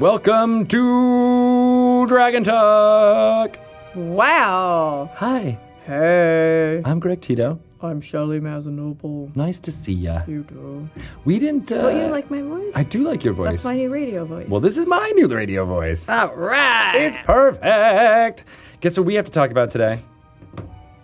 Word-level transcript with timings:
Welcome 0.00 0.64
to 0.68 2.06
Dragon 2.06 2.42
Talk. 2.42 3.58
Wow. 3.94 5.10
Hi, 5.16 5.58
Hey. 5.84 6.80
I'm 6.86 7.00
Greg 7.00 7.20
Tito. 7.20 7.60
I'm 7.82 8.00
Shelly 8.00 8.40
Mazzanoble. 8.40 9.36
Nice 9.36 9.60
to 9.60 9.70
see 9.70 9.92
ya. 9.92 10.22
You 10.26 10.42
do. 10.44 10.88
We 11.26 11.38
didn't. 11.38 11.70
Uh, 11.70 11.82
Don't 11.82 11.96
you 11.98 12.06
like 12.06 12.30
my 12.30 12.40
voice? 12.40 12.72
I 12.74 12.82
do 12.82 13.02
like 13.02 13.24
your 13.24 13.34
voice. 13.34 13.50
That's 13.50 13.64
my 13.64 13.74
new 13.74 13.90
radio 13.90 14.24
voice. 14.24 14.48
well, 14.48 14.60
this 14.60 14.78
is 14.78 14.86
my 14.86 15.10
new 15.16 15.28
radio 15.28 15.66
voice. 15.66 16.08
All 16.08 16.34
right. 16.34 16.94
It's 16.96 17.18
perfect. 17.18 18.44
Guess 18.80 18.96
what 18.96 19.06
we 19.06 19.14
have 19.16 19.26
to 19.26 19.32
talk 19.32 19.50
about 19.50 19.68
today? 19.70 20.02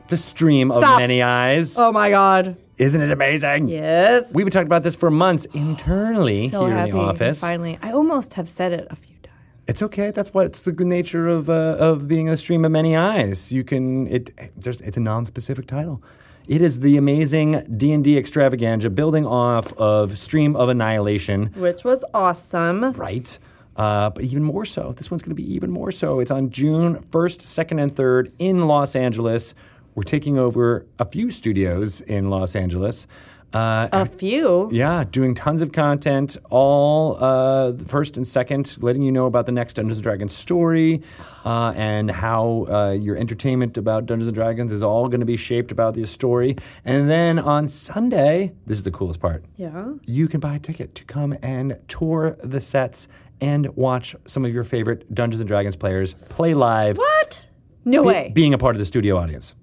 The 0.08 0.16
stream 0.16 0.70
of 0.70 0.78
Stop. 0.78 0.98
many 1.00 1.22
eyes. 1.22 1.76
oh 1.78 1.92
my 1.92 2.08
God. 2.08 2.56
Isn't 2.78 3.00
it 3.00 3.10
amazing? 3.10 3.68
Yes. 3.68 4.32
We've 4.34 4.44
been 4.44 4.52
talking 4.52 4.66
about 4.66 4.82
this 4.82 4.96
for 4.96 5.10
months 5.10 5.46
internally 5.46 6.48
so 6.48 6.66
here 6.66 6.76
in 6.76 6.90
the 6.90 6.98
office. 6.98 7.40
Finally, 7.40 7.78
I 7.82 7.92
almost 7.92 8.34
have 8.34 8.48
said 8.48 8.72
it 8.72 8.86
a 8.90 8.96
few 8.96 9.16
times. 9.22 9.34
It's 9.66 9.82
okay. 9.82 10.10
That's 10.10 10.32
what 10.34 10.46
it's 10.46 10.62
the 10.62 10.72
good 10.72 10.86
nature 10.86 11.26
of 11.28 11.48
uh, 11.50 11.76
of 11.78 12.06
being 12.06 12.28
a 12.28 12.36
stream 12.36 12.64
of 12.64 12.70
many 12.72 12.94
eyes. 12.94 13.50
You 13.50 13.64
can 13.64 14.06
it. 14.08 14.30
There's 14.60 14.80
it's 14.82 14.96
a 14.96 15.00
non-specific 15.00 15.66
title. 15.66 16.02
It 16.46 16.62
is 16.62 16.78
the 16.80 16.96
amazing 16.96 17.64
D 17.76 17.92
and 17.92 18.04
D 18.04 18.16
extravaganza, 18.16 18.90
building 18.90 19.26
off 19.26 19.72
of 19.78 20.16
Stream 20.16 20.54
of 20.54 20.68
Annihilation, 20.68 21.46
Which 21.56 21.82
was 21.82 22.04
awesome. 22.14 22.92
right? 22.92 23.36
Uh, 23.74 24.10
but 24.10 24.22
even 24.24 24.42
more 24.42 24.64
so. 24.64 24.92
This 24.92 25.10
one's 25.10 25.22
going 25.22 25.34
to 25.36 25.42
be 25.42 25.52
even 25.54 25.70
more 25.70 25.90
so. 25.90 26.20
It's 26.20 26.30
on 26.30 26.50
June 26.50 27.00
first, 27.10 27.40
second, 27.40 27.78
and 27.80 27.94
third 27.94 28.32
in 28.38 28.68
Los 28.68 28.94
Angeles. 28.96 29.54
We're 29.96 30.02
taking 30.04 30.38
over 30.38 30.86
a 31.00 31.04
few 31.04 31.30
studios 31.32 32.00
in 32.02 32.30
Los 32.30 32.54
Angeles. 32.54 33.06
Uh, 33.54 33.88
A 33.92 34.04
few. 34.04 34.68
yeah, 34.72 35.04
doing 35.04 35.34
tons 35.34 35.62
of 35.62 35.72
content, 35.72 36.36
all 36.50 37.16
uh, 37.18 37.72
first 37.86 38.18
and 38.18 38.26
second, 38.26 38.76
letting 38.82 39.00
you 39.02 39.10
know 39.10 39.24
about 39.24 39.46
the 39.46 39.52
next 39.52 39.74
Dungeons 39.74 39.96
and 39.98 40.02
Dragons 40.02 40.34
story 40.34 41.00
uh, 41.46 41.72
and 41.74 42.10
how 42.10 42.66
uh, 42.68 42.90
your 42.90 43.16
entertainment 43.16 43.78
about 43.78 44.04
Dungeons 44.04 44.28
and 44.28 44.34
Dragons 44.34 44.70
is 44.72 44.82
all 44.82 45.08
going 45.08 45.20
to 45.20 45.26
be 45.26 45.38
shaped 45.38 45.72
about 45.72 45.94
this 45.94 46.10
story. 46.10 46.56
And 46.84 47.08
then 47.08 47.38
on 47.38 47.66
Sunday, 47.68 48.52
this 48.66 48.76
is 48.78 48.82
the 48.84 48.90
coolest 48.90 49.20
part. 49.20 49.44
Yeah. 49.56 49.94
You 50.04 50.28
can 50.28 50.40
buy 50.40 50.56
a 50.56 50.58
ticket 50.58 50.94
to 50.96 51.04
come 51.04 51.34
and 51.40 51.78
tour 51.88 52.36
the 52.42 52.60
sets 52.60 53.08
and 53.40 53.74
watch 53.76 54.14
some 54.26 54.44
of 54.44 54.52
your 54.52 54.64
favorite 54.64 55.14
Dungeons 55.14 55.40
and 55.40 55.48
Dragons 55.48 55.76
players 55.76 56.12
play 56.36 56.52
live, 56.52 56.98
What? 56.98 57.46
No 57.86 58.02
be- 58.02 58.08
way. 58.08 58.32
being 58.34 58.52
a 58.52 58.58
part 58.58 58.74
of 58.74 58.80
the 58.80 58.86
studio 58.86 59.16
audience. 59.16 59.54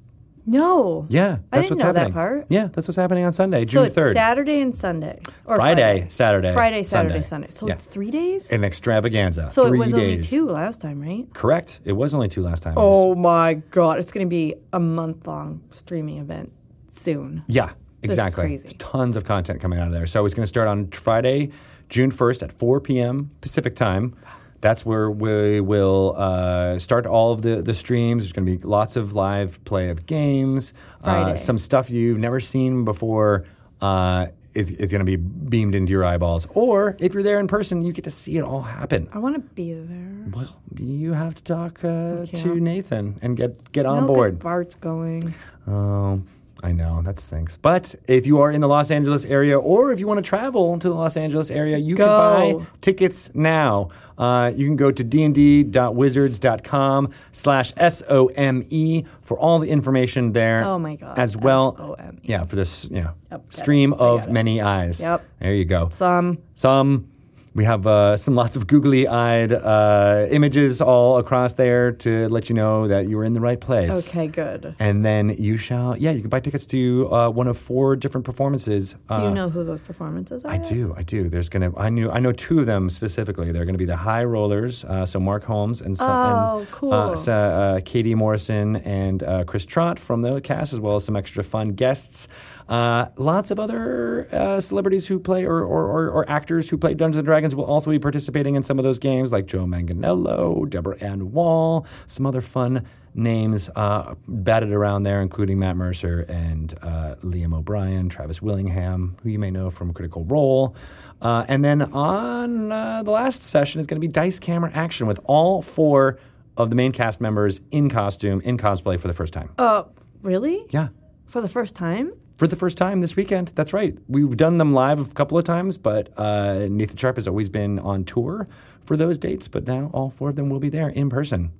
No. 0.45 1.05
Yeah, 1.09 1.27
that's 1.29 1.41
I 1.51 1.57
didn't 1.61 1.69
what's 1.71 1.79
know 1.81 1.85
happening. 1.87 2.03
that 2.09 2.13
part. 2.13 2.45
Yeah, 2.49 2.67
that's 2.71 2.87
what's 2.87 2.95
happening 2.97 3.25
on 3.25 3.33
Sunday, 3.33 3.65
So 3.65 3.71
June 3.71 3.85
it's 3.85 3.95
third. 3.95 4.15
Saturday 4.15 4.61
and 4.61 4.75
Sunday. 4.75 5.19
Or 5.45 5.55
Friday, 5.55 6.05
Saturday, 6.09 6.53
Friday, 6.53 6.83
Saturday, 6.83 7.21
Sunday. 7.21 7.47
So 7.49 7.67
Yeah. 7.67 7.73
it's 7.75 7.85
three 7.85 8.11
days? 8.11 8.51
An 8.51 8.63
extravaganza. 8.63 9.49
so 9.49 9.67
Three 9.67 9.77
it 9.79 9.83
was 9.83 9.93
days. 9.93 10.01
only 10.01 10.23
two 10.23 10.45
last 10.49 10.81
time, 10.81 10.99
right? 11.01 11.27
Correct. 11.33 11.79
It 11.85 11.93
was 11.93 12.13
only 12.13 12.27
two 12.29 12.43
last 12.43 12.63
time. 12.63 12.73
Oh 12.77 13.15
my 13.15 13.55
God. 13.71 13.99
It's 13.99 14.11
going 14.11 14.25
to 14.25 14.29
be 14.29 14.55
a 14.73 14.79
month 14.79 15.25
long 15.27 15.61
streaming 15.69 16.17
event 16.19 16.51
soon. 16.91 17.43
Yeah, 17.47 17.71
is 18.01 18.11
exactly. 18.11 18.43
crazy. 18.43 18.75
Tons 18.79 19.15
of 19.15 19.23
content 19.23 19.61
coming 19.61 19.79
out 19.79 19.87
of 19.87 19.93
there. 19.93 20.07
So 20.07 20.25
it's 20.25 20.35
going 20.35 20.43
to 20.43 20.47
start 20.47 20.67
on 20.67 20.87
Friday, 20.91 21.51
June 21.89 22.11
1st 22.11 22.43
at 22.43 22.51
4 22.53 22.79
p.m. 22.81 23.31
Pacific 23.41 23.75
time. 23.75 24.15
That's 24.63 24.85
where 24.85 25.11
we 25.11 25.59
will 25.59 26.15
uh, 26.17 26.79
start 26.79 27.05
all 27.05 27.33
of 27.33 27.41
the, 27.41 27.61
the 27.61 27.73
streams. 27.73 28.23
There's 28.23 28.31
going 28.31 28.45
to 28.45 28.57
be 28.57 28.65
lots 28.65 28.95
of 28.95 29.13
live 29.13 29.61
play 29.65 29.89
of 29.89 30.05
games. 30.05 30.73
Uh, 31.03 31.35
some 31.35 31.57
stuff 31.57 31.89
you've 31.89 32.17
never 32.17 32.39
seen 32.39 32.85
before 32.85 33.43
uh, 33.81 34.27
is, 34.53 34.71
is 34.71 34.89
going 34.89 35.05
to 35.05 35.05
be 35.05 35.17
beamed 35.17 35.75
into 35.75 35.91
your 35.91 36.05
eyeballs. 36.05 36.47
Or 36.53 36.95
if 36.99 37.13
you're 37.13 37.23
there 37.23 37.41
in 37.41 37.47
person, 37.49 37.81
you 37.81 37.91
get 37.91 38.05
to 38.05 38.11
see 38.11 38.37
it 38.37 38.43
all 38.45 38.61
happen. 38.61 39.09
I 39.11 39.17
want 39.17 39.35
to 39.35 39.41
be 39.41 39.73
there. 39.73 40.31
Well, 40.31 40.55
you 40.79 41.11
have 41.11 41.35
to 41.35 41.43
talk 41.43 41.83
uh, 41.83 42.25
to 42.25 42.55
Nathan 42.55 43.19
and 43.21 43.35
get, 43.35 43.69
get 43.73 43.85
on 43.85 44.07
no, 44.07 44.13
board. 44.13 44.39
Bart's 44.39 44.75
going. 44.75 45.33
Oh, 45.67 46.23
I 46.65 46.71
know 46.71 47.01
that 47.01 47.19
stinks. 47.19 47.57
But 47.57 47.93
if 48.07 48.25
you 48.25 48.39
are 48.39 48.49
in 48.49 48.61
the 48.61 48.69
Los 48.69 48.89
Angeles 48.89 49.25
area, 49.25 49.59
or 49.59 49.91
if 49.91 49.99
you 49.99 50.07
want 50.07 50.23
to 50.23 50.29
travel 50.29 50.79
to 50.79 50.87
the 50.87 50.95
Los 50.95 51.17
Angeles 51.17 51.51
area, 51.51 51.77
you 51.77 51.97
Go. 51.97 52.05
can 52.05 52.59
buy 52.59 52.65
tickets 52.79 53.29
now. 53.35 53.89
Uh, 54.17 54.49
you 54.55 54.65
can 54.65 54.77
go 54.77 54.89
to 54.89 55.03
dnd.wizards.com 55.03 57.09
slash 57.31 57.73
S-O-M-E 57.77 59.03
for 59.21 59.37
all 59.37 59.59
the 59.59 59.69
information 59.69 60.31
there. 60.33 60.63
Oh 60.63 60.79
my 60.79 60.95
God, 60.95 61.17
As 61.19 61.35
well. 61.35 61.75
S-O-M-E. 61.77 62.19
Yeah, 62.23 62.45
for 62.45 62.55
this 62.55 62.85
yeah, 62.89 63.11
Yep, 63.31 63.51
stream 63.53 63.93
of 63.93 64.27
it. 64.27 64.31
many 64.31 64.61
eyes. 64.61 65.01
Yep. 65.01 65.23
There 65.39 65.53
you 65.53 65.65
go. 65.65 65.89
Some. 65.89 66.39
Some. 66.55 67.09
We 67.55 67.65
have 67.65 67.85
uh, 67.85 68.17
some 68.17 68.33
lots 68.33 68.55
of 68.55 68.65
googly 68.65 69.07
eyed 69.07 69.53
uh, 69.53 70.25
images 70.31 70.81
all 70.81 71.19
across 71.19 71.53
there 71.53 71.91
to 71.91 72.27
let 72.29 72.49
you 72.49 72.55
know 72.55 72.87
that 72.87 73.07
you 73.07 73.15
were 73.15 73.23
in 73.23 73.33
the 73.33 73.39
right 73.41 73.61
place. 73.61 74.09
Okay, 74.09 74.25
good. 74.27 74.75
And 74.79 75.05
then 75.05 75.35
you 75.37 75.57
shall, 75.57 75.95
yeah, 75.95 76.09
you 76.09 76.21
can 76.21 76.29
buy 76.31 76.39
tickets 76.39 76.65
to 76.67 77.13
uh, 77.13 77.29
one 77.29 77.47
of 77.47 77.59
four 77.59 77.95
different 77.95 78.25
performances. 78.25 78.93
Do 78.93 78.97
Uh, 79.15 79.23
you 79.27 79.35
know 79.35 79.49
who 79.51 79.63
those 79.63 79.81
performances 79.81 80.43
are? 80.43 80.51
I 80.51 80.57
do, 80.57 80.95
I 80.97 81.03
do. 81.03 81.29
There's 81.29 81.47
gonna, 81.47 81.71
I 81.77 81.89
knew, 81.89 82.09
I 82.09 82.19
know 82.19 82.31
two 82.31 82.59
of 82.59 82.65
them 82.65 82.89
specifically. 82.89 83.51
They're 83.51 83.65
gonna 83.65 83.77
be 83.77 83.85
the 83.85 83.97
High 83.97 84.23
Rollers, 84.23 84.83
uh, 84.85 85.05
so 85.05 85.19
Mark 85.19 85.45
Hulmes 85.45 85.79
and, 85.81 85.95
some, 85.95 86.09
Oh, 86.09 86.59
and 86.59 86.71
cool. 86.71 86.91
uh, 86.93 87.15
so, 87.15 87.33
uh, 87.33 87.81
Katie 87.85 88.15
Morrison 88.15 88.77
and 88.77 89.21
uh, 89.21 89.43
Chris 89.43 89.67
Trott 89.67 89.99
from 89.99 90.23
the 90.23 90.41
cast, 90.41 90.73
as 90.73 90.79
well 90.79 90.95
as 90.95 91.03
some 91.05 91.15
extra 91.15 91.43
fun 91.43 91.69
guests. 91.73 92.27
Uh, 92.69 93.07
lots 93.17 93.51
of 93.51 93.59
other 93.59 94.27
uh, 94.31 94.59
celebrities 94.59 95.07
who 95.07 95.19
play 95.19 95.43
or, 95.43 95.63
or, 95.63 95.85
or, 95.85 96.09
or 96.09 96.29
actors 96.29 96.69
who 96.69 96.77
play 96.77 96.93
Dungeons 96.93 97.17
and 97.17 97.25
Dragons 97.25 97.55
will 97.55 97.65
also 97.65 97.91
be 97.91 97.99
participating 97.99 98.55
in 98.55 98.63
some 98.63 98.79
of 98.79 98.83
those 98.83 98.99
games, 98.99 99.31
like 99.31 99.45
Joe 99.45 99.65
Manganiello, 99.65 100.69
Deborah 100.69 100.97
Ann 100.99 101.31
Woll, 101.31 101.85
some 102.07 102.25
other 102.25 102.41
fun 102.41 102.85
names 103.15 103.69
uh, 103.75 104.15
batted 104.27 104.71
around 104.71 105.03
there, 105.03 105.21
including 105.21 105.59
Matt 105.59 105.75
Mercer 105.75 106.21
and 106.21 106.73
uh, 106.81 107.15
Liam 107.21 107.53
O'Brien, 107.53 108.09
Travis 108.09 108.41
Willingham, 108.41 109.17
who 109.23 109.29
you 109.29 109.39
may 109.39 109.51
know 109.51 109.69
from 109.69 109.93
Critical 109.93 110.23
Role. 110.25 110.75
Uh, 111.21 111.45
and 111.47 111.63
then 111.63 111.81
on 111.93 112.71
uh, 112.71 113.03
the 113.03 113.11
last 113.11 113.43
session 113.43 113.79
is 113.79 113.87
going 113.87 114.01
to 114.01 114.05
be 114.05 114.11
dice 114.11 114.39
camera 114.39 114.71
action 114.73 115.07
with 115.07 115.19
all 115.25 115.61
four 115.61 116.17
of 116.57 116.69
the 116.69 116.75
main 116.75 116.91
cast 116.91 117.21
members 117.21 117.61
in 117.71 117.89
costume, 117.89 118.41
in 118.41 118.57
cosplay 118.57 118.99
for 118.99 119.07
the 119.07 119.13
first 119.13 119.33
time. 119.33 119.49
Uh, 119.57 119.83
really? 120.21 120.65
Yeah. 120.69 120.89
For 121.25 121.41
the 121.41 121.49
first 121.49 121.75
time? 121.75 122.13
For 122.37 122.47
the 122.47 122.55
first 122.55 122.77
time 122.77 122.99
this 123.01 123.15
weekend. 123.15 123.49
That's 123.49 123.73
right. 123.73 123.95
We've 124.07 124.35
done 124.35 124.57
them 124.57 124.71
live 124.73 124.99
a 124.99 125.05
couple 125.13 125.37
of 125.37 125.43
times, 125.45 125.77
but 125.77 126.09
uh, 126.17 126.67
Nathan 126.69 126.97
Sharp 126.97 127.17
has 127.17 127.27
always 127.27 127.47
been 127.47 127.79
on 127.79 128.03
tour 128.05 128.47
for 128.83 128.97
those 128.97 129.17
dates, 129.17 129.47
but 129.47 129.67
now 129.67 129.89
all 129.93 130.09
four 130.09 130.29
of 130.29 130.35
them 130.35 130.49
will 130.49 130.59
be 130.59 130.69
there 130.69 130.89
in 130.89 131.09
person. 131.09 131.51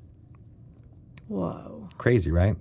Whoa. 1.28 1.90
Crazy, 1.98 2.32
right? 2.32 2.56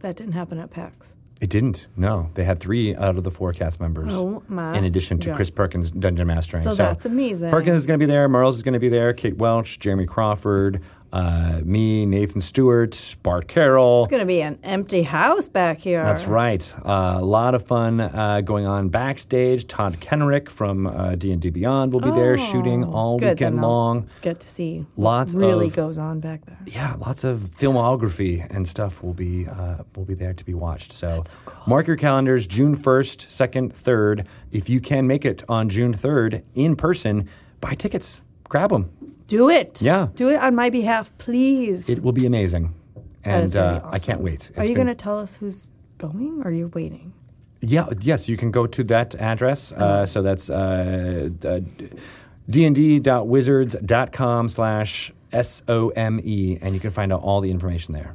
That 0.00 0.16
didn't 0.16 0.34
happen 0.34 0.58
at 0.58 0.70
PAX. 0.70 1.14
It 1.40 1.50
didn't. 1.50 1.88
No, 1.96 2.30
they 2.34 2.44
had 2.44 2.58
three 2.58 2.94
out 2.94 3.18
of 3.18 3.24
the 3.24 3.30
four 3.30 3.52
cast 3.52 3.80
members. 3.80 4.14
Oh, 4.14 4.42
my 4.48 4.76
In 4.76 4.84
addition 4.84 5.18
to 5.20 5.28
God. 5.28 5.36
Chris 5.36 5.50
Perkins 5.50 5.90
dungeon 5.90 6.26
mastering. 6.26 6.62
So 6.62 6.74
that's 6.74 7.04
amazing. 7.04 7.50
Perkins 7.50 7.76
is 7.76 7.86
going 7.86 7.98
to 7.98 8.06
be 8.06 8.10
there. 8.10 8.28
Mearls 8.28 8.56
is 8.56 8.62
going 8.62 8.74
to 8.74 8.78
be 8.80 8.88
there. 8.88 9.12
Kate 9.12 9.36
Welch, 9.36 9.78
Jeremy 9.78 10.06
Crawford, 10.06 10.80
uh, 11.14 11.60
me, 11.64 12.04
Nathan 12.06 12.40
Stewart, 12.40 13.14
Bart 13.22 13.46
Carroll. 13.46 14.02
It's 14.02 14.10
going 14.10 14.20
to 14.20 14.26
be 14.26 14.42
an 14.42 14.58
empty 14.64 15.02
house 15.04 15.48
back 15.48 15.78
here. 15.78 16.02
That's 16.02 16.26
right. 16.26 16.74
Uh, 16.84 17.18
a 17.20 17.24
lot 17.24 17.54
of 17.54 17.64
fun 17.64 18.00
uh, 18.00 18.40
going 18.40 18.66
on 18.66 18.88
backstage. 18.88 19.68
Todd 19.68 19.94
Kenreck 20.00 20.48
from 20.48 20.88
uh, 20.88 21.14
D&D 21.14 21.50
Beyond 21.50 21.92
will 21.92 22.00
be 22.00 22.10
there 22.10 22.36
shooting 22.36 22.82
all 22.84 23.14
Oh, 23.14 23.18
Good, 23.18 23.28
weekend 23.38 23.60
long. 23.62 24.08
Get 24.22 24.40
to 24.40 24.48
see 24.48 24.86
Lots 24.96 25.34
what 25.34 25.40
really 25.40 25.66
of- 25.68 25.76
goes 25.76 25.98
on 25.98 26.18
back 26.18 26.44
there. 26.46 26.58
Yeah, 26.66 26.94
lots 26.98 27.22
of 27.22 27.38
filmography 27.40 28.44
and 28.50 28.66
stuff 28.66 29.02
will 29.02 29.14
be 29.14 29.46
uh, 29.46 29.84
will 29.94 30.04
be 30.06 30.14
there 30.14 30.32
to 30.34 30.44
be 30.44 30.54
watched. 30.54 30.90
So, 30.92 31.22
mark 31.66 31.86
your 31.86 31.96
calendars: 31.96 32.46
June 32.46 32.74
first, 32.74 33.30
second, 33.30 33.72
third. 33.72 34.26
If 34.50 34.68
you 34.68 34.80
can 34.80 35.06
make 35.06 35.24
it 35.24 35.44
on 35.48 35.68
June 35.68 35.92
third 35.92 36.42
in 36.54 36.74
person, 36.76 37.28
buy 37.60 37.74
tickets, 37.74 38.20
grab 38.48 38.70
them. 38.70 38.90
Do 39.38 39.48
it. 39.50 39.82
Yeah. 39.82 40.08
Do 40.14 40.28
it 40.30 40.36
on 40.36 40.54
my 40.54 40.70
behalf, 40.70 41.12
please. 41.18 41.88
It 41.88 42.02
will 42.04 42.12
be 42.12 42.26
amazing, 42.26 42.72
and 43.24 43.52
gonna 43.52 43.66
uh, 43.84 43.90
I 43.96 43.98
can't 43.98 44.20
awesome. 44.20 44.24
wait. 44.24 44.50
Are 44.56 44.62
you 44.62 44.68
been- 44.68 44.86
going 44.86 44.96
to 44.96 45.02
tell 45.06 45.18
us 45.18 45.36
who's 45.36 45.70
going 45.98 46.40
or 46.42 46.48
are 46.48 46.52
you 46.52 46.68
waiting? 46.74 47.12
Yeah, 47.60 47.88
yes, 48.00 48.28
you 48.28 48.36
can 48.36 48.50
go 48.50 48.66
to 48.66 48.84
that 48.84 49.14
address. 49.16 49.72
Uh, 49.72 50.04
so 50.06 50.20
that's 50.22 50.50
uh, 50.50 51.30
uh, 51.44 51.60
dnd.wizards.com 52.50 54.48
slash 54.48 55.12
S-O-M-E, 55.32 56.58
and 56.60 56.74
you 56.74 56.80
can 56.80 56.90
find 56.90 57.12
out 57.12 57.22
all 57.22 57.40
the 57.40 57.50
information 57.50 57.94
there. 57.94 58.14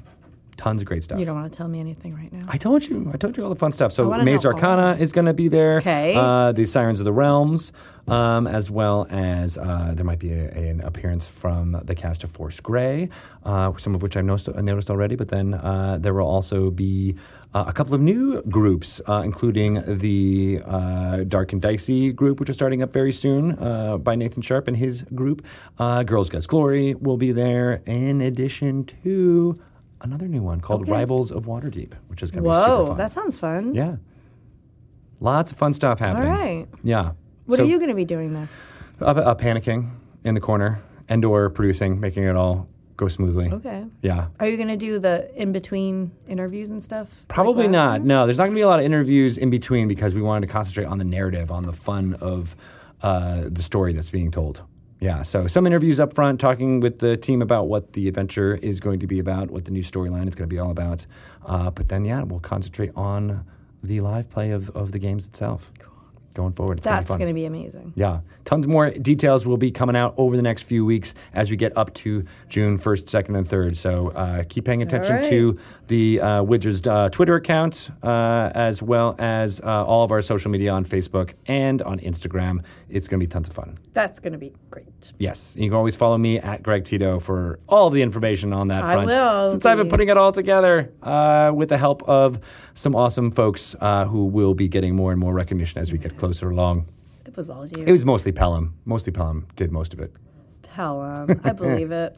Tons 0.59 0.81
of 0.81 0.87
great 0.89 1.05
stuff. 1.05 1.17
You 1.17 1.25
don't 1.25 1.39
want 1.39 1.49
to 1.49 1.57
tell 1.57 1.69
me 1.69 1.79
anything 1.79 2.13
right 2.13 2.33
now. 2.33 2.43
I 2.49 2.57
told 2.57 2.85
you. 2.85 3.09
I 3.13 3.17
told 3.17 3.37
you 3.37 3.43
all 3.43 3.49
the 3.49 3.55
fun 3.55 3.71
stuff. 3.71 3.93
So 3.93 4.09
Maze 4.09 4.43
know 4.43 4.51
Arcana 4.51 4.97
is 4.99 5.13
going 5.13 5.27
to 5.27 5.33
be 5.33 5.47
there. 5.47 5.77
Okay. 5.77 6.15
Uh, 6.17 6.51
the 6.51 6.65
Sirens 6.65 6.99
of 6.99 7.05
the 7.05 7.13
Realms, 7.13 7.71
um, 8.09 8.45
as 8.45 8.69
well 8.69 9.07
as 9.09 9.57
uh, 9.57 9.93
there 9.95 10.03
might 10.03 10.19
be 10.19 10.33
a, 10.33 10.49
an 10.51 10.81
appearance 10.81 11.25
from 11.25 11.79
the 11.85 11.95
cast 11.95 12.25
of 12.25 12.31
Force 12.31 12.59
Grey, 12.59 13.07
uh, 13.45 13.71
some 13.77 13.95
of 13.95 14.01
which 14.01 14.17
I've 14.17 14.25
noticed, 14.25 14.53
noticed 14.53 14.89
already. 14.89 15.15
But 15.15 15.29
then 15.29 15.53
uh, 15.53 15.97
there 15.97 16.13
will 16.13 16.27
also 16.27 16.71
be 16.71 17.15
uh, 17.53 17.63
a 17.65 17.71
couple 17.71 17.93
of 17.93 18.01
new 18.01 18.41
groups, 18.41 18.99
uh, 19.07 19.21
including 19.23 19.81
the 19.87 20.59
uh, 20.65 21.23
Dark 21.23 21.53
and 21.53 21.61
Dicey 21.61 22.11
group, 22.11 22.41
which 22.41 22.49
is 22.49 22.57
starting 22.57 22.83
up 22.83 22.91
very 22.91 23.13
soon 23.13 23.57
uh, 23.59 23.97
by 23.97 24.15
Nathan 24.15 24.41
Sharp 24.41 24.67
and 24.67 24.75
his 24.75 25.03
group. 25.15 25.45
Uh, 25.77 26.03
Girls 26.03 26.29
Guts 26.29 26.47
Glory 26.47 26.95
will 26.95 27.15
be 27.15 27.31
there, 27.31 27.81
in 27.85 28.19
addition 28.19 28.83
to 29.03 29.57
another 30.01 30.27
new 30.27 30.41
one 30.41 30.61
called 30.61 30.81
Okay. 30.81 30.91
Rivals 30.91 31.31
of 31.31 31.45
Waterdeep, 31.45 31.93
which 32.07 32.23
is 32.23 32.31
going 32.31 32.43
to 32.43 32.49
be 32.49 32.53
super 32.55 32.65
fun. 32.67 32.85
Whoa, 32.87 32.95
that 32.95 33.11
sounds 33.11 33.37
fun. 33.37 33.73
Yeah. 33.75 33.97
Lots 35.19 35.51
of 35.51 35.57
fun 35.57 35.73
stuff 35.73 35.99
happening. 35.99 36.29
right. 36.29 36.67
Yeah. 36.83 37.11
What 37.45 37.57
So, 37.57 37.63
are 37.63 37.67
you 37.67 37.77
going 37.77 37.89
to 37.89 37.95
be 37.95 38.05
doing 38.05 38.33
there? 38.33 38.49
Uh, 39.01 39.05
uh, 39.05 39.35
panicking 39.35 39.89
in 40.23 40.35
the 40.35 40.41
corner 40.41 40.81
and 41.09 41.23
or 41.25 41.49
producing, 41.49 41.99
making 41.99 42.23
it 42.23 42.35
all 42.35 42.67
go 42.95 43.07
smoothly. 43.07 43.49
Okay. 43.51 43.85
Yeah. 44.01 44.27
Are 44.39 44.47
you 44.47 44.55
going 44.57 44.67
to 44.69 44.77
do 44.77 44.99
the 44.99 45.29
in 45.41 45.51
between 45.51 46.11
interviews 46.27 46.69
and 46.69 46.83
stuff? 46.83 47.25
Probably 47.27 47.65
last 47.65 47.71
not. 47.71 47.91
time? 47.99 48.07
No, 48.07 48.25
there's 48.25 48.37
not 48.37 48.45
going 48.45 48.55
to 48.55 48.59
be 48.59 48.61
a 48.61 48.67
lot 48.67 48.79
of 48.79 48.85
interviews 48.85 49.37
in 49.37 49.49
between 49.49 49.87
because 49.87 50.13
we 50.15 50.21
wanted 50.21 50.47
to 50.47 50.53
concentrate 50.53 50.85
on 50.85 50.97
the 50.99 51.05
narrative, 51.05 51.51
on 51.51 51.65
the 51.65 51.73
fun 51.73 52.13
of 52.15 52.55
uh, 53.01 53.43
the 53.45 53.63
story 53.63 53.93
that's 53.93 54.09
being 54.09 54.31
told. 54.31 54.61
Yeah, 54.99 55.21
so 55.21 55.47
some 55.47 55.65
interviews 55.65 55.99
up 55.99 56.13
front, 56.13 56.41
talking 56.41 56.81
with 56.81 56.99
the 56.99 57.15
team 57.15 57.41
about 57.41 57.67
what 57.67 57.93
the 57.93 58.09
adventure 58.09 58.55
is 58.55 58.81
going 58.81 58.99
to 58.99 59.07
be 59.07 59.19
about, 59.19 59.49
what 59.49 59.63
the 59.63 59.71
new 59.71 59.83
storyline 59.83 60.27
is 60.27 60.35
going 60.35 60.49
to 60.49 60.53
be 60.53 60.59
all 60.59 60.71
about. 60.71 61.05
Uh, 61.45 61.71
but 61.71 61.87
then, 61.87 62.03
yeah, 62.03 62.23
we'll 62.23 62.41
concentrate 62.41 62.91
on 62.95 63.45
the 63.81 64.01
live 64.01 64.29
play 64.29 64.51
of, 64.51 64.69
of 64.71 64.91
the 64.91 64.99
games 64.99 65.25
itself. 65.25 65.71
Going 66.35 66.53
forward, 66.53 66.77
it's 66.77 66.85
That's 66.85 67.09
going 67.09 67.27
to 67.27 67.33
be 67.33 67.45
amazing. 67.45 67.91
Yeah, 67.95 68.19
tons 68.45 68.67
more 68.67 68.91
details 68.91 69.47
will 69.47 69.57
be 69.57 69.71
coming 69.71 69.95
out 69.95 70.13
over 70.15 70.37
the 70.37 70.43
next 70.43 70.63
few 70.63 70.85
weeks 70.85 71.15
as 71.33 71.49
we 71.49 71.57
get 71.57 71.75
up 71.75 71.91
to 71.95 72.23
June 72.47 72.77
1st, 72.77 73.05
2nd, 73.05 73.37
and 73.37 73.47
3rd. 73.47 73.75
So 73.75 74.09
uh, 74.09 74.43
keep 74.47 74.65
paying 74.65 74.83
attention 74.83 75.15
right. 75.17 75.25
to 75.25 75.57
the 75.87 76.21
uh, 76.21 76.43
Wizards 76.43 76.85
uh, 76.85 77.09
Twitter 77.09 77.35
account 77.35 77.89
uh, 78.03 78.51
as 78.53 78.81
well 78.81 79.15
as 79.17 79.59
uh, 79.61 79.83
all 79.83 80.03
of 80.03 80.11
our 80.11 80.21
social 80.21 80.51
media 80.51 80.71
on 80.71 80.85
Facebook 80.85 81.33
and 81.47 81.81
on 81.81 81.99
Instagram. 81.99 82.63
It's 82.89 83.07
going 83.07 83.19
to 83.19 83.23
be 83.23 83.29
tons 83.29 83.47
of 83.47 83.53
fun. 83.53 83.77
That's 83.93 84.19
going 84.19 84.33
to 84.33 84.39
be 84.39 84.53
great. 84.71 85.13
Yes, 85.19 85.53
you 85.55 85.69
can 85.69 85.75
always 85.77 85.95
follow 85.95 86.17
me 86.17 86.39
at 86.39 86.63
Greg 86.63 86.85
Tito 86.85 87.19
for 87.19 87.59
all 87.67 87.89
the 87.89 88.01
information 88.01 88.51
on 88.53 88.67
that 88.69 88.83
I 88.83 88.93
front. 88.93 89.07
will 89.07 89.51
Since 89.51 89.65
I've 89.65 89.77
been 89.77 89.89
putting 89.89 90.09
it 90.09 90.17
all 90.17 90.31
together 90.31 90.91
uh, 91.03 91.51
with 91.53 91.69
the 91.69 91.77
help 91.77 92.01
of 92.09 92.39
some 92.73 92.95
awesome 92.95 93.31
folks 93.31 93.75
uh, 93.79 94.05
who 94.05 94.25
will 94.25 94.53
be 94.53 94.67
getting 94.67 94.95
more 94.95 95.11
and 95.11 95.19
more 95.19 95.33
recognition 95.33 95.79
as 95.79 95.91
we 95.91 95.97
get 95.97 96.17
closer 96.17 96.49
along. 96.49 96.87
It 97.25 97.37
was 97.37 97.49
all 97.49 97.67
you. 97.67 97.83
It 97.85 97.91
was 97.91 98.05
mostly 98.05 98.31
Pelham. 98.31 98.73
Mostly 98.85 99.11
Pelham 99.11 99.47
did 99.55 99.71
most 99.71 99.93
of 99.93 99.99
it. 99.99 100.11
Pelham. 100.63 101.39
I 101.43 101.51
believe 101.53 101.91
it. 101.91 102.17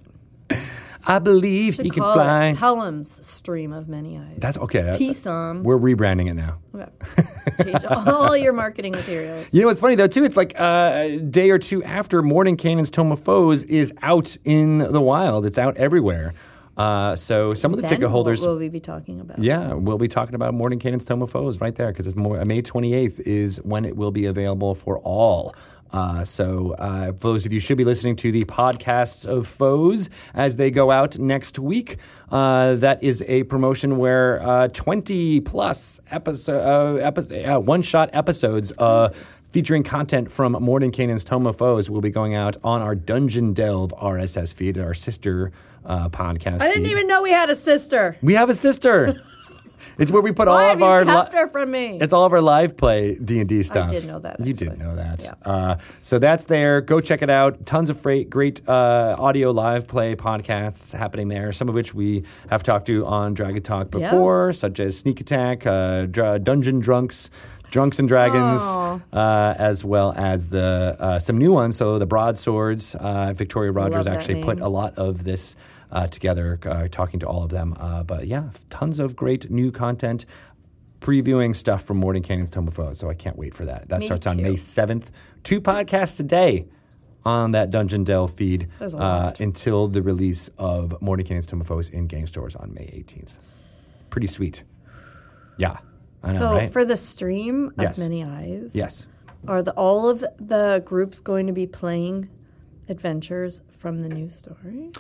I 1.06 1.20
believe 1.20 1.78
he 1.78 1.90
can 1.90 2.04
fly. 2.04 2.56
Pelham's 2.58 3.26
stream 3.28 3.74
of 3.74 3.88
many 3.88 4.18
eyes. 4.18 4.38
That's 4.38 4.58
okay. 4.58 4.96
Peace-um. 4.98 5.64
We're 5.64 5.78
rebranding 5.78 6.30
it 6.30 6.34
now. 6.36 6.60
Okay. 6.76 6.90
Change 7.64 7.86
all 7.86 8.36
your 8.38 8.54
marketing 8.54 8.94
materials. 8.94 9.48
You 9.54 9.62
know 9.62 9.68
what's 9.68 9.80
funny 9.80 9.96
though 9.96 10.08
too? 10.08 10.24
It's 10.24 10.38
like 10.38 10.60
uh, 10.60 10.92
a 10.96 11.18
day 11.20 11.50
or 11.50 11.58
two 11.60 11.84
after 11.84 12.22
Mordenkainen's 12.22 12.90
Tome 12.90 13.12
of 13.12 13.20
Foes 13.22 13.64
is 13.66 13.94
out 14.02 14.38
in 14.46 14.80
the 14.80 15.02
wild. 15.02 15.46
It's 15.46 15.58
out 15.58 15.78
everywhere. 15.78 16.34
Uh, 16.78 17.16
so 17.16 17.54
some 17.54 17.74
of 17.74 17.78
the 17.78 17.82
Then 17.82 17.90
ticket 17.90 18.10
holders. 18.10 18.42
What 18.42 18.52
will 18.52 18.58
we 18.58 18.70
be 18.70 18.80
talking 18.80 19.20
about? 19.20 19.40
Yeah, 19.40 19.74
we'll 19.74 19.98
be 19.98 20.08
talking 20.08 20.36
about 20.36 20.54
Mordenkainen's 20.54 21.06
Tome 21.06 21.22
of 21.22 21.30
Foes 21.32 21.60
right 21.60 21.76
there 21.76 21.92
because 21.92 22.08
it's 22.08 22.16
more, 22.16 22.44
May 22.46 22.62
28th 22.62 23.20
is 23.22 23.58
when 23.58 23.84
it 23.86 23.98
will 23.98 24.12
be 24.12 24.26
available 24.26 24.74
for 24.74 24.98
all. 25.00 25.54
Uh, 25.92 26.24
so, 26.24 26.72
uh, 26.74 27.08
for 27.14 27.34
those 27.34 27.46
of 27.46 27.52
you 27.52 27.58
who 27.58 27.66
should 27.66 27.78
be 27.78 27.84
listening 27.84 28.16
to 28.18 28.32
the 28.32 28.46
podcasts 28.46 29.26
of 29.26 29.48
Foes 29.48 30.10
as 30.34 30.56
they 30.56 30.72
go 30.72 30.92
out 30.92 31.20
next 31.20 31.60
week, 31.60 31.98
uh, 32.32 32.76
that 32.76 33.04
is 33.04 33.24
a 33.28 33.44
promotion 33.44 33.98
where 33.98 34.42
uh, 34.42 34.68
20 34.70 35.42
plus 35.42 36.00
episode, 36.10 37.02
uh, 37.02 37.56
uh, 37.56 37.60
one 37.60 37.82
shot 37.82 38.10
episodes 38.14 38.72
uh, 38.78 39.10
featuring 39.50 39.84
content 39.84 40.32
from 40.32 40.54
Mordenkainen's 40.56 41.26
Tome 41.26 41.46
of 41.46 41.58
Foes 41.58 41.90
will 41.90 42.02
be 42.02 42.10
going 42.10 42.36
out 42.36 42.56
on 42.64 42.82
our 42.82 42.96
Dungeon 42.96 43.54
Delve 43.54 43.92
RSS 43.92 44.54
feed, 44.54 44.78
at 44.78 44.86
our 44.86 44.94
sister 44.94 45.52
uh, 45.86 46.10
podcast. 46.10 46.62
I 46.62 46.70
didn't 46.70 46.86
feed. 46.86 46.92
even 46.92 47.08
know 47.08 47.22
we 47.22 47.32
had 47.32 47.50
a 47.50 47.56
sister. 47.56 48.18
We 48.22 48.36
have 48.36 48.50
a 48.50 48.54
sister. 48.54 49.22
it's 50.02 50.12
where 50.12 50.22
we 50.22 50.32
put 50.34 50.48
Why 50.48 50.54
all 50.54 50.60
have 50.60 50.74
of 50.76 50.80
you 50.80 50.86
our. 50.86 51.06
kept 51.06 51.34
li- 51.34 51.40
her 51.40 51.48
from 51.48 51.72
me? 51.72 51.98
it's 52.02 52.12
all 52.12 52.26
of 52.26 52.34
our 52.34 52.42
live 52.42 52.76
play 52.76 53.16
D 53.16 53.40
and 53.40 53.48
D 53.48 53.64
stuff. 53.64 53.88
I 53.88 53.92
did 53.92 54.08
know 54.08 54.20
that, 54.20 54.40
You 54.40 54.54
did 54.54 54.68
actually. 54.70 54.84
know 54.86 54.96
that. 54.96 55.24
Yeah. 55.24 55.34
Uh, 55.50 55.78
so 56.02 56.20
that's 56.20 56.46
there. 56.46 56.82
Go 56.82 57.00
check 57.00 57.22
it 57.22 57.30
out. 57.30 57.66
Tons 57.66 57.90
of 57.90 58.02
great, 58.04 58.30
great 58.30 58.68
uh, 58.68 59.16
audio 59.18 59.52
live 59.52 59.88
play 59.88 60.16
podcasts 60.16 60.94
happening 60.98 61.28
there. 61.30 61.52
Some 61.54 61.70
of 61.70 61.76
which 61.76 61.94
we 61.94 62.24
have 62.50 62.64
talked 62.64 62.88
to 62.88 63.06
on 63.06 63.34
Dragon 63.34 63.62
Talk 63.64 63.88
Yes. 63.94 64.12
before, 64.12 64.52
such 64.54 64.80
as 64.80 64.98
Sneak 64.98 65.22
Attack, 65.22 65.66
uh, 65.66 66.06
Dr- 66.08 66.44
Dungeon 66.44 66.80
Drunks. 66.80 67.30
Drunks 67.72 68.00
and 68.00 68.08
Dragons, 68.10 68.60
Oh. 68.62 69.02
uh, 69.14 69.56
as 69.58 69.86
well 69.86 70.14
as 70.18 70.48
the 70.48 70.98
uh, 71.00 71.20
some 71.20 71.38
new 71.38 71.54
ones. 71.54 71.78
So 71.78 72.00
the 72.00 72.06
Broadswords. 72.06 72.96
Uh, 72.96 73.32
Victoria 73.34 73.72
Rogers 73.72 74.08
actually 74.08 74.44
put 74.44 74.60
a 74.60 74.68
lot 74.68 74.98
of 74.98 75.24
this 75.24 75.56
uh, 75.92 76.08
together, 76.08 76.60
uh, 76.66 76.88
talking 76.90 77.20
to 77.20 77.28
all 77.28 77.44
of 77.44 77.50
them. 77.50 77.76
Uh, 77.80 78.04
but 78.04 78.28
yeah, 78.28 78.50
tons 78.70 79.00
of 79.00 79.16
great 79.16 79.50
new 79.50 79.72
content, 79.72 80.26
previewing 81.00 81.56
stuff 81.56 81.84
from 81.84 82.02
Mordenkainen's 82.02 82.50
Tome 82.50 82.68
of 82.68 82.74
Foes. 82.76 83.00
So 83.00 83.10
I 83.10 83.14
can't 83.14 83.38
wait 83.38 83.54
for 83.54 83.66
that. 83.66 83.90
That 83.90 84.00
Me 84.00 84.06
starts 84.06 84.28
on 84.28 84.38
too. 84.38 84.44
May 84.44 84.54
7th. 84.54 85.10
Two 85.44 85.60
podcasts 85.60 86.20
a 86.20 86.24
day 86.24 86.68
on 87.26 87.52
that 87.52 87.70
Dungeon 87.72 88.04
Delve 88.04 88.34
feed 88.34 88.68
uh, 88.80 89.32
until 89.40 89.88
the 89.88 90.02
release 90.02 90.50
of 90.58 91.00
Morning 91.02 91.38
of 91.38 91.68
Foes 91.68 91.90
in 91.90 92.08
game 92.08 92.28
stores 92.28 92.56
on 92.56 92.74
May 92.74 92.86
18th. 92.86 93.38
Pretty 94.10 94.28
sweet. 94.28 94.64
Yeah. 95.58 95.78
I 96.24 96.28
know, 96.34 96.38
so 96.38 96.52
right? 96.54 96.70
for 96.70 96.86
the 96.86 96.98
stream 96.98 97.68
of 97.78 97.84
Yes. 97.84 97.98
Many 97.98 98.24
Eyes, 98.24 98.72
yes. 98.74 99.08
are 99.48 99.64
the, 99.64 99.72
all 99.74 100.08
of 100.08 100.24
the 100.40 100.84
groups 100.86 101.20
going 101.20 101.48
to 101.48 101.54
be 101.54 101.66
playing 101.66 102.30
adventures 102.88 103.62
from 103.72 104.02
the 104.02 104.10
new 104.10 104.30
story? 104.30 104.92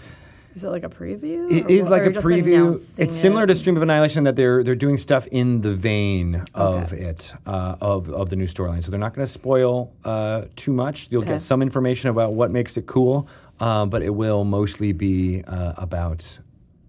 Is 0.55 0.63
it 0.63 0.69
like 0.69 0.83
a 0.83 0.89
preview? 0.89 1.49
It 1.51 1.69
is 1.69 1.89
like 1.89 2.03
a 2.03 2.09
preview. 2.09 2.73
It's 2.99 3.15
similar 3.15 3.43
it? 3.43 3.47
to 3.47 3.55
Stream 3.55 3.77
of 3.77 3.83
Annihilation 3.83 4.25
that 4.25 4.35
they're 4.35 4.63
they're 4.63 4.75
doing 4.75 4.97
stuff 4.97 5.27
in 5.27 5.61
the 5.61 5.73
vein 5.73 6.43
of 6.53 6.91
Okay. 6.93 7.03
it 7.03 7.33
uh, 7.45 7.75
of 7.79 8.09
of 8.09 8.29
the 8.29 8.35
new 8.35 8.47
storyline. 8.47 8.83
So 8.83 8.91
they're 8.91 8.99
not 8.99 9.13
going 9.13 9.25
to 9.25 9.31
spoil 9.31 9.93
uh, 10.03 10.43
too 10.55 10.73
much. 10.73 11.07
You'll 11.09 11.21
Okay. 11.21 11.33
get 11.33 11.41
some 11.41 11.61
information 11.61 12.09
about 12.09 12.33
what 12.33 12.51
makes 12.51 12.75
it 12.77 12.85
cool, 12.85 13.27
uh, 13.59 13.85
but 13.85 14.01
it 14.01 14.09
will 14.13 14.43
mostly 14.43 14.91
be 14.91 15.43
uh, 15.45 15.73
about. 15.77 16.39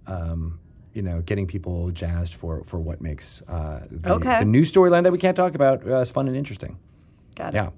Um, 0.06 0.58
you 0.94 1.00
know, 1.00 1.22
getting 1.22 1.46
people 1.46 1.90
jazzed 1.90 2.34
for, 2.34 2.62
for 2.64 2.78
what 2.78 3.00
makes 3.00 3.40
uh, 3.48 3.80
the, 3.90 4.10
Okay. 4.12 4.40
the 4.40 4.44
new 4.44 4.60
storyline 4.60 5.04
that 5.04 5.12
we 5.12 5.16
can't 5.16 5.34
talk 5.34 5.54
about 5.54 5.86
uh, 5.86 6.00
is 6.00 6.10
fun 6.10 6.28
and 6.28 6.36
interesting. 6.36 6.76
Got 7.34 7.54
it. 7.54 7.56
Yeah, 7.56 7.70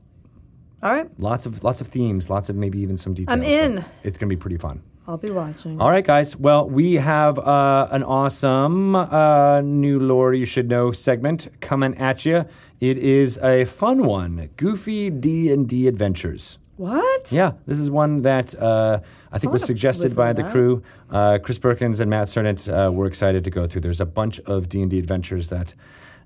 All 0.82 0.92
right. 0.92 1.08
lots 1.20 1.46
of 1.46 1.62
lots 1.62 1.80
of 1.80 1.86
themes, 1.86 2.28
lots 2.28 2.48
of 2.48 2.56
maybe 2.56 2.80
even 2.80 2.96
some 2.96 3.14
details. 3.14 3.32
I'm 3.38 3.44
in. 3.44 3.84
It's 4.02 4.18
going 4.18 4.28
to 4.28 4.34
be 4.34 4.40
pretty 4.40 4.56
fun. 4.56 4.82
I'll 5.06 5.18
be 5.18 5.30
watching. 5.30 5.80
All 5.80 5.90
right, 5.90 6.04
guys. 6.04 6.34
Well, 6.34 6.68
we 6.68 6.94
have 6.94 7.38
uh, 7.38 7.88
an 7.90 8.02
awesome 8.02 8.96
uh, 8.96 9.60
new 9.60 10.00
lore 10.00 10.32
you 10.32 10.46
should 10.46 10.68
know 10.68 10.92
segment 10.92 11.48
coming 11.60 11.94
at 11.98 12.24
you. 12.24 12.46
It 12.80 12.96
is 12.98 13.38
a 13.38 13.66
fun 13.66 14.06
one: 14.06 14.48
Goofy 14.56 15.10
D 15.10 15.52
and 15.52 15.68
D 15.68 15.88
Adventures. 15.88 16.58
What? 16.76 17.30
Yeah, 17.30 17.52
this 17.66 17.78
is 17.78 17.90
one 17.90 18.22
that 18.22 18.54
uh, 18.60 19.00
I 19.30 19.38
think 19.38 19.52
was 19.52 19.64
suggested 19.64 20.16
by 20.16 20.32
the 20.32 20.42
that. 20.42 20.50
crew. 20.50 20.82
Uh, 21.10 21.38
Chris 21.40 21.58
Perkins 21.58 22.00
and 22.00 22.10
Matt 22.10 22.26
Sernett 22.26 22.68
uh, 22.68 22.90
were 22.90 23.06
excited 23.06 23.44
to 23.44 23.50
go 23.50 23.66
through. 23.66 23.82
There's 23.82 24.00
a 24.00 24.06
bunch 24.06 24.40
of 24.40 24.68
D 24.68 24.80
and 24.82 24.90
D 24.90 24.98
adventures 24.98 25.50
that 25.50 25.74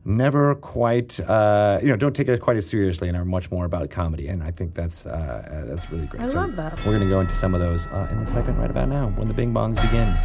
never 0.04 0.54
quite, 0.54 1.20
uh, 1.20 1.78
you 1.82 1.88
know, 1.88 1.96
don't 1.96 2.14
take 2.14 2.28
it 2.28 2.40
quite 2.40 2.56
as 2.56 2.68
seriously 2.68 3.08
and 3.08 3.16
are 3.16 3.24
much 3.24 3.50
more 3.50 3.64
about 3.64 3.90
comedy. 3.90 4.28
And 4.28 4.42
I 4.42 4.50
think 4.50 4.74
that's 4.74 5.06
uh, 5.06 5.10
uh, 5.10 5.64
that's 5.66 5.90
really 5.90 6.06
great. 6.06 6.22
I 6.22 6.26
love 6.26 6.56
that. 6.56 6.76
We're 6.78 6.96
going 6.96 7.00
to 7.00 7.08
go 7.08 7.20
into 7.20 7.34
some 7.34 7.54
of 7.54 7.60
those 7.60 7.86
uh, 7.88 8.08
in 8.10 8.20
the 8.20 8.26
segment 8.26 8.58
right 8.58 8.70
about 8.70 8.88
now 8.88 9.08
when 9.16 9.28
the 9.28 9.34
Bing 9.34 9.52
Bongs 9.52 9.80
begin. 9.80 10.16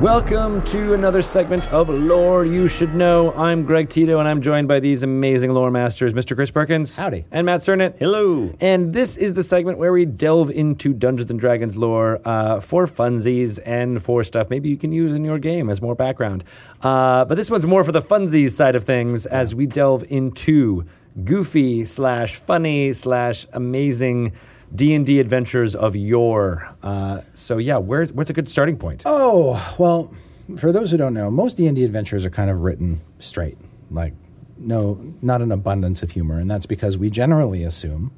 Welcome 0.00 0.62
to 0.66 0.94
another 0.94 1.22
segment 1.22 1.66
of 1.72 1.88
Lore 1.88 2.44
You 2.44 2.68
Should 2.68 2.94
Know. 2.94 3.32
I'm 3.32 3.64
Greg 3.64 3.88
Tito, 3.88 4.20
and 4.20 4.28
I'm 4.28 4.40
joined 4.40 4.68
by 4.68 4.78
these 4.78 5.02
amazing 5.02 5.52
lore 5.52 5.72
masters, 5.72 6.12
Mr. 6.12 6.36
Chris 6.36 6.52
Perkins. 6.52 6.94
Howdy. 6.94 7.24
And 7.32 7.44
Matt 7.46 7.62
Sernett. 7.62 7.96
Hello. 7.98 8.54
And 8.60 8.92
this 8.92 9.16
is 9.16 9.34
the 9.34 9.42
segment 9.42 9.78
where 9.78 9.92
we 9.92 10.04
delve 10.04 10.50
into 10.50 10.92
Dungeons 10.92 11.32
and 11.32 11.40
Dragons 11.40 11.76
lore 11.76 12.20
uh, 12.24 12.60
for 12.60 12.86
funsies 12.86 13.58
and 13.66 14.00
for 14.00 14.22
stuff 14.22 14.50
maybe 14.50 14.68
you 14.68 14.76
can 14.76 14.92
use 14.92 15.14
in 15.14 15.24
your 15.24 15.40
game 15.40 15.68
as 15.68 15.82
more 15.82 15.96
background. 15.96 16.44
Uh, 16.80 17.24
but 17.24 17.34
this 17.34 17.50
one's 17.50 17.66
more 17.66 17.82
for 17.82 17.90
the 17.90 18.00
funsies 18.00 18.52
side 18.52 18.76
of 18.76 18.84
things 18.84 19.26
as 19.26 19.52
we 19.52 19.66
delve 19.66 20.04
into 20.08 20.86
goofy 21.24 21.84
slash 21.84 22.36
funny 22.36 22.92
slash 22.92 23.48
amazing 23.52 24.32
D 24.74 24.94
and 24.94 25.04
D 25.06 25.18
adventures 25.20 25.74
of 25.74 25.96
yore. 25.96 26.68
Uh, 26.82 27.20
so 27.34 27.58
yeah, 27.58 27.78
where, 27.78 28.06
where's 28.06 28.30
a 28.30 28.34
good 28.34 28.48
starting 28.48 28.76
point? 28.76 29.02
Oh 29.06 29.74
well, 29.78 30.12
for 30.56 30.72
those 30.72 30.90
who 30.90 30.96
don't 30.96 31.14
know, 31.14 31.30
most 31.30 31.56
D 31.56 31.66
and 31.66 31.76
D 31.76 31.84
adventures 31.84 32.24
are 32.24 32.30
kind 32.30 32.50
of 32.50 32.60
written 32.60 33.00
straight, 33.18 33.58
like 33.90 34.14
no, 34.58 34.98
not 35.22 35.40
an 35.40 35.52
abundance 35.52 36.02
of 36.02 36.10
humor, 36.10 36.38
and 36.38 36.50
that's 36.50 36.66
because 36.66 36.98
we 36.98 37.10
generally 37.10 37.62
assume 37.62 38.10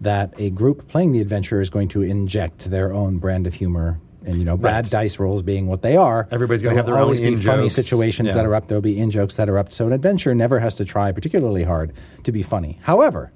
that 0.00 0.32
a 0.38 0.50
group 0.50 0.88
playing 0.88 1.12
the 1.12 1.20
adventure 1.20 1.60
is 1.60 1.70
going 1.70 1.88
to 1.88 2.02
inject 2.02 2.70
their 2.70 2.92
own 2.92 3.18
brand 3.18 3.46
of 3.46 3.54
humor. 3.54 4.00
And 4.24 4.34
you 4.40 4.44
know, 4.44 4.56
bad 4.56 4.86
Right. 4.86 4.90
dice 4.90 5.20
rolls 5.20 5.42
being 5.42 5.68
what 5.68 5.82
they 5.82 5.96
are, 5.96 6.26
Everybody's 6.32 6.60
gonna 6.60 6.74
there 6.74 6.78
have 6.78 6.86
their 6.86 6.96
own 6.96 7.02
always 7.04 7.20
be 7.20 7.36
funny 7.36 7.58
in-jokes. 7.62 7.74
situations 7.76 8.28
Yeah. 8.30 8.34
that 8.34 8.44
are 8.46 8.56
up. 8.56 8.66
There'll 8.66 8.82
be 8.82 8.98
in 8.98 9.12
jokes 9.12 9.36
that 9.36 9.48
are 9.48 9.56
up. 9.56 9.70
So 9.70 9.86
an 9.86 9.92
adventure 9.92 10.34
never 10.34 10.58
has 10.58 10.74
to 10.78 10.84
try 10.84 11.12
particularly 11.12 11.62
hard 11.62 11.92
to 12.24 12.32
be 12.32 12.42
funny. 12.42 12.80
However, 12.82 13.30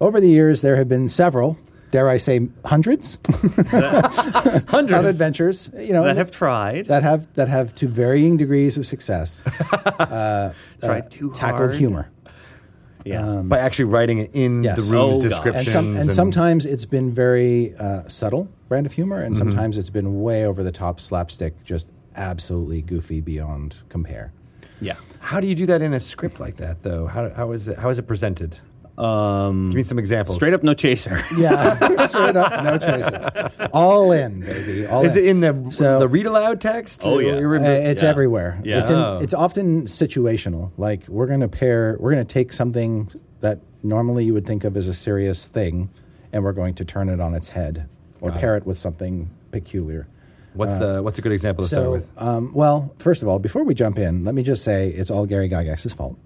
over 0.00 0.20
the 0.20 0.28
years, 0.28 0.62
there 0.62 0.76
have 0.76 0.88
been 0.88 1.08
several, 1.08 1.58
dare 1.90 2.08
I 2.08 2.16
say, 2.18 2.48
hundreds 2.64 3.18
hundreds 4.68 4.98
of 5.00 5.04
adventures. 5.06 5.70
You 5.76 5.92
know, 5.92 6.04
that 6.04 6.16
have 6.16 6.30
tried. 6.30 6.86
that 6.86 7.02
have 7.02 7.32
that 7.34 7.48
have 7.48 7.74
to 7.76 7.88
varying 7.88 8.36
degrees 8.36 8.76
of 8.78 8.86
success 8.86 9.42
tried 10.80 11.10
too 11.10 11.30
tackled 11.32 11.70
hard. 11.70 11.74
humor. 11.76 12.10
Yeah. 13.04 13.40
by 13.42 13.58
actually 13.58 13.86
writing 13.86 14.18
it 14.18 14.30
in 14.34 14.62
Yes. 14.62 14.76
the 14.76 14.94
rules 14.94 15.16
Oh, 15.16 15.20
gosh. 15.22 15.28
descriptions. 15.30 15.66
And, 15.68 15.72
some, 15.72 15.96
and 15.96 16.12
sometimes 16.12 16.66
it's 16.66 16.84
been 16.84 17.10
very 17.10 17.74
uh, 17.76 18.06
subtle 18.08 18.48
brand 18.68 18.84
of 18.86 18.92
humor, 18.92 19.16
Mm-hmm. 19.18 19.26
and 19.26 19.36
sometimes 19.38 19.78
it's 19.78 19.88
been 19.90 20.20
way 20.20 20.44
over 20.44 20.62
the 20.62 20.70
top 20.72 21.00
slapstick, 21.00 21.64
just 21.64 21.88
absolutely 22.14 22.82
goofy 22.82 23.22
beyond 23.22 23.76
compare. 23.88 24.32
yeah. 24.82 24.96
how 25.20 25.40
do 25.40 25.46
you 25.46 25.54
do 25.54 25.64
that 25.66 25.80
in 25.80 25.94
a 25.94 26.00
script 26.00 26.40
like 26.40 26.56
that, 26.56 26.82
though? 26.82 27.06
How, 27.06 27.30
how 27.30 27.52
is 27.52 27.68
it? 27.68 27.78
How 27.78 27.88
is 27.88 27.98
it 27.98 28.06
presented? 28.06 28.58
Um, 29.00 29.66
Give 29.66 29.76
me 29.76 29.82
some 29.82 29.98
examples. 29.98 30.36
straight 30.36 30.52
up 30.52 30.62
no 30.62 30.74
chaser. 30.74 31.18
Yeah, 31.36 31.74
straight 32.06 32.36
up, 32.36 32.62
no 32.64 32.76
chaser, 32.78 33.68
all 33.72 34.12
in, 34.12 34.40
baby. 34.40 34.86
All 34.86 35.04
Is 35.04 35.16
it 35.16 35.24
in 35.24 35.40
the 35.40 35.66
So- 35.70 35.98
the 36.00 36.08
read 36.08 36.26
aloud 36.26 36.60
text? 36.60 37.02
Oh, 37.04 37.18
yeah. 37.18 37.32
Uh, 37.32 37.62
it's 37.90 38.02
Yeah. 38.02 38.08
everywhere. 38.10 38.60
Yeah. 38.62 38.78
It's, 38.80 38.90
in, 38.90 38.96
Oh. 38.98 39.18
it's 39.22 39.32
often 39.34 39.84
situational. 39.84 40.72
Like 40.76 41.08
we're 41.08 41.26
going 41.26 41.40
to 41.40 41.48
pair, 41.48 41.96
we're 41.98 42.12
going 42.12 42.24
to 42.26 42.32
take 42.32 42.52
something 42.52 43.10
that 43.40 43.60
normally 43.82 44.24
you 44.24 44.34
would 44.34 44.46
think 44.46 44.64
of 44.64 44.76
as 44.76 44.86
a 44.86 44.94
serious 44.94 45.46
thing, 45.46 45.88
and 46.32 46.44
we're 46.44 46.52
going 46.52 46.74
to 46.74 46.84
turn 46.84 47.08
it 47.08 47.20
on 47.20 47.34
its 47.34 47.50
head 47.50 47.88
or 48.20 48.30
Got 48.30 48.40
pair 48.40 48.56
it 48.58 48.66
with 48.66 48.76
something 48.76 49.30
peculiar. 49.50 50.06
what's 50.52 50.80
uh, 50.82 51.00
what's 51.00 51.18
a 51.18 51.22
good 51.22 51.32
example 51.32 51.64
to 51.64 51.68
start 51.68 51.84
So, 51.84 51.90
with? 51.92 52.10
um, 52.18 52.52
well, 52.52 52.92
first 52.98 53.22
of 53.22 53.28
all, 53.28 53.38
before 53.38 53.64
we 53.64 53.72
jump 53.72 53.98
in, 53.98 54.24
let 54.24 54.34
me 54.34 54.42
just 54.42 54.62
say 54.62 54.88
it's 54.88 55.10
all 55.10 55.24
Gary 55.24 55.48
Gygax's 55.48 55.94
fault. 55.94 56.18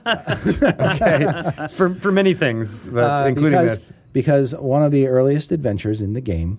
Okay, 0.00 1.68
for 1.70 1.90
for 1.94 2.12
many 2.12 2.34
things, 2.34 2.86
but 2.86 3.04
Uh, 3.24 3.26
including 3.28 3.52
because, 3.52 3.88
this. 3.88 3.92
because 4.12 4.54
one 4.54 4.82
of 4.82 4.92
the 4.92 5.06
earliest 5.08 5.52
adventures 5.52 6.00
in 6.00 6.12
the 6.14 6.20
game 6.20 6.58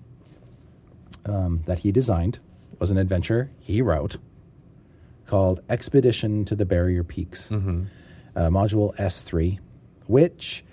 um, 1.26 1.62
that 1.66 1.80
he 1.80 1.92
designed 1.92 2.38
was 2.78 2.90
an 2.90 2.98
adventure 2.98 3.50
he 3.60 3.80
wrote 3.82 4.16
called 5.26 5.60
Expedition 5.70 6.44
to 6.44 6.54
the 6.56 6.66
Barrier 6.66 7.04
Peaks, 7.04 7.48
Mm-hmm. 7.48 7.82
uh, 8.36 8.40
Module 8.48 8.94
S3, 8.96 9.58
which 10.06 10.64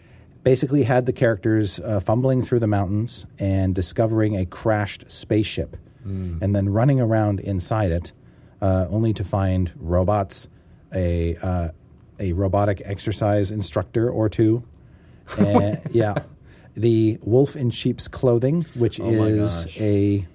basically 0.43 0.83
had 0.83 1.05
the 1.05 1.13
characters 1.13 1.79
uh, 1.79 1.99
fumbling 1.99 2.41
through 2.41 2.59
the 2.59 2.67
mountains 2.67 3.25
and 3.37 3.75
discovering 3.75 4.35
a 4.35 4.45
crashed 4.45 5.11
spaceship 5.11 5.77
Mm. 6.07 6.41
and 6.41 6.55
then 6.55 6.69
running 6.69 7.01
around 7.01 7.41
inside 7.41 7.91
it 7.91 8.13
uh, 8.61 8.87
only 8.89 9.11
to 9.13 9.21
find 9.23 9.73
robots, 9.75 10.47
a, 10.95 11.35
uh, 11.43 11.69
a 12.19 12.33
robotic 12.33 12.81
exercise 12.85 13.51
instructor 13.51 14.09
or 14.09 14.29
two. 14.29 14.63
and, 15.37 15.79
yeah. 15.91 16.15
The 16.75 17.17
wolf 17.23 17.55
in 17.55 17.71
sheep's 17.71 18.07
clothing, 18.07 18.65
which 18.75 18.99
Oh 18.99 19.09
is 19.09 19.65
gosh. 19.65 19.77
a 19.81 20.27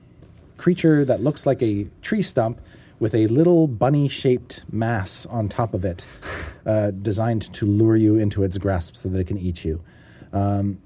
creature 0.56 1.04
that 1.04 1.20
looks 1.20 1.46
like 1.46 1.62
a 1.62 1.86
tree 2.02 2.22
stump 2.22 2.60
with 3.00 3.14
a 3.14 3.26
little 3.28 3.66
bunny 3.66 4.08
shaped 4.08 4.64
mass 4.70 5.26
on 5.26 5.48
top 5.48 5.74
of 5.74 5.84
it, 5.84 6.06
uh, 6.66 6.90
designed 6.90 7.42
to 7.54 7.66
lure 7.66 7.96
you 7.96 8.16
into 8.16 8.42
its 8.42 8.58
grasp 8.58 8.96
so 8.96 9.08
that 9.08 9.18
it 9.18 9.26
can 9.26 9.38
eat 9.38 9.64
you. 9.64 9.82
Um, 10.32 10.78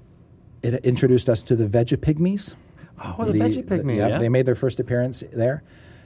it 0.63 0.75
introduced 0.85 1.29
us 1.29 1.43
to 1.43 1.55
the 1.55 1.67
vegepygmies. 1.67 2.55
Oh, 3.03 3.25
the 3.25 3.37
vegepygmies. 3.39 3.95
yeah, 3.97 4.07
Yeah. 4.09 4.17
they 4.19 4.29
made 4.29 4.45
their 4.45 4.55
first 4.55 4.79
appearance 4.79 5.23
there. 5.33 5.63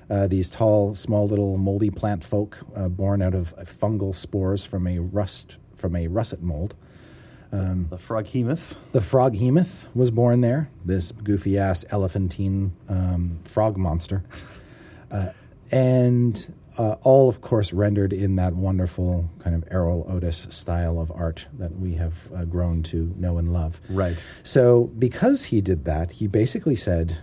Uh, 0.10 0.28
these 0.28 0.50
tall, 0.50 0.96
small, 0.96 1.28
little 1.28 1.58
moldy 1.58 1.90
plant 1.90 2.24
folk, 2.24 2.60
uh, 2.76 2.90
born 2.90 3.22
out 3.22 3.34
of 3.34 3.56
fungal 3.58 4.14
spores 4.14 4.66
from 4.66 4.88
a 4.88 5.00
rust 5.00 5.58
from 5.76 5.96
a 5.96 6.08
russet 6.08 6.42
mold. 6.42 6.76
the 7.90 7.98
froghemoth. 7.98 8.78
The 8.94 9.02
frog 9.02 9.36
hemoth 9.36 9.88
was 9.94 10.10
born 10.12 10.42
there. 10.42 10.72
This 10.84 11.12
goofy 11.12 11.58
ass 11.58 11.86
elephantine 11.92 12.74
um, 12.90 13.40
frog 13.46 13.78
monster, 13.78 14.24
uh, 15.12 15.30
and 15.72 16.54
uh, 16.78 16.96
all, 17.04 17.30
of 17.30 17.42
course, 17.42 17.72
rendered 17.74 18.14
in 18.14 18.36
that 18.38 18.54
wonderful 18.54 19.30
kind 19.40 19.56
of 19.56 19.64
Erol 19.70 20.10
Otus 20.10 20.52
style 20.52 21.00
of 21.00 21.12
art 21.12 21.48
that 21.54 21.78
we 21.78 21.94
have 21.96 22.32
uh, 22.34 22.46
grown 22.46 22.82
to 22.84 23.14
know 23.18 23.38
and 23.38 23.54
love. 23.54 23.82
Right. 23.90 24.18
So, 24.42 24.86
because 24.98 25.46
he 25.46 25.62
did 25.62 25.86
that, 25.86 26.14
he 26.14 26.28
basically 26.28 26.76
said, 26.76 27.20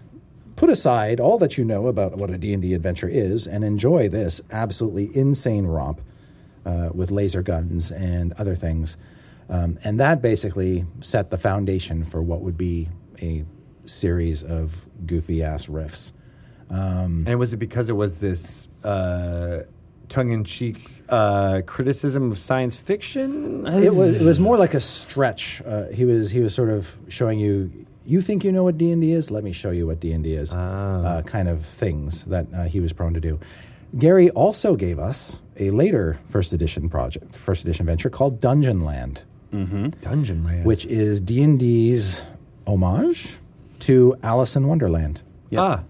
"Put 0.61 0.69
aside 0.69 1.21
all 1.21 1.39
that 1.39 1.57
you 1.57 1.65
know 1.65 1.87
about 1.87 2.19
what 2.19 2.29
a 2.29 2.37
D 2.37 2.53
and 2.53 2.63
D 2.63 2.75
adventure 2.75 3.09
is, 3.09 3.47
and 3.47 3.65
enjoy 3.65 4.11
this 4.11 4.43
absolutely 4.51 5.09
insane 5.15 5.65
romp 5.67 6.03
uh, 6.67 6.91
with 6.93 7.11
laser 7.11 7.43
guns 7.43 7.91
and 7.91 8.35
other 8.35 8.55
things." 8.55 8.99
Um, 9.49 9.79
and 9.85 9.99
that 9.99 10.21
basically 10.21 10.85
set 11.01 11.31
the 11.31 11.39
foundation 11.39 12.05
for 12.05 12.21
what 12.23 12.43
would 12.43 12.59
be 12.59 12.89
a 13.23 13.45
series 13.87 14.45
of 14.45 14.87
goofy 15.07 15.43
ass 15.43 15.67
riffs. 15.67 16.13
And 17.27 17.39
was 17.39 17.55
it 17.55 17.57
because 17.57 17.89
it 17.89 17.97
was 17.97 18.21
this 18.21 18.69
uh, 18.85 19.61
tongue-in-cheek 20.09 20.77
uh, 21.09 21.63
criticism 21.65 22.31
of 22.33 22.39
science 22.39 22.77
fiction? 22.77 23.67
It 23.67 23.95
was 23.95 24.21
it 24.21 24.25
was 24.25 24.39
more 24.39 24.59
like 24.59 24.75
a 24.75 24.81
stretch. 24.81 25.63
Uh, 25.65 25.87
he 25.89 26.05
was 26.05 26.31
he 26.31 26.41
was 26.41 26.55
sort 26.55 26.69
of 26.69 26.95
showing 27.09 27.39
you. 27.39 27.87
You 28.11 28.21
think 28.21 28.43
you 28.43 28.51
know 28.51 28.65
what 28.65 28.77
D 28.77 28.91
and 28.91 29.01
D 29.01 29.13
is? 29.13 29.31
Let 29.31 29.45
me 29.45 29.53
show 29.53 29.71
you 29.71 29.87
what 29.87 30.01
D 30.01 30.13
and 30.13 30.25
D 30.25 30.35
is. 30.35 30.53
Uh, 30.53 31.23
kind 31.25 31.49
of 31.49 31.65
things 31.65 32.25
that 32.25 32.47
uh, 32.53 32.65
he 32.65 32.81
was 32.81 32.93
prone 32.93 33.15
to 33.15 33.21
do. 33.21 33.39
Gary 33.97 34.31
also 34.31 34.75
gave 34.75 34.99
us 34.99 35.41
a 35.59 35.71
later 35.71 36.19
first 36.27 36.53
edition 36.53 36.89
project, 36.89 37.33
first 37.35 37.63
edition 37.63 37.87
venture 37.87 38.11
called 38.11 38.41
Dungeon 38.41 38.81
Land, 38.85 39.23
Dungeon 39.53 40.43
Land. 40.45 40.65
which 40.65 40.87
is 40.87 41.21
D 41.21 41.41
and 41.43 41.57
D's 41.59 42.25
homage 42.67 43.37
to 43.81 44.17
Alice 44.25 44.57
in 44.57 44.67
Wonderland. 44.67 45.23
Ah, 45.57 45.83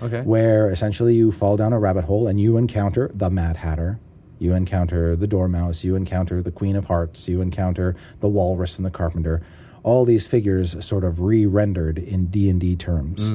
okay. 0.00 0.20
where 0.22 0.68
essentially 0.70 1.14
you 1.16 1.32
fall 1.32 1.56
down 1.56 1.72
a 1.72 1.78
rabbit 1.80 2.04
hole 2.04 2.28
and 2.28 2.40
you 2.40 2.56
encounter 2.56 3.10
the 3.14 3.30
Mad 3.30 3.56
Hatter, 3.56 3.98
you 4.38 4.54
encounter 4.54 5.16
the 5.16 5.26
Dormouse, 5.26 5.82
you 5.82 5.96
encounter 5.96 6.40
the 6.40 6.52
Queen 6.52 6.76
of 6.76 6.84
Hearts, 6.84 7.28
you 7.28 7.40
encounter 7.40 7.96
the 8.20 8.28
Walrus 8.28 8.76
and 8.76 8.86
the 8.86 8.90
Carpenter. 8.92 9.42
All 9.84 10.04
these 10.04 10.26
figures 10.26 10.84
sort 10.84 11.04
of 11.04 11.20
re-rendered 11.20 11.98
in 11.98 12.26
D 12.26 12.50
and 12.50 12.60
D 12.60 12.74
terms, 12.74 13.30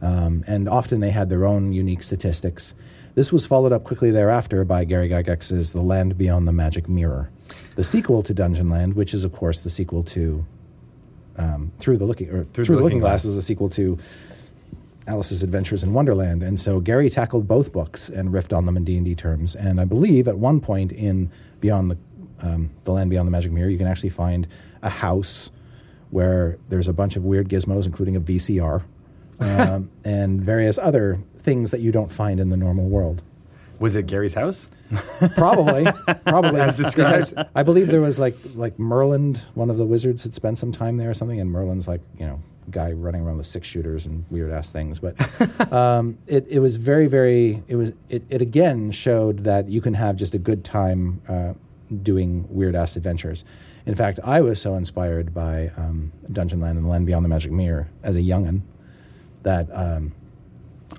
um, 0.00 0.44
and 0.46 0.68
often 0.68 1.00
they 1.00 1.10
had 1.10 1.28
their 1.28 1.44
own 1.44 1.72
unique 1.72 2.02
statistics. 2.02 2.74
This 3.14 3.32
was 3.32 3.44
followed 3.44 3.72
up 3.72 3.82
quickly 3.84 4.10
thereafter 4.10 4.64
by 4.64 4.84
Gary 4.84 5.08
Gygax's 5.08 5.72
The 5.72 5.82
Land 5.82 6.16
Beyond 6.16 6.46
the 6.48 6.52
Magic 6.52 6.88
Mirror, 6.88 7.30
the 7.74 7.82
sequel 7.84 8.22
to 8.22 8.32
Dungeon 8.32 8.70
Land, 8.70 8.94
which 8.94 9.12
is 9.12 9.24
of 9.24 9.32
course 9.32 9.60
the 9.60 9.70
sequel 9.70 10.04
to 10.04 10.46
um, 11.36 11.72
Through 11.78 11.98
the 11.98 12.06
Looking 12.06 12.30
or 12.30 12.44
Through, 12.44 12.64
the 12.76 12.82
Looking 12.82 13.00
Glass 13.00 13.24
is 13.24 13.34
the 13.34 13.42
sequel 13.42 13.68
to 13.70 13.98
Alice's 15.08 15.42
Adventures 15.42 15.82
in 15.82 15.92
Wonderland, 15.92 16.42
and 16.42 16.60
so 16.60 16.80
Gary 16.80 17.10
tackled 17.10 17.48
both 17.48 17.72
books 17.72 18.08
and 18.08 18.30
riffed 18.30 18.56
on 18.56 18.66
them 18.66 18.76
in 18.76 18.84
D 18.84 18.96
and 18.96 19.06
D 19.06 19.14
terms. 19.16 19.56
And 19.56 19.80
I 19.80 19.84
believe 19.84 20.28
at 20.28 20.38
one 20.38 20.60
point 20.60 20.92
in 20.92 21.30
Beyond 21.60 21.90
the 21.90 21.98
um, 22.40 22.70
the 22.84 22.92
Land 22.92 23.10
Beyond 23.10 23.26
the 23.26 23.32
Magic 23.32 23.50
Mirror, 23.50 23.70
you 23.70 23.78
can 23.78 23.88
actually 23.88 24.10
find 24.10 24.46
a 24.82 24.88
house 24.88 25.50
where 26.10 26.58
there's 26.68 26.88
a 26.88 26.92
bunch 26.92 27.16
of 27.16 27.24
weird 27.24 27.48
gizmos, 27.48 27.86
including 27.86 28.16
a 28.16 28.20
VCR 28.20 28.82
um, 29.40 29.90
and 30.04 30.40
various 30.40 30.78
other 30.78 31.20
things 31.36 31.70
that 31.70 31.80
you 31.80 31.92
don't 31.92 32.10
find 32.10 32.40
in 32.40 32.48
the 32.48 32.56
normal 32.56 32.88
world. 32.88 33.22
Was 33.78 33.94
it 33.94 34.06
Gary's 34.06 34.34
house? 34.34 34.68
Probably, 35.36 35.86
probably 36.26 36.60
As 36.60 36.76
described. 36.76 37.34
I 37.54 37.62
believe 37.62 37.88
there 37.88 38.00
was 38.00 38.18
like 38.18 38.36
like 38.54 38.78
Merlin, 38.78 39.36
one 39.54 39.70
of 39.70 39.76
the 39.76 39.84
wizards, 39.84 40.24
had 40.24 40.32
spent 40.32 40.58
some 40.58 40.72
time 40.72 40.96
there 40.96 41.10
or 41.10 41.14
something, 41.14 41.38
and 41.38 41.50
Merlin's 41.50 41.86
like 41.86 42.00
you 42.18 42.26
know 42.26 42.42
guy 42.70 42.92
running 42.92 43.22
around 43.22 43.38
with 43.38 43.46
six 43.46 43.66
shooters 43.66 44.06
and 44.06 44.24
weird 44.30 44.50
ass 44.50 44.70
things. 44.70 44.98
But 44.98 45.72
um, 45.72 46.18
it 46.26 46.46
it 46.48 46.58
was 46.58 46.76
very 46.76 47.06
very 47.06 47.62
it 47.68 47.76
was 47.76 47.92
it, 48.08 48.24
it 48.30 48.42
again 48.42 48.90
showed 48.90 49.40
that 49.44 49.68
you 49.68 49.80
can 49.80 49.94
have 49.94 50.16
just 50.16 50.34
a 50.34 50.38
good 50.38 50.64
time 50.64 51.20
uh, 51.28 51.54
doing 52.02 52.46
weird 52.48 52.74
ass 52.74 52.96
adventures. 52.96 53.44
In 53.88 53.94
fact, 53.94 54.20
I 54.22 54.42
was 54.42 54.60
so 54.60 54.74
inspired 54.74 55.32
by 55.32 55.70
um, 55.76 56.12
Dungeon 56.30 56.60
Land 56.60 56.76
and 56.78 56.88
Land 56.88 57.06
Beyond 57.06 57.24
the 57.24 57.28
Magic 57.28 57.50
Mirror 57.50 57.88
as 58.02 58.14
a 58.16 58.20
youngin 58.20 58.60
that 59.44 59.66
um, 59.72 60.12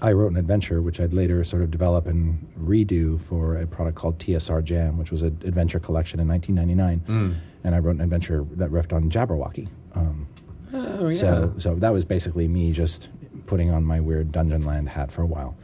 I 0.01 0.11
wrote 0.11 0.31
an 0.31 0.37
adventure 0.37 0.81
which 0.81 0.99
I'd 0.99 1.13
later 1.13 1.43
sort 1.43 1.61
of 1.61 1.69
develop 1.69 2.07
and 2.07 2.51
redo 2.59 3.19
for 3.19 3.55
a 3.57 3.67
product 3.67 3.95
called 3.95 4.17
TSR 4.17 4.63
Jam, 4.63 4.97
which 4.97 5.11
was 5.11 5.21
an 5.21 5.37
adventure 5.45 5.79
collection 5.79 6.19
in 6.19 6.27
1999. 6.27 7.39
And 7.63 7.75
I 7.75 7.79
wrote 7.79 7.95
an 7.95 8.01
adventure 8.01 8.43
that 8.53 8.71
riffed 8.71 8.91
on 8.93 9.09
Jabberwocky. 9.09 9.67
Um, 9.93 10.27
Oh, 10.71 11.07
yeah. 11.07 11.13
so, 11.13 11.53
so 11.57 11.75
that 11.75 11.89
was 11.91 12.05
basically 12.05 12.47
me 12.47 12.71
just 12.73 13.09
putting 13.47 13.71
on 13.71 13.83
my 13.83 13.99
weird 13.99 14.31
Dungeon 14.31 14.61
Land 14.63 14.89
hat 14.89 15.11
for 15.11 15.23
a 15.23 15.25
while. 15.25 15.57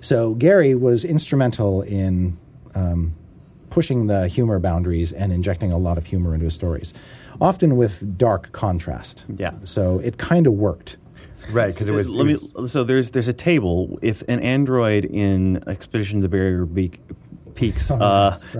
So 0.00 0.34
Gary 0.34 0.74
was 0.74 1.04
instrumental 1.04 1.82
in 1.82 2.38
um, 2.74 3.14
pushing 3.76 4.06
the 4.06 4.26
humor 4.26 4.58
boundaries 4.58 5.12
and 5.12 5.30
injecting 5.30 5.70
a 5.70 5.76
lot 5.76 5.98
of 5.98 6.06
humor 6.06 6.32
into 6.32 6.44
his 6.44 6.54
stories, 6.54 6.94
often 7.42 7.76
with 7.76 8.16
dark 8.16 8.50
contrast. 8.52 9.26
Yeah. 9.36 9.52
So 9.64 9.98
it 9.98 10.16
kind 10.16 10.46
of 10.46 10.54
worked. 10.54 10.96
right, 11.50 11.74
because 11.74 11.86
it 11.86 11.92
was. 11.92 12.14
Let 12.14 12.26
it 12.26 12.40
me, 12.56 12.66
so 12.68 12.84
there's 12.84 13.10
there's 13.10 13.28
a 13.28 13.34
table. 13.34 13.98
If 14.00 14.22
an 14.28 14.40
android 14.40 15.04
in 15.04 15.62
Expedition 15.68 16.20
to 16.20 16.22
the 16.22 16.30
Barrier 16.30 16.64
Beak, 16.64 17.02
Peaks, 17.54 17.90
uh, 17.90 18.34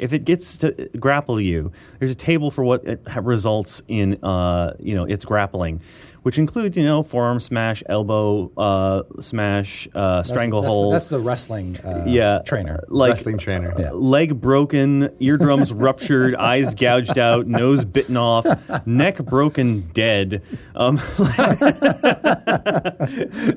if 0.00 0.12
it 0.12 0.24
gets 0.24 0.56
to 0.56 0.90
grapple 0.98 1.40
you, 1.40 1.70
there's 2.00 2.10
a 2.10 2.16
table 2.16 2.50
for 2.50 2.64
what 2.64 2.82
it 2.84 3.00
results 3.22 3.80
in. 3.86 4.18
Uh, 4.24 4.74
you 4.80 4.96
know, 4.96 5.04
its 5.04 5.24
grappling, 5.24 5.82
which 6.22 6.38
includes 6.38 6.76
you 6.76 6.84
know 6.84 7.02
forearm 7.02 7.40
smash, 7.40 7.82
elbow 7.88 8.50
uh, 8.56 9.02
smash, 9.20 9.88
uh, 9.94 10.16
That's- 10.16 10.28
stranglehold. 10.28 10.94
That's, 10.94 11.06
the, 11.08 11.16
that's 11.16 11.22
the 11.22 11.26
wrestling 11.28 11.76
uh, 11.78 12.04
yeah, 12.06 12.40
trainer. 12.44 12.84
like 12.88 13.10
Wrestling 13.10 13.38
trainer. 13.38 13.72
uh, 13.72 13.92
leg 13.92 14.40
broken, 14.40 15.10
eardrums 15.20 15.72
ruptured, 15.72 16.34
eyes 16.36 16.74
gouged 16.74 17.18
out, 17.18 17.46
nose 17.46 17.84
bitten 17.84 18.16
off, 18.16 18.46
neck 18.86 19.18
broken, 19.18 19.80
dead. 19.92 20.42
Um, 20.74 20.98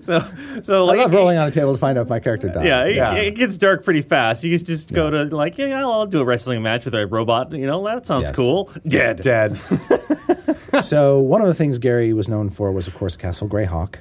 so, 0.01 0.19
so 0.61 0.83
I 0.83 0.87
like, 0.87 0.97
love 0.99 1.13
rolling 1.13 1.37
on 1.37 1.47
a 1.47 1.51
table 1.51 1.73
to 1.73 1.77
find 1.79 1.97
out 1.97 2.03
if 2.03 2.09
my 2.09 2.19
character 2.19 2.49
died. 2.49 2.65
yeah, 2.65 2.85
it, 2.85 2.95
Yeah. 2.95 3.15
it 3.15 3.35
gets 3.35 3.57
dark 3.57 3.83
pretty 3.83 4.01
fast. 4.01 4.43
You 4.43 4.57
just 4.57 4.91
go 4.93 5.09
to 5.09 5.23
like, 5.35 5.57
yeah, 5.57 5.79
I'll 5.79 6.05
do 6.05 6.21
a 6.21 6.25
wrestling 6.25 6.61
match 6.63 6.85
with 6.85 6.95
a 6.95 7.07
robot. 7.07 7.51
You 7.51 7.67
know, 7.67 7.83
that 7.85 8.05
sounds 8.05 8.23
Yes. 8.27 8.35
cool. 8.35 8.71
Dead. 8.87 9.21
Dead. 9.21 9.57
so 10.81 11.19
one 11.19 11.41
of 11.41 11.47
the 11.47 11.53
things 11.53 11.79
Gary 11.79 12.13
was 12.13 12.27
known 12.29 12.49
for 12.53 12.71
was, 12.71 12.87
of 12.87 12.95
course, 12.95 13.17
Castle 13.17 13.47
Greyhawk. 13.49 13.95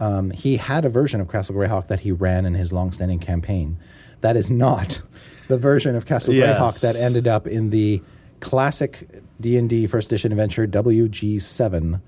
Um, 0.00 0.30
he 0.32 0.56
had 0.56 0.84
a 0.84 0.88
version 0.88 1.20
of 1.20 1.28
Castle 1.30 1.54
Greyhawk 1.54 1.86
that 1.88 2.00
he 2.00 2.10
ran 2.12 2.44
in 2.46 2.54
his 2.54 2.72
long-standing 2.72 3.20
campaign. 3.20 3.78
That 4.22 4.36
is 4.36 4.50
not 4.50 5.02
the 5.48 5.56
version 5.58 5.94
of 5.94 6.06
Castle 6.06 6.34
Yes. 6.34 6.58
Greyhawk 6.58 6.80
that 6.80 6.96
ended 6.96 7.28
up 7.28 7.46
in 7.46 7.70
the 7.70 8.02
classic 8.40 9.08
D 9.40 9.56
and 9.56 9.68
D 9.70 9.86
First 9.86 10.08
Edition 10.08 10.32
adventure 10.32 10.66
WG7 10.66 12.00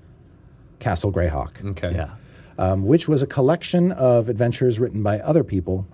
Castle 0.79 1.11
Greyhawk, 1.11 1.63
Okay. 1.71 1.93
Yeah. 1.93 2.11
um, 2.59 2.85
which 2.85 3.07
was 3.07 3.23
a 3.23 3.27
collection 3.27 3.91
of 3.93 4.29
adventures 4.29 4.79
written 4.79 5.01
by 5.01 5.19
other 5.19 5.43
people. 5.43 5.87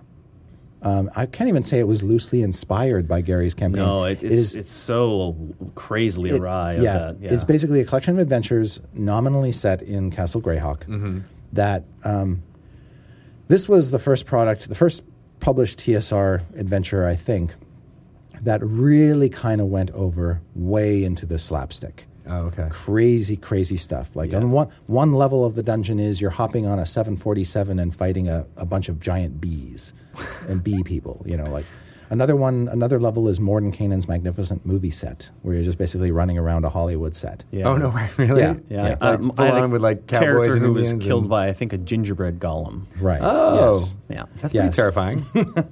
Um, 0.84 1.10
I 1.16 1.24
can't 1.26 1.48
even 1.48 1.62
say 1.62 1.78
it 1.78 1.88
was 1.88 2.02
loosely 2.02 2.42
inspired 2.42 3.08
by 3.08 3.22
Gary's 3.22 3.54
campaign. 3.54 3.82
No, 3.82 4.04
it, 4.04 4.22
It 4.22 4.32
it's 4.32 4.54
it's 4.54 4.70
so 4.70 5.34
crazily 5.74 6.30
it- 6.30 6.40
awry. 6.40 6.74
yeah, 6.74 7.12
that. 7.12 7.16
it's 7.32 7.42
basically 7.44 7.80
a 7.80 7.84
collection 7.86 8.14
of 8.14 8.18
adventures 8.20 8.80
nominally 8.92 9.50
set 9.52 9.80
in 9.82 10.10
Castle 10.10 10.42
Greyhawk. 10.42 11.22
That 11.54 11.84
um, 12.04 12.42
this 13.48 13.68
was 13.68 13.90
the 13.92 13.98
first 13.98 14.26
product, 14.26 14.68
the 14.68 14.74
first 14.74 15.02
published 15.40 15.78
TSR 15.78 16.42
adventure, 16.56 17.06
I 17.06 17.16
think, 17.16 17.54
that 18.42 18.60
really 18.62 19.28
kind 19.30 19.60
of 19.60 19.68
went 19.68 19.90
over 19.92 20.40
way 20.54 21.02
into 21.04 21.24
the 21.26 21.38
slapstick. 21.38 22.06
Oh, 22.26 22.46
okay. 22.46 22.68
Crazy, 22.70 23.36
crazy 23.36 23.76
stuff. 23.76 24.14
Like 24.16 24.32
on 24.32 24.50
one 24.50 24.68
one 24.86 25.12
level 25.12 25.44
of 25.44 25.54
the 25.54 25.62
dungeon 25.62 25.98
is 26.00 26.20
you're 26.20 26.30
hopping 26.30 26.66
on 26.66 26.78
a 26.78 26.86
747 26.86 27.78
and 27.78 27.94
fighting 27.94 28.28
a, 28.28 28.46
a 28.56 28.64
bunch 28.64 28.88
of 28.88 29.00
giant 29.00 29.40
bees 29.40 29.92
and 30.48 30.62
bee 30.64 30.82
people. 30.82 31.22
You 31.26 31.36
know, 31.36 31.50
like 31.50 31.66
another 32.10 32.34
one. 32.36 32.68
Another 32.68 32.98
level 32.98 33.28
is 33.28 33.38
Mordenkainen's 33.40 34.08
magnificent 34.08 34.64
movie 34.64 34.90
set, 34.90 35.30
where 35.42 35.54
you're 35.54 35.64
just 35.64 35.76
basically 35.78 36.10
running 36.12 36.38
around 36.38 36.64
a 36.64 36.70
Hollywood 36.70 37.14
set. 37.14 37.44
Yeah. 37.50 37.64
Oh 37.68 37.76
no! 37.76 37.90
way, 37.90 38.08
Really? 38.16 38.40
Yeah. 38.40 38.54
Yeah, 38.70 38.82
Like, 38.82 39.02
um, 39.02 39.32
I, 39.36 39.42
like 39.42 39.52
I 39.52 39.54
had 39.56 39.64
a 39.64 39.68
with 39.68 39.82
like 39.82 40.06
character 40.06 40.54
and 40.54 40.62
who 40.64 40.72
was 40.72 40.94
killed 40.94 41.24
and- 41.24 41.30
by 41.30 41.48
I 41.48 41.52
think 41.52 41.72
a 41.74 41.78
gingerbread 41.78 42.38
golem. 42.38 42.86
Right. 42.98 43.20
Oh, 43.22 43.72
Yes. 43.74 43.96
Yeah, 44.08 44.24
that's 44.40 44.54
Yes. 44.54 44.62
pretty 44.64 44.76
terrifying. 44.76 45.26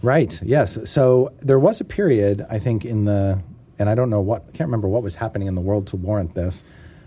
Right. 0.00 0.40
Yes. 0.42 0.88
So 0.88 1.32
there 1.40 1.58
was 1.58 1.80
a 1.80 1.84
period, 1.84 2.46
I 2.48 2.60
think, 2.60 2.84
in 2.84 3.04
the, 3.04 3.42
and 3.78 3.88
I 3.88 3.94
don't 3.94 4.10
know 4.10 4.20
what, 4.20 4.42
I 4.48 4.50
can't 4.52 4.68
remember 4.68 4.88
what 4.88 5.02
was 5.02 5.14
happening 5.16 5.48
in 5.48 5.54
the 5.54 5.60
world 5.60 5.86
to 5.88 5.96
warrant 5.96 6.34
this, 6.34 6.64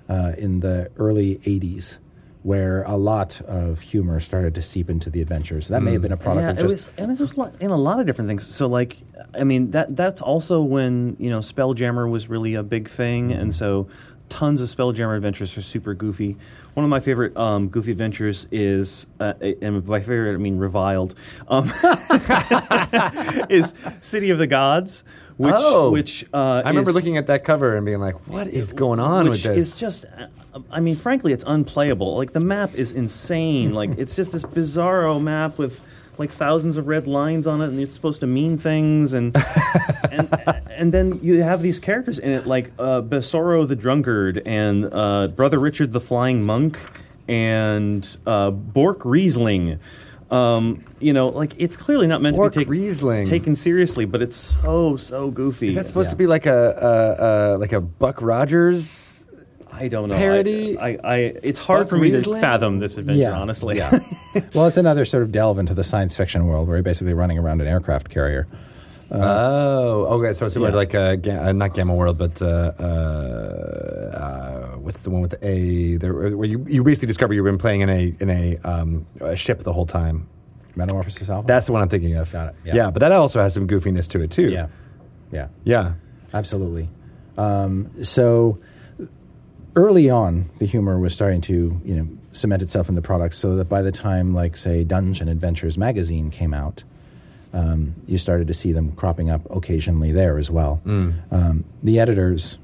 uh, 0.09 0.33
in 0.37 0.59
the 0.59 0.89
early 0.97 1.37
80s, 1.37 1.99
where 2.43 2.83
a 2.83 2.97
lot 2.97 3.39
of 3.41 3.81
humor 3.81 4.19
started 4.19 4.55
to 4.55 4.61
seep 4.61 4.89
into 4.89 5.09
the 5.09 5.21
adventures. 5.21 5.67
That 5.67 5.83
may 5.83 5.93
have 5.93 6.01
been 6.01 6.11
a 6.11 6.17
product 6.17 6.43
yeah, 6.45 6.51
of 6.51 6.59
it 6.59 6.63
was, 6.63 6.89
and 6.97 7.11
it 7.11 7.19
was 7.19 7.37
in 7.59 7.69
a 7.71 7.77
lot 7.77 7.99
of 7.99 8.07
different 8.07 8.29
things. 8.29 8.47
So, 8.47 8.67
like, 8.67 8.97
I 9.35 9.43
mean, 9.43 9.71
that 9.71 9.95
that's 9.95 10.21
also 10.21 10.61
when 10.61 11.15
you 11.19 11.29
know 11.29 11.39
Spelljammer 11.39 12.09
was 12.09 12.29
really 12.29 12.55
a 12.55 12.63
big 12.63 12.89
thing, 12.89 13.29
Mm-hmm. 13.29 13.39
and 13.39 13.53
so 13.53 13.87
tons 14.31 14.61
of 14.61 14.67
Spelljammer 14.67 15.15
adventures 15.15 15.55
are 15.57 15.61
super 15.61 15.93
goofy. 15.93 16.37
One 16.73 16.83
of 16.83 16.89
my 16.89 16.99
favorite 17.01 17.35
um, 17.37 17.67
goofy 17.67 17.91
adventures 17.91 18.47
is, 18.49 19.05
uh, 19.19 19.33
and 19.61 19.85
by 19.85 19.99
favorite 19.99 20.33
I 20.33 20.37
mean 20.37 20.57
reviled, 20.57 21.13
um, 21.47 21.65
is 23.49 23.73
City 23.99 24.31
of 24.31 24.39
the 24.39 24.47
Gods, 24.47 25.03
which 25.37 25.53
oh, 25.55 25.91
which 25.91 26.25
uh, 26.33 26.63
I 26.65 26.69
remember 26.69 26.89
is- 26.89 26.95
looking 26.95 27.17
at 27.17 27.27
that 27.27 27.43
cover 27.43 27.75
and 27.75 27.85
being 27.85 27.99
like, 27.99 28.27
"What 28.27 28.47
is 28.47 28.73
going 28.73 28.99
on 28.99 29.29
with 29.29 29.43
this?" 29.43 29.71
It's 29.71 29.79
just 29.79 30.05
uh, 30.05 30.27
i 30.69 30.81
mean 30.81 30.95
frankly 30.95 31.31
it's 31.31 31.45
unplayable 31.47 32.17
like 32.17 32.33
the 32.33 32.39
map 32.41 32.73
is 32.75 32.91
insane 32.91 33.73
like 33.73 33.89
it's 33.97 34.17
just 34.17 34.33
this 34.33 34.43
bizarro 34.43 35.21
map 35.21 35.57
with 35.57 35.81
like 36.21 36.31
thousands 36.31 36.77
of 36.77 36.87
red 36.87 37.07
lines 37.07 37.45
on 37.47 37.61
it 37.61 37.67
and 37.67 37.79
it's 37.79 37.95
supposed 37.95 38.19
to 38.21 38.27
mean 38.27 38.57
things 38.57 39.13
and 39.13 39.35
and 40.11 40.29
and 40.69 40.93
then 40.93 41.19
you 41.21 41.41
have 41.43 41.61
these 41.61 41.79
characters 41.79 42.17
in 42.19 42.29
it 42.31 42.47
like 42.47 42.71
uh, 42.79 43.01
Besoro 43.01 43.67
the 43.67 43.75
drunkard 43.75 44.41
and 44.45 44.85
uh, 44.91 45.27
brother 45.27 45.59
Richard 45.59 45.91
the 45.91 45.99
flying 45.99 46.43
monk 46.43 46.77
and 47.27 48.17
uh, 48.25 48.51
Bork 48.51 49.03
Riesling 49.05 49.79
um, 50.29 50.85
you 51.01 51.11
know, 51.11 51.27
like 51.27 51.51
it's 51.57 51.75
clearly 51.75 52.07
not 52.07 52.21
meant 52.21 52.37
Bork 52.37 52.53
to 52.53 52.59
be 52.65 52.89
take- 52.93 53.27
taken 53.27 53.53
seriously, 53.53 54.05
but 54.05 54.21
it's 54.21 54.37
so 54.37 54.95
so 54.95 55.29
goofy. 55.29 55.67
is 55.67 55.75
that 55.75 55.85
supposed 55.85 56.07
Yeah. 56.07 56.11
to 56.11 56.15
be 56.15 56.27
like 56.27 56.45
a, 56.45 56.53
a, 56.55 57.25
a 57.25 57.57
like 57.57 57.73
a 57.73 57.81
Buck 57.81 58.21
Rogers? 58.21 59.20
I 59.73 59.87
don't 59.87 60.09
know. 60.09 60.15
parody? 60.17 60.77
I, 60.77 60.89
I, 60.89 60.97
I 61.03 61.15
it's 61.43 61.59
hard 61.59 61.89
for 61.89 61.97
me 61.97 62.11
Riesling? 62.11 62.41
to 62.41 62.45
fathom 62.47 62.79
this 62.79 62.97
adventure, 62.97 63.21
Yeah, 63.21 63.39
honestly. 63.39 63.77
yeah. 63.77 63.89
well, 64.53 64.67
it's 64.67 64.77
another 64.77 65.05
sort 65.05 65.23
of 65.23 65.31
delve 65.31 65.59
into 65.59 65.73
the 65.73 65.83
science 65.83 66.15
fiction 66.15 66.45
world 66.45 66.67
where 66.67 66.77
you're 66.77 66.83
basically 66.83 67.13
running 67.13 67.37
around 67.37 67.61
an 67.61 67.67
aircraft 67.67 68.09
carrier. 68.09 68.47
oh, 69.11 70.19
okay. 70.19 70.33
So 70.33 70.45
it's 70.45 70.53
similar 70.53 70.71
yeah. 70.71 70.75
like 70.77 70.95
uh, 70.95 71.15
ga- 71.15 71.49
uh, 71.49 71.51
not 71.51 71.73
Gamma 71.73 71.93
World, 71.93 72.17
but 72.17 72.41
uh, 72.41 72.71
uh, 72.79 72.83
uh, 74.13 74.77
what's 74.77 74.99
the 74.99 75.09
one 75.09 75.21
with 75.21 75.31
the 75.31 75.45
A? 75.47 75.97
There, 75.97 76.13
where 76.37 76.47
you, 76.47 76.65
you 76.67 76.83
basically 76.83 77.07
discover 77.07 77.33
you've 77.33 77.45
been 77.45 77.57
playing 77.57 77.81
in 77.81 77.89
a 77.89 78.15
in 78.19 78.29
a, 78.29 78.57
um, 78.63 79.05
a 79.19 79.35
ship 79.35 79.61
the 79.61 79.73
whole 79.73 79.85
time. 79.85 80.27
Metamorphosis 80.75 81.29
Alpha? 81.29 81.45
That's 81.47 81.65
the 81.65 81.73
one 81.73 81.81
I'm 81.81 81.89
thinking 81.89 82.15
of. 82.15 82.31
Got 82.31 82.49
it, 82.49 82.55
yeah. 82.63 82.89
but 82.89 82.99
that 82.99 83.11
also 83.11 83.41
has 83.41 83.53
some 83.53 83.67
goofiness 83.67 84.07
to 84.11 84.21
it 84.21 84.31
too. 84.31 84.47
yeah. 84.49 84.67
Yeah. 85.31 85.47
Yeah. 85.65 85.93
Absolutely. 86.33 86.89
Um, 87.37 87.91
so 88.03 88.59
early 89.75 90.09
on, 90.09 90.49
the 90.57 90.65
humor 90.65 90.99
was 90.99 91.13
starting 91.13 91.41
to 91.41 91.81
you 91.83 91.95
know 91.95 92.07
cement 92.31 92.61
itself 92.61 92.89
in 92.89 92.95
the 92.95 93.01
product, 93.01 93.35
so 93.35 93.55
that 93.55 93.69
by 93.69 93.81
the 93.81 93.91
time, 93.91 94.33
like 94.33 94.57
say, 94.57 94.83
Dungeon 94.83 95.27
Adventures 95.27 95.77
magazine 95.77 96.31
came 96.31 96.53
out, 96.53 96.83
um, 97.53 97.93
you 98.07 98.17
started 98.17 98.47
to 98.47 98.53
see 98.53 98.71
them 98.71 98.93
cropping 98.93 99.29
up 99.29 99.41
occasionally 99.49 100.11
there 100.11 100.37
as 100.37 100.49
well. 100.49 100.81
Um, 101.31 101.65
the 101.83 101.99
editors 101.99 102.57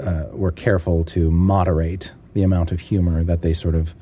uh, 0.00 0.26
were 0.32 0.52
careful 0.52 1.04
to 1.06 1.30
moderate 1.30 2.12
the 2.34 2.42
amount 2.42 2.72
of 2.72 2.80
humor 2.80 3.24
that 3.24 3.42
they 3.42 3.52
sort 3.52 3.74
of 3.74 3.94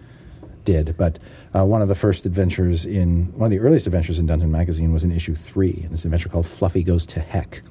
did, 0.64 0.96
but. 0.96 1.18
Uh, 1.54 1.64
one 1.64 1.81
of 1.81 1.88
the 1.88 1.94
first 1.94 2.26
adventures 2.26 2.85
in 2.85 3.33
one 3.33 3.46
of 3.46 3.50
the 3.50 3.59
earliest 3.59 3.87
adventures 3.87 4.18
in 4.18 4.26
Dungeon 4.26 4.52
Magazine 4.52 4.92
was 4.92 5.02
in 5.02 5.11
issue 5.11 5.35
three. 5.35 5.81
And 5.83 5.92
it's 5.92 6.04
an 6.04 6.09
adventure 6.09 6.28
called 6.28 6.46
Fluffy 6.46 6.83
Goes 6.83 7.07
to 7.07 7.20
Heck 7.20 7.62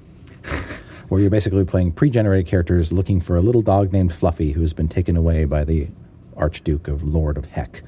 where 1.09 1.21
you're 1.21 1.29
basically 1.29 1.63
playing 1.65 1.91
pre-generated 1.93 2.47
characters 2.47 2.91
looking 2.91 3.19
for 3.19 3.35
a 3.37 3.41
little 3.41 3.61
dog 3.61 3.93
named 3.93 4.13
Fluffy 4.13 4.51
who 4.51 4.61
has 4.61 4.73
been 4.73 4.87
taken 4.87 5.15
away 5.15 5.45
by 5.45 5.63
the 5.63 5.87
Archduke 6.35 6.87
of 6.87 7.03
Lord 7.03 7.37
of 7.37 7.45
Heck. 7.45 7.81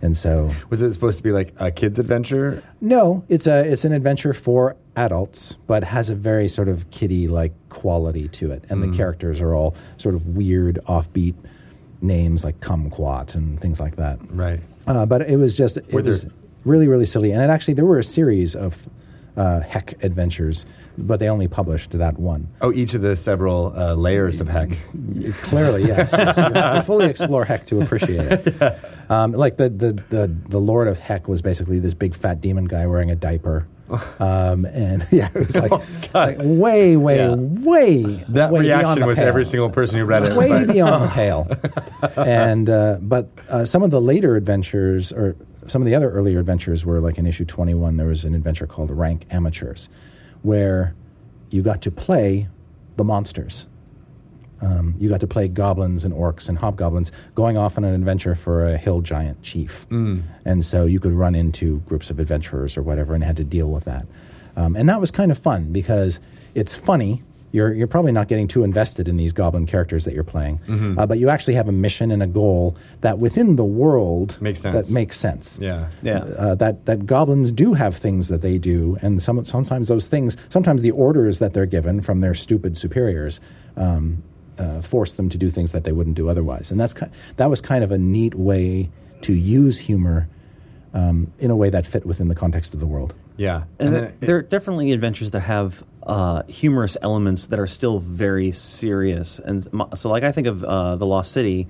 And 0.00 0.16
so, 0.16 0.52
Was 0.70 0.80
it 0.80 0.92
supposed 0.92 1.16
to 1.16 1.24
be 1.24 1.32
like 1.32 1.52
a 1.58 1.72
kid's 1.72 1.98
adventure? 1.98 2.62
no, 2.80 3.24
it's 3.28 3.48
a 3.48 3.68
it's 3.70 3.84
an 3.84 3.92
adventure 3.92 4.32
for 4.32 4.76
adults, 4.94 5.56
but 5.66 5.82
has 5.82 6.08
a 6.08 6.14
very 6.14 6.46
sort 6.46 6.68
of 6.68 6.88
kiddie-like 6.90 7.52
quality 7.68 8.28
to 8.28 8.52
it, 8.52 8.64
and 8.70 8.80
the 8.80 8.96
characters 8.96 9.40
are 9.40 9.54
all 9.56 9.74
sort 9.96 10.14
of 10.14 10.36
weird, 10.36 10.78
offbeat 10.86 11.34
names 12.00 12.44
like 12.44 12.60
Kumquat 12.60 13.34
and 13.34 13.58
things 13.58 13.80
like 13.80 13.96
that. 13.96 14.20
Right. 14.30 14.60
Uh, 14.86 15.04
but 15.04 15.22
it 15.22 15.36
was 15.36 15.56
just 15.56 15.76
it 15.78 15.92
Were 15.92 16.00
there- 16.00 16.10
was 16.10 16.26
really 16.64 16.86
really 16.86 17.06
silly, 17.06 17.32
and 17.32 17.42
it 17.42 17.50
actually 17.50 17.74
there 17.74 17.86
were 17.86 17.98
a 17.98 18.04
series 18.04 18.54
of 18.54 18.88
uh, 19.36 19.60
Heck 19.62 20.00
adventures, 20.04 20.64
but 21.06 21.20
they 21.20 21.28
only 21.28 21.48
published 21.48 21.92
that 21.92 22.18
one. 22.18 22.48
Oh, 22.60 22.72
each 22.72 22.94
of 22.94 23.02
the 23.02 23.14
several 23.16 23.72
uh, 23.76 23.94
layers 23.94 24.40
of 24.40 24.48
heck. 24.48 24.70
Clearly, 25.42 25.84
yes. 25.84 26.12
yes. 26.16 26.36
You 26.36 26.42
have 26.54 26.74
to 26.74 26.82
fully 26.86 27.06
explore 27.06 27.44
Heck 27.44 27.66
to 27.66 27.80
appreciate 27.80 28.26
it. 28.30 28.78
Um, 29.10 29.32
like 29.32 29.56
the, 29.56 29.68
the, 29.68 29.92
the, 30.10 30.26
the 30.48 30.58
Lord 30.58 30.88
of 30.88 30.98
Heck 30.98 31.28
was 31.28 31.40
basically 31.42 31.78
this 31.78 31.94
big 31.94 32.14
fat 32.14 32.40
demon 32.40 32.64
guy 32.66 32.86
wearing 32.86 33.10
a 33.10 33.16
diaper. 33.16 33.66
Um, 34.20 34.66
and 34.66 35.02
yeah, 35.12 35.28
it 35.34 35.46
was 35.46 35.56
like, 35.56 36.12
like 36.12 36.36
way, 36.40 36.94
way, 36.98 37.16
Yeah. 37.16 37.34
way. 37.38 38.02
That 38.28 38.50
way 38.52 38.60
reaction 38.60 39.06
was 39.06 39.16
pale. 39.16 39.28
every 39.28 39.46
single 39.46 39.70
person 39.70 39.98
who 39.98 40.04
read 40.04 40.24
it. 40.24 40.36
way 40.36 40.66
beyond 40.70 41.04
the 41.04 41.08
pale. 41.08 41.48
And 42.16 42.68
uh, 42.68 42.98
but 43.00 43.30
uh, 43.48 43.64
some 43.64 43.82
of 43.82 43.90
the 43.90 44.00
later 44.02 44.36
adventures, 44.36 45.10
or 45.10 45.36
some 45.66 45.80
of 45.80 45.86
the 45.86 45.94
other 45.94 46.10
earlier 46.10 46.38
adventures, 46.38 46.84
were 46.84 47.00
like 47.00 47.16
in 47.16 47.26
issue 47.26 47.46
twenty 47.46 47.72
one. 47.72 47.96
There 47.96 48.08
was 48.08 48.26
an 48.26 48.34
adventure 48.34 48.66
called 48.66 48.90
Rank 48.90 49.24
Amateurs, 49.30 49.88
where 50.42 50.94
you 51.50 51.62
got 51.62 51.82
to 51.82 51.90
play 51.90 52.48
the 52.96 53.04
monsters. 53.04 53.66
Um, 54.60 54.94
you 54.98 55.08
got 55.08 55.20
to 55.20 55.26
play 55.28 55.46
goblins 55.46 56.04
and 56.04 56.12
orcs 56.12 56.48
and 56.48 56.58
hobgoblins 56.58 57.12
going 57.36 57.56
off 57.56 57.78
on 57.78 57.84
an 57.84 57.94
adventure 57.94 58.34
for 58.34 58.66
a 58.66 58.76
hill 58.76 59.02
giant 59.02 59.40
chief. 59.42 59.86
And 60.44 60.64
so 60.64 60.84
you 60.84 60.98
could 60.98 61.12
run 61.12 61.36
into 61.36 61.78
groups 61.80 62.10
of 62.10 62.18
adventurers 62.18 62.76
or 62.76 62.82
whatever 62.82 63.14
and 63.14 63.22
had 63.22 63.36
to 63.36 63.44
deal 63.44 63.70
with 63.70 63.84
that. 63.84 64.06
Um, 64.56 64.74
and 64.74 64.88
that 64.88 65.00
was 65.00 65.12
kind 65.12 65.30
of 65.30 65.38
fun 65.38 65.72
because 65.72 66.18
it's 66.56 66.76
funny. 66.76 67.22
You're, 67.50 67.72
you're 67.72 67.86
probably 67.86 68.12
not 68.12 68.28
getting 68.28 68.46
too 68.46 68.62
invested 68.62 69.08
in 69.08 69.16
these 69.16 69.32
goblin 69.32 69.64
characters 69.66 70.04
that 70.04 70.12
you're 70.14 70.22
playing, 70.22 70.60
uh, 70.98 71.06
but 71.06 71.18
you 71.18 71.30
actually 71.30 71.54
have 71.54 71.66
a 71.68 71.72
mission 71.72 72.10
and 72.10 72.22
a 72.22 72.26
goal 72.26 72.76
that 73.00 73.18
within 73.18 73.56
the 73.56 73.64
world 73.64 74.38
Makes 74.42 74.60
sense. 74.60 74.74
that 74.88 74.92
makes 74.92 75.16
sense 75.16 75.58
Yeah. 75.60 75.88
Yeah. 76.02 76.18
uh, 76.38 76.54
that 76.56 76.84
that 76.84 77.06
goblins 77.06 77.50
do 77.50 77.72
have 77.74 77.96
things 77.96 78.28
that 78.28 78.42
they 78.42 78.58
do, 78.58 78.98
and 79.00 79.22
some, 79.22 79.42
sometimes 79.44 79.88
those 79.88 80.08
things, 80.08 80.36
sometimes 80.50 80.82
the 80.82 80.90
orders 80.90 81.38
that 81.38 81.54
they're 81.54 81.64
given 81.66 82.02
from 82.02 82.20
their 82.20 82.34
stupid 82.34 82.76
superiors, 82.76 83.40
um, 83.76 84.22
uh, 84.58 84.82
force 84.82 85.14
them 85.14 85.28
to 85.30 85.38
do 85.38 85.50
things 85.50 85.72
that 85.72 85.84
they 85.84 85.92
wouldn't 85.92 86.16
do 86.16 86.28
otherwise. 86.28 86.70
And 86.70 86.78
that's 86.78 86.92
ki- 86.92 87.06
that 87.36 87.48
was 87.48 87.60
kind 87.62 87.82
of 87.82 87.90
a 87.90 87.96
neat 87.98 88.34
way 88.34 88.90
to 89.22 89.32
use 89.32 89.78
humor 89.78 90.28
um, 90.92 91.32
in 91.38 91.50
a 91.50 91.56
way 91.56 91.70
that 91.70 91.86
fit 91.86 92.04
within 92.04 92.28
the 92.28 92.34
context 92.34 92.74
of 92.74 92.80
the 92.80 92.86
world. 92.86 93.14
Yeah. 93.38 93.62
And, 93.78 93.88
And 93.88 93.94
there, 93.94 94.02
then 94.02 94.14
there 94.20 94.36
are 94.36 94.42
definitely 94.42 94.92
adventures 94.92 95.30
that 95.30 95.40
have 95.40 95.82
uh, 96.02 96.42
humorous 96.48 96.96
elements 97.00 97.46
that 97.46 97.58
are 97.58 97.66
still 97.66 97.98
very 98.00 98.52
serious. 98.52 99.38
And 99.38 99.66
so, 99.94 100.10
like, 100.10 100.24
I 100.24 100.32
think 100.32 100.46
of 100.46 100.64
uh, 100.64 100.96
The 100.96 101.06
Lost 101.06 101.32
City, 101.32 101.66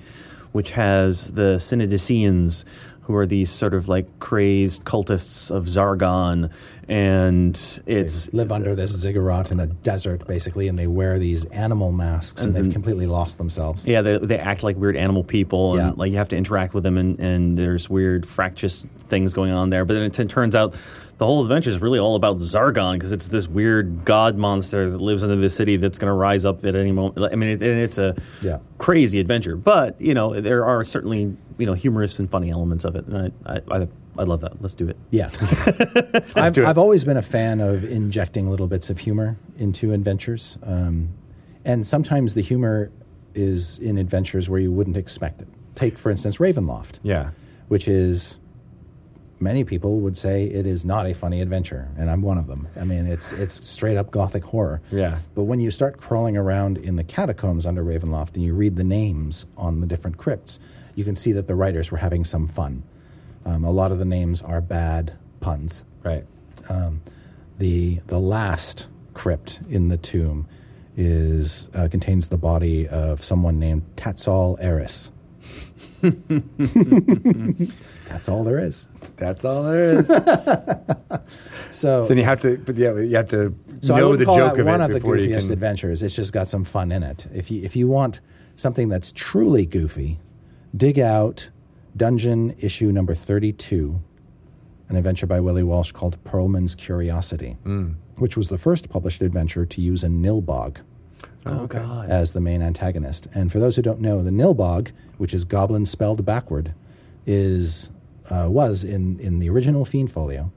which 0.52 0.72
has 0.72 1.32
the 1.32 1.58
Cynidiceans, 1.60 2.64
who 3.02 3.14
are 3.16 3.24
these 3.26 3.50
sort 3.50 3.72
of 3.72 3.88
like 3.88 4.06
crazed 4.18 4.84
cultists 4.84 5.50
of 5.50 5.64
Zargon. 5.64 6.50
And 6.88 7.80
it's. 7.86 8.32
live 8.34 8.52
under 8.52 8.74
this 8.74 8.90
ziggurat 8.92 9.50
in 9.50 9.60
a 9.60 9.66
desert, 9.66 10.26
basically, 10.26 10.68
and 10.68 10.78
they 10.78 10.86
wear 10.86 11.18
these 11.18 11.44
animal 11.46 11.90
masks, 11.92 12.44
and, 12.44 12.54
they've 12.54 12.70
completely 12.72 13.06
lost 13.06 13.38
themselves. 13.38 13.86
Yeah, 13.86 14.02
they, 14.02 14.18
they 14.18 14.38
act 14.38 14.62
like 14.62 14.76
weird 14.76 14.96
animal 14.96 15.24
people, 15.24 15.72
and 15.78 15.80
Yeah. 15.88 15.92
like 15.96 16.10
you 16.12 16.18
have 16.18 16.28
to 16.30 16.36
interact 16.36 16.74
with 16.74 16.82
them, 16.84 16.96
and, 16.98 17.18
and 17.18 17.58
there's 17.58 17.88
weird 17.90 18.26
fractious 18.26 18.86
things 18.98 19.34
going 19.34 19.52
on 19.52 19.70
there. 19.70 19.84
But 19.84 19.94
then 19.94 20.02
it 20.04 20.12
t- 20.14 20.24
turns 20.26 20.54
out 20.54 20.74
the 21.18 21.26
whole 21.26 21.42
adventure 21.42 21.70
is 21.70 21.80
really 21.80 21.98
all 21.98 22.14
about 22.16 22.38
Zargon 22.38 22.94
because 22.94 23.12
it's 23.12 23.28
this 23.28 23.46
weird 23.48 24.04
god 24.04 24.36
monster 24.36 24.88
that 24.90 24.98
lives 24.98 25.22
under 25.22 25.36
the 25.36 25.50
city 25.50 25.76
that's 25.76 25.98
going 25.98 26.06
to 26.08 26.12
rise 26.12 26.44
up 26.46 26.64
at 26.64 26.74
any 26.76 26.92
moment. 26.92 27.32
I 27.32 27.36
mean, 27.36 27.50
it, 27.50 27.62
and 27.62 27.80
it's 27.80 27.98
a 27.98 28.14
Yeah. 28.40 28.58
crazy 28.78 29.18
adventure, 29.20 29.56
but 29.56 30.00
you 30.00 30.14
know 30.14 30.40
there 30.40 30.64
are 30.64 30.82
certainly 30.84 31.36
you 31.58 31.66
know 31.66 31.74
humorous 31.74 32.18
and 32.18 32.30
funny 32.30 32.50
elements 32.50 32.84
of 32.84 32.94
it, 32.96 33.04
and 33.06 33.32
I 33.44 33.52
I, 33.54 33.80
I, 33.82 33.88
I 34.16 34.22
love 34.24 34.40
that. 34.40 34.60
Let's 34.62 34.74
do 34.74 34.88
it. 34.88 34.96
Yeah. 35.10 35.26
I've, 36.36 36.52
do 36.52 36.62
it. 36.62 36.66
I've 36.66 36.78
always 36.78 37.04
been 37.04 37.16
a 37.16 37.22
fan 37.22 37.60
of 37.60 37.84
injecting 37.84 38.48
little 38.50 38.66
bits 38.66 38.90
of 38.90 38.98
humor 39.00 39.36
into 39.58 39.92
adventures. 39.92 40.58
Um, 40.64 41.10
and 41.64 41.86
sometimes 41.86 42.34
the 42.34 42.40
humor 42.40 42.90
is 43.34 43.78
in 43.78 43.98
adventures 43.98 44.48
where 44.50 44.58
you 44.60 44.72
wouldn't 44.72 44.96
expect 44.96 45.40
it. 45.42 45.48
Take, 45.74 45.98
for 45.98 46.10
instance, 46.10 46.38
Ravenloft, 46.38 46.98
yeah. 47.04 47.30
which 47.68 47.86
is, 47.86 48.38
many 49.40 49.64
people 49.64 50.00
would 50.00 50.18
say 50.18 50.44
it 50.44 50.66
is 50.66 50.84
not 50.84 51.06
a 51.06 51.14
funny 51.14 51.40
adventure, 51.40 51.88
and 51.96 52.10
I'm 52.10 52.22
one 52.22 52.38
of 52.38 52.46
them. 52.46 52.68
I 52.76 52.84
mean, 52.84 53.06
it's, 53.06 53.32
it's 53.32 53.66
straight 53.66 53.96
up 53.96 54.10
gothic 54.10 54.44
horror. 54.44 54.80
Yeah. 54.90 55.18
But 55.34 55.44
when 55.44 55.60
you 55.60 55.70
start 55.70 55.98
crawling 55.98 56.36
around 56.36 56.78
in 56.78 56.96
the 56.96 57.04
catacombs 57.04 57.66
under 57.66 57.84
Ravenloft 57.84 58.34
and 58.34 58.44
you 58.44 58.54
read 58.54 58.76
the 58.76 58.84
names 58.84 59.46
on 59.56 59.80
the 59.80 59.86
different 59.86 60.16
crypts, 60.16 60.60
you 60.94 61.04
can 61.04 61.16
see 61.16 61.32
that 61.32 61.46
the 61.46 61.54
writers 61.54 61.90
were 61.90 61.98
having 61.98 62.24
some 62.24 62.48
fun. 62.48 62.82
Um, 63.44 63.64
a 63.64 63.70
lot 63.70 63.92
of 63.92 63.98
the 63.98 64.04
names 64.04 64.42
are 64.42 64.60
bad 64.60 65.16
puns. 65.40 65.84
Right. 66.02 66.24
The 67.58 68.00
the 68.06 68.20
last 68.20 68.86
crypt 69.14 69.60
in 69.68 69.88
the 69.88 69.96
tomb 69.96 70.46
is 70.96 71.68
uh, 71.74 71.88
contains 71.90 72.28
the 72.28 72.38
body 72.38 72.86
of 72.88 73.24
someone 73.24 73.58
named 73.58 73.82
Tatsal 73.96 74.58
Eris. 74.60 75.10
That's 78.08 78.28
all 78.28 78.44
there 78.44 78.58
is. 78.58 78.88
That's 79.16 79.44
all 79.44 79.62
there 79.64 79.80
is. 79.80 80.10
So, 81.70 82.02
so 82.02 82.08
then 82.08 82.16
you 82.16 82.24
have 82.24 82.40
to, 82.40 82.56
but 82.56 82.76
yeah, 82.76 82.94
you 82.96 83.14
have 83.16 83.28
to 83.28 83.54
so 83.82 83.94
I 83.94 84.00
know 84.00 84.08
would 84.08 84.18
the 84.20 84.24
call 84.24 84.36
joke 84.38 84.54
that 84.54 84.60
of 84.60 84.66
one 84.66 84.80
it 84.80 84.84
of 84.84 84.88
the 84.90 84.94
before 85.00 85.18
you 85.18 85.28
goofiest 85.28 85.44
can. 85.44 85.52
adventures. 85.52 86.02
It's 86.02 86.14
just 86.14 86.32
got 86.32 86.48
some 86.48 86.64
fun 86.64 86.90
in 86.90 87.02
it. 87.02 87.26
If 87.34 87.50
you 87.50 87.62
if 87.62 87.76
you 87.76 87.88
want 87.88 88.20
something 88.56 88.88
that's 88.88 89.12
truly 89.12 89.66
goofy, 89.66 90.18
dig 90.74 90.98
out 90.98 91.50
Dungeon 91.94 92.54
issue 92.58 92.90
number 92.90 93.14
thirty 93.14 93.52
two, 93.52 94.00
an 94.88 94.96
adventure 94.96 95.26
by 95.26 95.40
Willie 95.40 95.62
Walsh 95.62 95.92
called 95.92 96.22
Perlman's 96.24 96.74
Curiosity, 96.74 97.58
Mm. 97.66 97.96
which 98.16 98.34
was 98.36 98.48
the 98.48 98.58
first 98.58 98.88
published 98.88 99.20
adventure 99.20 99.66
to 99.66 99.80
use 99.82 100.02
a 100.02 100.08
Nilbog. 100.08 100.78
Oh 101.44 101.66
God! 101.66 102.08
as 102.08 102.32
the 102.32 102.40
main 102.40 102.62
antagonist. 102.62 103.26
And 103.34 103.52
for 103.52 103.58
those 103.60 103.76
who 103.76 103.82
don't 103.82 104.00
know, 104.00 104.22
the 104.22 104.30
Nilbog, 104.30 104.92
which 105.18 105.34
is 105.34 105.44
goblin 105.44 105.84
spelled 105.84 106.24
backward, 106.24 106.72
is 107.26 107.90
uh, 108.30 108.48
was 108.48 108.84
in 108.84 109.18
in 109.20 109.38
the 109.38 109.48
original 109.50 109.84
Fiend 109.84 110.10
Folio, 110.10 110.52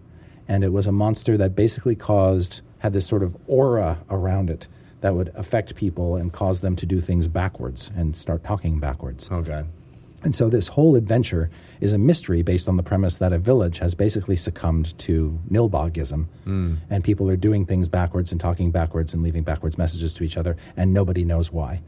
and 0.47 0.63
it 0.63 0.71
was 0.73 0.87
a 0.87 0.91
monster 0.91 1.37
that 1.37 1.55
basically 1.55 1.95
caused 1.95 2.61
had 2.79 2.93
this 2.93 3.05
sort 3.05 3.23
of 3.23 3.37
aura 3.47 3.99
around 4.09 4.49
it 4.49 4.67
that 5.01 5.15
would 5.15 5.29
affect 5.35 5.75
people 5.75 6.15
and 6.15 6.31
cause 6.31 6.61
them 6.61 6.75
to 6.75 6.85
do 6.85 6.99
things 6.99 7.27
backwards 7.27 7.91
and 7.95 8.15
start 8.15 8.43
talking 8.43 8.79
backwards. 8.79 9.29
Oh 9.31 9.41
God. 9.41 9.67
And 10.23 10.35
so 10.35 10.49
this 10.49 10.67
whole 10.67 10.95
adventure 10.95 11.49
is 11.79 11.93
a 11.93 11.97
mystery 11.97 12.43
based 12.43 12.69
on 12.69 12.77
the 12.77 12.83
premise 12.83 13.17
that 13.17 13.33
a 13.33 13.39
village 13.39 13.79
has 13.79 13.95
basically 13.95 14.35
succumbed 14.35 14.95
to 14.99 15.39
Nilbogism, 15.49 16.27
and 16.91 17.03
people 17.03 17.27
are 17.31 17.35
doing 17.37 17.65
things 17.65 17.89
backwards 17.89 18.31
and 18.31 18.39
talking 18.39 18.69
backwards 18.69 19.15
and 19.15 19.23
leaving 19.23 19.41
backwards 19.43 19.79
messages 19.79 20.13
to 20.15 20.23
each 20.23 20.37
other, 20.37 20.57
and 20.77 20.93
nobody 20.93 21.25
knows 21.25 21.51
why. 21.51 21.81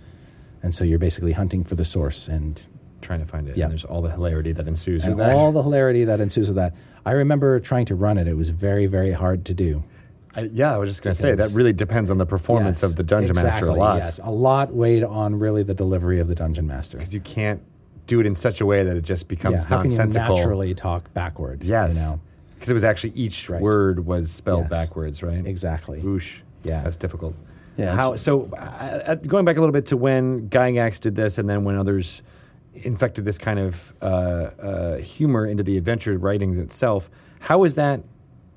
And 0.63 0.74
so 0.74 0.84
you're 0.84 0.98
basically 0.98 1.34
hunting 1.34 1.63
for 1.63 1.76
the 1.76 1.86
source 1.86 2.28
and 2.28 2.60
Trying 3.03 3.19
to 3.19 3.25
find 3.25 3.47
it. 3.47 3.55
Yeah. 3.57 3.65
And 3.65 3.71
there's 3.71 3.85
all 3.85 4.01
the 4.01 4.09
hilarity 4.09 4.51
that 4.53 4.67
ensues 4.67 5.03
and 5.03 5.15
with 5.15 5.25
that. 5.25 5.35
all 5.35 5.51
the 5.51 5.61
hilarity 5.61 6.05
that 6.05 6.19
ensues 6.19 6.47
with 6.47 6.55
that. 6.57 6.73
I 7.05 7.11
remember 7.11 7.59
trying 7.59 7.85
to 7.87 7.95
run 7.95 8.17
it; 8.17 8.27
it 8.27 8.35
was 8.35 8.49
very, 8.49 8.85
very 8.87 9.11
hard 9.11 9.45
to 9.45 9.53
do. 9.53 9.83
I, 10.35 10.49
yeah, 10.51 10.73
I 10.73 10.77
was 10.79 10.89
just 10.89 11.03
going 11.03 11.13
to 11.15 11.21
say 11.21 11.35
that 11.35 11.51
really 11.53 11.73
depends 11.73 12.09
on 12.09 12.17
the 12.17 12.25
performance 12.25 12.81
Yes, 12.81 12.89
of 12.89 12.95
the 12.95 13.03
dungeon 13.03 13.35
master 13.35 13.67
a 13.67 13.73
lot. 13.73 13.97
Yes, 13.97 14.19
a 14.23 14.31
lot 14.31 14.73
weighed 14.73 15.03
on 15.03 15.37
really 15.37 15.61
the 15.61 15.75
delivery 15.75 16.19
of 16.19 16.27
the 16.27 16.33
dungeon 16.33 16.65
master. 16.65 16.97
Because 16.97 17.13
you 17.13 17.19
can't 17.19 17.61
do 18.07 18.19
it 18.19 18.25
in 18.25 18.33
such 18.33 18.59
a 18.59 18.65
way 18.65 18.83
that 18.83 18.97
it 18.97 19.01
just 19.03 19.27
becomes 19.27 19.53
Yeah, 19.57 19.59
how 19.67 19.81
can 19.83 19.91
you 19.91 19.97
nonsensical. 19.97 20.35
naturally 20.37 20.73
talk 20.73 21.13
backward? 21.13 21.63
yes. 21.63 21.95
you 21.95 22.01
know 22.01 22.19
Because 22.55 22.69
it 22.69 22.73
was 22.73 22.83
actually 22.83 23.13
each 23.13 23.47
Right. 23.47 23.61
word 23.61 24.05
was 24.07 24.31
spelled 24.31 24.61
Yes. 24.63 24.69
backwards, 24.71 25.21
right? 25.21 25.45
exactly. 25.45 26.01
Oosh. 26.01 26.41
Yeah. 26.63 26.81
That's 26.81 26.97
difficult. 26.97 27.35
Yeah, 27.77 27.95
How, 27.95 28.15
so, 28.15 28.49
uh, 28.53 28.55
uh, 28.57 29.15
going 29.15 29.45
back 29.45 29.57
a 29.57 29.59
little 29.59 29.73
bit 29.73 29.85
to 29.87 29.97
when 29.97 30.49
Gygax 30.49 30.99
did 30.99 31.15
this 31.15 31.37
and 31.37 31.47
then 31.49 31.63
when 31.63 31.75
others 31.77 32.21
infected 32.75 33.25
this 33.25 33.38
kind 33.38 33.59
of 33.59 33.93
uh, 34.01 34.05
uh, 34.05 34.97
humor 34.97 35.45
into 35.45 35.63
the 35.63 35.77
adventure 35.77 36.17
writing 36.17 36.57
itself, 36.59 37.09
how 37.39 37.63
is 37.63 37.75
that 37.75 38.01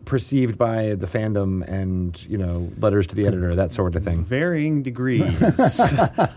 perceived 0.04 0.56
by 0.56 0.94
the 0.94 1.06
fandom 1.06 1.66
and, 1.68 2.24
you 2.26 2.38
know, 2.38 2.70
letters 2.78 3.08
to 3.08 3.16
the 3.16 3.26
editor, 3.26 3.56
that 3.56 3.72
sort 3.72 3.96
of 3.96 4.04
thing? 4.04 4.22
Varying 4.24 4.80
degrees. 4.84 5.20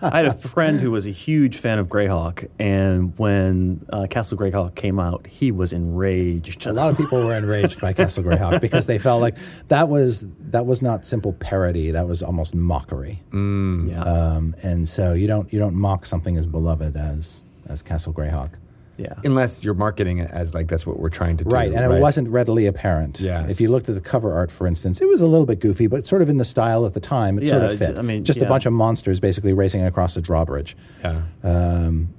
I 0.02 0.18
had 0.18 0.26
a 0.26 0.34
friend 0.34 0.80
who 0.80 0.90
was 0.90 1.06
a 1.06 1.12
huge 1.12 1.58
fan 1.58 1.78
of 1.78 1.88
Greyhawk, 1.88 2.48
and 2.58 3.16
when 3.20 3.86
uh, 3.94 4.08
Castle 4.10 4.40
Greyhawk 4.40 4.74
came 4.74 5.00
out, 5.00 5.28
he 5.28 5.52
was 5.52 5.72
enraged. 5.72 6.66
A 6.66 6.74
lot 6.74 6.90
of 6.90 6.98
people 6.98 7.24
were 7.24 7.36
enraged 7.38 7.80
by 7.80 7.94
Castle 7.94 8.24
Greyhawk 8.24 8.60
because 8.68 8.88
they 8.88 8.98
felt 8.98 9.22
like 9.22 9.38
that 9.68 9.88
was 9.88 10.26
that 10.50 10.66
was 10.66 10.82
not 10.82 11.06
simple 11.06 11.34
parody; 11.34 11.92
that 11.92 12.08
was 12.08 12.24
almost 12.24 12.56
mockery. 12.56 13.22
yeah, 13.32 14.02
Um, 14.02 14.56
and 14.64 14.90
so 14.90 15.14
you 15.14 15.28
don't 15.28 15.54
you 15.54 15.60
don't 15.60 15.76
mock 15.76 16.08
something 16.08 16.38
as 16.38 16.48
beloved 16.48 16.98
as 16.98 17.44
as 17.70 17.82
Castle 17.84 18.14
Greyhawk, 18.14 18.52
yeah. 18.98 19.14
Unless 19.24 19.64
you're 19.64 19.76
marketing 19.76 20.18
it 20.18 20.30
as 20.30 20.54
like 20.54 20.68
that's 20.68 20.86
what 20.86 21.00
we're 21.00 21.10
trying 21.10 21.38
to 21.38 21.46
do. 21.46 21.50
right? 21.50 21.72
And 21.72 21.94
it 21.94 22.02
wasn't 22.02 22.28
readily 22.28 22.66
apparent. 22.66 23.22
Yes. 23.22 23.50
If 23.50 23.62
you 23.62 23.70
looked 23.72 23.88
at 23.88 23.96
the 23.96 24.02
cover 24.02 24.34
art, 24.34 24.52
for 24.52 24.68
instance, 24.68 25.00
it 25.00 25.08
was 25.08 25.22
a 25.22 25.26
little 25.28 25.46
bit 25.46 25.62
goofy, 25.62 25.88
but 25.88 26.06
sort 26.06 26.22
of 26.22 26.28
in 26.28 26.36
the 26.38 26.44
style 26.44 26.86
at 26.86 26.94
the 26.94 27.00
time. 27.00 27.40
It 27.40 27.48
sort 27.48 27.64
of 27.64 27.72
it's- 27.72 27.90
fit. 27.90 27.98
I 27.98 28.02
mean, 28.02 28.26
just 28.26 28.42
a 28.42 28.46
bunch 28.46 28.66
of 28.66 28.74
monsters 28.74 29.22
basically 29.22 29.54
racing 29.54 29.86
across 29.86 30.18
a 30.18 30.22
drawbridge. 30.22 30.76
Yeah. 31.02 31.22
Um, 31.44 32.10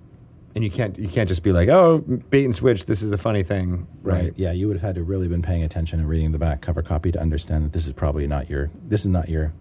And 0.55 0.65
you 0.65 0.71
can't 0.71 0.99
you 0.99 1.07
can't 1.09 1.29
just 1.29 1.43
be 1.43 1.53
like, 1.53 1.69
oh, 1.69 1.99
bait 2.31 2.45
and 2.47 2.55
switch. 2.55 2.87
This 2.87 3.03
is 3.03 3.13
a 3.13 3.19
funny 3.19 3.43
thing, 3.43 3.87
right? 4.03 4.33
Yeah, 4.37 4.53
you 4.53 4.67
would 4.69 4.77
have 4.79 4.83
had 4.83 4.95
to 4.95 5.03
really 5.03 5.29
been 5.29 5.43
paying 5.43 5.63
attention 5.63 6.01
and 6.01 6.09
reading 6.09 6.33
the 6.33 6.39
back 6.39 6.63
cover 6.63 6.83
copy 6.83 7.13
to 7.13 7.21
understand 7.21 7.65
that 7.67 7.73
this 7.73 7.87
is 7.87 7.93
probably 7.93 8.27
not 8.27 8.49
your 8.49 8.71
this 8.89 9.03
is 9.03 9.09
not 9.09 9.29
your 9.29 9.53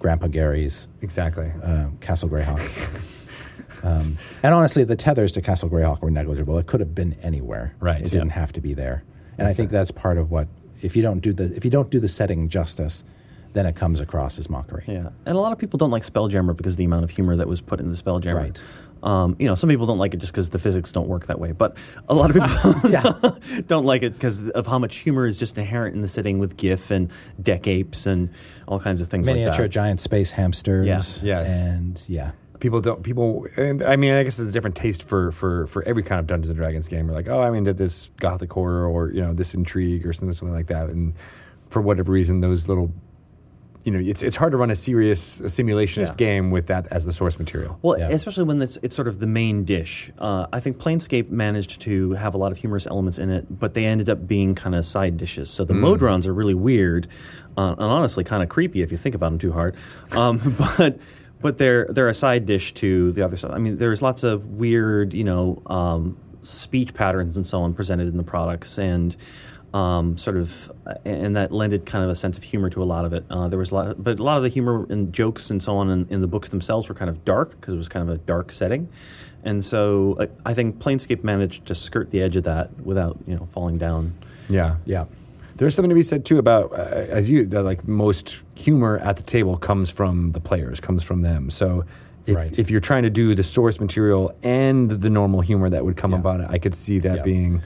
Grandpa 0.00 0.26
Gary's 0.26 0.88
Exactly. 1.00 1.52
uh, 1.62 1.90
Castle 2.00 2.28
Greyhawk. 2.28 2.60
Um, 3.82 4.18
and 4.42 4.54
honestly, 4.54 4.84
the 4.84 4.96
tethers 4.96 5.32
to 5.34 5.42
Castle 5.42 5.68
Greyhawk 5.70 6.02
were 6.02 6.10
negligible. 6.10 6.58
It 6.58 6.66
could 6.66 6.80
have 6.80 6.94
been 6.94 7.14
anywhere. 7.22 7.74
Right, 7.80 8.00
It 8.00 8.04
yeah. 8.12 8.20
didn't 8.20 8.32
have 8.32 8.52
to 8.52 8.60
be 8.60 8.74
there. 8.74 9.04
And 9.38 9.48
I 9.48 9.52
think 9.52 9.70
that's 9.70 9.90
part 9.90 10.18
of 10.18 10.30
what 10.30 10.48
if 10.82 10.96
you 10.96 11.02
don't 11.02 11.20
do 11.20 11.32
the 11.32 11.54
if 11.56 11.64
you 11.64 11.70
don't 11.70 11.90
do 11.90 11.98
the 11.98 12.08
setting 12.08 12.48
justice, 12.48 13.04
then 13.54 13.66
it 13.66 13.74
comes 13.74 14.00
across 14.00 14.38
as 14.38 14.50
mockery. 14.50 14.84
Yeah, 14.86 15.08
and 15.24 15.36
a 15.36 15.40
lot 15.40 15.52
of 15.52 15.58
people 15.58 15.78
don't 15.78 15.90
like 15.90 16.02
Spelljammer 16.02 16.54
because 16.56 16.74
of 16.74 16.76
the 16.78 16.84
amount 16.84 17.04
of 17.04 17.10
humor 17.10 17.36
that 17.36 17.48
was 17.48 17.60
put 17.60 17.80
in 17.80 17.88
the 17.88 17.96
Spelljammer. 17.96 18.34
Right. 18.34 18.62
Um, 19.02 19.34
you 19.38 19.48
know, 19.48 19.54
some 19.54 19.70
people 19.70 19.86
don't 19.86 19.98
like 19.98 20.12
it 20.12 20.18
just 20.18 20.30
because 20.30 20.50
the 20.50 20.58
physics 20.58 20.92
don't 20.92 21.08
work 21.08 21.26
that 21.28 21.40
way, 21.40 21.52
but 21.52 21.78
a 22.08 22.14
lot 22.14 22.28
of 22.28 22.36
people 22.36 23.62
don't 23.66 23.86
like 23.86 24.02
it 24.02 24.12
because 24.12 24.50
of 24.50 24.66
how 24.66 24.78
much 24.78 24.96
humor 24.96 25.26
is 25.26 25.38
just 25.38 25.56
inherent 25.56 25.94
in 25.96 26.02
the 26.02 26.08
setting 26.08 26.38
with 26.38 26.58
giff 26.58 26.90
and 26.90 27.10
deck 27.42 27.66
apes 27.66 28.04
and 28.04 28.28
all 28.68 28.78
kinds 28.78 29.00
of 29.00 29.08
things 29.08 29.26
Miniature 29.26 29.46
like 29.46 29.52
that. 29.52 29.58
Miniature 29.58 29.68
giant 29.68 30.00
space 30.02 30.32
hamsters. 30.32 30.86
Yes. 30.86 31.20
Yes. 31.22 31.48
And 31.48 32.02
yeah. 32.08 32.32
People 32.60 32.80
don't 32.80 33.02
people 33.02 33.46
and 33.56 33.82
i 33.82 33.96
mean 33.96 34.12
i 34.12 34.22
guess 34.22 34.36
there's 34.36 34.48
a 34.48 34.52
different 34.52 34.76
taste 34.76 35.02
for 35.02 35.32
for 35.32 35.66
for 35.66 35.82
every 35.84 36.02
kind 36.02 36.18
of 36.20 36.26
dungeons 36.26 36.48
and 36.50 36.56
dragons 36.56 36.88
game 36.88 37.06
we're 37.08 37.14
like 37.14 37.28
oh 37.28 37.40
i'm 37.42 37.54
into 37.54 37.72
this 37.72 38.10
gothic 38.20 38.52
horror 38.52 38.86
or 38.86 39.10
you 39.10 39.20
know 39.20 39.32
this 39.32 39.54
intrigue 39.54 40.06
or 40.06 40.12
something 40.12 40.32
something 40.34 40.54
like 40.54 40.66
that 40.66 40.88
and 40.90 41.14
for 41.70 41.80
whatever 41.80 42.12
reason 42.12 42.40
those 42.40 42.68
little 42.68 42.92
you 43.82 43.90
know 43.92 43.98
it's 43.98 44.22
it's 44.22 44.36
hard 44.36 44.52
to 44.52 44.58
run 44.58 44.70
a 44.70 44.76
serious 44.76 45.40
simulationist 45.40 46.10
Yeah. 46.10 46.14
game 46.16 46.50
with 46.50 46.66
that 46.66 46.86
as 46.90 47.06
the 47.06 47.12
source 47.12 47.38
material 47.38 47.78
Well, 47.80 47.98
Yeah. 47.98 48.08
especially 48.10 48.44
when 48.44 48.60
it's, 48.60 48.76
it's 48.82 48.94
sort 48.94 49.08
of 49.08 49.20
the 49.20 49.26
main 49.26 49.64
dish. 49.64 50.10
Uh, 50.18 50.46
I 50.52 50.60
think 50.60 50.76
Planescape 50.76 51.30
managed 51.30 51.80
to 51.80 52.12
have 52.12 52.34
a 52.34 52.36
lot 52.38 52.52
of 52.52 52.58
humorous 52.58 52.86
elements 52.86 53.18
in 53.18 53.30
it, 53.30 53.46
but 53.58 53.72
they 53.72 53.86
ended 53.86 54.10
up 54.10 54.26
being 54.26 54.54
kind 54.54 54.74
of 54.74 54.84
side 54.84 55.16
dishes. 55.16 55.48
So 55.48 55.64
the 55.64 55.72
Modrons 55.72 56.26
are 56.26 56.34
really 56.34 56.52
weird, 56.52 57.08
uh, 57.56 57.70
and 57.70 57.80
honestly 57.80 58.22
kind 58.22 58.42
of 58.42 58.50
creepy 58.50 58.82
if 58.82 58.92
you 58.92 58.98
think 58.98 59.14
about 59.14 59.30
them 59.30 59.38
too 59.38 59.52
hard. 59.52 59.74
Um, 60.12 60.54
but 60.76 60.98
but 61.40 61.58
they're 61.58 61.86
they're 61.86 62.08
a 62.08 62.14
side 62.14 62.46
dish 62.46 62.74
to 62.74 63.12
the 63.12 63.22
other 63.24 63.36
side. 63.36 63.52
I 63.52 63.58
mean, 63.58 63.78
there's 63.78 64.02
lots 64.02 64.24
of 64.24 64.44
weird, 64.46 65.14
you 65.14 65.24
know, 65.24 65.62
um, 65.66 66.16
speech 66.42 66.94
patterns 66.94 67.36
and 67.36 67.46
so 67.46 67.62
on 67.62 67.74
presented 67.74 68.08
in 68.08 68.16
the 68.16 68.22
products, 68.22 68.78
and 68.78 69.16
um, 69.72 70.18
sort 70.18 70.36
of, 70.36 70.72
and 71.04 71.36
that 71.36 71.52
lended 71.52 71.86
kind 71.86 72.04
of 72.04 72.10
a 72.10 72.16
sense 72.16 72.36
of 72.36 72.44
humor 72.44 72.70
to 72.70 72.82
a 72.82 72.84
lot 72.84 73.04
of 73.04 73.12
it. 73.12 73.24
Uh, 73.30 73.48
there 73.48 73.58
was 73.58 73.70
a 73.70 73.74
lot, 73.74 74.02
but 74.02 74.18
a 74.18 74.22
lot 74.22 74.36
of 74.36 74.42
the 74.42 74.48
humor 74.48 74.86
and 74.90 75.12
jokes 75.12 75.50
and 75.50 75.62
so 75.62 75.76
on 75.76 75.90
in, 75.90 76.06
in 76.10 76.20
the 76.20 76.26
books 76.26 76.48
themselves 76.48 76.88
were 76.88 76.94
kind 76.94 77.08
of 77.08 77.24
dark 77.24 77.50
because 77.52 77.74
it 77.74 77.78
was 77.78 77.88
kind 77.88 78.08
of 78.08 78.14
a 78.14 78.18
dark 78.18 78.52
setting, 78.52 78.88
and 79.44 79.64
so 79.64 80.16
uh, 80.20 80.26
I 80.44 80.54
think 80.54 80.78
Planescape 80.78 81.24
managed 81.24 81.66
to 81.66 81.74
skirt 81.74 82.10
the 82.10 82.20
edge 82.22 82.36
of 82.36 82.44
that 82.44 82.80
without 82.80 83.18
you 83.26 83.36
know 83.36 83.46
falling 83.46 83.78
down. 83.78 84.14
yeah 84.48 84.76
Yeah. 84.84 85.06
There's 85.60 85.74
something 85.74 85.90
to 85.90 85.94
be 85.94 86.02
said 86.02 86.24
too 86.24 86.38
about 86.38 86.72
uh, 86.72 86.76
as 87.10 87.28
you 87.30 87.46
that 87.46 87.62
like 87.62 87.86
most 87.86 88.40
humor 88.56 88.98
at 88.98 89.16
the 89.16 89.22
table 89.22 89.56
comes 89.56 89.90
from 89.90 90.32
the 90.32 90.40
players 90.40 90.80
comes 90.80 91.02
from 91.04 91.22
them 91.22 91.50
so 91.50 91.84
if, 92.26 92.34
Right. 92.36 92.58
if 92.58 92.70
you're 92.70 92.80
trying 92.80 93.02
to 93.04 93.10
do 93.10 93.34
the 93.34 93.42
source 93.42 93.78
material 93.80 94.34
and 94.42 94.90
the 94.90 95.10
normal 95.10 95.40
humor 95.42 95.68
that 95.70 95.84
would 95.84 95.96
come 95.96 96.12
Yeah. 96.12 96.18
about 96.18 96.40
it 96.40 96.46
i 96.50 96.58
could 96.58 96.74
see 96.74 96.98
that 97.00 97.16
Yeah. 97.18 97.22
being 97.22 97.62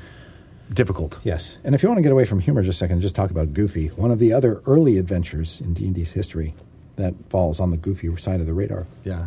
difficult 0.73 1.19
Yes, 1.25 1.59
and 1.63 1.75
if 1.75 1.83
you 1.83 1.89
want 1.89 1.99
to 1.99 2.03
get 2.03 2.13
away 2.13 2.25
from 2.25 2.41
humor 2.41 2.63
just 2.63 2.77
a 2.77 2.79
second, 2.79 3.01
just 3.03 3.15
talk 3.15 3.31
about 3.31 3.53
Goofy. 3.53 3.89
One 3.89 4.11
of 4.11 4.19
the 4.19 4.33
other 4.33 4.61
early 4.67 4.97
adventures 4.99 5.61
in 5.61 5.75
D 5.75 5.85
and 5.87 5.95
D's 5.95 6.13
history 6.13 6.55
that 6.97 7.15
falls 7.29 7.61
on 7.61 7.71
the 7.71 7.77
Goofy 7.77 8.15
side 8.17 8.41
of 8.41 8.47
the 8.47 8.55
radar 8.55 8.87
yeah 9.05 9.27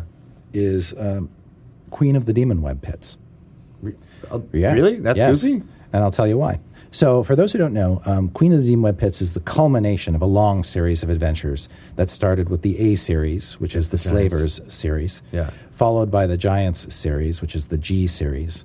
is 0.52 0.94
um, 0.98 1.30
Queen 1.90 2.16
of 2.16 2.24
the 2.26 2.32
Demon 2.32 2.60
Web 2.60 2.82
Pits. 2.82 3.16
Re- 3.80 3.94
uh, 4.30 4.40
Yeah. 4.52 4.72
Really? 4.74 4.96
That's 4.98 5.18
Yes. 5.18 5.42
goofy? 5.42 5.62
And 5.92 6.02
I'll 6.02 6.10
tell 6.10 6.26
you 6.26 6.36
why. 6.36 6.58
So, 6.90 7.22
for 7.22 7.36
those 7.36 7.52
who 7.52 7.58
don't 7.58 7.74
know, 7.74 8.00
um, 8.06 8.30
Queen 8.30 8.52
of 8.52 8.60
the 8.62 8.66
Demon 8.66 8.82
Web 8.82 8.98
Pits 8.98 9.20
is 9.20 9.34
the 9.34 9.40
culmination 9.40 10.14
of 10.14 10.22
a 10.22 10.26
long 10.26 10.62
series 10.64 11.02
of 11.02 11.10
adventures 11.10 11.68
that 11.96 12.08
started 12.08 12.48
with 12.48 12.62
the 12.62 12.78
A 12.80 12.94
series, 12.96 13.60
which 13.60 13.76
is 13.76 13.90
the 13.90 13.98
Slavers 13.98 14.60
series, 14.72 15.22
Yeah. 15.30 15.50
followed 15.70 16.10
by 16.10 16.26
the 16.26 16.38
Giants 16.38 16.92
series, 16.94 17.42
which 17.42 17.54
is 17.54 17.66
the 17.66 17.76
G 17.76 18.06
series, 18.06 18.64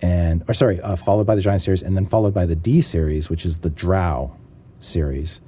and 0.00 0.44
or 0.48 0.54
sorry, 0.54 0.80
uh, 0.80 0.94
followed 0.94 1.26
by 1.26 1.34
the 1.34 1.42
Giant 1.42 1.60
series, 1.62 1.82
and 1.82 1.96
then 1.96 2.06
followed 2.06 2.32
by 2.34 2.46
the 2.46 2.54
D 2.56 2.80
series, 2.80 3.28
which 3.28 3.44
is 3.44 3.58
the 3.58 3.70
Drow 3.70 4.36
series. 4.78 5.40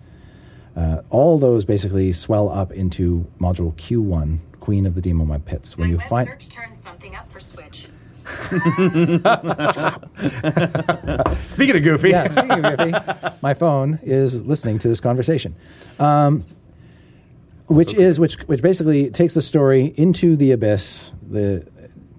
Uh, 0.74 1.02
all 1.10 1.38
those 1.38 1.64
basically 1.64 2.12
swell 2.12 2.48
up 2.48 2.72
into 2.72 3.30
module 3.40 3.74
Q1, 3.76 4.38
Queen 4.58 4.86
of 4.86 4.96
the 4.96 5.00
Demon 5.00 5.28
Web 5.28 5.44
Pits. 5.44 5.78
When 5.78 5.86
My 5.86 5.92
you 5.92 5.98
web 5.98 6.08
find 6.08 6.26
search 6.28 6.48
turns 6.48 6.78
something 6.80 7.14
up 7.14 7.28
for 7.28 7.38
Switch. 7.38 7.86
Speaking 11.48 11.76
of 11.76 11.82
goofy, 11.82 12.10
yeah, 12.10 12.28
speaking 12.28 12.64
of 12.64 12.76
Griffey, 12.76 12.92
my 13.42 13.54
phone 13.54 13.98
is 14.02 14.44
listening 14.44 14.78
to 14.78 14.88
this 14.88 15.00
conversation, 15.00 15.56
um, 15.98 16.44
which 17.66 17.94
is 17.94 18.20
which 18.20 18.36
which 18.48 18.62
basically 18.62 19.10
takes 19.10 19.34
the 19.34 19.42
story 19.42 19.92
into 19.96 20.36
the 20.36 20.52
abyss, 20.52 21.12
the 21.22 21.66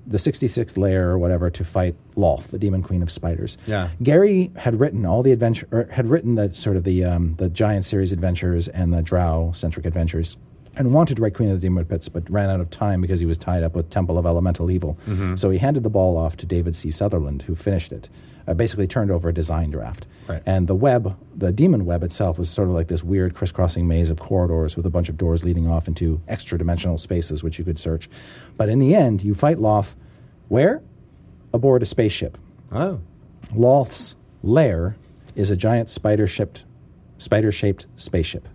the 0.05 0.17
66th 0.17 0.75
layer 0.75 1.09
or 1.09 1.19
whatever, 1.19 1.51
to 1.51 1.63
fight 1.63 1.95
Lolth, 2.15 2.47
the 2.47 2.57
demon 2.57 2.81
queen 2.81 3.03
of 3.03 3.11
spiders. 3.11 3.59
Yeah. 3.67 3.89
Gary 4.01 4.49
had 4.57 4.79
written 4.79 5.05
all 5.05 5.21
the 5.21 5.31
adventure, 5.31 5.67
or 5.71 5.85
had 5.91 6.07
written 6.07 6.33
the 6.33 6.51
sort 6.53 6.75
of 6.75 6.83
the 6.83 7.05
um, 7.05 7.35
the 7.35 7.49
giant 7.49 7.85
series 7.85 8.11
adventures 8.11 8.67
and 8.67 8.93
the 8.93 9.03
Drow 9.03 9.51
centric 9.53 9.85
adventures. 9.85 10.35
And 10.75 10.93
wanted 10.93 11.17
to 11.17 11.21
write 11.21 11.33
Queen 11.33 11.49
of 11.49 11.55
the 11.55 11.61
Demon 11.61 11.83
Pits, 11.85 12.07
but 12.07 12.29
ran 12.29 12.49
out 12.49 12.61
of 12.61 12.69
time 12.69 13.01
because 13.01 13.19
he 13.19 13.25
was 13.25 13.37
tied 13.37 13.63
up 13.63 13.75
with 13.75 13.89
Temple 13.89 14.17
of 14.17 14.25
Elemental 14.25 14.71
Evil. 14.71 14.97
So 15.35 15.49
he 15.49 15.57
handed 15.57 15.83
the 15.83 15.89
ball 15.89 16.15
off 16.17 16.37
to 16.37 16.45
David 16.45 16.75
C. 16.75 16.89
Sutherland, 16.91 17.43
who 17.43 17.55
finished 17.55 17.91
it. 17.91 18.07
Uh, 18.47 18.53
basically, 18.53 18.87
turned 18.87 19.11
over 19.11 19.29
a 19.29 19.33
design 19.33 19.69
draft. 19.71 20.07
Right. 20.27 20.41
And 20.45 20.67
the 20.67 20.75
web, 20.75 21.17
the 21.35 21.51
demon 21.51 21.85
web 21.85 22.01
itself, 22.01 22.39
was 22.39 22.49
sort 22.49 22.67
of 22.67 22.73
like 22.73 22.87
this 22.87 23.03
weird 23.03 23.35
crisscrossing 23.35 23.87
maze 23.87 24.09
of 24.09 24.19
corridors 24.19 24.75
with 24.75 24.85
a 24.85 24.89
bunch 24.89 25.09
of 25.09 25.17
doors 25.17 25.43
leading 25.43 25.67
off 25.67 25.87
into 25.87 26.21
extra 26.27 26.57
dimensional 26.57 26.97
spaces 26.97 27.43
which 27.43 27.59
you 27.59 27.65
could 27.65 27.77
search. 27.77 28.09
But 28.57 28.69
in 28.69 28.79
the 28.79 28.95
end, 28.95 29.21
you 29.21 29.35
fight 29.35 29.57
Lolth 29.57 29.95
where? 30.47 30.81
Aboard 31.53 31.83
a 31.83 31.85
spaceship. 31.85 32.37
oh, 32.71 33.01
Lolth's 33.53 34.15
lair 34.43 34.95
is 35.35 35.51
a 35.51 35.55
giant 35.55 35.89
spider 35.89 36.27
shaped 36.27 36.65
spaceship. 37.17 38.47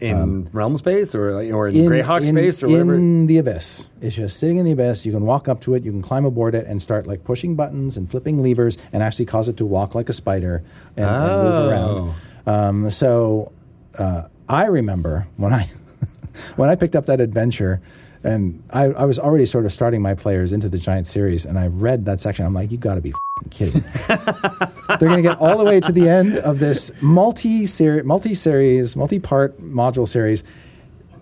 In 0.00 0.48
realm 0.52 0.76
space 0.76 1.14
or 1.14 1.30
or 1.52 1.68
in, 1.68 1.76
In- 1.76 1.86
Greyhawk 1.90 2.20
in- 2.26 2.34
space 2.34 2.62
or 2.62 2.68
whatever. 2.68 2.94
In 2.94 3.26
the 3.26 3.38
abyss. 3.38 3.88
It's 4.00 4.16
just 4.16 4.38
sitting 4.38 4.58
in 4.58 4.64
the 4.64 4.72
abyss. 4.72 5.06
You 5.06 5.12
can 5.12 5.24
walk 5.24 5.48
up 5.48 5.60
to 5.62 5.74
it, 5.74 5.84
you 5.84 5.90
can 5.92 6.02
climb 6.02 6.24
aboard 6.24 6.54
it 6.54 6.66
and 6.66 6.80
start 6.82 7.06
like 7.06 7.24
pushing 7.24 7.56
buttons 7.56 7.96
and 7.96 8.10
flipping 8.10 8.42
levers 8.42 8.76
and 8.92 9.02
actually 9.02 9.26
cause 9.26 9.48
it 9.48 9.56
to 9.58 9.64
walk 9.66 9.94
like 9.94 10.08
a 10.08 10.12
spider 10.12 10.62
and, 10.96 11.06
and 11.06 11.16
Oh. 11.16 11.42
move 11.42 11.70
around. 11.70 12.14
Um, 12.46 12.90
so 12.90 13.52
uh, 13.98 14.22
I 14.48 14.66
remember 14.66 15.26
when 15.36 15.52
I 15.52 15.66
when 16.56 16.68
I 16.68 16.76
picked 16.76 16.94
up 16.94 17.06
that 17.06 17.20
adventure 17.20 17.80
and 18.26 18.62
I, 18.70 18.84
I 18.86 19.04
was 19.04 19.18
already 19.18 19.46
sort 19.46 19.64
of 19.64 19.72
starting 19.72 20.02
my 20.02 20.14
players 20.14 20.52
into 20.52 20.68
the 20.68 20.78
giant 20.78 21.06
series 21.06 21.44
and 21.46 21.58
I 21.58 21.68
read 21.68 22.04
that 22.06 22.20
section. 22.20 22.44
I'm 22.44 22.52
like, 22.54 22.70
you 22.72 22.78
got 22.78 22.96
to 22.96 23.00
be 23.00 23.12
kidding. 23.50 23.82
They're 24.08 25.08
going 25.08 25.22
to 25.22 25.28
get 25.30 25.38
all 25.40 25.56
the 25.56 25.64
way 25.64 25.80
to 25.80 25.92
the 25.92 26.08
end 26.08 26.36
of 26.38 26.58
this 26.58 26.90
multi-series, 27.02 28.04
multi-series, 28.04 28.96
multi-part 28.96 29.58
module 29.58 30.08
series, 30.08 30.42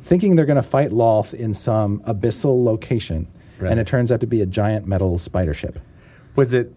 thinking 0.01 0.37
they're 0.37 0.47
going 0.47 0.57
to 0.57 0.63
fight 0.63 0.91
Lolth 0.91 1.33
in 1.35 1.55
some 1.55 2.01
abyssal 2.01 2.63
location, 2.65 3.27
Right. 3.59 3.71
and 3.71 3.81
it 3.81 3.87
turns 3.87 4.11
out 4.13 4.21
to 4.21 4.27
be 4.27 4.41
a 4.43 4.47
giant 4.47 4.87
metal 4.87 5.17
spider 5.19 5.55
ship. 5.55 5.79
Was 6.37 6.53
it 6.53 6.73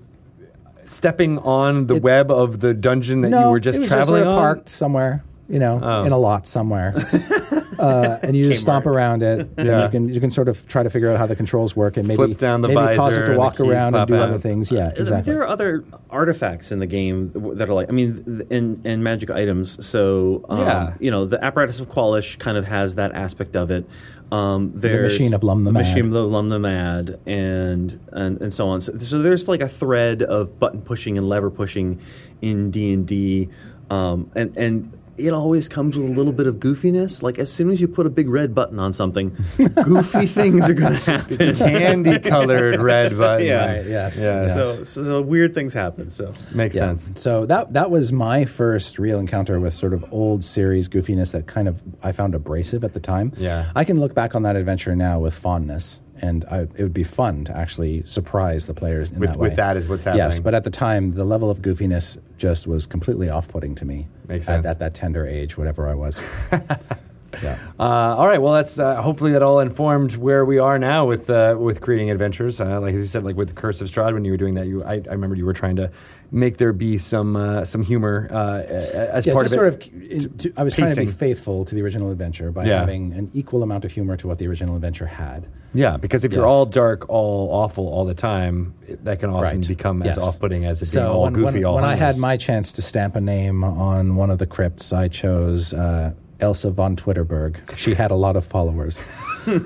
stepping 0.86 1.38
on 1.40 1.88
the 1.88 1.96
It- 1.96 2.04
web 2.04 2.32
of 2.32 2.60
the 2.60 2.74
dungeon 2.74 3.22
that 3.22 3.30
no, 3.30 3.46
you 3.46 3.52
were 3.52 3.60
just 3.60 3.78
traveling 3.84 3.98
just 4.00 4.08
sort 4.10 4.22
of 4.22 4.28
on? 4.28 4.38
parked 4.40 4.70
somewhere, 4.70 5.24
you 5.50 5.60
know, 5.60 5.80
Oh. 5.84 6.04
in 6.04 6.12
a 6.14 6.18
lot 6.18 6.48
somewhere, 6.48 6.94
uh, 7.80 8.20
and 8.24 8.36
you 8.36 8.50
just 8.50 8.62
stomp 8.62 8.86
around 8.86 9.24
it. 9.24 9.50
And 9.58 9.68
Yeah. 9.68 9.84
you 9.86 9.90
can 9.90 10.10
you 10.10 10.20
can 10.20 10.32
sort 10.32 10.48
of 10.48 10.68
try 10.68 10.84
to 10.84 10.90
figure 10.90 11.10
out 11.12 11.18
how 11.18 11.26
the 11.26 11.36
controls 11.36 11.76
work, 11.76 11.98
and 11.98 12.08
maybe 12.08 12.18
Flip 12.18 12.38
down 12.38 12.62
the 12.62 12.68
maybe 12.70 12.96
cause 12.96 13.18
it 13.18 13.26
to 13.26 13.38
walk 13.38 13.60
around 13.60 13.96
and 13.96 14.08
do 14.08 14.16
out. 14.16 14.30
other 14.30 14.38
things. 14.40 14.72
Yeah, 14.72 14.88
I 14.96 15.00
exactly. 15.00 15.34
There 15.34 15.42
are 15.42 15.48
other 15.48 15.84
artifacts 16.10 16.72
in 16.72 16.80
the 16.80 16.86
game 16.88 17.32
that 17.58 17.70
are 17.70 17.74
like, 17.74 17.90
I 17.90 17.92
mean, 17.92 18.24
th- 18.24 18.48
and, 18.52 18.86
and 18.86 19.04
magic 19.04 19.30
items. 19.30 19.86
So, 19.86 20.46
um, 20.50 20.60
Yeah. 20.60 20.94
you 21.00 21.12
know, 21.12 21.26
the 21.26 21.44
apparatus 21.44 21.80
of 21.80 21.90
Kwalish 21.90 22.38
kind 22.40 22.58
of 22.58 22.66
has 22.66 22.96
that 22.96 23.14
aspect 23.14 23.56
of 23.56 23.72
it. 23.72 23.86
Um, 24.32 24.72
there's 24.76 25.14
machine 25.14 25.34
of 25.34 25.44
Lum 25.44 25.64
the 25.64 25.72
Mad. 25.72 25.82
machine 25.86 26.06
of 26.14 26.32
Lum 26.32 26.50
the 26.50 26.60
Mad, 26.60 27.20
and 27.26 28.00
and, 28.12 28.42
and 28.42 28.54
so 28.54 28.68
on. 28.68 28.82
So, 28.82 28.94
so 28.98 29.20
there's 29.20 29.48
like 29.48 29.62
a 29.62 29.70
thread 29.70 30.22
of 30.22 30.60
button 30.60 30.82
pushing 30.82 31.18
and 31.18 31.28
lever 31.30 31.50
pushing 31.50 32.00
in 32.42 32.70
D 32.72 32.94
and 32.94 33.08
D, 33.08 33.50
um, 33.90 34.30
and 34.36 34.56
and. 34.58 34.94
It 35.18 35.34
always 35.34 35.68
comes 35.68 35.98
with 35.98 36.06
a 36.08 36.14
little 36.14 36.32
bit 36.32 36.46
of 36.48 36.58
goofiness. 36.58 37.24
Like 37.24 37.40
as 37.40 37.52
soon 37.52 37.70
as 37.72 37.82
you 37.82 37.88
put 37.88 38.06
a 38.06 38.10
big 38.10 38.30
red 38.30 38.54
button 38.54 38.78
on 38.80 38.94
something, 38.94 39.36
goofy 39.58 40.26
things 40.28 40.70
are 40.70 40.74
going 40.74 40.94
to 41.00 41.12
happen. 41.12 41.56
Candy 41.56 42.20
colored 42.20 42.80
red 42.80 43.18
button. 43.18 43.48
Yeah. 43.48 43.66
Right, 43.78 43.86
yes, 43.86 44.20
Yeah. 44.20 44.44
yes. 44.44 44.54
So, 44.54 44.84
so, 44.84 45.04
so 45.04 45.22
weird 45.22 45.54
things 45.54 45.74
happen. 45.74 46.10
So 46.10 46.34
Makes 46.54 46.76
Yeah. 46.76 46.82
sense. 46.96 47.12
So 47.22 47.46
that 47.48 47.74
that 47.74 47.90
was 47.90 48.14
my 48.14 48.46
first 48.46 49.00
real 49.00 49.20
encounter 49.20 49.60
with 49.60 49.74
sort 49.74 49.94
of 49.94 50.06
old 50.12 50.44
series 50.44 50.88
goofiness 50.88 51.32
that 51.32 51.48
kind 51.48 51.68
of 51.68 51.84
I 52.04 52.12
found 52.12 52.36
abrasive 52.36 52.84
at 52.84 52.94
the 52.94 53.00
time. 53.00 53.34
Yeah. 53.38 53.72
I 53.76 53.84
can 53.84 54.00
look 54.00 54.14
back 54.14 54.36
on 54.36 54.44
that 54.44 54.56
adventure 54.56 54.96
now 54.96 55.20
with 55.20 55.34
fondness, 55.34 56.00
and 56.22 56.46
I, 56.46 56.60
it 56.62 56.80
would 56.80 56.94
be 56.94 57.04
fun 57.04 57.46
to 57.46 57.58
actually 57.58 58.04
surprise 58.04 58.68
the 58.68 58.74
players 58.74 59.12
in 59.12 59.20
With- 59.20 59.32
that 59.32 59.40
way. 59.40 59.50
with 59.50 59.58
that 59.58 59.78
is 59.78 59.88
what's 59.90 60.04
happening. 60.04 60.26
Yes, 60.26 60.40
but 60.40 60.54
at 60.54 60.64
the 60.64 60.70
time, 60.70 61.14
the 61.14 61.26
level 61.26 61.50
of 61.50 61.62
goofiness 61.62 62.18
just 62.38 62.68
was 62.68 62.86
completely 62.86 63.30
off-putting 63.30 63.76
to 63.76 63.86
me. 63.86 64.08
Makes 64.28 64.46
sense. 64.48 64.66
at 64.66 64.80
that 64.80 64.94
tender 64.94 65.26
age, 65.26 65.58
whatever 65.58 65.88
I 65.88 65.96
was. 65.96 66.22
Yeah. 67.44 67.58
Uh, 67.80 67.84
all 68.16 68.26
right. 68.28 68.42
Well, 68.42 68.54
that's 68.54 68.80
uh, 68.80 69.02
hopefully 69.02 69.34
that 69.34 69.44
all 69.44 69.60
informed 69.60 70.16
where 70.16 70.46
we 70.46 70.60
are 70.60 70.80
now 70.80 71.06
with 71.06 71.30
uh, 71.30 71.56
with 71.60 71.82
creating 71.82 72.10
adventures. 72.10 72.60
Uh, 72.60 72.80
like 72.80 72.94
you 72.96 73.06
said, 73.06 73.24
like 73.24 73.36
with 73.36 73.50
the 73.50 73.54
Curse 73.54 73.82
of 73.82 73.90
Strahd, 73.90 74.14
when 74.14 74.26
you 74.26 74.32
were 74.32 74.38
doing 74.38 74.56
that, 74.56 74.66
you 74.66 74.84
I, 74.84 74.94
I 74.96 75.12
remember 75.12 75.36
you 75.36 75.46
were 75.46 75.54
trying 75.54 75.76
to 75.76 75.92
make 76.32 76.58
there 76.58 76.74
be 76.74 76.98
some 76.98 77.36
uh, 77.36 77.64
some 77.66 77.82
humor 77.84 78.28
uh, 78.32 78.62
as 78.68 79.26
Yeah, 79.26 79.34
part 79.34 79.46
just 79.46 79.56
of 79.56 79.60
sort 79.60 79.68
it. 79.68 79.88
of. 79.94 80.12
in- 80.12 80.38
to- 80.38 80.54
I 80.58 80.64
was 80.64 80.76
trying 80.76 80.94
to 80.96 81.02
be 81.02 81.08
faithful 81.08 81.66
to 81.66 81.76
the 81.76 81.82
original 81.82 82.12
adventure 82.12 82.52
by 82.52 82.66
Yeah. 82.66 82.80
having 82.80 83.14
an 83.14 83.30
equal 83.34 83.64
amount 83.64 83.86
of 83.86 83.92
humor 83.92 84.16
to 84.18 84.28
what 84.28 84.38
the 84.38 84.48
original 84.48 84.76
adventure 84.76 85.06
had. 85.08 85.48
yeah, 85.74 85.96
because 85.98 86.24
if 86.24 86.32
you're 86.34 86.48
all 86.48 86.66
dark, 86.66 87.08
all 87.10 87.50
awful 87.52 87.88
all 87.88 88.04
the 88.06 88.14
time, 88.16 88.74
that 89.04 89.20
can 89.20 89.30
often 89.30 89.42
Right. 89.60 89.68
become 89.68 90.02
as 90.02 90.16
Yes. 90.16 90.18
off-putting 90.18 90.66
as 90.66 90.82
it 90.82 90.86
being 90.86 91.06
So 91.06 91.14
all 91.14 91.24
when, 91.24 91.34
goofy. 91.34 91.56
when, 91.60 91.66
all 91.66 91.76
when 91.76 91.84
I 91.84 91.96
had 91.96 92.18
my 92.18 92.36
chance 92.38 92.72
to 92.74 92.82
stamp 92.82 93.16
a 93.16 93.22
name 93.22 93.64
on 93.64 94.16
one 94.16 94.30
of 94.32 94.40
the 94.40 94.48
crypts, 94.48 94.92
I 94.92 95.08
chose 95.10 95.74
uh, 95.74 96.14
Elsa 96.40 96.72
von 96.72 96.96
Twitterberg. 96.96 97.78
She 97.78 97.94
had 97.94 98.12
a 98.12 98.16
lot 98.16 98.36
of 98.36 98.46
followers. 98.46 99.02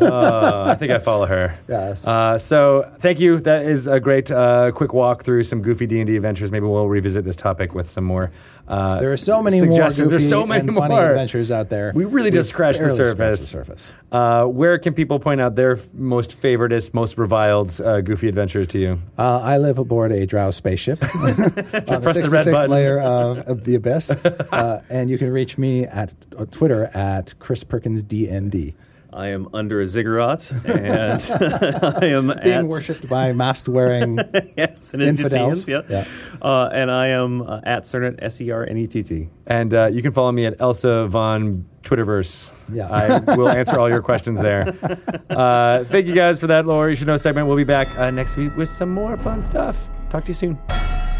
Uh, 0.00 0.64
I 0.68 0.74
think 0.74 0.90
I 0.92 0.98
follow 0.98 1.26
her. 1.26 1.54
Yes. 1.68 2.06
Uh, 2.06 2.38
so 2.38 2.90
thank 3.00 3.20
you. 3.20 3.38
That 3.40 3.64
is 3.64 3.86
a 3.86 4.00
great 4.00 4.30
uh, 4.30 4.72
quick 4.72 4.92
walk 4.92 5.22
through 5.22 5.44
some 5.44 5.62
goofy 5.62 5.86
D 5.86 6.00
and 6.00 6.06
D 6.06 6.16
adventures. 6.16 6.50
Maybe 6.50 6.66
we'll 6.66 6.88
revisit 6.88 7.24
this 7.24 7.36
topic 7.36 7.74
with 7.74 7.88
some 7.88 8.04
more. 8.04 8.32
Uh, 8.68 9.00
There 9.00 9.12
are 9.12 9.16
so 9.16 9.42
many 9.42 9.60
more 9.60 9.76
goofy 9.88 10.04
There's 10.04 10.28
so 10.28 10.46
many 10.46 10.70
more 10.70 10.88
funny 10.88 10.94
adventures 10.96 11.50
out 11.50 11.68
there. 11.68 11.92
We 11.94 12.04
really 12.04 12.30
just 12.30 12.48
scratched 12.50 12.78
the 12.78 12.84
barely 12.86 12.96
scratched 13.10 13.18
surface. 13.18 13.40
the 13.40 13.46
surface. 13.46 13.94
Uh, 14.10 14.44
where 14.46 14.78
can 14.78 14.94
people 14.94 15.18
point 15.18 15.40
out 15.40 15.54
their 15.56 15.72
f- 15.76 15.92
most 15.92 16.30
favoritist, 16.40 16.94
most 16.94 17.18
reviled 17.18 17.78
uh, 17.80 18.00
goofy 18.00 18.28
adventures 18.28 18.66
to 18.68 18.78
you? 18.78 19.02
Uh, 19.18 19.40
I 19.42 19.58
live 19.58 19.78
aboard 19.78 20.12
a 20.12 20.24
Drow 20.26 20.50
spaceship 20.52 21.02
on 21.16 21.36
the 21.36 22.00
press 22.02 22.16
the 22.16 22.28
red 22.30 22.46
66th 22.46 22.52
button. 22.52 22.70
layer 22.70 23.00
of, 23.00 23.38
of 23.48 23.64
the 23.64 23.74
abyss, 23.74 24.10
uh, 24.52 24.82
and 24.88 25.10
you 25.10 25.18
can 25.18 25.30
reach 25.30 25.58
me 25.58 25.84
at 25.84 26.12
uh, 26.38 26.44
Twitter 26.46 26.84
at 26.94 27.34
Chris 27.40 27.64
Perkins 27.64 28.02
DND. 28.04 28.74
I 29.12 29.28
am 29.28 29.48
under 29.52 29.80
a 29.80 29.86
ziggurat, 29.86 30.50
and 30.66 31.22
I 31.32 32.06
am 32.06 32.28
Being 32.28 32.38
at 32.40 32.64
worshipped 32.66 33.08
by 33.08 33.32
mask-wearing 33.32 34.18
yes, 34.56 34.94
and 34.94 35.02
infidels. 35.02 35.68
Yeah, 35.68 35.82
Yeah. 35.88 36.04
Uh, 36.40 36.70
and 36.72 36.90
I 36.90 37.08
am 37.08 37.42
uh, 37.42 37.60
at 37.64 37.82
Sernett 37.82 38.18
S 38.22 38.40
E 38.40 38.50
R 38.50 38.64
N 38.64 38.76
E 38.76 38.86
T 38.86 39.02
T. 39.02 39.28
And 39.46 39.74
uh, 39.74 39.86
you 39.86 40.02
can 40.02 40.12
follow 40.12 40.32
me 40.32 40.46
at 40.46 40.60
Elsa 40.60 41.06
von 41.08 41.66
Twitterverse. 41.82 42.50
Yeah. 42.72 42.88
I 42.88 43.36
will 43.36 43.48
answer 43.48 43.78
all 43.78 43.90
your 43.90 44.02
questions 44.02 44.40
there. 44.40 44.74
Uh, 45.32 45.82
thank 45.84 46.06
you 46.06 46.14
guys 46.14 46.38
for 46.38 46.46
that, 46.48 46.66
Lore. 46.66 46.90
You 46.90 46.94
should 46.94 47.06
know 47.06 47.16
segment. 47.16 47.46
We'll 47.46 47.56
be 47.56 47.64
back 47.64 47.88
uh, 47.96 48.10
next 48.10 48.36
week 48.36 48.54
with 48.54 48.68
some 48.68 48.90
more 48.90 49.16
fun 49.16 49.42
stuff. 49.42 49.88
Talk 50.10 50.24
to 50.24 50.28
you 50.28 50.34
soon. 50.34 51.11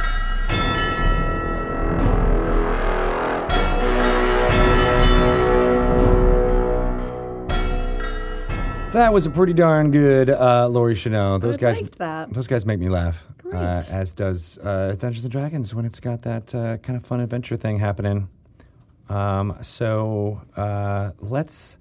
That 8.92 9.10
was 9.14 9.24
a 9.24 9.30
pretty 9.30 9.54
darn 9.54 9.90
good 9.90 10.28
uh, 10.28 10.68
Laurie 10.68 10.94
Chanel. 10.94 11.38
Those 11.38 11.54
I 11.56 11.60
guys, 11.60 11.80
liked 11.80 11.96
that. 11.98 12.34
those 12.34 12.46
guys 12.46 12.66
make 12.66 12.78
me 12.78 12.90
laugh. 12.90 13.26
Great. 13.38 13.54
Uh, 13.58 13.80
as 13.90 14.12
does 14.12 14.58
uh, 14.58 14.94
Dungeons 14.98 15.24
and 15.24 15.32
Dragons 15.32 15.74
when 15.74 15.86
it's 15.86 15.98
got 15.98 16.20
that 16.22 16.54
uh, 16.54 16.76
kind 16.78 16.98
of 16.98 17.04
fun 17.06 17.20
adventure 17.20 17.56
thing 17.56 17.78
happening. 17.78 18.28
Um, 19.08 19.56
so 19.62 20.42
uh, 20.58 21.12
let's 21.20 21.78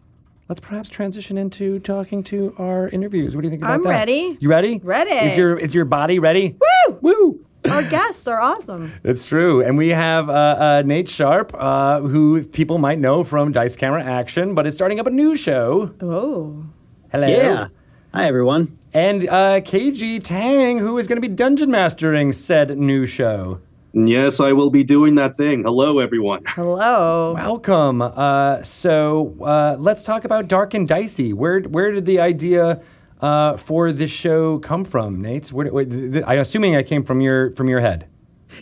let's 0.47 0.61
perhaps 0.61 0.87
transition 0.87 1.37
into 1.37 1.79
talking 1.79 2.23
to 2.25 2.55
our 2.57 2.87
interviews. 2.87 3.35
What 3.35 3.41
do 3.41 3.47
you 3.47 3.51
think 3.51 3.63
about 3.63 3.73
I'm 3.73 3.83
that? 3.83 3.89
ready. 3.89 4.37
You 4.39 4.49
ready? 4.49 4.79
Ready. 4.81 5.11
Is 5.11 5.37
your 5.37 5.57
is 5.59 5.75
your 5.75 5.85
body 5.85 6.17
ready? 6.19 6.55
Woo! 6.87 6.97
Woo! 7.01 7.45
Our 7.69 7.83
guests 7.89 8.25
are 8.27 8.39
awesome. 8.39 8.89
It's 9.03 9.27
true. 9.27 9.61
And 9.61 9.77
we 9.77 9.89
have 9.89 10.29
uh, 10.29 10.33
uh, 10.33 10.83
Nate 10.85 11.09
Sharp, 11.09 11.53
uh, 11.53 11.99
who 11.99 12.43
people 12.45 12.77
might 12.77 12.99
know 12.99 13.23
from 13.25 13.51
Dice 13.51 13.75
Camera 13.75 14.01
Action, 14.01 14.55
but 14.55 14.65
is 14.65 14.73
starting 14.73 14.99
up 14.99 15.07
a 15.07 15.11
new 15.11 15.35
show. 15.35 15.93
Oh. 16.01 16.63
Hello. 17.11 17.27
Yeah. 17.27 17.67
Hi, 18.13 18.25
everyone. 18.25 18.77
And 18.93 19.27
uh, 19.27 19.59
Kaiji 19.59 20.23
Tang, 20.23 20.77
who 20.77 20.97
is 20.97 21.07
going 21.07 21.21
to 21.21 21.27
be 21.27 21.33
dungeon 21.33 21.69
mastering 21.69 22.31
said 22.31 22.77
new 22.77 23.05
show. 23.05 23.59
Yes, 23.91 24.39
I 24.39 24.53
will 24.53 24.69
be 24.69 24.85
doing 24.85 25.15
that 25.15 25.35
thing. 25.35 25.63
Hello, 25.63 25.99
everyone. 25.99 26.43
Hello. 26.47 27.33
Welcome. 27.33 28.01
Uh, 28.01 28.63
so 28.63 29.35
uh, 29.41 29.75
let's 29.77 30.05
talk 30.05 30.23
about 30.23 30.47
Dark 30.47 30.73
and 30.73 30.87
Dicey. 30.87 31.33
Where 31.33 31.59
where 31.63 31.91
did 31.91 32.05
the 32.05 32.21
idea 32.21 32.81
uh, 33.19 33.57
for 33.57 33.91
this 33.91 34.11
show 34.11 34.59
come 34.59 34.85
from, 34.85 35.21
Nate? 35.21 35.51
Where, 35.51 35.67
where, 35.67 35.83
th- 35.83 36.13
th- 36.13 36.23
I'm 36.25 36.39
assuming 36.39 36.75
it 36.75 36.87
came 36.87 37.03
from 37.03 37.19
your 37.19 37.51
from 37.51 37.67
your 37.67 37.81
head. 37.81 38.07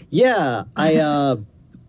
Yeah, 0.10 0.64
I. 0.76 1.38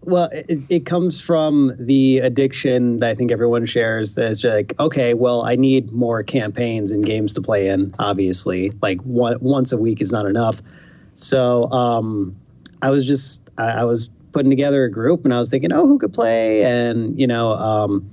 Well, 0.02 0.30
it, 0.32 0.60
it 0.68 0.86
comes 0.86 1.20
from 1.20 1.74
the 1.78 2.18
addiction 2.18 2.98
that 2.98 3.10
I 3.10 3.14
think 3.14 3.30
everyone 3.30 3.66
shares. 3.66 4.16
As 4.16 4.42
like, 4.42 4.74
okay, 4.80 5.12
well, 5.14 5.42
I 5.42 5.56
need 5.56 5.92
more 5.92 6.22
campaigns 6.22 6.90
and 6.90 7.04
games 7.04 7.34
to 7.34 7.42
play 7.42 7.68
in. 7.68 7.94
Obviously, 7.98 8.70
like 8.80 9.00
one, 9.02 9.36
once 9.40 9.72
a 9.72 9.76
week 9.76 10.00
is 10.00 10.10
not 10.10 10.24
enough. 10.24 10.62
So 11.14 11.70
um, 11.70 12.34
I 12.80 12.90
was 12.90 13.04
just 13.04 13.42
I, 13.58 13.68
I 13.68 13.84
was 13.84 14.08
putting 14.32 14.50
together 14.50 14.84
a 14.84 14.90
group, 14.90 15.24
and 15.24 15.34
I 15.34 15.40
was 15.40 15.50
thinking, 15.50 15.72
oh, 15.72 15.86
who 15.86 15.98
could 15.98 16.14
play? 16.14 16.64
And 16.64 17.18
you 17.20 17.26
know, 17.26 17.52
um, 17.52 18.10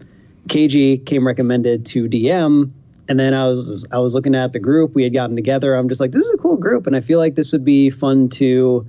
Kaiji 0.47 1.05
came 1.05 1.25
recommended 1.25 1.85
to 1.87 2.09
DM. 2.09 2.71
And 3.09 3.17
then 3.17 3.33
I 3.33 3.47
was 3.47 3.87
I 3.89 3.99
was 3.99 4.13
looking 4.13 4.35
at 4.35 4.51
the 4.51 4.59
group 4.59 4.93
we 4.93 5.03
had 5.03 5.13
gotten 5.13 5.37
together. 5.37 5.73
I'm 5.73 5.87
just 5.87 6.01
like, 6.01 6.11
this 6.11 6.25
is 6.25 6.31
a 6.33 6.37
cool 6.37 6.57
group, 6.57 6.87
and 6.87 6.95
I 6.97 6.99
feel 6.99 7.19
like 7.19 7.35
this 7.35 7.53
would 7.53 7.63
be 7.63 7.89
fun 7.89 8.27
to 8.29 8.85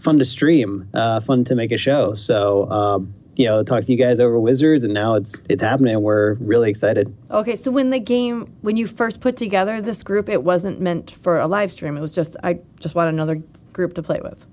fun 0.00 0.18
to 0.18 0.24
stream, 0.24 0.88
uh, 0.94 1.20
fun 1.20 1.44
to 1.44 1.54
make 1.54 1.72
a 1.72 1.76
show. 1.78 2.14
So 2.14 2.70
um, 2.70 3.14
you 3.36 3.46
know, 3.46 3.62
talk 3.62 3.84
to 3.84 3.92
you 3.92 3.96
guys 3.96 4.20
over 4.20 4.38
Wizards, 4.38 4.84
and 4.84 4.92
now 4.92 5.14
it's 5.14 5.40
it's 5.48 5.62
happening. 5.62 5.94
And 5.94 6.02
we're 6.02 6.34
really 6.34 6.68
excited. 6.68 7.14
Okay, 7.30 7.56
so 7.56 7.70
when 7.70 7.90
the 7.90 8.00
game, 8.00 8.52
when 8.62 8.76
you 8.76 8.86
first 8.86 9.20
put 9.20 9.36
together 9.36 9.80
this 9.80 10.02
group, 10.02 10.28
it 10.28 10.42
wasn't 10.42 10.80
meant 10.80 11.10
for 11.22 11.38
a 11.38 11.46
live 11.46 11.72
stream. 11.72 11.96
It 11.96 12.00
was 12.00 12.12
just, 12.12 12.36
I 12.42 12.58
just 12.80 12.94
want 12.94 13.08
another 13.08 13.40
group 13.72 13.94
to 13.94 14.02
play 14.02 14.20
with. 14.22 14.44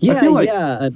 Yeah, 0.00 0.20
feel 0.20 0.32
like- 0.32 0.48
yeah. 0.48 0.68
Uh, 0.80 0.90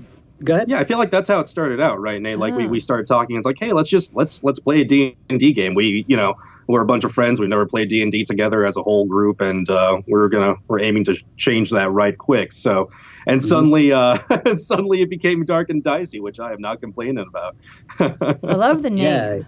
go 0.44 0.54
ahead. 0.54 0.68
Yeah, 0.68 0.78
I 0.80 0.84
feel 0.84 0.98
like 0.98 1.10
that's 1.10 1.28
how 1.28 1.40
it 1.40 1.48
started 1.48 1.80
out, 1.80 2.00
right, 2.00 2.20
Nate? 2.20 2.38
Like 2.38 2.52
Ah. 2.52 2.56
we, 2.56 2.66
we 2.68 2.80
started 2.80 3.06
talking. 3.06 3.36
It's 3.36 3.46
like, 3.46 3.58
hey, 3.58 3.72
let's 3.72 3.88
just 3.88 4.14
let's 4.14 4.42
let's 4.44 4.58
play 4.58 4.80
a 4.80 4.84
D 4.84 5.16
and 5.28 5.40
D 5.40 5.52
game. 5.52 5.74
We 5.74 6.04
you 6.08 6.16
know 6.16 6.34
we're 6.68 6.82
a 6.82 6.86
bunch 6.86 7.04
of 7.04 7.12
friends. 7.12 7.40
We've 7.40 7.48
never 7.48 7.66
played 7.66 7.88
D 7.88 8.02
and 8.02 8.12
D 8.12 8.22
together 8.24 8.64
as 8.64 8.76
a 8.76 8.82
whole 8.82 9.06
group, 9.06 9.40
and 9.40 9.68
uh, 9.68 10.00
we're 10.06 10.28
gonna 10.28 10.54
we're 10.68 10.80
aiming 10.80 11.04
to 11.04 11.16
change 11.36 11.70
that 11.70 11.90
right 11.90 12.16
quick. 12.16 12.52
So, 12.52 12.90
and 13.26 13.40
Mm-hmm. 13.40 13.48
suddenly 13.48 13.92
uh, 13.92 14.18
suddenly 14.56 15.02
it 15.02 15.10
became 15.10 15.44
dark 15.44 15.70
and 15.70 15.82
dicey, 15.82 16.20
which 16.20 16.40
I 16.40 16.52
am 16.52 16.60
not 16.60 16.80
complaining 16.80 17.24
about. 17.26 17.56
I 18.00 18.54
love 18.54 18.82
the 18.82 18.90
name. 18.90 18.98
Yeah. 19.04 19.42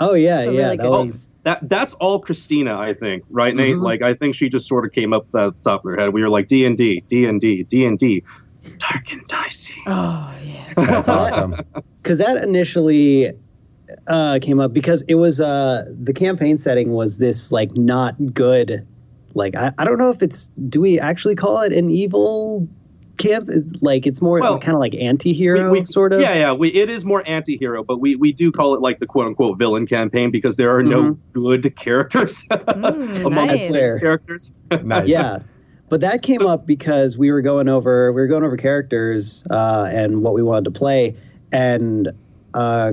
Oh 0.00 0.14
yeah, 0.14 0.40
It's 0.40 0.46
yeah. 0.46 0.50
really 0.62 0.76
that 0.76 0.82
good 0.82 0.90
was- 0.90 1.28
That 1.44 1.68
that's 1.68 1.94
all 1.94 2.18
Christina, 2.20 2.76
I 2.76 2.94
think, 2.94 3.22
right, 3.30 3.54
Nate? 3.54 3.76
Mhm. 3.76 3.82
Like 3.82 4.02
I 4.02 4.14
think 4.14 4.34
she 4.34 4.48
just 4.48 4.66
sort 4.66 4.84
of 4.84 4.92
came 4.92 5.12
up 5.12 5.26
the 5.32 5.52
top 5.62 5.84
of 5.84 5.90
her 5.90 5.96
head. 5.96 6.12
We 6.12 6.20
were 6.22 6.28
like 6.28 6.48
D 6.48 6.64
and 6.66 6.76
D, 6.76 7.02
D 7.08 7.24
and 7.26 7.40
D, 7.40 7.62
D 7.64 7.84
and 7.84 7.96
D, 7.98 8.24
dark 8.78 9.12
and 9.12 9.24
dicey. 9.28 9.74
Oh, 9.86 10.34
yeah. 10.44 10.72
That's 10.76 11.06
awesome. 11.08 11.54
because 12.02 12.18
that 12.18 12.42
initially 12.42 13.30
uh, 14.08 14.38
came 14.42 14.58
up 14.58 14.72
because 14.72 15.02
it 15.02 15.14
was 15.14 15.40
uh, 15.40 15.84
the 16.02 16.12
campaign 16.12 16.58
setting 16.58 16.90
was 16.92 17.18
this 17.18 17.52
like 17.52 17.76
not 17.76 18.14
good 18.34 18.84
like 19.34 19.54
I, 19.56 19.72
I 19.78 19.84
don't 19.84 19.98
know 19.98 20.10
if 20.10 20.22
it's 20.22 20.50
do 20.68 20.80
we 20.80 20.98
actually 20.98 21.34
call 21.36 21.60
it 21.60 21.72
an 21.72 21.90
evil 21.90 22.66
camp 23.18 23.48
like 23.80 24.06
it's 24.06 24.20
more 24.20 24.40
Well, 24.40 24.58
kind 24.58 24.74
of 24.74 24.80
like 24.80 24.94
anti-hero 24.96 25.70
we, 25.70 25.80
we- 25.80 25.86
sort 25.86 26.12
of 26.12 26.20
Yeah, 26.20 26.34
yeah. 26.34 26.52
We, 26.52 26.68
it 26.70 26.88
is 26.90 27.04
more 27.04 27.22
anti-hero, 27.26 27.84
but 27.84 27.98
we, 27.98 28.16
we 28.16 28.32
do 28.32 28.50
call 28.50 28.74
it 28.74 28.80
like 28.80 28.98
the 28.98 29.06
quote 29.06 29.26
unquote 29.26 29.58
villain 29.58 29.86
campaign 29.86 30.30
because 30.30 30.56
there 30.56 30.74
are 30.76 30.82
no 30.82 31.16
good 31.32 31.74
characters 31.76 32.42
Mm, 32.50 33.24
among 33.26 33.46
nice. 33.46 33.66
the 33.68 33.98
characters. 34.00 34.52
nice. 34.82 35.08
yeah 35.08 35.38
but 35.90 36.00
that 36.00 36.22
came 36.22 36.46
up 36.46 36.66
because 36.66 37.16
we 37.18 37.30
were 37.30 37.42
going 37.42 37.68
over 37.68 38.12
we 38.12 38.20
were 38.20 38.26
going 38.26 38.42
over 38.44 38.56
characters 38.56 39.44
uh, 39.50 39.88
and 39.92 40.22
what 40.22 40.34
we 40.34 40.42
wanted 40.42 40.64
to 40.64 40.70
play 40.70 41.14
and 41.52 42.08
uh, 42.54 42.92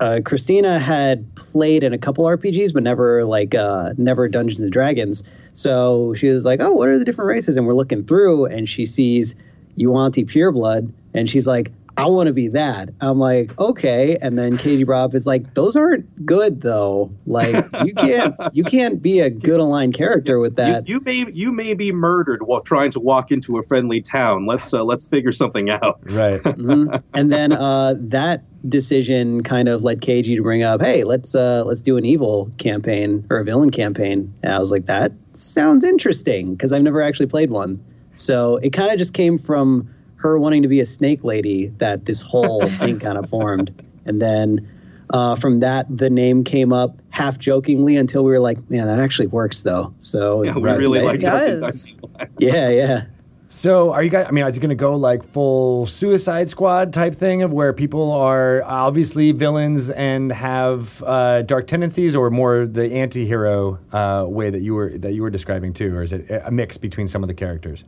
uh, 0.00 0.20
Christina 0.24 0.78
had 0.78 1.26
played 1.34 1.82
in 1.82 1.92
a 1.92 1.98
couple 1.98 2.24
RPGs 2.24 2.72
but 2.72 2.82
never 2.84 3.24
like 3.24 3.54
uh, 3.54 3.92
never 3.98 4.28
Dungeons 4.28 4.60
and 4.60 4.70
Dragons 4.72 5.24
so 5.56 6.14
she 6.14 6.28
was 6.28 6.44
like 6.44 6.60
oh 6.60 6.72
what 6.72 6.88
are 6.88 6.98
the 6.98 7.04
different 7.04 7.28
races? 7.28 7.56
And 7.56 7.66
we're 7.66 7.74
looking 7.74 8.04
through 8.04 8.46
and 8.46 8.68
she 8.68 8.86
sees 8.86 9.34
Yuan-ti 9.76 10.24
Pureblood 10.24 10.92
and 11.14 11.28
she's 11.28 11.46
like 11.46 11.72
I 11.98 12.06
want 12.08 12.26
to 12.26 12.32
be 12.32 12.48
that. 12.48 12.90
I'm 13.00 13.18
like, 13.18 13.58
okay. 13.58 14.18
And 14.20 14.38
then 14.38 14.58
Katie 14.58 14.84
Robb 14.84 15.14
is 15.14 15.26
like, 15.26 15.54
those 15.54 15.76
aren't 15.76 16.26
good 16.26 16.60
though. 16.60 17.10
Like 17.26 17.64
you 17.84 17.94
can't 17.94 18.34
you 18.52 18.64
can't 18.64 19.00
be 19.00 19.20
a 19.20 19.30
good 19.30 19.60
aligned 19.60 19.94
character 19.94 20.38
with 20.38 20.56
that. 20.56 20.88
You, 20.88 20.96
you 20.96 21.00
may 21.00 21.30
you 21.32 21.52
may 21.52 21.74
be 21.74 21.92
murdered 21.92 22.42
while 22.42 22.60
trying 22.60 22.90
to 22.92 23.00
walk 23.00 23.30
into 23.32 23.58
a 23.58 23.62
friendly 23.62 24.00
town. 24.02 24.46
Let's 24.46 24.72
uh, 24.74 24.84
let's 24.84 25.06
figure 25.06 25.32
something 25.32 25.70
out. 25.70 26.00
Right. 26.04 26.42
Mhm. 26.56 27.02
And 27.14 27.32
then 27.32 27.52
uh, 27.52 27.94
that 27.98 28.42
decision 28.68 29.42
kind 29.42 29.68
of 29.68 29.82
led 29.84 30.00
Kaiji 30.00 30.36
to 30.36 30.42
bring 30.42 30.62
up, 30.62 30.80
"Hey, 30.80 31.04
let's 31.04 31.34
uh, 31.34 31.62
let's 31.64 31.82
do 31.82 31.96
an 31.96 32.04
evil 32.04 32.50
campaign 32.58 33.24
or 33.30 33.38
a 33.38 33.44
villain 33.44 33.70
campaign." 33.70 34.32
And 34.42 34.52
I 34.52 34.58
was 34.58 34.72
like, 34.72 34.86
"That 34.86 35.12
sounds 35.34 35.84
interesting," 35.84 36.54
because 36.54 36.72
I've 36.72 36.82
never 36.82 37.02
actually 37.02 37.26
played 37.26 37.50
one. 37.50 37.82
So 38.14 38.56
it 38.56 38.70
kind 38.72 38.90
of 38.90 38.98
just 38.98 39.12
came 39.14 39.38
from 39.38 39.88
her 40.16 40.38
wanting 40.38 40.62
to 40.62 40.68
be 40.68 40.80
a 40.80 40.86
snake 40.86 41.24
lady 41.24 41.68
that 41.78 42.04
this 42.06 42.20
whole 42.20 42.68
thing 42.78 42.98
kind 42.98 43.18
of 43.18 43.28
formed. 43.28 43.72
And 44.04 44.20
then 44.20 44.68
uh, 45.10 45.36
from 45.36 45.60
that, 45.60 45.86
the 45.94 46.10
name 46.10 46.44
came 46.44 46.72
up 46.72 46.96
half 47.10 47.38
jokingly 47.38 47.96
until 47.96 48.24
we 48.24 48.32
were 48.32 48.40
like, 48.40 48.58
man, 48.70 48.86
that 48.86 48.98
actually 48.98 49.28
works 49.28 49.62
though. 49.62 49.94
So 50.00 50.42
Yeah, 50.42 50.56
we 50.56 50.70
really 50.70 51.00
like 51.00 51.20
Dark 51.20 51.42
and 51.42 51.60
does. 51.60 51.92
Yeah, 52.38 52.68
yeah. 52.68 53.04
So, 53.48 53.92
are 53.92 54.02
you 54.02 54.10
guys? 54.10 54.26
I 54.28 54.32
mean, 54.32 54.44
is 54.44 54.56
it 54.56 54.60
going 54.60 54.70
to 54.70 54.74
go 54.74 54.96
like 54.96 55.22
full 55.22 55.86
Suicide 55.86 56.48
Squad 56.48 56.92
type 56.92 57.14
thing 57.14 57.42
of 57.42 57.52
where 57.52 57.72
people 57.72 58.10
are 58.10 58.64
obviously 58.64 59.30
villains 59.30 59.88
and 59.88 60.32
have 60.32 61.00
uh, 61.04 61.42
dark 61.42 61.68
tendencies, 61.68 62.16
or 62.16 62.28
more 62.28 62.66
the 62.66 62.92
anti-hero 62.92 63.78
uh, 63.92 64.26
way 64.28 64.50
that 64.50 64.62
you 64.62 64.74
were 64.74 64.98
that 64.98 65.12
you 65.12 65.22
were 65.22 65.30
describing 65.30 65.72
too, 65.72 65.94
or 65.94 66.02
is 66.02 66.12
it 66.12 66.26
a 66.44 66.50
mix 66.50 66.76
between 66.76 67.06
some 67.06 67.22
of 67.22 67.28
the 67.28 67.34
characters? 67.34 67.84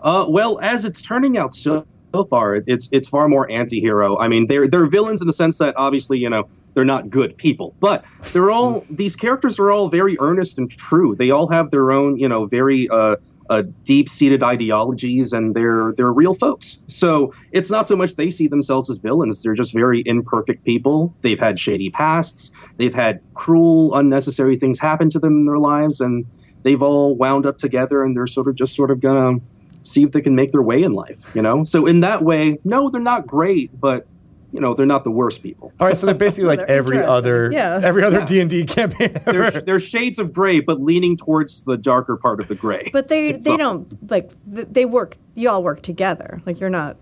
Uh, 0.00 0.26
well, 0.28 0.58
as 0.60 0.84
it's 0.84 1.02
turning 1.02 1.36
out 1.36 1.54
so, 1.54 1.86
so 2.14 2.24
far, 2.24 2.62
it's 2.66 2.88
it's 2.92 3.08
far 3.08 3.28
more 3.28 3.50
anti-hero. 3.50 4.18
I 4.18 4.28
mean, 4.28 4.46
they're 4.46 4.68
they're 4.68 4.86
villains 4.86 5.20
in 5.20 5.26
the 5.26 5.32
sense 5.32 5.58
that 5.58 5.74
obviously, 5.76 6.18
you 6.18 6.30
know, 6.30 6.48
they're 6.74 6.84
not 6.84 7.10
good 7.10 7.36
people, 7.36 7.74
but 7.80 8.04
they're 8.32 8.50
all 8.50 8.84
these 8.90 9.16
characters 9.16 9.58
are 9.58 9.70
all 9.70 9.88
very 9.88 10.16
earnest 10.20 10.58
and 10.58 10.70
true. 10.70 11.14
They 11.16 11.30
all 11.30 11.48
have 11.48 11.70
their 11.70 11.90
own, 11.90 12.16
you 12.18 12.28
know, 12.28 12.46
very 12.46 12.88
uh, 12.90 13.16
uh, 13.50 13.62
deep-seated 13.84 14.42
ideologies, 14.42 15.32
and 15.32 15.54
they're 15.54 15.92
they're 15.96 16.12
real 16.12 16.34
folks. 16.34 16.78
So 16.86 17.34
it's 17.52 17.70
not 17.70 17.88
so 17.88 17.96
much 17.96 18.14
they 18.14 18.30
see 18.30 18.46
themselves 18.46 18.88
as 18.90 18.98
villains; 18.98 19.42
they're 19.42 19.54
just 19.54 19.72
very 19.72 20.02
imperfect 20.06 20.64
people. 20.64 21.14
They've 21.22 21.40
had 21.40 21.58
shady 21.58 21.90
pasts. 21.90 22.50
They've 22.76 22.94
had 22.94 23.20
cruel, 23.34 23.94
unnecessary 23.94 24.56
things 24.56 24.78
happen 24.78 25.10
to 25.10 25.18
them 25.18 25.32
in 25.40 25.46
their 25.46 25.58
lives, 25.58 26.00
and 26.00 26.24
they've 26.62 26.82
all 26.82 27.16
wound 27.16 27.46
up 27.46 27.58
together, 27.58 28.04
and 28.04 28.16
they're 28.16 28.26
sort 28.26 28.48
of 28.48 28.54
just 28.54 28.76
sort 28.76 28.90
of 28.90 29.00
gonna 29.00 29.40
see 29.88 30.02
if 30.02 30.12
they 30.12 30.20
can 30.20 30.34
make 30.34 30.52
their 30.52 30.62
way 30.62 30.82
in 30.82 30.92
life, 30.92 31.34
you 31.34 31.42
know? 31.42 31.64
So 31.64 31.86
in 31.86 32.00
that 32.00 32.22
way, 32.22 32.58
no, 32.64 32.90
they're 32.90 33.00
not 33.00 33.26
great, 33.26 33.70
but 33.80 34.06
you 34.50 34.60
know, 34.60 34.72
they're 34.72 34.86
not 34.86 35.04
the 35.04 35.10
worst 35.10 35.42
people. 35.42 35.72
All 35.78 35.86
right, 35.86 35.94
so 35.96 36.06
they're 36.06 36.14
basically 36.14 36.48
like 36.56 36.60
They're 36.66 36.78
every 36.78 37.02
other 37.02 37.50
Yeah. 37.52 37.80
every 37.82 38.02
other 38.02 38.20
Yeah. 38.20 38.24
D 38.24 38.40
and 38.40 38.48
D 38.48 38.64
campaign. 38.64 39.14
They're, 39.26 39.50
they're 39.50 39.80
shades 39.80 40.18
of 40.18 40.32
gray, 40.32 40.60
but 40.60 40.80
leaning 40.80 41.16
towards 41.18 41.64
the 41.64 41.76
darker 41.76 42.16
part 42.16 42.40
of 42.40 42.48
the 42.48 42.54
gray. 42.54 42.88
But 42.92 43.08
they 43.08 43.28
It's 43.30 43.44
they 43.44 43.52
all- 43.52 43.58
don't 43.58 44.10
like 44.10 44.30
they 44.46 44.86
work. 44.86 45.16
You 45.34 45.50
all 45.50 45.62
work 45.62 45.82
together. 45.82 46.40
Like 46.46 46.60
you're 46.60 46.70
not, 46.70 46.96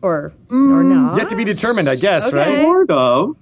or 0.00 0.32
or 0.50 0.82
not. 0.82 1.18
Yet 1.18 1.28
to 1.28 1.36
be 1.36 1.44
determined, 1.44 1.88
I 1.90 1.96
guess, 1.96 2.32
Okay. 2.32 2.54
right? 2.56 2.62
Sort 2.62 2.90
of. 2.90 3.36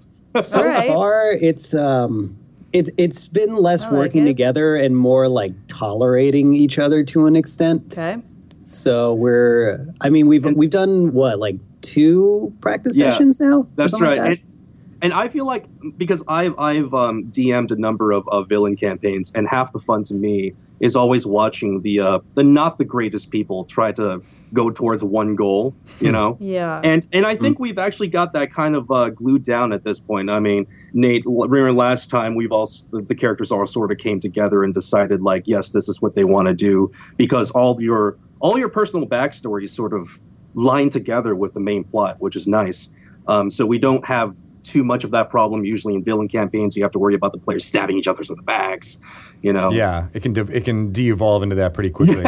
So 0.44 0.58
All 0.62 0.66
right. 0.66 0.88
far, 0.88 1.30
it's 1.32 1.72
um, 1.72 2.36
it, 2.72 2.88
it's 2.98 3.26
been 3.28 3.54
less 3.54 3.84
like 3.84 3.92
working 3.92 4.22
it. 4.24 4.26
together 4.30 4.74
and 4.74 4.96
more 4.96 5.28
like 5.28 5.52
tolerating 5.68 6.52
each 6.54 6.80
other 6.80 7.04
to 7.04 7.26
an 7.26 7.36
extent. 7.36 7.84
Okay. 7.92 8.18
So 8.66 9.14
we're, 9.14 9.86
I 10.00 10.10
mean, 10.10 10.26
we've 10.26 10.44
we've 10.44 10.70
done 10.70 11.12
what 11.12 11.38
like 11.38 11.56
two 11.82 12.52
practice 12.60 12.98
Yeah, 12.98 13.12
sessions 13.12 13.40
now. 13.40 13.66
That's 13.76 13.92
something 13.92 14.08
right. 14.08 14.18
like 14.18 14.28
that? 14.30 14.38
and, 14.44 14.56
and 15.02 15.12
I 15.12 15.28
feel 15.28 15.46
like 15.46 15.66
because 15.96 16.22
I've 16.26 16.58
I've 16.58 16.92
um, 16.92 17.24
DM'd 17.30 17.70
a 17.70 17.76
number 17.76 18.12
of, 18.12 18.28
of 18.28 18.48
villain 18.48 18.76
campaigns, 18.76 19.30
and 19.34 19.48
half 19.48 19.72
the 19.72 19.78
fun 19.78 20.02
to 20.04 20.14
me 20.14 20.54
is 20.78 20.94
always 20.94 21.24
watching 21.24 21.80
the 21.82 22.00
uh, 22.00 22.18
the 22.34 22.42
not 22.42 22.78
the 22.78 22.84
greatest 22.84 23.30
people 23.30 23.64
try 23.64 23.92
to 23.92 24.20
go 24.52 24.70
towards 24.70 25.04
one 25.04 25.36
goal. 25.36 25.74
You 26.00 26.12
know. 26.12 26.36
Yeah. 26.46 26.80
And 26.82 27.06
and 27.12 27.26
I 27.26 27.36
think 27.36 27.58
we've 27.58 27.78
actually 27.78 28.08
got 28.08 28.32
that 28.32 28.52
kind 28.52 28.74
of 28.74 28.90
uh, 28.90 29.10
glued 29.10 29.42
down 29.42 29.72
at 29.72 29.84
this 29.84 30.00
point. 30.00 30.30
I 30.30 30.40
mean, 30.40 30.66
Nate, 30.92 31.24
remember 31.26 31.72
last 31.72 32.10
time 32.10 32.34
we've 32.34 32.52
all 32.52 32.68
the, 32.90 33.00
the 33.00 33.14
characters 33.14 33.50
all 33.50 33.66
sort 33.66 33.90
of 33.90 33.98
came 33.98 34.20
together 34.20 34.64
and 34.64 34.74
decided 34.74 35.22
like, 35.22 35.46
yes, 35.46 35.70
this 35.70 35.88
is 35.88 36.02
what 36.02 36.14
they 36.14 36.24
want 36.24 36.48
to 36.48 36.54
do 36.54 36.90
because 37.16 37.50
all 37.52 37.72
of 37.72 37.80
your 37.80 38.16
all 38.40 38.58
your 38.58 38.68
personal 38.68 39.06
backstories 39.06 39.70
sort 39.70 39.92
of 39.92 40.18
line 40.54 40.88
together 40.90 41.34
with 41.34 41.54
the 41.54 41.60
main 41.60 41.84
plot, 41.84 42.16
which 42.20 42.36
is 42.36 42.46
nice. 42.46 42.88
Um, 43.28 43.50
so 43.50 43.66
we 43.66 43.78
don't 43.78 44.06
have 44.06 44.36
too 44.62 44.82
much 44.82 45.04
of 45.04 45.12
that 45.12 45.30
problem 45.30 45.64
usually 45.64 45.94
in 45.94 46.02
villain 46.02 46.26
campaigns. 46.28 46.76
You 46.76 46.82
have 46.82 46.92
to 46.92 46.98
worry 46.98 47.14
about 47.14 47.32
the 47.32 47.38
players 47.38 47.64
stabbing 47.64 47.98
each 47.98 48.08
other 48.08 48.22
in 48.28 48.34
the 48.34 48.42
backs, 48.42 48.98
you 49.42 49.52
know. 49.52 49.70
Yeah, 49.70 50.08
it 50.12 50.22
can 50.24 50.32
de- 50.32 50.50
it 50.52 50.64
can 50.64 50.90
de-evolve 50.92 51.44
into 51.44 51.54
that 51.56 51.72
pretty 51.72 51.90
quickly. 51.90 52.22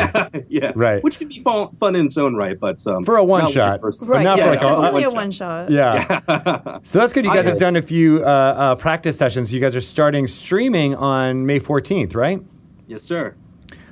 yeah, 0.49 0.71
Right. 0.77 1.03
Which 1.03 1.19
can 1.19 1.27
be 1.29 1.41
fun, 1.41 1.75
fun 1.77 1.97
in 1.97 2.07
its 2.07 2.17
own 2.17 2.37
right, 2.37 2.59
but 2.59 2.85
um, 2.87 3.05
For 3.05 3.17
a 3.17 3.25
one 3.25 3.51
shot, 3.51 3.81
first- 3.81 4.01
But 4.01 4.09
right. 4.09 4.23
not 4.23 4.39
yeah, 4.39 4.45
for 4.45 4.51
like 4.51 4.61
a- 4.61 4.65
definitely 4.65 5.03
a- 5.05 5.09
a 5.09 5.15
one 5.15 5.31
shot. 5.33 5.71
Yeah. 5.71 6.79
so 6.85 6.99
that's 7.01 7.13
good. 7.13 7.25
You 7.25 7.33
guys 7.35 7.47
have 7.47 7.59
done 7.59 7.75
a 7.77 7.83
few 7.83 8.23
uh, 8.25 8.27
uh, 8.29 8.75
practice 8.77 9.19
sessions. 9.19 9.53
You 9.53 9.61
guys 9.61 9.75
are 9.75 9.81
starting 9.81 10.27
streaming 10.29 10.95
on 10.95 11.45
May 11.47 11.59
14th, 11.59 12.15
right? 12.15 12.41
yes, 12.87 13.03
sir. 13.03 13.35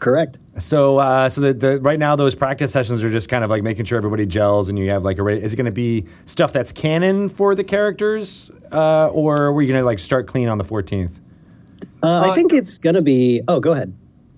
Correct. 0.00 0.38
So, 0.58 0.98
uh, 0.98 1.28
so 1.28 1.40
the, 1.40 1.54
the 1.54 1.80
right 1.80 1.98
now 1.98 2.16
those 2.16 2.34
practice 2.34 2.72
sessions 2.72 3.02
are 3.02 3.10
just 3.10 3.28
kind 3.28 3.44
of 3.44 3.50
like 3.50 3.62
making 3.62 3.84
sure 3.86 3.96
everybody 3.98 4.26
gels, 4.26 4.68
and 4.68 4.78
you 4.78 4.90
have 4.90 5.04
like 5.04 5.18
a. 5.18 5.26
Is 5.26 5.52
it 5.52 5.56
going 5.56 5.66
to 5.66 5.72
be 5.72 6.06
stuff 6.26 6.52
that's 6.52 6.72
canon 6.72 7.28
for 7.28 7.54
the 7.54 7.64
characters, 7.64 8.50
uh, 8.72 9.08
or 9.08 9.52
were 9.52 9.62
you 9.62 9.68
going 9.72 9.80
to 9.80 9.86
like 9.86 9.98
start 9.98 10.26
clean 10.26 10.48
on 10.48 10.58
the 10.58 10.64
14th? 10.64 11.18
Uh, 12.02 12.06
Uh, 12.06 12.30
I 12.30 12.34
think 12.34 12.52
it's 12.52 12.78
gonna 12.78 13.02
be. 13.02 13.42
Oh, 13.48 13.58
go 13.58 13.72
ahead. 13.72 13.92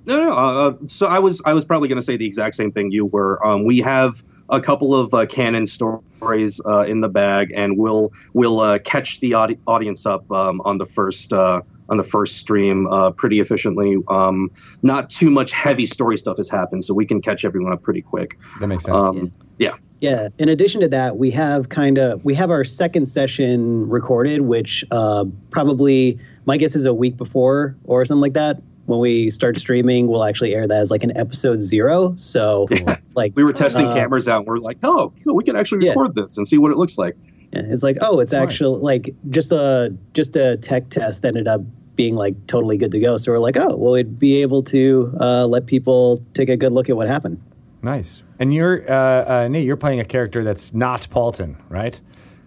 No, 0.07 0.17
no. 0.17 0.33
Uh, 0.33 0.75
so 0.87 1.07
I 1.07 1.19
was 1.19 1.43
I 1.45 1.53
was 1.53 1.65
probably 1.65 1.89
going 1.89 1.99
to 1.99 2.05
say 2.05 2.17
the 2.17 2.27
exact 2.27 2.55
same 2.55 2.73
thing 2.73 2.91
you 2.91 3.07
were. 3.07 3.45
Um, 3.47 3.65
we 3.65 3.81
have 3.81 4.23
a 4.49 4.61
couple 4.61 4.95
of 4.95 5.13
uh, 5.13 5.27
canon 5.27 5.67
stories 5.67 6.61
uh, 6.65 6.85
in 6.89 7.01
the 7.03 7.09
bag, 7.09 7.53
and 7.55 7.77
we'll 7.77 8.13
we'll 8.33 8.61
uh, 8.61 8.79
catch 8.79 9.21
the 9.21 9.35
audi- 9.35 9.59
audience 9.67 10.07
up 10.07 10.31
um, 10.33 10.63
on 10.65 10.79
the 10.79 10.87
first 10.87 11.33
uh, 11.33 11.61
on 11.89 11.97
the 11.97 12.03
first 12.03 12.37
stream 12.37 12.87
uh, 12.89 13.11
pretty 13.11 13.41
efficiently. 13.41 13.97
Um, 14.09 14.51
not 14.83 15.11
too 15.11 15.31
much 15.31 15.53
heavy 15.53 15.87
story 15.87 16.17
stuff 16.19 16.37
has 16.37 16.49
happened, 16.49 16.85
so 16.85 16.95
we 16.95 17.07
can 17.07 17.21
catch 17.21 17.45
everyone 17.45 17.73
up 17.73 17.83
pretty 17.83 18.03
quick. 18.03 18.39
That 18.61 18.67
makes 18.69 18.85
sense. 18.85 18.97
Um, 18.97 19.33
yeah. 19.59 19.73
Yeah. 20.01 20.29
In 20.39 20.49
addition 20.49 20.81
to 20.83 20.89
that, 20.89 21.17
we 21.19 21.31
have 21.33 21.71
kind 21.71 21.99
of 21.99 22.25
we 22.25 22.35
have 22.35 22.51
our 22.51 22.63
second 22.63 23.07
session 23.07 23.89
recorded, 23.89 24.43
which 24.43 24.85
uh, 24.93 25.25
probably 25.51 26.19
my 26.47 26.57
guess 26.57 26.77
is 26.77 26.85
a 26.85 26.95
week 26.95 27.17
before 27.17 27.75
or 27.85 28.05
something 28.05 28.21
like 28.21 28.35
that. 28.35 28.63
When 28.87 29.01
we 29.01 29.29
start 29.29 29.59
streaming, 29.59 30.07
we'll 30.07 30.25
actually 30.25 30.55
air 30.55 30.67
that 30.67 30.81
as 30.81 30.91
like 30.91 31.03
an 31.03 31.15
episode 31.17 31.63
zero. 31.63 32.15
So, 32.17 32.67
like, 33.15 33.33
We 33.37 33.45
were 33.45 33.53
testing 33.53 33.85
Uh, 33.87 33.95
cameras 33.95 34.29
out, 34.29 34.39
and 34.39 34.47
we're 34.47 34.57
like, 34.59 34.79
oh, 34.83 35.13
cool, 35.25 35.35
we 35.37 35.45
can 35.45 35.57
actually 35.57 35.85
Yeah. 35.85 35.91
record 35.91 36.15
this 36.15 36.39
and 36.39 36.47
see 36.49 36.57
what 36.59 36.71
it 36.73 36.79
looks 36.79 36.97
like. 36.97 37.15
Yeah, 37.53 37.63
it's 37.65 37.83
like, 37.83 37.99
oh, 38.01 38.21
it's 38.21 38.31
Smart. 38.33 38.49
actually 38.49 38.81
like 38.81 39.15
just 39.31 39.53
a 39.53 39.93
just 40.15 40.37
a 40.37 40.59
tech 40.59 40.89
test 40.91 41.25
ended 41.25 41.49
up 41.49 41.61
being 41.99 42.15
like 42.15 42.47
totally 42.47 42.79
good 42.79 42.93
to 42.93 43.01
go. 43.01 43.17
So 43.17 43.33
we're 43.33 43.41
like, 43.41 43.57
oh, 43.59 43.77
well, 43.77 43.93
we'd 43.93 44.19
be 44.19 44.41
able 44.41 44.63
to 44.63 45.13
uh, 45.21 45.47
let 45.47 45.67
people 45.67 46.25
take 46.33 46.49
a 46.49 46.57
good 46.57 46.73
look 46.73 46.89
at 46.89 46.97
what 46.97 47.09
happened. 47.09 47.43
nice. 47.83 48.23
And 48.39 48.55
you're 48.55 48.89
uh, 48.89 49.45
uh, 49.45 49.49
Nate. 49.49 49.67
You're 49.67 49.77
playing 49.77 49.99
a 49.99 50.05
character 50.05 50.45
that's 50.45 50.73
not 50.73 51.09
Paultin, 51.11 51.57
right? 51.69 52.01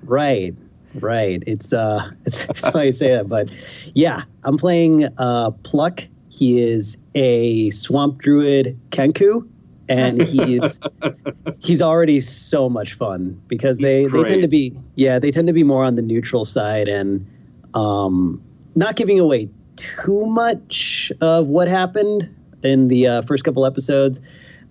Right, 0.03 0.55
right. 0.95 1.43
It's 1.45 1.73
uh, 1.73 2.11
it's, 2.25 2.45
it's 2.45 2.69
funny 2.69 2.85
you 2.87 2.91
say 2.93 3.11
that, 3.11 3.27
but 3.27 3.49
yeah, 3.93 4.23
I'm 4.45 4.57
playing 4.57 5.09
uh, 5.17 5.51
Pluck. 5.63 5.99
He 6.29 6.63
is 6.63 6.95
a 7.13 7.69
swamp 7.71 8.19
druid 8.19 8.79
Kenku, 8.91 9.45
and 9.89 10.21
he's 10.21 10.79
he's 11.59 11.81
already 11.81 12.21
so 12.21 12.69
much 12.69 12.93
fun 12.93 13.41
because 13.47 13.79
He's 13.79 13.89
they, 13.89 14.05
they 14.05 14.23
tend 14.23 14.41
to 14.43 14.47
be 14.47 14.73
yeah 14.95 15.19
they 15.19 15.31
tend 15.31 15.47
to 15.47 15.53
be 15.53 15.63
more 15.63 15.83
on 15.83 15.95
the 15.95 16.01
neutral 16.01 16.45
side 16.45 16.87
and 16.87 17.27
um, 17.73 18.41
not 18.75 18.95
giving 18.95 19.19
away 19.19 19.49
too 19.75 20.25
much 20.25 21.11
of 21.21 21.47
what 21.47 21.67
happened 21.67 22.33
in 22.63 22.87
the 22.87 23.07
uh, 23.07 23.21
first 23.23 23.43
couple 23.43 23.65
episodes, 23.65 24.21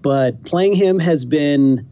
but 0.03 0.43
playing 0.45 0.75
him 0.75 0.99
has 0.99 1.25
been 1.25 1.87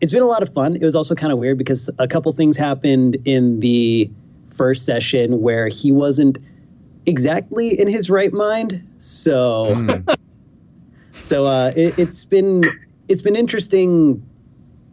it's 0.00 0.12
been 0.12 0.22
a 0.22 0.26
lot 0.26 0.42
of 0.42 0.52
fun. 0.54 0.76
It 0.76 0.82
was 0.82 0.96
also 0.96 1.14
kind 1.14 1.32
of 1.32 1.38
weird 1.38 1.58
because 1.58 1.90
a 1.98 2.08
couple 2.08 2.32
things 2.32 2.56
happened 2.56 3.16
in 3.26 3.60
the 3.60 4.10
first 4.56 4.86
session 4.86 5.42
where 5.42 5.68
he 5.68 5.92
wasn't 5.92 6.38
exactly 7.06 7.78
in 7.78 7.86
his 7.88 8.08
right 8.08 8.32
mind. 8.32 8.86
So, 8.98 9.86
so 11.12 11.44
uh, 11.44 11.72
it, 11.76 11.98
it's 11.98 12.24
been 12.24 12.62
it's 13.08 13.22
been 13.22 13.36
interesting 13.36 14.26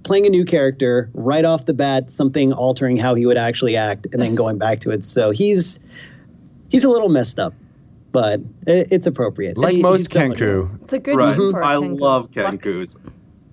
playing 0.04 0.26
a 0.26 0.30
new 0.30 0.46
character 0.46 1.10
right 1.14 1.46
off 1.46 1.66
the 1.66 1.74
bat, 1.74 2.10
something 2.10 2.54
altering 2.54 2.98
how 2.98 3.14
he 3.14 3.26
would 3.26 3.38
actually 3.38 3.76
act, 3.76 4.08
and 4.12 4.22
then 4.22 4.36
going 4.36 4.58
back 4.58 4.80
to 4.82 4.92
it. 4.92 5.04
So 5.04 5.32
he's 5.32 5.80
he's 6.70 6.84
a 6.84 6.90
little 6.90 7.10
messed 7.10 7.40
up, 7.40 7.54
but 8.12 8.40
it, 8.66 8.88
it's 8.92 9.08
appropriate. 9.08 9.58
Like 9.58 9.76
He- 9.76 9.82
most 9.82 10.00
he's 10.02 10.12
so. 10.12 10.20
Kenku. 10.22 10.82
It's 10.84 10.94
a 10.94 11.00
good 11.00 11.16
right. 11.18 11.38
name 11.38 11.52
for 11.52 11.62
a 11.62 11.66
I 11.68 11.76
Kenku. 11.76 12.00
love 12.00 12.32
Pluck. 12.32 12.66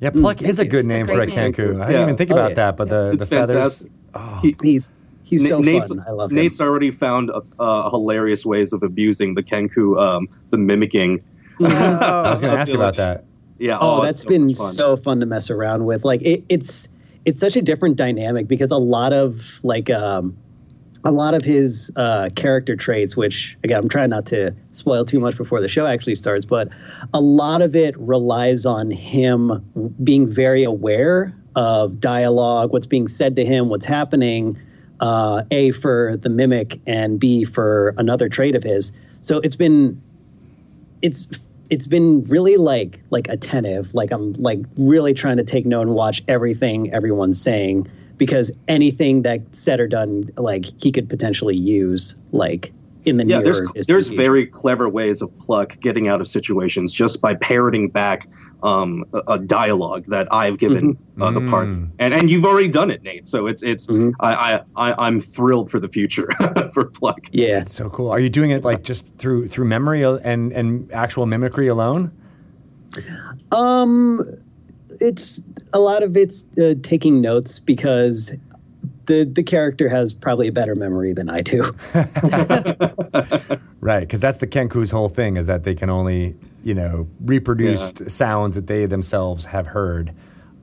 Yeah, 0.00 0.10
Pluck 0.10 0.42
is 0.42 0.58
a 0.58 0.64
good 0.64 0.84
It's 0.86 0.94
a 0.94 0.96
name 0.96 1.06
for 1.06 1.12
a 1.12 1.16
great 1.26 1.28
name. 1.34 1.52
Kenku. 1.52 1.82
I 1.82 1.86
didn't 1.86 2.02
even 2.02 2.16
think 2.16 2.30
Oh, 2.30 2.34
about 2.34 2.50
yeah. 2.50 2.54
that, 2.56 2.76
but 2.76 2.88
the, 2.88 3.08
the 3.10 3.12
It's 3.14 3.26
feathers. 3.26 3.78
fantastic. 4.12 4.42
He- 4.42 4.56
He's 4.62 4.90
he's 5.22 5.48
so 5.48 5.60
Nate's, 5.60 5.88
fun. 5.88 6.04
I 6.06 6.10
love 6.10 6.30
him. 6.30 6.36
Nate's 6.36 6.60
already 6.60 6.90
found 6.90 7.30
uh, 7.30 7.40
uh, 7.58 7.90
hilarious 7.90 8.44
ways 8.44 8.72
of 8.72 8.82
abusing 8.82 9.34
the 9.34 9.42
Kenku, 9.42 9.98
um, 10.00 10.28
the 10.50 10.58
mimicking. 10.58 11.22
I 11.60 12.30
was 12.30 12.40
going 12.40 12.52
to 12.54 12.60
ask 12.60 12.70
feel 12.70 12.80
about 12.80 12.96
that. 12.96 13.24
Yeah. 13.58 13.78
Oh, 13.80 14.02
it's 14.02 14.18
that's 14.18 14.22
so 14.24 14.28
been 14.28 14.54
fun. 14.54 14.72
so 14.72 14.96
fun 14.96 15.20
to 15.20 15.26
mess 15.26 15.48
around 15.50 15.86
with. 15.86 16.04
Like 16.04 16.20
it, 16.22 16.44
it's 16.48 16.88
it's 17.24 17.40
such 17.40 17.56
a 17.56 17.62
different 17.62 17.96
dynamic 17.96 18.46
because 18.48 18.70
a 18.72 18.76
lot 18.76 19.12
of 19.12 19.60
like 19.62 19.88
um 19.90 20.36
a 21.04 21.10
lot 21.10 21.34
of 21.34 21.42
his 21.42 21.92
uh, 21.96 22.30
character 22.34 22.76
traits, 22.76 23.16
which 23.16 23.56
again, 23.62 23.78
I'm 23.78 23.88
trying 23.88 24.10
not 24.10 24.26
to 24.26 24.54
spoil 24.72 25.04
too 25.04 25.20
much 25.20 25.36
before 25.36 25.60
the 25.60 25.68
show 25.68 25.86
actually 25.86 26.14
starts, 26.14 26.46
but 26.46 26.68
a 27.12 27.20
lot 27.20 27.60
of 27.60 27.76
it 27.76 27.98
relies 27.98 28.64
on 28.64 28.90
him 28.90 29.94
being 30.02 30.26
very 30.26 30.64
aware 30.64 31.34
of 31.54 32.00
dialogue, 32.00 32.72
what's 32.72 32.86
being 32.86 33.06
said 33.06 33.36
to 33.36 33.44
him, 33.44 33.68
what's 33.68 33.86
happening. 33.86 34.58
Uh, 35.00 35.42
a 35.50 35.72
for 35.72 36.16
the 36.18 36.28
mimic, 36.28 36.80
and 36.86 37.18
B 37.18 37.44
for 37.44 37.94
another 37.98 38.28
trait 38.28 38.54
of 38.54 38.62
his. 38.62 38.92
So 39.20 39.38
it's 39.38 39.56
been, 39.56 40.00
it's 41.02 41.26
it's 41.68 41.88
been 41.88 42.24
really 42.24 42.56
like 42.56 43.00
like 43.10 43.28
attentive. 43.28 43.92
Like 43.92 44.12
I'm 44.12 44.34
like 44.34 44.60
really 44.76 45.12
trying 45.12 45.38
to 45.38 45.44
take 45.44 45.66
note 45.66 45.82
and 45.82 45.94
watch 45.94 46.22
everything 46.28 46.94
everyone's 46.94 47.40
saying 47.42 47.88
because 48.18 48.50
anything 48.68 49.22
that 49.22 49.40
said 49.54 49.80
or 49.80 49.86
done, 49.88 50.30
like 50.36 50.66
he 50.82 50.90
could 50.92 51.08
potentially 51.08 51.56
use, 51.56 52.14
like 52.32 52.72
in 53.04 53.16
the 53.18 53.26
Yeah, 53.26 53.38
near 53.40 53.44
there's 53.52 53.86
there's 53.86 54.08
future. 54.08 54.22
very 54.22 54.46
clever 54.46 54.88
ways 54.88 55.20
of 55.22 55.36
Pluck 55.38 55.78
getting 55.80 56.08
out 56.08 56.20
of 56.20 56.28
situations 56.28 56.92
just 56.92 57.20
by 57.20 57.34
parroting 57.34 57.88
back 57.90 58.28
um, 58.62 59.04
a, 59.12 59.18
a 59.32 59.38
dialogue 59.38 60.06
that 60.08 60.26
I've 60.32 60.56
given 60.58 60.96
uh, 61.20 61.30
the 61.32 61.42
part, 61.50 61.68
Mm. 61.68 61.90
and 61.98 62.14
and 62.14 62.30
you've 62.30 62.46
already 62.46 62.68
done 62.68 62.90
it, 62.90 63.02
Nate. 63.02 63.26
So 63.28 63.46
it's 63.46 63.62
it's 63.62 63.84
Mhm. 63.86 64.14
I, 64.20 64.32
I 64.34 64.60
I 64.90 65.06
I'm 65.06 65.20
thrilled 65.20 65.70
for 65.70 65.78
the 65.78 65.88
future 65.88 66.28
for 66.72 66.86
Pluck. 66.86 67.20
yeah. 67.32 67.60
It's 67.60 67.74
so 67.74 67.90
cool. 67.90 68.08
Are 68.10 68.18
you 68.20 68.30
doing 68.30 68.52
it 68.52 68.64
like 68.64 68.82
just 68.84 69.04
through 69.18 69.48
through 69.48 69.66
memory 69.66 70.02
and 70.02 70.50
and 70.52 70.90
actual 70.92 71.26
mimicry 71.26 71.66
alone? 71.68 72.10
Um, 73.52 74.20
it's 75.00 75.40
a 75.72 75.78
lot 75.78 76.02
of 76.02 76.16
it's 76.16 76.46
uh, 76.58 76.74
taking 76.82 77.20
notes 77.20 77.58
because 77.58 78.32
the 79.06 79.24
the 79.24 79.42
character 79.42 79.88
has 79.88 80.14
probably 80.14 80.48
a 80.48 80.52
better 80.52 80.74
memory 80.74 81.12
than 81.12 81.28
I 81.28 81.42
do. 81.42 81.74
Right, 83.84 84.00
because 84.00 84.18
that's 84.20 84.38
the 84.38 84.46
Kenku's 84.46 84.90
whole 84.90 85.10
thing 85.10 85.36
is 85.36 85.46
that 85.46 85.64
they 85.64 85.74
can 85.74 85.90
only, 85.90 86.34
you 86.62 86.72
know, 86.72 87.06
reproduce 87.20 87.92
sounds 88.06 88.54
that 88.54 88.66
they 88.66 88.86
themselves 88.86 89.44
have 89.44 89.66
heard. 89.66 90.08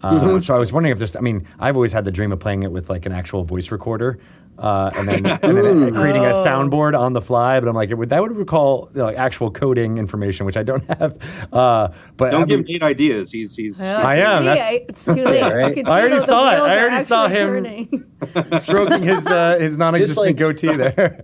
Uh, 0.02 0.12
Mm-hmm. 0.14 0.40
So 0.40 0.56
I 0.56 0.58
was 0.58 0.74
wondering 0.74 0.92
if 0.92 0.98
there's, 0.98 1.16
I 1.16 1.20
mean, 1.20 1.46
I've 1.60 1.76
always 1.76 1.94
had 1.94 2.04
the 2.04 2.12
dream 2.12 2.32
of 2.32 2.40
playing 2.40 2.64
it 2.64 2.72
with 2.72 2.90
like 2.90 3.06
an 3.06 3.12
actual 3.12 3.44
voice 3.44 3.70
recorder. 3.70 4.18
Uh, 4.58 4.92
and 4.96 5.08
then, 5.08 5.26
and 5.44 5.58
then 5.58 5.96
creating 5.96 6.24
a 6.26 6.30
Oh. 6.30 6.46
soundboard 6.46 6.98
on 6.98 7.14
the 7.14 7.22
fly, 7.22 7.60
but 7.60 7.68
I'm 7.68 7.74
like, 7.76 7.90
it 7.90 7.96
would, 7.96 8.10
that 8.10 8.22
would 8.22 8.36
recall 8.36 8.90
you 8.94 9.00
know, 9.00 9.06
like 9.06 9.18
actual 9.18 9.50
coding 9.50 9.98
information, 9.98 10.46
which 10.46 10.56
I 10.58 10.62
don't 10.64 10.86
have. 11.00 11.48
Uh, 11.52 11.90
but 12.18 12.32
Don't 12.32 12.44
I 12.44 12.46
give 12.46 12.60
mean, 12.60 12.66
Nate 12.70 12.84
ideas. 12.84 13.32
He's 13.32 13.56
he's 13.56 13.82
I 13.82 14.18
am, 14.18 14.44
that's- 14.46 14.68
I- 14.68 14.86
it's 14.88 15.06
too 15.06 15.14
late. 15.14 15.42
right? 15.54 15.88
I, 15.88 15.92
I 15.92 16.00
already 16.02 16.16
the- 16.16 16.22
the 16.22 16.28
saw 16.28 16.52
it. 16.54 16.60
I 16.62 16.80
already 16.84 17.06
saw 17.06 17.28
him. 17.28 17.48
turning. 17.48 18.06
stroking 18.60 19.02
his 19.04 19.26
uh, 19.28 19.58
his 19.60 19.78
non-existent 19.78 20.28
like- 20.28 20.36
goatee 20.38 20.76
there. 20.76 21.24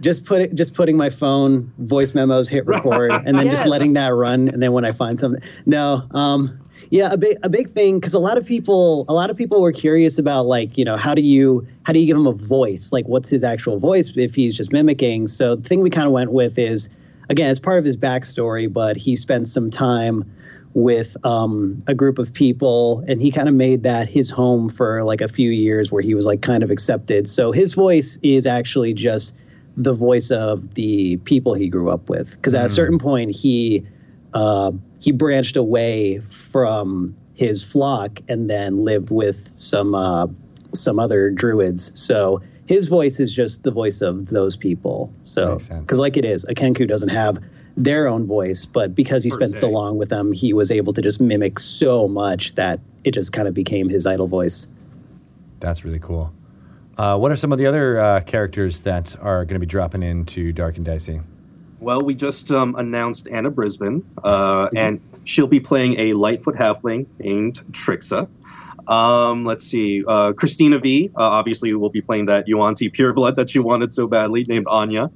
just 0.00 0.26
put 0.26 0.42
it, 0.42 0.54
just 0.54 0.74
putting 0.74 0.96
my 0.96 1.08
phone 1.08 1.72
voice 1.78 2.14
memos, 2.14 2.48
hit 2.48 2.66
record, 2.66 3.12
and 3.12 3.34
then 3.38 3.46
Yes. 3.46 3.54
just 3.56 3.66
letting 3.66 3.94
that 3.94 4.08
run. 4.08 4.48
And 4.50 4.62
then 4.62 4.72
when 4.72 4.84
I 4.84 4.92
find 4.92 5.18
something, 5.18 5.40
no, 5.64 6.02
um, 6.10 6.60
yeah, 6.90 7.12
a 7.12 7.16
big 7.16 7.38
a 7.42 7.48
big 7.48 7.70
thing 7.72 7.98
because 7.98 8.14
a 8.14 8.18
lot 8.18 8.38
of 8.38 8.46
people 8.46 9.04
a 9.08 9.12
lot 9.12 9.30
of 9.30 9.36
people 9.36 9.60
were 9.60 9.72
curious 9.72 10.18
about 10.18 10.46
like 10.46 10.76
you 10.78 10.84
know 10.84 10.96
how 10.96 11.14
do 11.14 11.22
you 11.22 11.66
how 11.84 11.92
do 11.92 11.98
you 11.98 12.06
give 12.06 12.16
him 12.16 12.26
a 12.26 12.32
voice? 12.32 12.92
Like 12.92 13.06
what's 13.06 13.28
his 13.28 13.44
actual 13.44 13.78
voice 13.78 14.12
if 14.16 14.34
he's 14.34 14.54
just 14.54 14.72
mimicking. 14.72 15.28
So 15.28 15.56
the 15.56 15.68
thing 15.68 15.80
we 15.80 15.90
kind 15.90 16.06
of 16.06 16.12
went 16.12 16.32
with 16.32 16.58
is 16.58 16.88
again 17.28 17.50
it's 17.50 17.60
part 17.60 17.78
of 17.78 17.84
his 17.84 17.96
backstory, 17.96 18.72
but 18.72 18.96
he 18.96 19.16
spent 19.16 19.48
some 19.48 19.70
time 19.70 20.30
with 20.74 21.16
um, 21.24 21.82
a 21.86 21.94
group 21.94 22.18
of 22.18 22.34
people 22.34 23.04
and 23.06 23.22
he 23.22 23.30
kind 23.30 23.48
of 23.48 23.54
made 23.54 23.84
that 23.84 24.08
his 24.08 24.28
home 24.28 24.68
for 24.68 25.04
like 25.04 25.20
a 25.20 25.28
few 25.28 25.50
years 25.50 25.92
where 25.92 26.02
he 26.02 26.14
was 26.14 26.26
like 26.26 26.42
kind 26.42 26.64
of 26.64 26.70
accepted. 26.70 27.28
So 27.28 27.52
his 27.52 27.74
voice 27.74 28.18
is 28.24 28.44
actually 28.44 28.92
just 28.92 29.34
the 29.76 29.92
voice 29.92 30.30
of 30.30 30.74
the 30.74 31.16
people 31.18 31.54
he 31.54 31.68
grew 31.68 31.90
up 31.90 32.08
with 32.08 32.30
because 32.32 32.54
at 32.54 32.64
a 32.64 32.68
certain 32.68 32.98
point 32.98 33.34
he 33.34 33.84
uh, 34.32 34.72
he 35.04 35.12
branched 35.12 35.56
away 35.56 36.18
from 36.20 37.14
his 37.34 37.62
flock 37.62 38.20
and 38.26 38.48
then 38.48 38.84
lived 38.84 39.10
with 39.10 39.50
some 39.52 39.94
uh, 39.94 40.26
some 40.72 40.98
other 40.98 41.30
druids. 41.30 41.92
So 41.94 42.40
his 42.66 42.88
voice 42.88 43.20
is 43.20 43.30
just 43.30 43.64
the 43.64 43.70
voice 43.70 44.00
of 44.00 44.26
those 44.26 44.56
people. 44.56 45.12
So 45.24 45.58
because 45.58 46.00
like 46.00 46.16
it 46.16 46.24
is 46.24 46.44
a 46.44 46.54
kenku 46.54 46.88
doesn't 46.88 47.10
have 47.10 47.38
their 47.76 48.06
own 48.06 48.24
voice 48.24 48.64
but 48.64 48.94
because 48.94 49.24
he 49.24 49.30
Per 49.30 49.36
spent 49.36 49.56
so 49.56 49.68
long 49.68 49.98
with 49.98 50.08
them 50.08 50.30
he 50.30 50.52
was 50.52 50.70
able 50.70 50.92
to 50.92 51.02
just 51.02 51.20
mimic 51.20 51.58
so 51.58 52.06
much 52.06 52.54
that 52.54 52.78
it 53.02 53.14
just 53.14 53.32
kind 53.32 53.48
of 53.48 53.52
became 53.52 53.88
his 53.90 54.06
idol 54.06 54.26
voice. 54.26 54.68
That's 55.60 55.84
really 55.84 55.98
cool. 55.98 56.32
Uh, 56.96 57.18
what 57.18 57.30
are 57.30 57.36
some 57.36 57.52
of 57.52 57.58
the 57.58 57.66
other 57.66 58.00
uh, 58.00 58.20
characters 58.20 58.82
that 58.82 59.16
are 59.20 59.44
going 59.44 59.56
to 59.56 59.60
be 59.60 59.66
dropping 59.66 60.02
into 60.02 60.52
Dark 60.52 60.76
and 60.76 60.86
Dicey? 60.86 61.20
Well, 61.84 62.00
we 62.02 62.14
just 62.14 62.50
um, 62.50 62.74
announced 62.76 63.28
Anna 63.30 63.50
Brisbin, 63.50 64.02
uh, 64.22 64.68
and 64.74 65.00
she'll 65.24 65.46
be 65.46 65.60
playing 65.60 65.98
a 66.00 66.14
Lightfoot 66.14 66.54
halfling 66.54 67.06
named 67.18 67.60
Trixa. 67.72 68.26
Um, 68.88 69.44
let's 69.44 69.64
see, 69.66 70.02
uh, 70.06 70.32
Christina 70.32 70.78
Vee. 70.78 71.10
Uh, 71.16 71.22
obviously, 71.22 71.72
will 71.74 71.90
be 71.90 72.00
playing 72.00 72.26
that 72.26 72.48
Yuan-Ti 72.48 72.90
pureblood 72.90 73.36
that 73.36 73.50
she 73.50 73.58
wanted 73.58 73.92
so 73.92 74.06
badly, 74.06 74.44
named 74.48 74.66
Anya. 74.68 75.10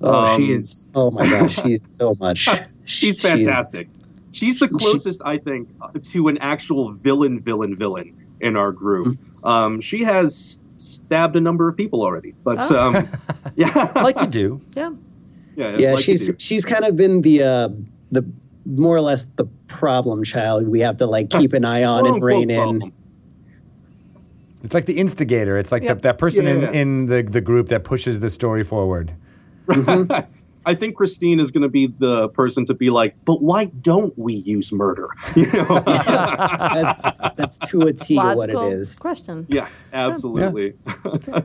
oh 0.00 0.14
Um, 0.26 0.36
she 0.40 0.52
is 0.52 0.88
oh 0.94 1.10
my 1.10 1.28
gosh 1.28 1.54
she 1.62 1.74
is 1.74 1.82
so 1.86 2.14
much 2.18 2.48
She's 2.84 3.20
fantastic. 3.20 3.88
She's 4.32 4.58
the 4.58 4.68
closest, 4.68 5.22
I 5.24 5.38
think, 5.38 5.68
to 6.12 6.28
an 6.28 6.38
actual 6.38 6.92
villain, 6.92 7.40
villain, 7.40 7.76
villain 7.76 8.16
in 8.40 8.56
our 8.56 8.72
group. 8.72 9.18
Um, 9.44 9.80
she 9.80 10.02
has 10.04 10.62
stabbed 10.78 11.36
a 11.36 11.40
number 11.40 11.68
of 11.68 11.76
people 11.76 12.00
already, 12.02 12.34
but 12.42 12.58
Oh. 12.70 12.94
um, 12.94 13.08
yeah, 13.56 13.92
Like 13.96 14.18
you 14.20 14.26
do. 14.26 14.60
Yeah. 14.74 14.92
Yeah, 15.56 15.76
yeah 15.76 15.92
like 15.94 16.04
she's 16.04 16.30
she's 16.38 16.64
kind 16.64 16.84
of 16.84 16.96
been 16.96 17.20
the 17.22 17.42
uh 17.42 17.68
the 18.10 18.24
more 18.66 18.94
or 18.96 19.00
less 19.00 19.26
the 19.36 19.44
problem 19.66 20.22
child 20.24 20.68
we 20.68 20.80
have 20.80 20.96
to 20.98 21.06
like 21.06 21.30
keep 21.30 21.52
an 21.52 21.64
eye 21.64 21.82
on 21.84 22.06
and 22.06 22.22
rein 22.22 22.50
unquote 22.50 22.82
in. 22.82 22.92
It's 24.64 24.74
like 24.74 24.86
the 24.86 24.98
instigator. 25.00 25.58
It's 25.58 25.72
like 25.72 25.82
Yeah. 25.82 25.94
the, 25.94 26.00
that 26.02 26.18
person 26.18 26.44
Yeah. 26.46 26.52
in, 26.70 26.74
in 26.74 27.06
the, 27.06 27.22
the 27.22 27.40
group 27.40 27.68
that 27.70 27.82
pushes 27.82 28.20
the 28.20 28.30
story 28.30 28.62
forward. 28.62 29.12
I 30.64 30.74
think 30.76 30.94
Christine 30.94 31.40
is 31.40 31.50
going 31.50 31.62
to 31.64 31.68
be 31.68 31.88
the 31.98 32.28
person 32.28 32.64
to 32.66 32.74
be 32.74 32.88
like, 32.90 33.16
but 33.24 33.42
why 33.42 33.64
don't 33.64 34.16
we 34.16 34.34
use 34.34 34.70
murder? 34.70 35.08
You 35.36 35.50
know? 35.52 35.80
that's 35.86 37.18
that's 37.36 37.58
to 37.70 37.80
a 37.82 37.92
T 37.92 38.14
what 38.16 38.48
it 38.50 38.56
is 38.72 38.96
question. 39.00 39.46
yeah, 39.48 39.68
absolutely, 39.92 40.74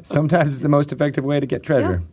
Sometimes 0.03 0.53
it's 0.53 0.61
the 0.61 0.69
most 0.69 0.91
effective 0.91 1.23
way 1.23 1.39
to 1.39 1.47
get 1.47 1.63
treasure. 1.63 2.03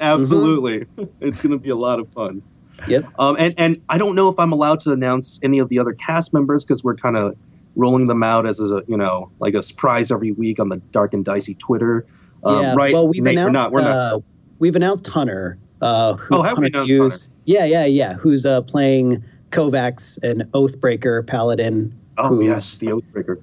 Absolutely. 0.00 0.86
It's 1.20 1.42
going 1.42 1.52
to 1.52 1.58
be 1.58 1.70
a 1.70 1.76
lot 1.76 2.00
of 2.00 2.08
fun. 2.12 2.42
yep 2.88 3.04
Um, 3.18 3.36
and 3.38 3.54
and 3.56 3.80
I 3.88 3.98
don't 3.98 4.14
know 4.14 4.28
if 4.28 4.38
I'm 4.38 4.52
allowed 4.52 4.80
to 4.80 4.92
announce 4.92 5.38
any 5.42 5.58
of 5.58 5.68
the 5.68 5.78
other 5.78 5.92
cast 5.92 6.32
members 6.34 6.64
because 6.64 6.82
we're 6.82 6.96
kind 6.96 7.16
of 7.16 7.36
rolling 7.76 8.06
them 8.06 8.22
out 8.22 8.46
as 8.46 8.60
a 8.60 8.82
you 8.88 8.96
know 8.96 9.30
like 9.40 9.54
a 9.54 9.62
surprise 9.62 10.10
every 10.10 10.32
week 10.32 10.58
on 10.60 10.68
the 10.68 10.76
Dark 10.92 11.14
and 11.14 11.24
Dicey 11.24 11.54
Twitter. 11.54 12.06
Um, 12.44 12.62
yeah 12.62 12.74
right? 12.74 12.92
well 12.92 13.08
we've 13.08 13.22
Nate, 13.22 13.36
we're 13.36 13.48
announced 13.48 13.70
not. 13.70 13.72
We're 13.72 13.80
not. 13.82 13.96
uh, 14.14 14.20
we've 14.58 14.76
announced 14.76 15.06
hunter 15.06 15.56
uh 15.82 16.14
who 16.14 16.36
Oh, 16.36 16.42
have 16.42 16.58
we 16.58 16.64
Hunter 16.64 16.78
announced 16.78 16.92
Hughes- 16.92 17.28
yeah 17.46 17.64
yeah 17.64 17.84
yeah 17.84 18.14
who's 18.14 18.44
uh 18.46 18.60
playing 18.62 19.22
kovacs 19.50 20.22
an 20.22 20.48
oathbreaker 20.52 21.26
paladin 21.26 21.96
oh 22.18 22.28
who's- 22.28 22.44
yes, 22.46 22.78
the 22.78 22.86
Oathbreaker. 22.88 23.40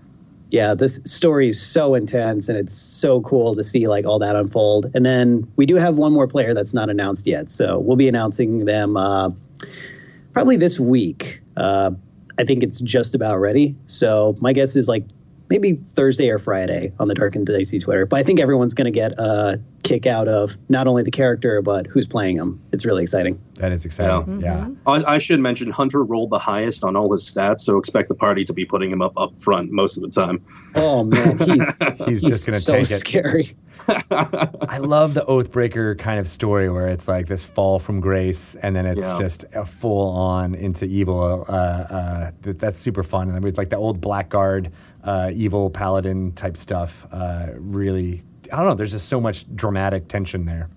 Yeah, 0.51 0.73
this 0.73 0.99
story 1.05 1.49
is 1.49 1.61
so 1.61 1.95
intense 1.95 2.49
and 2.49 2.57
it's 2.57 2.73
so 2.73 3.21
cool 3.21 3.55
to 3.55 3.63
see 3.63 3.87
like 3.87 4.05
all 4.05 4.19
that 4.19 4.35
unfold. 4.35 4.91
And 4.93 5.05
then 5.05 5.49
we 5.55 5.65
do 5.65 5.77
have 5.77 5.97
one 5.97 6.11
more 6.11 6.27
player 6.27 6.53
that's 6.53 6.73
not 6.73 6.89
announced 6.89 7.25
yet, 7.25 7.49
so 7.49 7.79
we'll 7.79 7.97
be 7.97 8.09
announcing 8.09 8.65
them 8.65 8.97
uh, 8.97 9.31
probably 10.33 10.57
this 10.57 10.79
week. 10.79 11.41
Uh, 11.55 11.91
I 12.37 12.43
think 12.43 12.63
it's 12.63 12.81
just 12.81 13.15
about 13.15 13.37
ready. 13.37 13.75
So 13.87 14.35
my 14.41 14.51
guess 14.51 14.75
is 14.75 14.89
like 14.89 15.05
maybe 15.51 15.77
Thursday 15.91 16.29
or 16.29 16.39
Friday 16.39 16.93
on 16.99 17.09
the 17.09 17.13
Dark 17.13 17.35
and 17.35 17.45
Dicey 17.45 17.77
Twitter. 17.77 18.05
But 18.05 18.19
I 18.19 18.23
think 18.23 18.39
everyone's 18.39 18.73
going 18.73 18.85
to 18.85 18.91
get 18.91 19.11
a 19.19 19.59
kick 19.83 20.05
out 20.05 20.27
of 20.29 20.55
not 20.69 20.87
only 20.87 21.03
the 21.03 21.11
character 21.11 21.61
but 21.61 21.85
who's 21.87 22.07
playing 22.07 22.37
him. 22.37 22.59
It's 22.71 22.85
really 22.85 23.01
exciting. 23.03 23.37
That 23.55 23.71
is 23.73 23.83
exciting. 23.85 24.39
Yeah. 24.41 24.69
I, 24.87 25.03
I 25.03 25.17
should 25.17 25.39
mention 25.41 25.69
Hunter 25.69 26.03
rolled 26.03 26.29
the 26.29 26.39
highest 26.39 26.83
on 26.85 26.95
all 26.95 27.11
his 27.11 27.23
stats, 27.23 27.61
so 27.61 27.77
expect 27.77 28.07
the 28.07 28.15
party 28.15 28.43
to 28.45 28.53
be 28.53 28.63
putting 28.65 28.89
him 28.91 29.01
up 29.01 29.11
up 29.17 29.35
front 29.37 29.71
most 29.71 29.97
of 29.97 30.03
the 30.03 30.09
time. 30.09 30.41
Oh 30.75 31.03
man, 31.03 31.37
he's 31.39 31.79
He's 32.05 32.21
just 32.23 32.45
gonna 32.45 32.59
so 32.59 32.73
take 32.73 32.83
it. 32.91 32.99
scary. 32.99 33.55
I 34.11 34.77
love 34.77 35.15
the 35.15 35.25
Oathbreaker 35.25 35.97
kind 35.97 36.19
of 36.19 36.27
story 36.27 36.69
where 36.69 36.87
it's 36.87 37.07
like 37.07 37.25
this 37.27 37.45
fall 37.45 37.79
from 37.79 37.99
grace 37.99 38.55
and 38.61 38.75
then 38.75 38.85
it's 38.85 39.01
Yeah. 39.01 39.17
just 39.19 39.45
a 39.53 39.65
full 39.65 40.09
on 40.11 40.53
into 40.53 40.85
evil. 40.85 41.45
Uh, 41.49 41.51
uh, 41.51 42.31
that, 42.43 42.59
that's 42.59 42.77
super 42.77 43.01
fun. 43.03 43.29
And 43.29 43.43
with 43.43 43.57
like 43.57 43.69
the 43.69 43.77
old 43.77 43.99
Blackguard, 43.99 44.71
uh, 45.03 45.31
evil 45.33 45.69
paladin 45.69 46.31
type 46.33 46.57
stuff, 46.57 47.07
uh, 47.11 47.47
really, 47.55 48.21
I 48.51 48.57
don't 48.57 48.67
know, 48.67 48.75
there's 48.75 48.91
just 48.91 49.09
so 49.09 49.19
much 49.19 49.45
dramatic 49.55 50.07
tension 50.07 50.45
there. 50.45 50.69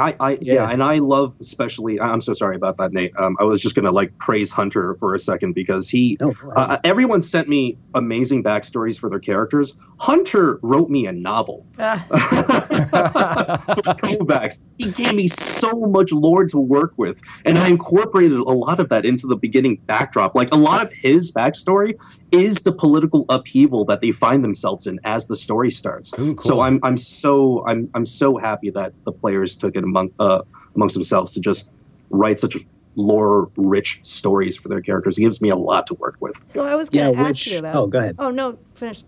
I, 0.00 0.16
I 0.20 0.30
yeah. 0.40 0.54
Yeah. 0.54 0.70
and 0.70 0.82
I 0.82 0.96
love 0.96 1.36
especially. 1.40 2.00
I'm 2.00 2.20
so 2.20 2.32
sorry 2.32 2.56
about 2.56 2.76
that, 2.78 2.92
Nate. 2.92 3.12
Um, 3.16 3.36
I 3.38 3.44
was 3.44 3.60
just 3.60 3.74
gonna 3.74 3.92
like 3.92 4.16
praise 4.18 4.50
Hunter 4.50 4.96
for 4.98 5.14
a 5.14 5.18
second 5.18 5.54
because 5.54 5.88
he. 5.88 6.16
No, 6.20 6.32
go 6.32 6.50
uh, 6.50 6.78
everyone 6.84 7.22
sent 7.22 7.48
me 7.48 7.76
amazing 7.94 8.42
backstories 8.42 8.98
for 8.98 9.10
their 9.10 9.18
characters. 9.18 9.76
Hunter 9.98 10.58
wrote 10.62 10.88
me 10.90 11.06
a 11.06 11.12
novel. 11.12 11.66
Ah, 12.12 13.58
for 13.74 14.48
He 14.78 14.90
gave 14.92 15.14
me 15.14 15.28
so 15.28 15.80
much 15.86 16.12
lore 16.12 16.44
to 16.46 16.58
work 16.58 16.92
with, 16.96 17.20
and 17.44 17.58
I 17.58 17.68
incorporated 17.68 18.38
a 18.38 18.42
lot 18.52 18.80
of 18.80 18.88
that 18.90 19.04
into 19.04 19.26
the 19.26 19.36
beginning 19.36 19.80
backdrop. 19.86 20.34
Like 20.34 20.52
a 20.52 20.56
lot 20.56 20.84
of 20.84 20.92
his 20.92 21.32
backstory 21.32 21.94
is 22.32 22.62
the 22.62 22.72
political 22.72 23.24
upheaval 23.28 23.84
that 23.86 24.00
they 24.00 24.10
find 24.10 24.44
themselves 24.44 24.86
in 24.86 25.00
as 25.04 25.26
the 25.26 25.36
story 25.36 25.70
starts. 25.70 26.12
Ooh, 26.18 26.34
cool. 26.34 26.38
So 26.38 26.60
I'm 26.60 26.80
I'm 26.82 26.96
so 26.96 27.64
I'm 27.66 27.90
I'm 27.94 28.06
so 28.06 28.36
happy 28.36 28.70
that 28.70 28.92
the 29.04 29.12
players 29.12 29.56
took 29.56 29.76
it 29.76 29.84
among 29.90 30.10
uh, 30.18 30.42
amongst 30.74 30.94
themselves 30.94 31.34
to 31.34 31.40
just 31.40 31.70
write 32.10 32.40
such 32.40 32.56
lore 32.96 33.50
rich 33.56 34.00
stories 34.02 34.56
for 34.56 34.68
their 34.68 34.80
characters. 34.80 35.18
It 35.18 35.22
gives 35.22 35.40
me 35.40 35.48
a 35.50 35.56
lot 35.56 35.86
to 35.88 35.94
work 35.94 36.16
with. 36.20 36.40
so 36.48 36.66
I 36.66 36.74
was 36.74 36.90
going 36.90 37.14
to 37.14 37.20
ask 37.20 37.28
which- 37.28 37.46
you 37.48 37.60
that. 37.60 37.74
oh, 37.74 37.86
go 37.86 37.98
ahead. 37.98 38.16
Oh 38.18 38.30
no, 38.30 38.58
finish. 38.74 39.04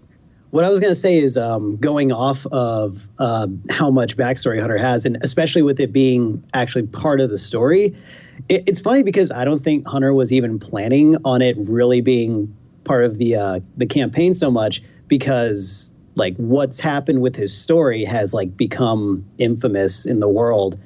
What 0.50 0.66
I 0.66 0.68
was 0.68 0.80
going 0.80 0.90
to 0.90 1.00
say 1.00 1.18
is 1.18 1.38
um, 1.38 1.78
going 1.78 2.12
off 2.12 2.44
of 2.52 2.98
uh, 3.18 3.48
how 3.70 3.90
much 3.90 4.18
backstory 4.18 4.60
Hunter 4.60 4.76
has, 4.76 5.06
and 5.06 5.16
especially 5.22 5.62
with 5.62 5.80
it 5.80 5.94
being 5.94 6.44
actually 6.52 6.86
part 6.88 7.22
of 7.22 7.30
the 7.30 7.38
story. 7.38 7.96
It, 8.50 8.64
it's 8.66 8.78
funny 8.80 9.02
because 9.02 9.30
I 9.30 9.46
don't 9.46 9.64
think 9.64 9.86
Hunter 9.86 10.12
was 10.12 10.30
even 10.30 10.58
planning 10.58 11.16
on 11.24 11.40
it 11.40 11.56
really 11.58 12.02
being 12.02 12.54
part 12.84 13.06
of 13.06 13.16
the 13.16 13.34
uh, 13.36 13.60
the 13.78 13.86
campaign 13.86 14.34
so 14.34 14.50
much 14.50 14.82
because 15.08 15.91
like 16.14 16.36
what's 16.36 16.78
happened 16.80 17.20
with 17.22 17.34
his 17.36 17.56
story 17.56 18.04
has 18.04 18.34
like 18.34 18.56
become 18.56 19.24
infamous 19.38 20.04
in 20.06 20.20
the 20.20 20.28
world, 20.28 20.78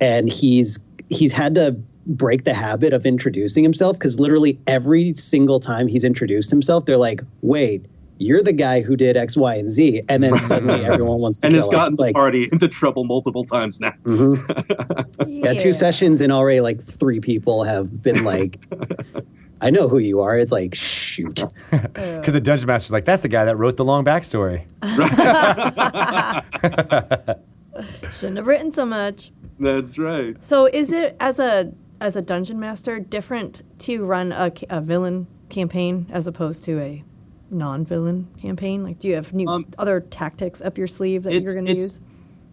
and 0.00 0.28
he's 0.30 0.78
he's 1.10 1.32
had 1.32 1.54
to 1.56 1.76
break 2.06 2.44
the 2.44 2.52
habit 2.52 2.92
of 2.92 3.06
introducing 3.06 3.62
himself 3.64 3.98
because 3.98 4.20
literally 4.20 4.58
every 4.66 5.14
single 5.14 5.58
time 5.58 5.88
he's 5.88 6.04
introduced 6.04 6.50
himself, 6.50 6.84
they're 6.86 6.96
like, 6.98 7.20
"Wait." 7.42 7.86
You're 8.18 8.44
the 8.44 8.52
guy 8.52 8.80
who 8.80 8.94
did 8.94 9.16
X, 9.16 9.36
Y, 9.36 9.56
and 9.56 9.68
Z, 9.68 10.02
and 10.08 10.22
then 10.22 10.38
suddenly 10.38 10.84
everyone 10.84 11.18
wants 11.18 11.40
to 11.40 11.48
And 11.48 11.52
kill 11.52 11.62
has 11.62 11.68
us. 11.68 11.74
gotten 11.74 11.92
It's 11.94 11.98
the 11.98 12.04
like, 12.04 12.14
party 12.14 12.48
into 12.52 12.68
trouble 12.68 13.02
multiple 13.02 13.42
times 13.44 13.80
now. 13.80 13.90
Mm-hmm. 14.04 15.28
yeah, 15.44 15.54
two 15.54 15.72
sessions 15.72 16.20
and 16.20 16.32
already 16.32 16.60
like 16.60 16.80
three 16.80 17.18
people 17.18 17.64
have 17.64 18.00
been 18.02 18.22
like, 18.22 18.60
I 19.64 19.70
know 19.70 19.88
who 19.88 19.98
you 19.98 20.20
are. 20.20 20.38
It's 20.38 20.52
like, 20.52 20.74
shoot. 20.74 21.42
Because 21.70 22.32
the 22.34 22.40
dungeon 22.40 22.66
master's 22.66 22.92
like, 22.92 23.04
that's 23.04 23.22
the 23.22 23.28
guy 23.28 23.44
that 23.46 23.56
wrote 23.56 23.76
the 23.76 23.84
long 23.84 24.04
backstory. 24.04 24.64
Shouldn't 28.12 28.36
have 28.36 28.46
written 28.46 28.72
so 28.72 28.86
much. 28.86 29.32
That's 29.58 29.98
right. 29.98 30.42
So 30.42 30.66
is 30.66 30.92
it 30.92 31.16
as 31.20 31.38
a 31.38 31.72
as 32.00 32.16
a 32.16 32.22
dungeon 32.22 32.60
master 32.60 33.00
different 33.00 33.62
to 33.80 34.04
run 34.04 34.32
a, 34.32 34.52
a 34.70 34.80
villain 34.80 35.26
campaign 35.48 36.06
as 36.10 36.26
opposed 36.26 36.62
to 36.64 36.80
a 36.80 37.04
non-villain 37.50 38.28
campaign? 38.40 38.82
Like, 38.82 38.98
do 38.98 39.08
you 39.08 39.14
have 39.14 39.32
new 39.32 39.48
Um, 39.48 39.66
other 39.78 40.00
tactics 40.00 40.60
up 40.60 40.76
your 40.76 40.86
sleeve 40.86 41.22
that 41.24 41.32
you're 41.32 41.54
going 41.54 41.66
to 41.66 41.74
use? 41.74 42.00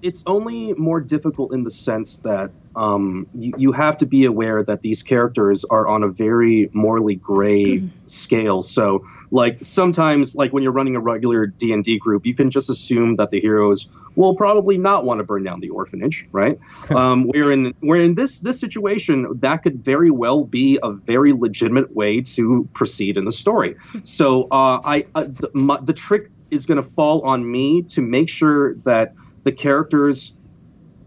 it's 0.01 0.23
only 0.25 0.73
more 0.73 0.99
difficult 0.99 1.53
in 1.53 1.63
the 1.63 1.71
sense 1.71 2.17
that 2.19 2.49
um, 2.75 3.27
you, 3.33 3.53
you 3.57 3.71
have 3.71 3.97
to 3.97 4.05
be 4.05 4.25
aware 4.25 4.63
that 4.63 4.81
these 4.81 5.03
characters 5.03 5.65
are 5.65 5.87
on 5.87 6.03
a 6.03 6.07
very 6.07 6.69
morally 6.73 7.15
gray 7.15 7.83
scale. 8.05 8.61
So, 8.61 9.05
like 9.31 9.57
sometimes, 9.61 10.35
like 10.35 10.53
when 10.53 10.63
you're 10.63 10.71
running 10.71 10.95
a 10.95 10.99
regular 10.99 11.47
D 11.47 11.73
and 11.73 11.83
D 11.83 11.97
group, 11.97 12.25
you 12.25 12.33
can 12.33 12.49
just 12.49 12.69
assume 12.69 13.15
that 13.15 13.29
the 13.29 13.39
heroes 13.39 13.87
will 14.15 14.35
probably 14.35 14.77
not 14.77 15.05
want 15.05 15.19
to 15.19 15.23
burn 15.23 15.43
down 15.43 15.59
the 15.59 15.69
orphanage, 15.69 16.27
right? 16.31 16.59
um, 16.91 17.27
we're 17.27 17.51
in 17.51 17.73
we're 17.81 18.03
in 18.03 18.15
this 18.15 18.39
this 18.39 18.59
situation, 18.59 19.27
that 19.39 19.57
could 19.57 19.83
very 19.83 20.11
well 20.11 20.45
be 20.45 20.79
a 20.83 20.91
very 20.91 21.33
legitimate 21.33 21.93
way 21.95 22.21
to 22.21 22.67
proceed 22.73 23.17
in 23.17 23.25
the 23.25 23.31
story. 23.31 23.75
So, 24.03 24.43
uh, 24.51 24.81
I 24.83 25.05
uh, 25.15 25.25
the, 25.25 25.49
my, 25.53 25.77
the 25.81 25.93
trick 25.93 26.31
is 26.49 26.65
going 26.65 26.81
to 26.81 26.87
fall 26.89 27.21
on 27.21 27.49
me 27.49 27.81
to 27.83 28.01
make 28.01 28.29
sure 28.29 28.73
that 28.83 29.13
the 29.43 29.51
characters 29.51 30.33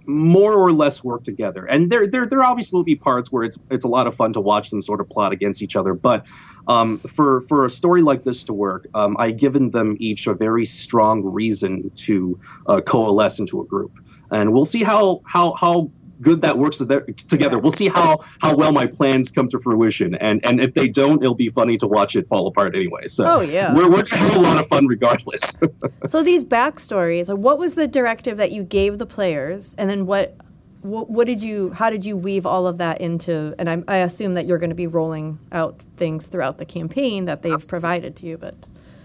more 0.06 0.52
or 0.54 0.72
less 0.72 1.02
work 1.02 1.22
together. 1.22 1.64
And 1.64 1.90
there, 1.90 2.06
there, 2.06 2.26
there 2.26 2.42
obviously 2.42 2.76
will 2.76 2.84
be 2.84 2.96
parts 2.96 3.32
where 3.32 3.44
it's 3.44 3.58
it's 3.70 3.84
a 3.84 3.88
lot 3.88 4.06
of 4.06 4.14
fun 4.14 4.32
to 4.34 4.40
watch 4.40 4.70
them 4.70 4.80
sort 4.80 5.00
of 5.00 5.08
plot 5.08 5.32
against 5.32 5.62
each 5.62 5.76
other. 5.76 5.94
But 5.94 6.26
um, 6.68 6.98
for 6.98 7.40
for 7.42 7.64
a 7.64 7.70
story 7.70 8.02
like 8.02 8.24
this 8.24 8.44
to 8.44 8.52
work, 8.52 8.86
um, 8.94 9.16
I've 9.18 9.36
given 9.36 9.70
them 9.70 9.96
each 9.98 10.26
a 10.26 10.34
very 10.34 10.64
strong 10.64 11.24
reason 11.24 11.90
to 11.96 12.38
uh, 12.66 12.80
coalesce 12.80 13.38
into 13.38 13.60
a 13.60 13.64
group, 13.64 13.92
and 14.30 14.52
we'll 14.52 14.64
see 14.64 14.82
how 14.82 15.22
how 15.24 15.52
how 15.52 15.90
good 16.20 16.42
that 16.42 16.58
works 16.58 16.78
together- 16.78 17.06
together. 17.28 17.58
We'll 17.58 17.72
see 17.72 17.88
how 17.88 18.18
how 18.40 18.54
well 18.56 18.72
my 18.72 18.86
plans 18.86 19.30
come 19.30 19.48
to 19.48 19.58
fruition, 19.58 20.14
and 20.16 20.44
and 20.44 20.60
if 20.60 20.74
they 20.74 20.88
don't, 20.88 21.22
it'll 21.22 21.34
be 21.34 21.48
funny 21.48 21.76
to 21.78 21.86
watch 21.86 22.16
it 22.16 22.26
fall 22.28 22.46
apart 22.46 22.74
anyway. 22.76 23.08
So 23.08 23.24
Oh, 23.26 23.40
yeah. 23.40 23.74
we're 23.74 23.88
we're 23.90 24.02
gonna 24.02 24.22
have 24.22 24.36
a 24.36 24.40
lot 24.40 24.58
of 24.60 24.66
fun 24.68 24.86
regardless. 24.86 25.42
So 26.06 26.22
these 26.22 26.44
backstories, 26.44 27.34
what 27.36 27.58
was 27.58 27.74
the 27.76 27.86
directive 27.86 28.36
that 28.36 28.52
you 28.52 28.62
gave 28.62 28.98
the 28.98 29.06
players, 29.06 29.74
and 29.78 29.88
then 29.88 30.06
what, 30.06 30.36
what, 30.82 31.08
what 31.10 31.26
did 31.26 31.42
you, 31.42 31.72
how 31.72 31.88
did 31.90 32.04
you 32.04 32.14
weave 32.16 32.44
all 32.46 32.66
of 32.66 32.76
that 32.78 33.00
into? 33.00 33.54
And 33.58 33.70
I, 33.70 33.82
I 33.88 33.96
assume 33.98 34.34
that 34.34 34.46
you're 34.46 34.58
going 34.58 34.70
to 34.70 34.76
be 34.76 34.86
rolling 34.86 35.38
out 35.50 35.80
things 35.96 36.26
throughout 36.26 36.58
the 36.58 36.64
campaign 36.66 37.24
that 37.24 37.42
they've 37.42 37.66
provided 37.66 38.16
to 38.16 38.26
you, 38.26 38.36
but 38.36 38.54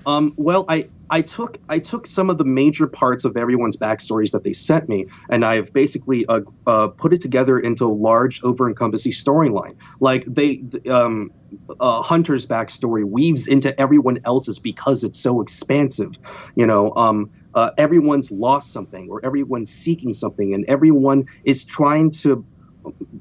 Um, 0.09 0.33
well, 0.37 0.65
I, 0.67 0.89
I 1.11 1.21
took 1.21 1.59
I 1.69 1.77
took 1.77 2.07
some 2.07 2.31
of 2.31 2.39
the 2.39 2.43
major 2.43 2.87
parts 2.87 3.25
of 3.25 3.37
everyone's 3.37 3.77
backstories 3.77 4.31
that 4.31 4.43
they 4.43 4.53
sent 4.53 4.89
me, 4.89 5.05
and 5.29 5.45
I've 5.45 5.71
basically 5.71 6.25
uh, 6.25 6.41
uh, 6.65 6.87
put 6.87 7.13
it 7.13 7.21
together 7.21 7.59
into 7.59 7.85
a 7.85 7.93
large, 7.93 8.41
over-encompassing 8.43 9.11
storyline. 9.11 9.75
Like 9.99 10.25
they, 10.25 10.57
th- 10.57 10.87
um, 10.87 11.31
uh, 11.79 12.01
Hunter's 12.01 12.47
backstory 12.47 13.05
weaves 13.05 13.45
into 13.45 13.79
everyone 13.79 14.17
else's 14.25 14.57
because 14.57 15.03
it's 15.03 15.19
so 15.19 15.41
expansive. 15.41 16.13
You 16.55 16.65
know, 16.65 16.91
um, 16.95 17.29
uh, 17.53 17.69
everyone's 17.77 18.31
lost 18.31 18.71
something, 18.71 19.09
or 19.11 19.23
everyone's 19.23 19.71
seeking 19.71 20.13
something, 20.13 20.55
and 20.55 20.65
everyone 20.67 21.25
is 21.43 21.65
trying 21.65 22.09
to 22.23 22.43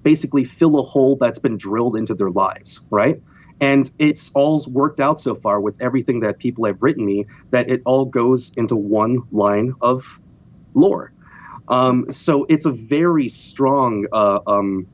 basically 0.03 0.45
fill 0.45 0.79
a 0.79 0.83
hole 0.83 1.17
that's 1.21 1.39
been 1.39 1.59
drilled 1.59 1.97
into 1.97 2.15
their 2.15 2.31
lives, 2.31 2.81
right? 2.91 3.21
And 3.61 3.91
it's 3.99 4.31
all 4.35 4.65
worked 4.69 5.01
out 5.01 5.21
so 5.21 5.35
far 5.35 5.61
with 5.61 5.81
everything 5.81 6.21
that 6.21 6.39
people 6.39 6.65
have 6.65 6.81
written 6.81 7.05
me 7.05 7.27
that 7.51 7.69
it 7.69 7.83
all 7.85 8.05
goes 8.05 8.53
into 8.57 8.77
one 8.77 9.23
line 9.33 9.75
of 9.81 10.21
lore. 10.75 11.13
Um, 11.69 12.11
so 12.11 12.47
it's 12.49 12.65
a 12.65 12.73
very 12.73 13.29
strong, 13.29 14.07
uh, 14.13 14.41
um, 14.47 14.87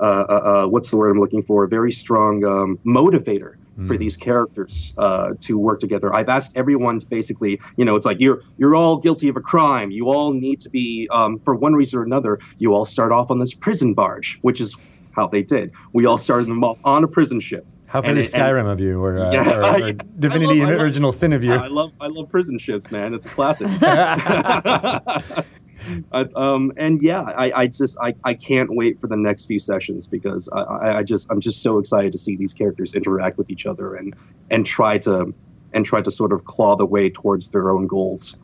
uh, 0.00 0.24
uh, 0.28 0.32
uh, 0.32 0.66
what's 0.66 0.90
the 0.90 0.96
word 0.96 1.10
I'm 1.10 1.20
looking 1.20 1.42
for? 1.42 1.64
A 1.64 1.68
very 1.68 1.92
strong 1.92 2.44
um, 2.44 2.78
motivator 2.86 3.54
for 3.86 3.96
these 3.96 4.16
characters 4.16 4.92
uh, 4.98 5.32
to 5.40 5.58
work 5.58 5.80
together. 5.80 6.14
I've 6.14 6.28
asked 6.28 6.56
everyone 6.56 7.00
to 7.00 7.06
basically, 7.06 7.60
you 7.76 7.84
know, 7.84 7.96
it's 7.96 8.06
like 8.06 8.20
you're 8.20 8.42
you're 8.58 8.76
all 8.76 8.98
guilty 8.98 9.28
of 9.28 9.36
a 9.36 9.40
crime. 9.40 9.90
You 9.90 10.08
all 10.08 10.32
need 10.32 10.60
to 10.60 10.70
be, 10.70 11.08
um, 11.10 11.38
for 11.40 11.54
one 11.54 11.74
reason 11.74 11.98
or 11.98 12.02
another, 12.02 12.38
you 12.58 12.74
all 12.74 12.84
start 12.84 13.12
off 13.12 13.30
on 13.30 13.38
this 13.38 13.54
prison 13.54 13.94
barge, 13.94 14.38
which 14.42 14.60
is 14.60 14.76
how 15.12 15.26
they 15.26 15.42
did. 15.42 15.72
We 15.92 16.06
all 16.06 16.18
started 16.18 16.48
them 16.48 16.62
off 16.62 16.78
on 16.84 17.02
a 17.02 17.08
prison 17.08 17.40
ship. 17.40 17.66
How 17.92 17.98
And 17.98 18.14
very 18.14 18.20
it- 18.20 18.32
Skyrim 18.32 18.66
of 18.72 18.80
you, 18.80 19.04
or, 19.04 19.18
uh, 19.18 19.30
Yeah, 19.32 19.50
or, 19.54 19.60
or 19.60 19.64
I 19.64 19.92
Divinity 20.18 20.60
love- 20.60 20.68
I 20.68 20.72
love- 20.72 20.80
Original 20.80 21.12
Sin 21.12 21.34
of 21.34 21.44
you. 21.44 21.52
I 21.52 21.66
love 21.66 21.92
I 22.00 22.06
love 22.06 22.30
prison 22.30 22.58
ships, 22.58 22.90
man. 22.90 23.12
It's 23.12 23.26
a 23.26 23.28
classic. 23.28 23.68
I, 26.12 26.26
um, 26.36 26.72
and 26.78 27.02
yeah, 27.02 27.20
I, 27.22 27.52
I 27.62 27.66
just 27.66 27.98
I, 28.00 28.14
I 28.24 28.32
can't 28.32 28.74
wait 28.74 28.98
for 28.98 29.08
the 29.08 29.16
next 29.16 29.44
few 29.44 29.58
sessions 29.58 30.06
because 30.06 30.48
I, 30.54 30.60
I, 30.60 30.98
I 30.98 31.02
just 31.02 31.26
I'm 31.30 31.40
just 31.40 31.60
so 31.62 31.78
excited 31.78 32.12
to 32.12 32.18
see 32.18 32.34
these 32.34 32.54
characters 32.54 32.94
interact 32.94 33.36
with 33.36 33.50
each 33.50 33.66
other 33.66 33.94
and 33.94 34.14
and 34.50 34.64
try 34.64 34.96
to 34.98 35.34
and 35.74 35.84
try 35.84 36.00
to 36.00 36.10
sort 36.10 36.32
of 36.32 36.46
claw 36.46 36.76
the 36.76 36.86
way 36.86 37.10
towards 37.10 37.50
their 37.50 37.70
own 37.70 37.86
goals. 37.86 38.36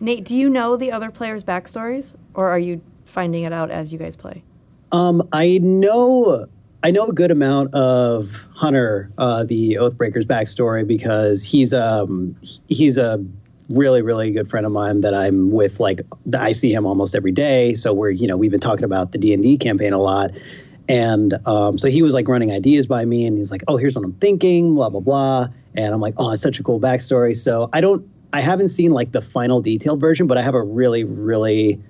Nate, 0.00 0.24
do 0.26 0.34
you 0.34 0.50
know 0.50 0.76
the 0.76 0.92
other 0.92 1.10
players' 1.10 1.44
backstories, 1.44 2.14
or 2.34 2.48
are 2.50 2.58
you 2.58 2.82
finding 3.06 3.44
it 3.44 3.52
out 3.54 3.70
as 3.70 3.90
you 3.92 3.98
guys 3.98 4.16
play? 4.16 4.42
Um, 4.92 5.26
I 5.32 5.58
know 5.62 6.46
I 6.86 6.92
know 6.92 7.08
a 7.08 7.12
good 7.12 7.32
amount 7.32 7.74
of 7.74 8.30
Hunter, 8.54 9.10
uh, 9.18 9.42
the 9.42 9.74
Oathbreaker's 9.74 10.24
backstory 10.24 10.86
because 10.86 11.42
he's 11.42 11.74
um 11.74 12.36
he's 12.68 12.96
a 12.96 13.24
really 13.68 14.02
really 14.02 14.30
good 14.30 14.48
friend 14.48 14.64
of 14.64 14.70
mine 14.70 15.00
that 15.00 15.12
I'm 15.12 15.50
with. 15.50 15.80
Like 15.80 16.02
I 16.38 16.52
see 16.52 16.72
him 16.72 16.86
almost 16.86 17.16
every 17.16 17.32
day, 17.32 17.74
so 17.74 17.92
we're 17.92 18.10
you 18.10 18.28
know 18.28 18.36
we've 18.36 18.52
been 18.52 18.60
talking 18.60 18.84
about 18.84 19.10
the 19.10 19.18
D 19.18 19.34
and 19.34 19.42
D 19.42 19.58
campaign 19.58 19.94
a 19.94 19.98
lot. 19.98 20.30
And 20.88 21.34
um, 21.44 21.76
so 21.76 21.90
he 21.90 22.02
was 22.02 22.14
like 22.14 22.28
running 22.28 22.52
ideas 22.52 22.86
by 22.86 23.04
me, 23.04 23.26
and 23.26 23.36
he's 23.36 23.50
like, 23.50 23.64
"Oh, 23.66 23.76
here's 23.76 23.96
what 23.96 24.04
I'm 24.04 24.12
thinking," 24.12 24.76
blah 24.76 24.88
blah 24.88 25.00
blah. 25.00 25.48
And 25.74 25.92
I'm 25.92 26.00
like, 26.00 26.14
"Oh, 26.18 26.30
it's 26.30 26.42
such 26.42 26.60
a 26.60 26.62
cool 26.62 26.78
backstory." 26.78 27.36
So 27.36 27.68
I 27.72 27.80
don't, 27.80 28.08
I 28.32 28.40
haven't 28.40 28.68
seen 28.68 28.92
like 28.92 29.10
the 29.10 29.22
final 29.22 29.60
detailed 29.60 30.00
version, 30.00 30.28
but 30.28 30.38
I 30.38 30.42
have 30.42 30.54
a 30.54 30.62
really, 30.62 31.02
really, 31.02 31.80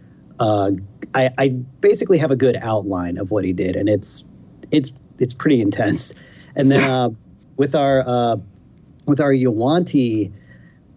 uh, 0.40 0.70
I, 1.14 1.28
I 1.36 1.48
basically 1.82 2.16
have 2.16 2.30
a 2.30 2.36
good 2.36 2.56
outline 2.62 3.18
of 3.18 3.30
what 3.30 3.44
he 3.44 3.52
did, 3.52 3.76
and 3.76 3.90
it's, 3.90 4.24
it's, 4.70 4.92
it's 5.18 5.34
pretty 5.34 5.60
intense. 5.60 6.14
And 6.54 6.70
then 6.70 6.88
uh, 6.88 7.10
with 7.56 7.74
our, 7.74 8.06
uh, 8.06 8.36
with 9.06 9.20
our 9.20 9.32
Yuan-ti, 9.32 10.32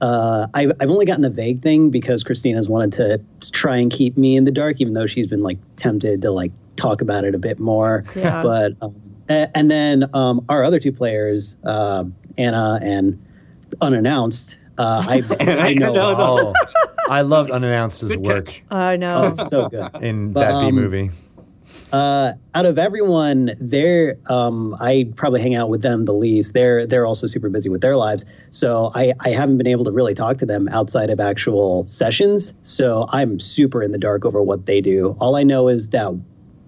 uh, 0.02 0.48
I've, 0.54 0.72
I've 0.80 0.90
only 0.90 1.06
gotten 1.06 1.26
a 1.26 1.30
vague 1.30 1.62
thing 1.62 1.90
because 1.90 2.24
Christina's 2.24 2.70
wanted 2.70 2.94
to 2.94 3.52
try 3.52 3.78
and 3.78 3.92
keep 3.92 4.18
me 4.18 4.36
in 4.38 4.46
the 4.46 4.52
dark, 4.52 4.80
even 4.80 4.94
though 4.94 5.08
she's 5.08 5.28
been 5.28 5.44
like 5.44 5.58
tempted 5.76 6.22
to 6.22 6.32
like 6.32 6.52
talk 6.76 7.02
about 7.02 7.26
it 7.26 7.36
a 7.36 7.38
bit 7.38 7.60
more. 7.60 8.06
Yeah. 8.16 8.42
But 8.42 8.74
um, 8.82 8.96
and 9.28 9.70
then 9.70 10.10
um, 10.16 10.44
our 10.50 10.64
other 10.64 10.80
two 10.80 10.92
players, 10.92 11.56
uh, 11.64 12.06
Anna 12.38 12.80
and 12.82 13.24
unannounced. 13.82 14.58
Uh, 14.78 15.06
I 15.08 15.24
I 15.40 15.74
know 15.74 15.94
No, 15.94 16.18
no. 16.18 16.38
Oh, 16.40 16.54
I 17.10 17.22
loved 17.22 17.52
unannounced's 17.52 18.12
Good 18.16 18.26
work 18.26 18.46
catch. 18.46 18.64
I 18.72 18.96
know. 18.96 19.34
oh, 19.38 19.46
so 19.46 19.70
good. 19.70 19.90
in 20.02 20.32
But, 20.32 20.40
that 20.40 20.60
B 20.62 20.68
um, 20.68 20.76
movie. 20.76 21.12
Uh, 21.92 22.34
out 22.54 22.66
of 22.66 22.78
everyone, 22.78 23.52
they're 23.60 24.18
um, 24.28 24.76
I 24.80 25.12
probably 25.16 25.42
hang 25.42 25.56
out 25.56 25.70
with 25.70 25.82
them 25.82 26.06
the 26.06 26.14
least. 26.14 26.54
They're 26.54 26.86
they're 26.86 27.06
also 27.08 27.26
super 27.26 27.50
busy 27.50 27.70
with 27.70 27.82
their 27.82 27.96
lives, 27.98 28.26
so 28.52 28.92
I 28.94 29.14
I 29.22 29.30
haven't 29.30 29.58
been 29.58 29.66
able 29.68 29.86
to 29.86 29.92
really 29.92 30.14
talk 30.14 30.38
to 30.38 30.46
them 30.46 30.68
outside 30.70 31.10
of 31.10 31.20
actual 31.20 31.86
sessions. 31.90 32.54
So 32.64 33.08
I'm 33.10 33.40
super 33.40 33.82
in 33.82 33.92
the 33.92 33.98
dark 33.98 34.24
over 34.24 34.42
what 34.44 34.68
they 34.68 34.82
do. 34.82 35.16
All 35.20 35.36
I 35.36 35.42
know 35.44 35.68
is 35.68 35.90
that 35.90 36.16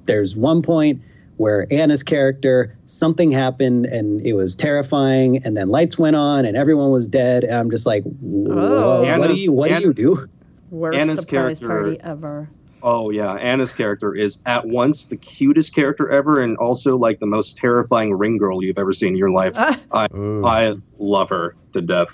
there's 0.05 0.35
one 0.35 0.63
point 0.63 1.01
where 1.37 1.67
Anna's 1.71 2.01
character 2.03 2.75
something 2.87 3.31
happened 3.31 3.85
and 3.85 4.25
it 4.25 4.33
was 4.33 4.55
terrifying, 4.55 5.43
and 5.45 5.55
then 5.55 5.69
lights 5.69 5.99
went 5.99 6.15
on 6.15 6.45
and 6.45 6.57
everyone 6.57 6.89
was 6.91 7.07
dead. 7.07 7.43
And 7.43 7.55
I'm 7.55 7.69
just 7.69 7.85
like, 7.85 8.03
whoa, 8.03 9.03
Oh. 9.07 9.19
what 9.19 9.27
do 9.27 9.35
you 9.35 9.51
what 9.51 9.69
do 9.69 9.81
you 9.81 9.93
do? 9.93 10.27
Worst 10.71 10.97
Anna's 10.97 11.19
surprise 11.19 11.59
character- 11.59 11.67
party 11.67 11.97
ever. 12.01 12.49
Oh 12.83 13.09
yeah, 13.09 13.33
Anna's 13.33 13.73
character 13.73 14.15
is 14.15 14.39
at 14.45 14.67
once 14.67 15.05
the 15.05 15.17
cutest 15.17 15.73
character 15.73 16.09
ever, 16.09 16.41
and 16.41 16.57
also 16.57 16.97
like 16.97 17.19
the 17.19 17.27
most 17.27 17.57
terrifying 17.57 18.13
ring 18.13 18.37
girl 18.37 18.63
you've 18.63 18.77
ever 18.77 18.93
seen 18.93 19.09
in 19.09 19.17
your 19.17 19.31
life. 19.31 19.55
I 19.91 20.07
Ooh. 20.15 20.45
I 20.45 20.75
love 20.97 21.29
her 21.29 21.55
to 21.73 21.81
death. 21.81 22.07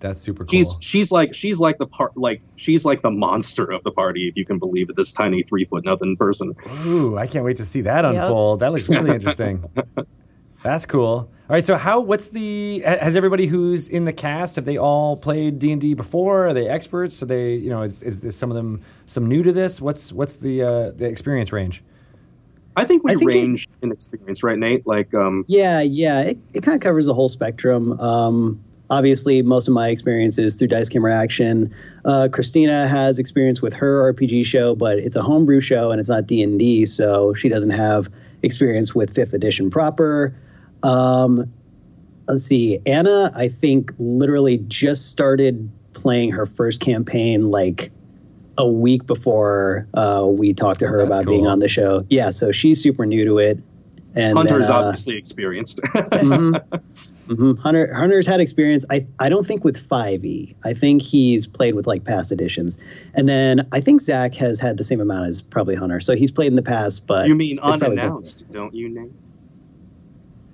That's 0.00 0.20
super 0.20 0.44
cool. 0.44 0.50
She's 0.50 0.74
she's 0.80 1.10
like 1.12 1.34
she's 1.34 1.58
like 1.58 1.78
the 1.78 1.86
part 1.86 2.12
like 2.16 2.42
she's 2.56 2.84
like 2.84 3.02
the 3.02 3.10
monster 3.10 3.70
of 3.70 3.82
the 3.84 3.92
party, 3.92 4.28
if 4.28 4.36
you 4.36 4.44
can 4.44 4.58
believe 4.58 4.88
it. 4.90 4.96
This 4.96 5.12
tiny 5.12 5.42
three 5.42 5.64
foot 5.66 5.84
nothing 5.84 6.16
person. 6.16 6.54
Ooh, 6.86 7.16
I 7.16 7.26
can't 7.26 7.44
wait 7.44 7.56
to 7.58 7.64
see 7.64 7.82
that 7.82 8.04
Yep. 8.04 8.14
unfold. 8.14 8.60
That 8.60 8.72
looks 8.72 8.88
really 8.88 9.10
interesting. 9.10 9.64
That's 10.62 10.86
cool. 10.86 11.28
All 11.50 11.54
right, 11.54 11.64
so 11.64 11.76
how? 11.76 11.98
What's 12.00 12.28
the? 12.28 12.80
Has 12.80 13.16
everybody 13.16 13.46
who's 13.46 13.88
in 13.88 14.04
the 14.04 14.12
cast 14.12 14.54
have 14.56 14.64
they 14.64 14.78
all 14.78 15.16
played 15.16 15.58
D 15.58 15.72
and 15.72 15.80
D 15.80 15.94
before? 15.94 16.46
Are 16.46 16.54
they 16.54 16.68
experts? 16.68 17.20
Are 17.22 17.26
they? 17.26 17.54
You 17.54 17.70
know, 17.70 17.82
is, 17.82 18.02
is, 18.04 18.20
is 18.20 18.36
some 18.36 18.50
of 18.50 18.56
them 18.56 18.82
some 19.06 19.26
new 19.26 19.42
to 19.42 19.52
this? 19.52 19.80
What's 19.80 20.12
what's 20.12 20.36
the 20.36 20.62
uh, 20.62 20.90
the 20.90 21.06
experience 21.06 21.50
range? 21.50 21.82
I 22.76 22.84
think 22.84 23.02
we 23.02 23.10
I 23.10 23.14
think 23.16 23.32
it- 23.32 23.34
range 23.34 23.68
in 23.82 23.90
experience, 23.90 24.44
right, 24.44 24.58
Nate? 24.58 24.86
Like 24.86 25.12
um 25.12 25.44
Yeah, 25.48 25.80
yeah, 25.80 26.20
it, 26.20 26.38
it 26.54 26.62
kind 26.62 26.76
of 26.76 26.82
covers 26.82 27.06
the 27.06 27.14
whole 27.14 27.28
spectrum. 27.28 27.98
Um, 27.98 28.60
obviously, 28.90 29.42
most 29.42 29.66
of 29.66 29.74
my 29.74 29.88
experience 29.88 30.38
is 30.38 30.54
through 30.54 30.68
Dice 30.68 30.88
Camera 30.88 31.14
Action. 31.16 31.74
Uh, 32.04 32.28
Christina 32.32 32.86
has 32.86 33.18
experience 33.18 33.60
with 33.60 33.74
her 33.74 34.12
RPG 34.12 34.46
show, 34.46 34.76
but 34.76 34.98
it's 34.98 35.16
a 35.16 35.22
homebrew 35.22 35.60
show 35.60 35.90
and 35.90 35.98
it's 35.98 36.08
not 36.08 36.28
D 36.28 36.44
and 36.44 36.60
D, 36.60 36.86
so 36.86 37.34
she 37.34 37.48
doesn't 37.48 37.70
have 37.70 38.08
experience 38.44 38.94
with 38.94 39.14
Fifth 39.16 39.34
Edition 39.34 39.68
proper. 39.68 40.32
Um, 40.82 41.52
let's 42.28 42.44
see, 42.44 42.80
Anna, 42.86 43.32
I 43.34 43.48
think 43.48 43.92
literally 43.98 44.58
just 44.68 45.10
started 45.10 45.70
playing 45.92 46.30
her 46.32 46.46
first 46.46 46.80
campaign 46.80 47.50
like 47.50 47.90
a 48.56 48.66
week 48.66 49.06
before 49.06 49.86
uh, 49.94 50.26
we 50.26 50.52
talked 50.52 50.80
to 50.80 50.86
her 50.86 50.98
That's 50.98 51.18
about 51.18 51.26
being 51.26 51.46
on 51.46 51.60
the 51.60 51.68
show. 51.68 52.04
Yeah, 52.08 52.30
so 52.30 52.52
she's 52.52 52.82
super 52.82 53.06
new 53.06 53.24
to 53.24 53.38
it. 53.38 53.58
And 54.14 54.36
Hunter's 54.36 54.66
then, 54.66 54.76
uh, 54.76 54.80
obviously 54.80 55.16
experienced. 55.16 55.80
hmm 56.14 56.54
hmm 57.28 57.54
Hunter 57.54 57.94
Hunter's 57.94 58.26
had 58.26 58.40
experience. 58.40 58.84
I 58.90 59.06
I 59.20 59.28
don't 59.28 59.46
think 59.46 59.62
with 59.64 59.88
5e. 59.88 60.56
I 60.64 60.74
think 60.74 61.00
he's 61.00 61.46
played 61.46 61.76
with 61.76 61.86
like 61.86 62.02
past 62.02 62.32
editions, 62.32 62.76
and 63.14 63.28
then 63.28 63.68
I 63.70 63.80
think 63.80 64.00
Zach 64.00 64.34
has 64.34 64.58
had 64.58 64.78
the 64.78 64.84
same 64.84 65.00
amount 65.00 65.28
as 65.28 65.42
probably 65.42 65.76
Hunter. 65.76 66.00
So 66.00 66.16
he's 66.16 66.32
played 66.32 66.48
in 66.48 66.56
the 66.56 66.62
past, 66.62 67.06
but 67.06 67.28
you 67.28 67.36
mean 67.36 67.60
unannounced, 67.60 68.50
don't 68.50 68.74
you, 68.74 68.88
Nate? 68.88 69.12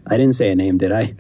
I 0.09 0.17
didn't 0.17 0.35
say 0.35 0.51
a 0.51 0.55
name, 0.57 0.79
did 0.79 0.93
I? 0.93 1.15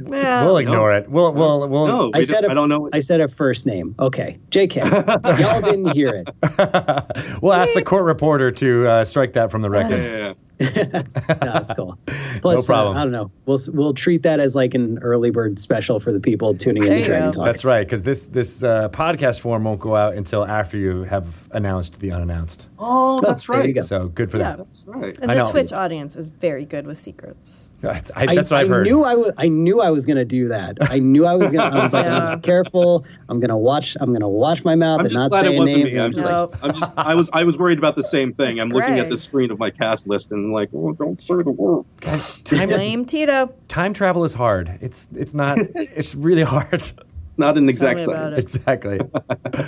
Well, 0.00 0.46
we'll 0.46 0.56
ignore 0.56 0.92
it. 0.92 1.08
We'll 1.08 1.32
we'll 1.32 1.68
we'll. 1.68 1.86
No, 1.86 2.10
I 2.12 2.22
said 2.22 2.44
a- 2.44 2.50
I 2.50 2.54
don't 2.54 2.68
know. 2.68 2.90
I 2.92 2.98
said 2.98 3.20
a 3.20 3.28
first 3.28 3.66
name. 3.66 3.94
Okay, 4.00 4.38
Jk. 4.50 4.74
Y'all 5.40 5.60
didn't 5.60 5.92
hear 5.94 6.24
it. 6.26 7.38
we'll 7.42 7.52
ask 7.52 7.72
the 7.72 7.82
court 7.84 8.04
reporter 8.04 8.50
to 8.50 8.88
uh, 8.88 9.04
strike 9.04 9.34
that 9.34 9.52
from 9.52 9.62
the 9.62 9.70
record. 9.70 10.02
yeah, 10.02 10.18
yeah. 10.18 10.32
No, 11.28 11.52
that's 11.52 11.72
cool. 11.72 11.98
Plus, 12.40 12.64
uh, 12.64 12.72
problem. 12.72 12.96
I 12.96 13.02
don't 13.04 13.12
know. 13.12 13.30
We'll 13.44 13.60
we'll 13.72 13.94
treat 13.94 14.22
that 14.24 14.40
as 14.40 14.56
like 14.56 14.74
an 14.74 14.98
early 15.02 15.30
bird 15.30 15.60
special 15.60 16.00
for 16.00 16.12
the 16.12 16.20
people 16.20 16.56
tuning 16.56 16.82
in 16.82 16.88
There 16.88 16.96
to 16.98 17.02
you 17.02 17.06
Dragon. 17.06 17.32
Talk. 17.32 17.44
That's 17.44 17.64
right, 17.64 17.86
because 17.86 18.02
this 18.02 18.26
this 18.26 18.64
uh, 18.64 18.88
podcast 18.88 19.38
form 19.40 19.62
won't 19.64 19.78
go 19.80 19.94
out 19.94 20.14
until 20.14 20.44
after 20.44 20.78
you 20.78 21.04
have 21.04 21.46
announced 21.52 22.00
the 22.00 22.10
unannounced. 22.10 22.66
Oh, 22.78 23.20
that's 23.20 23.46
there 23.46 23.60
right. 23.60 23.74
go. 23.74 23.82
So 23.82 24.08
good 24.08 24.30
for 24.32 24.38
Yeah. 24.38 24.56
that. 24.56 24.58
That's 24.58 24.84
right. 24.88 25.16
and 25.18 25.30
the. 25.30 25.44
Twitch 25.44 25.72
audience 25.72 26.16
is 26.16 26.26
very 26.28 26.64
good 26.64 26.86
with 26.88 26.98
secrets. 26.98 27.70
That's, 27.92 28.10
I, 28.14 28.34
that's 28.34 28.50
what 28.50 28.60
I've 28.60 28.68
heard. 28.68 28.86
I. 28.86 28.90
Knew 28.90 29.04
I, 29.04 29.14
was, 29.14 29.32
I 29.38 29.48
knew 29.48 29.80
I 29.80 29.90
was 29.90 30.06
going 30.06 30.16
to 30.16 30.24
do 30.24 30.48
that. 30.48 30.76
I 30.80 30.98
knew 30.98 31.26
I 31.26 31.34
was 31.34 31.50
going 31.50 31.70
to. 31.70 31.76
I 31.76 31.82
was 31.82 31.92
like, 31.92 32.06
Yeah. 32.06 32.28
I'm 32.28 32.40
careful. 32.40 33.04
I'm 33.28 33.40
going 33.40 33.50
to 33.50 33.56
watch. 33.56 33.96
I'm 34.00 34.10
going 34.10 34.20
to 34.20 34.28
watch 34.28 34.64
my 34.64 34.74
mouth 34.74 35.00
I'm 35.00 35.06
and 35.06 35.14
not 35.14 35.30
glad 35.30 35.42
say 35.42 35.52
it 35.52 35.56
a 35.56 35.58
wasn't 35.58 35.84
name. 35.84 35.94
me. 35.94 35.98
I'm 36.00 36.06
and 36.06 36.14
just, 36.14 36.30
like, 36.30 36.64
I'm 36.64 36.72
just, 36.78 36.92
I 36.96 37.14
was, 37.14 37.30
I 37.32 37.42
was 37.44 37.58
worried 37.58 37.78
about 37.78 37.96
the 37.96 38.02
same 38.02 38.32
thing. 38.34 38.54
It's 38.54 38.62
I'm 38.62 38.68
looking 38.70 38.98
at 38.98 39.08
the 39.08 39.16
screen 39.16 39.50
of 39.50 39.58
my 39.58 39.70
cast 39.70 40.06
list 40.08 40.32
and 40.32 40.52
like, 40.52 40.70
oh, 40.74 40.92
don't 40.92 41.18
say 41.18 41.36
the 41.42 41.50
word. 41.50 41.84
Guys, 42.00 42.24
time, 42.44 42.68
Blame 42.68 43.04
Tito. 43.04 43.52
time 43.68 43.92
travel 43.92 44.24
is 44.24 44.34
hard. 44.34 44.78
It's 44.80 45.08
it's 45.14 45.34
not. 45.34 45.58
it's 45.74 46.14
really 46.14 46.42
hard. 46.42 46.74
It's 46.74 46.94
not 47.38 47.58
an 47.58 47.68
exact 47.68 47.98
me 47.98 48.04
about 48.04 48.34
science. 48.34 48.38
it. 48.38 48.42
exactly. 48.42 49.00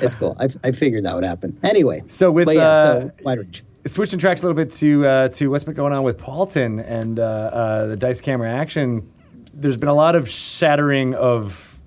it's 0.01 0.15
cool. 0.15 0.37
I, 0.41 0.49
I 0.65 0.73
figured 0.73 1.05
that 1.05 1.15
would 1.15 1.25
happen. 1.25 1.59
Anyway. 1.63 2.03
So 2.07 2.31
with 2.31 2.47
but 2.47 2.57
yeah, 2.57 2.69
uh, 2.69 3.01
so 3.01 3.11
wide 3.23 3.39
range. 3.39 3.65
Switching 3.89 4.19
tracks 4.19 4.43
a 4.43 4.47
little 4.47 4.57
bit 4.57 4.71
to 4.75 5.07
uh, 5.07 5.29
to 5.29 5.49
what's 5.49 5.65
been 5.65 5.75
going 5.75 5.93
on 5.93 6.03
with 6.03 6.19
Paultin 6.19 6.85
and 6.87 7.19
uh, 7.19 7.23
uh, 7.23 7.87
the 7.87 7.97
Dice 7.97 8.21
Camera 8.21 8.53
Action. 8.53 9.11
There's 9.55 9.77
been 9.77 9.89
a 9.89 9.95
lot 9.95 10.15
of 10.15 10.29
shattering 10.29 11.15
of 11.15 11.81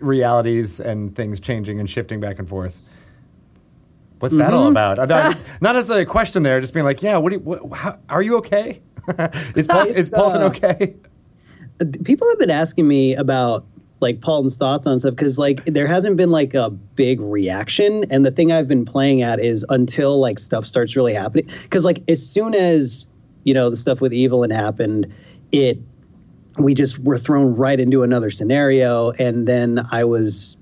realities 0.00 0.80
and 0.80 1.14
things 1.14 1.40
changing 1.40 1.80
and 1.80 1.88
shifting 1.88 2.20
back 2.20 2.38
and 2.38 2.48
forth. 2.48 2.80
What's 4.18 4.36
that 4.36 4.48
Mm-hmm. 4.48 4.54
all 4.56 4.68
about? 4.68 4.98
Uh, 4.98 5.06
that- 5.06 5.38
not 5.60 5.74
necessarily 5.74 6.02
a 6.02 6.06
question 6.06 6.42
there, 6.42 6.60
just 6.60 6.74
being 6.74 6.84
like, 6.84 7.02
yeah, 7.02 7.16
what, 7.18 7.30
do 7.30 7.36
you, 7.36 7.40
what 7.40 7.76
how, 7.78 7.98
are 8.08 8.22
you 8.22 8.36
okay? 8.38 8.82
is, 9.54 9.66
Paul, 9.66 9.86
is 9.86 10.10
Paultin 10.10 10.40
uh, 10.40 10.46
okay? 10.46 10.96
People 12.04 12.28
have 12.28 12.38
been 12.38 12.50
asking 12.50 12.88
me 12.88 13.14
about 13.14 13.64
like 14.00 14.20
Paultin's 14.20 14.56
thoughts 14.56 14.86
on 14.86 14.98
stuff 14.98 15.14
because 15.14 15.38
like 15.38 15.64
there 15.64 15.86
hasn't 15.86 16.16
been 16.16 16.30
like 16.30 16.54
a 16.54 16.70
big 16.70 17.20
reaction, 17.20 18.04
and 18.10 18.24
the 18.24 18.30
thing 18.30 18.52
I've 18.52 18.68
been 18.68 18.84
playing 18.84 19.22
at 19.22 19.40
is 19.40 19.64
until 19.68 20.20
like 20.20 20.38
stuff 20.38 20.64
starts 20.64 20.96
really 20.96 21.14
happening. 21.14 21.48
Because 21.62 21.84
like 21.84 22.02
as 22.08 22.26
soon 22.26 22.54
as 22.54 23.06
you 23.44 23.54
know 23.54 23.70
the 23.70 23.76
stuff 23.76 24.00
with 24.00 24.12
Evelyn 24.12 24.50
happened, 24.50 25.12
it 25.52 25.78
we 26.58 26.74
just 26.74 26.98
were 27.00 27.18
thrown 27.18 27.54
right 27.54 27.78
into 27.78 28.02
another 28.02 28.30
scenario, 28.30 29.10
and 29.12 29.46
then 29.46 29.80
I 29.90 30.04
was 30.04 30.56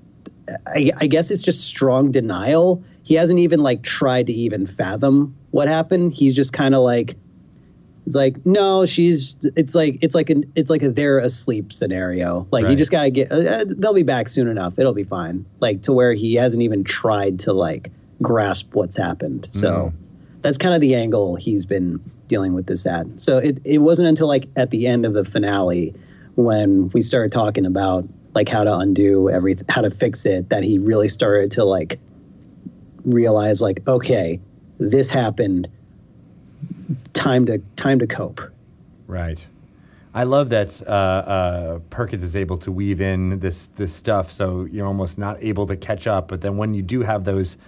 I, 0.67 0.91
I 0.99 1.07
guess 1.07 1.31
it's 1.31 1.43
just 1.43 1.67
strong 1.67 2.11
denial. 2.11 2.83
He 3.03 3.15
hasn't 3.15 3.39
even 3.39 3.61
like 3.63 3.83
tried 3.83 4.27
to 4.27 4.33
even 4.33 4.67
fathom 4.67 5.37
what 5.51 5.69
happened. 5.69 6.13
He's 6.13 6.35
just 6.35 6.53
kind 6.53 6.75
of 6.75 6.83
like, 6.83 7.17
it's 8.07 8.15
like 8.15 8.47
no, 8.47 8.87
she's. 8.87 9.37
It's 9.57 9.75
like 9.75 9.99
it's 10.01 10.15
like 10.15 10.31
an 10.31 10.51
it's 10.55 10.71
like 10.71 10.83
a 10.83 10.91
they're 10.91 11.19
asleep 11.19 11.73
scenario. 11.73 12.47
Like 12.53 12.63
you 12.71 12.77
just 12.77 12.93
gotta 12.93 13.11
get. 13.11 13.33
Uh, 13.33 13.65
they'll 13.67 13.95
be 13.95 14.05
back 14.05 14.29
soon 14.29 14.49
enough. 14.49 14.79
It'll 14.79 14.95
be 14.95 15.05
fine. 15.05 15.45
Like 15.59 15.83
to 15.83 15.93
where 15.93 16.13
he 16.13 16.35
hasn't 16.35 16.63
even 16.63 16.85
tried 16.85 17.41
to 17.41 17.53
like 17.53 17.91
grasp 18.23 18.75
what's 18.75 18.97
happened. 18.97 19.47
So 19.47 19.93
that's 20.43 20.57
kind 20.57 20.75
of 20.75 20.81
the 20.81 20.95
angle 20.95 21.35
he's 21.35 21.67
been 21.67 22.01
dealing 22.29 22.55
with 22.55 22.67
this 22.67 22.87
at. 22.87 23.07
So 23.17 23.39
it 23.39 23.59
it 23.65 23.79
wasn't 23.79 24.09
until 24.09 24.29
like 24.29 24.47
at 24.55 24.71
the 24.71 24.87
end 24.87 25.05
of 25.05 25.13
the 25.13 25.25
finale 25.25 25.93
when 26.37 26.91
we 26.91 27.03
started 27.03 27.33
talking 27.33 27.67
about 27.67 28.09
like 28.37 28.49
how 28.49 28.63
to 28.63 28.73
undo 28.73 29.31
everything, 29.31 29.67
how 29.69 29.81
to 29.81 29.91
fix 29.91 30.27
it, 30.27 30.51
that 30.51 30.63
he 30.63 30.79
really 30.79 31.09
started 31.09 31.51
to 31.53 31.65
like 31.65 31.99
realize 33.05 33.61
like, 33.61 33.87
okay, 33.89 34.39
this 34.79 35.11
happened. 35.11 35.69
Time 37.13 37.47
to 37.47 37.59
time 37.77 37.99
to 37.99 38.07
cope. 38.07 38.41
Right. 39.07 39.47
I 40.15 40.23
love 40.25 40.49
that 40.49 40.81
uh, 40.87 40.91
uh, 40.91 41.79
Perkins 41.91 42.23
is 42.23 42.37
able 42.37 42.57
to 42.59 42.73
weave 42.73 43.01
in 43.01 43.39
this 43.41 43.69
this 43.69 43.93
stuff, 43.93 44.31
so 44.33 44.65
you're 44.65 44.87
almost 44.87 45.19
not 45.19 45.37
able 45.43 45.67
to 45.67 45.77
catch 45.77 46.07
up. 46.07 46.29
But 46.29 46.41
then 46.41 46.57
when 46.57 46.73
you 46.75 46.83
do 46.83 47.03
have 47.03 47.25
those 47.25 47.59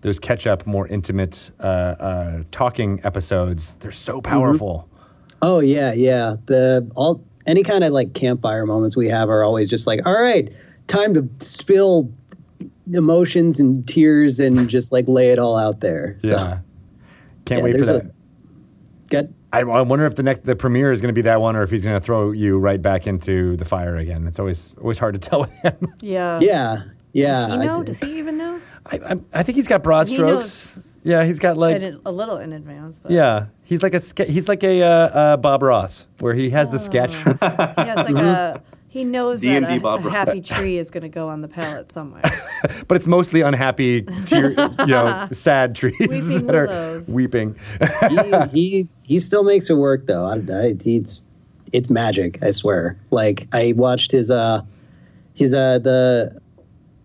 those 0.00 0.18
catch 0.18 0.46
up, 0.46 0.66
more 0.66 0.86
intimate 0.88 1.50
uh, 1.60 1.62
uh, 1.62 2.42
talking 2.50 3.00
episodes, 3.04 3.74
they're 3.80 3.92
so 3.92 4.20
powerful. 4.20 4.88
Oh 5.42 5.60
yeah, 5.60 5.92
yeah. 5.92 6.36
The 6.46 6.90
all 6.94 7.22
any 7.46 7.62
kind 7.62 7.84
of 7.84 7.92
like 7.92 8.14
campfire 8.14 8.64
moments 8.64 8.96
we 8.96 9.08
have 9.08 9.28
are 9.28 9.44
always 9.44 9.68
just 9.68 9.86
like, 9.86 10.06
all 10.06 10.18
right, 10.18 10.50
time 10.86 11.12
to 11.14 11.28
spill 11.40 12.10
emotions 12.92 13.60
and 13.60 13.86
tears 13.86 14.40
and 14.40 14.68
just 14.70 14.92
like 14.92 15.06
lay 15.08 15.30
it 15.30 15.38
all 15.38 15.58
out 15.58 15.80
there. 15.80 16.16
So 16.20 16.34
Yeah. 16.36 16.58
Can't 17.44 17.58
yeah, 17.58 17.64
wait 17.64 17.78
for 17.78 17.86
that. 17.86 18.04
a- 18.06 18.10
Good. 19.08 19.34
I, 19.52 19.60
I 19.60 19.80
wonder 19.82 20.04
if 20.06 20.14
the 20.14 20.22
next 20.22 20.44
the 20.44 20.54
premiere 20.54 20.92
is 20.92 21.00
going 21.00 21.08
to 21.08 21.18
be 21.18 21.22
that 21.22 21.40
one, 21.40 21.56
or 21.56 21.62
if 21.62 21.70
he's 21.70 21.84
going 21.84 21.98
to 21.98 22.04
throw 22.04 22.32
you 22.32 22.58
right 22.58 22.80
back 22.80 23.06
into 23.06 23.56
the 23.56 23.64
fire 23.64 23.96
again. 23.96 24.26
It's 24.26 24.38
always 24.38 24.74
always 24.80 24.98
hard 24.98 25.14
to 25.14 25.18
tell 25.30 25.40
with 25.40 25.52
him. 25.62 25.94
Yeah. 26.00 26.38
Yeah, 26.40 26.82
yeah. 27.12 27.32
Does 27.32 27.46
he 27.46 27.52
I 27.52 27.56
know? 27.64 27.82
Does 27.82 28.00
he 28.00 28.18
even 28.18 28.36
know? 28.36 28.60
I, 28.86 28.96
I, 28.96 29.14
I 29.34 29.42
think 29.42 29.56
he's 29.56 29.68
got 29.68 29.82
broad 29.82 30.08
He 30.08 30.14
strokes. 30.14 30.76
knows. 30.76 30.84
Yeah, 31.04 31.24
he's 31.24 31.38
got 31.38 31.56
like 31.56 31.80
In- 31.80 32.00
a 32.04 32.12
little 32.12 32.36
in 32.38 32.52
advance. 32.52 32.98
But 33.02 33.12
yeah, 33.12 33.46
he's 33.64 33.82
like 33.82 33.94
a 33.94 34.00
he's 34.24 34.48
like 34.48 34.62
a 34.62 34.82
uh, 34.82 34.86
uh, 34.88 35.36
Bob 35.38 35.62
Ross 35.62 36.06
where 36.18 36.34
he 36.34 36.50
has 36.50 36.68
the 36.70 36.78
sketch. 36.78 37.14
He 37.14 37.22
has 37.22 37.96
like 37.96 38.10
a. 38.16 38.62
He 38.98 39.04
knows 39.04 39.42
that 39.42 39.60
D&D 39.60 39.76
a, 39.76 39.80
Bob 39.80 40.00
a 40.00 40.02
Ross. 40.08 40.12
happy 40.12 40.40
tree 40.40 40.76
is 40.76 40.90
going 40.90 41.04
to 41.04 41.08
go 41.08 41.28
on 41.28 41.40
the 41.40 41.46
pallet 41.46 41.92
somewhere. 41.92 42.22
but 42.88 42.96
it's 42.96 43.06
mostly 43.06 43.42
unhappy, 43.42 44.02
tear, 44.26 44.50
you 44.80 44.86
know, 44.86 45.28
sad 45.30 45.76
trees 45.76 45.96
Weeping 46.00 46.46
that 46.48 46.56
are 46.56 47.02
weeping. 47.06 47.56
he, 48.50 48.58
he 48.58 48.88
he 49.04 49.18
still 49.20 49.44
makes 49.44 49.70
it 49.70 49.74
work 49.74 50.06
though. 50.06 50.26
I, 50.26 50.34
I, 50.34 50.76
it's 50.84 51.22
it's 51.72 51.88
magic. 51.88 52.42
I 52.42 52.50
swear. 52.50 52.98
Like 53.12 53.46
I 53.52 53.72
watched 53.76 54.10
his 54.10 54.32
uh 54.32 54.62
his 55.34 55.54
uh 55.54 55.78
the 55.78 56.40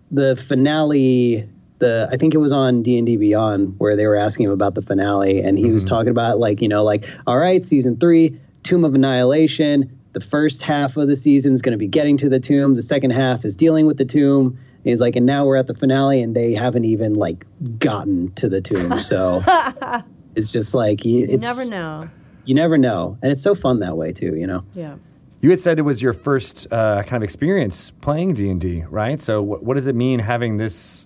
the 0.10 0.36
finale. 0.36 1.48
The 1.78 2.10
I 2.12 2.18
think 2.18 2.34
it 2.34 2.40
was 2.40 2.54
on 2.54 2.82
D 2.82 2.98
and 2.98 3.06
D 3.06 3.18
Beyond 3.18 3.76
where 3.78 3.96
they 3.96 4.08
were 4.08 4.16
asking 4.16 4.46
him 4.48 4.52
about 4.52 4.74
the 4.74 4.82
finale, 4.82 5.42
and 5.42 5.60
he 5.60 5.72
was 5.72 5.86
talking 5.86 6.10
about 6.10 6.40
like 6.40 6.60
you 6.60 6.70
know 6.70 6.84
like 6.84 7.08
all 7.28 7.38
right, 7.38 7.64
season 7.64 7.98
three, 7.98 8.40
Tomb 8.64 8.84
of 8.84 8.96
Annihilation. 8.96 10.00
The 10.14 10.20
first 10.20 10.62
half 10.62 10.98
of 10.98 11.08
the 11.08 11.16
season 11.16 11.54
is 11.54 11.62
going 11.62 11.74
to 11.74 11.78
be 11.78 11.88
getting 11.88 12.18
to 12.18 12.30
the 12.30 12.40
tomb. 12.40 12.76
The 12.76 12.82
second 12.82 13.12
half 13.12 13.46
is 13.46 13.56
dealing 13.56 13.86
with 13.86 13.98
the 13.98 14.06
tomb. 14.06 14.48
And 14.48 14.90
he's 14.90 15.02
like, 15.02 15.16
and 15.16 15.26
now 15.26 15.46
we're 15.46 15.58
at 15.58 15.68
the 15.68 15.74
finale, 15.74 16.22
and 16.22 16.36
they 16.36 16.54
haven't 16.54 16.86
even 16.86 17.14
like 17.14 17.46
gotten 17.80 18.32
to 18.34 18.50
the 18.50 18.62
tomb. 18.62 19.00
So 19.00 19.42
it's 20.36 20.52
just 20.52 20.76
like 20.76 21.06
you, 21.06 21.26
You 21.28 21.38
never 21.38 21.66
know. 21.70 22.10
You 22.46 22.56
never 22.56 22.78
know, 22.78 23.18
and 23.22 23.32
it's 23.32 23.42
so 23.42 23.56
fun 23.56 23.80
that 23.80 23.96
way 23.96 24.12
too. 24.12 24.36
You 24.36 24.46
know. 24.46 24.66
Yeah. 24.74 24.96
You 25.44 25.50
had 25.50 25.60
said 25.60 25.78
it 25.78 25.82
was 25.82 26.02
your 26.02 26.14
first 26.14 26.72
uh, 26.72 27.04
kind 27.04 27.18
of 27.18 27.24
experience 27.24 27.92
playing 28.00 28.34
D 28.34 28.50
and 28.50 28.62
D, 28.62 28.84
right? 28.90 29.20
So, 29.20 29.42
what, 29.42 29.62
what 29.62 29.74
does 29.74 29.88
it 29.88 29.96
mean 29.96 30.20
having 30.20 30.56
this, 30.56 31.06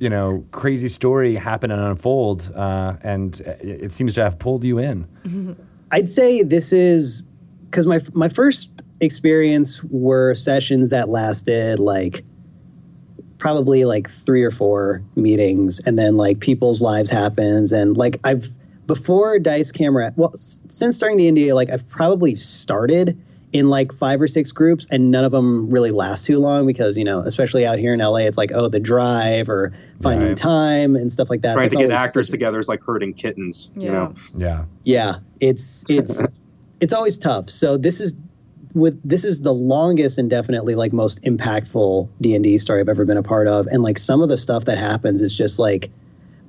you 0.00 0.10
know, 0.10 0.44
crazy 0.50 0.88
story 0.88 1.36
happen 1.36 1.70
and 1.70 1.80
unfold? 1.80 2.50
Uh, 2.52 2.96
and 3.02 3.38
it, 3.40 3.84
it 3.84 3.92
seems 3.92 4.14
to 4.14 4.22
have 4.24 4.38
pulled 4.40 4.64
you 4.64 4.78
in. 4.78 5.56
I'd 5.92 6.08
say 6.08 6.42
this 6.42 6.72
is 6.72 7.22
because 7.70 7.86
my 7.86 8.00
my 8.12 8.28
first 8.28 8.68
experience 9.00 9.82
were 9.84 10.34
sessions 10.34 10.90
that 10.90 11.08
lasted 11.08 11.78
like 11.78 12.24
probably 13.38 13.84
like 13.84 14.10
three 14.10 14.42
or 14.42 14.50
four 14.50 15.02
meetings, 15.14 15.80
and 15.86 15.98
then 15.98 16.16
like 16.16 16.40
people's 16.40 16.82
lives 16.82 17.10
happens, 17.10 17.72
and 17.72 17.96
like 17.96 18.18
I've 18.24 18.48
before 18.86 19.38
Dice 19.38 19.70
Camera, 19.70 20.12
well, 20.16 20.30
s- 20.34 20.60
since 20.68 20.96
starting 20.96 21.18
the 21.18 21.28
India, 21.28 21.54
like 21.54 21.68
I've 21.70 21.86
probably 21.88 22.34
started 22.36 23.20
in 23.52 23.70
like 23.70 23.92
five 23.92 24.20
or 24.20 24.26
six 24.26 24.50
groups, 24.50 24.86
and 24.90 25.10
none 25.10 25.24
of 25.24 25.32
them 25.32 25.70
really 25.70 25.90
last 25.90 26.26
too 26.26 26.38
long 26.38 26.66
because 26.66 26.96
you 26.96 27.04
know, 27.04 27.20
especially 27.20 27.64
out 27.64 27.78
here 27.78 27.94
in 27.94 28.00
LA, 28.00 28.18
it's 28.18 28.38
like 28.38 28.50
oh 28.52 28.68
the 28.68 28.80
drive 28.80 29.48
or 29.48 29.72
finding 30.02 30.28
Right. 30.28 30.36
time 30.36 30.96
and 30.96 31.12
stuff 31.12 31.30
like 31.30 31.42
that. 31.42 31.52
Trying 31.54 31.68
That's 31.68 31.80
to 31.82 31.88
get 31.88 31.90
actors 31.92 32.26
such 32.26 32.32
together 32.32 32.58
is 32.58 32.68
like 32.68 32.82
herding 32.82 33.12
kittens. 33.14 33.70
You 33.76 33.84
Yeah. 33.84 33.92
know, 33.92 34.14
Yeah. 34.36 34.64
yeah 34.84 35.14
it's 35.40 35.84
it's 35.90 36.40
it's 36.80 36.92
always 36.92 37.18
tough. 37.18 37.50
So 37.50 37.76
this 37.76 38.00
is 38.00 38.14
with 38.74 39.00
this 39.08 39.24
is 39.24 39.40
the 39.40 39.52
longest 39.52 40.18
and 40.18 40.28
definitely 40.28 40.74
like 40.74 40.92
most 40.92 41.22
impactful 41.22 42.06
d&d 42.20 42.58
story 42.58 42.80
i've 42.80 42.88
ever 42.88 43.04
been 43.04 43.16
a 43.16 43.22
part 43.22 43.48
of. 43.48 43.66
And 43.66 43.82
like 43.82 43.98
some 43.98 44.22
of 44.22 44.28
the 44.28 44.36
stuff 44.36 44.66
that 44.66 44.78
happens 44.78 45.20
is 45.20 45.36
just 45.36 45.58
like 45.58 45.90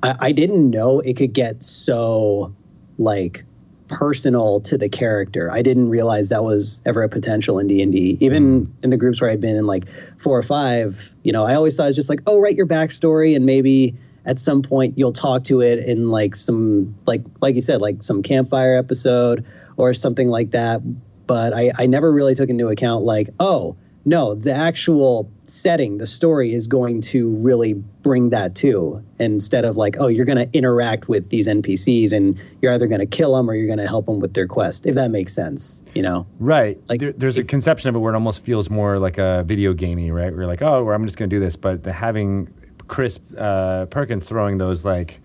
i, 0.04 0.14
I 0.20 0.32
didn't 0.32 0.70
know 0.70 1.00
it 1.00 1.16
could 1.16 1.34
get 1.34 1.64
so 1.64 2.54
like 2.98 3.46
personal 3.88 4.60
to 4.62 4.78
the 4.78 4.88
character. 4.88 5.52
I 5.52 5.64
didn't 5.64 5.90
realize 5.90 6.30
that 6.30 6.44
was 6.44 6.80
ever 6.86 7.02
a 7.02 7.10
potential 7.10 7.58
in 7.58 7.68
d&d 7.68 8.18
even 8.20 8.66
mm. 8.66 8.72
in 8.84 8.90
the 8.90 8.98
groups 8.98 9.22
where 9.22 9.30
i'd 9.32 9.42
been 9.42 9.56
in 9.56 9.66
like 9.66 9.86
four 10.18 10.38
or 10.38 10.44
five 10.44 11.16
you 11.24 11.32
know 11.32 11.44
i 11.44 11.56
always 11.56 11.76
thought 11.76 11.86
it 11.86 11.88
was 11.88 11.96
just 11.96 12.10
like 12.10 12.22
oh 12.28 12.40
write 12.40 12.56
your 12.56 12.68
backstory 12.68 13.36
and 13.36 13.46
maybe 13.46 13.96
at 14.26 14.38
some 14.38 14.62
point 14.62 14.98
you'll 14.98 15.14
talk 15.14 15.44
to 15.46 15.62
it 15.62 15.80
in 15.80 16.12
like 16.12 16.36
some 16.36 16.94
like 17.08 17.22
like 17.42 17.56
you 17.56 17.62
said 17.62 17.82
like 17.82 18.04
some 18.04 18.22
campfire 18.22 18.78
episode 18.78 19.46
or 19.80 19.94
something 19.94 20.28
like 20.30 20.52
that 20.52 20.82
but 21.28 21.54
i 21.54 21.72
i 21.78 21.86
never 21.86 22.12
really 22.12 22.36
took 22.36 22.50
into 22.50 22.68
account 22.68 23.04
like 23.04 23.30
oh 23.40 23.76
no 24.06 24.34
the 24.34 24.52
actual 24.52 25.30
setting 25.46 25.98
the 25.98 26.06
story 26.06 26.54
is 26.54 26.68
going 26.68 27.02
to 27.02 27.36
really 27.38 27.74
bring 27.74 28.30
that 28.30 28.56
too 28.56 29.04
instead 29.20 29.66
of 29.66 29.78
like 29.78 29.98
oh 30.00 30.08
you're 30.08 30.26
going 30.26 30.38
to 30.38 30.50
interact 30.58 31.10
with 31.10 31.30
these 31.30 31.48
npcs 31.48 32.14
and 32.14 32.40
you're 32.62 32.74
either 32.74 32.88
going 32.88 33.00
to 33.00 33.06
kill 33.06 33.36
them 33.36 33.50
or 33.50 33.56
you're 33.56 33.68
going 33.68 33.80
to 33.80 33.88
help 33.88 34.06
them 34.06 34.20
with 34.20 34.34
their 34.36 34.48
quest 34.48 34.86
if 34.86 34.96
that 34.96 35.12
makes 35.12 35.34
sense 35.34 35.82
you 35.94 36.02
know 36.02 36.26
Right. 36.40 36.80
Like- 36.88 37.00
there, 37.00 37.12
there's 37.12 37.38
a 37.38 37.44
conception 37.44 37.90
of 37.90 37.96
it 37.96 38.00
where 38.00 38.14
it 38.14 38.16
almost 38.16 38.46
feels 38.46 38.70
more 38.70 38.98
like 39.00 39.18
a 39.18 39.44
video 39.44 39.74
gamey, 39.74 40.12
right? 40.12 40.32
Where 40.32 40.42
you're 40.42 40.48
like, 40.48 40.62
oh, 40.62 40.90
I'm 40.90 41.06
just 41.06 41.18
going 41.18 41.30
to 41.30 41.36
do 41.36 41.40
this. 41.40 41.56
But 41.56 41.84
the, 41.84 41.92
having 41.92 42.52
Chris 42.88 43.20
uh, 43.38 43.86
Perkins 43.90 44.24
throwing 44.24 44.58
those 44.58 44.86
like 44.86 45.20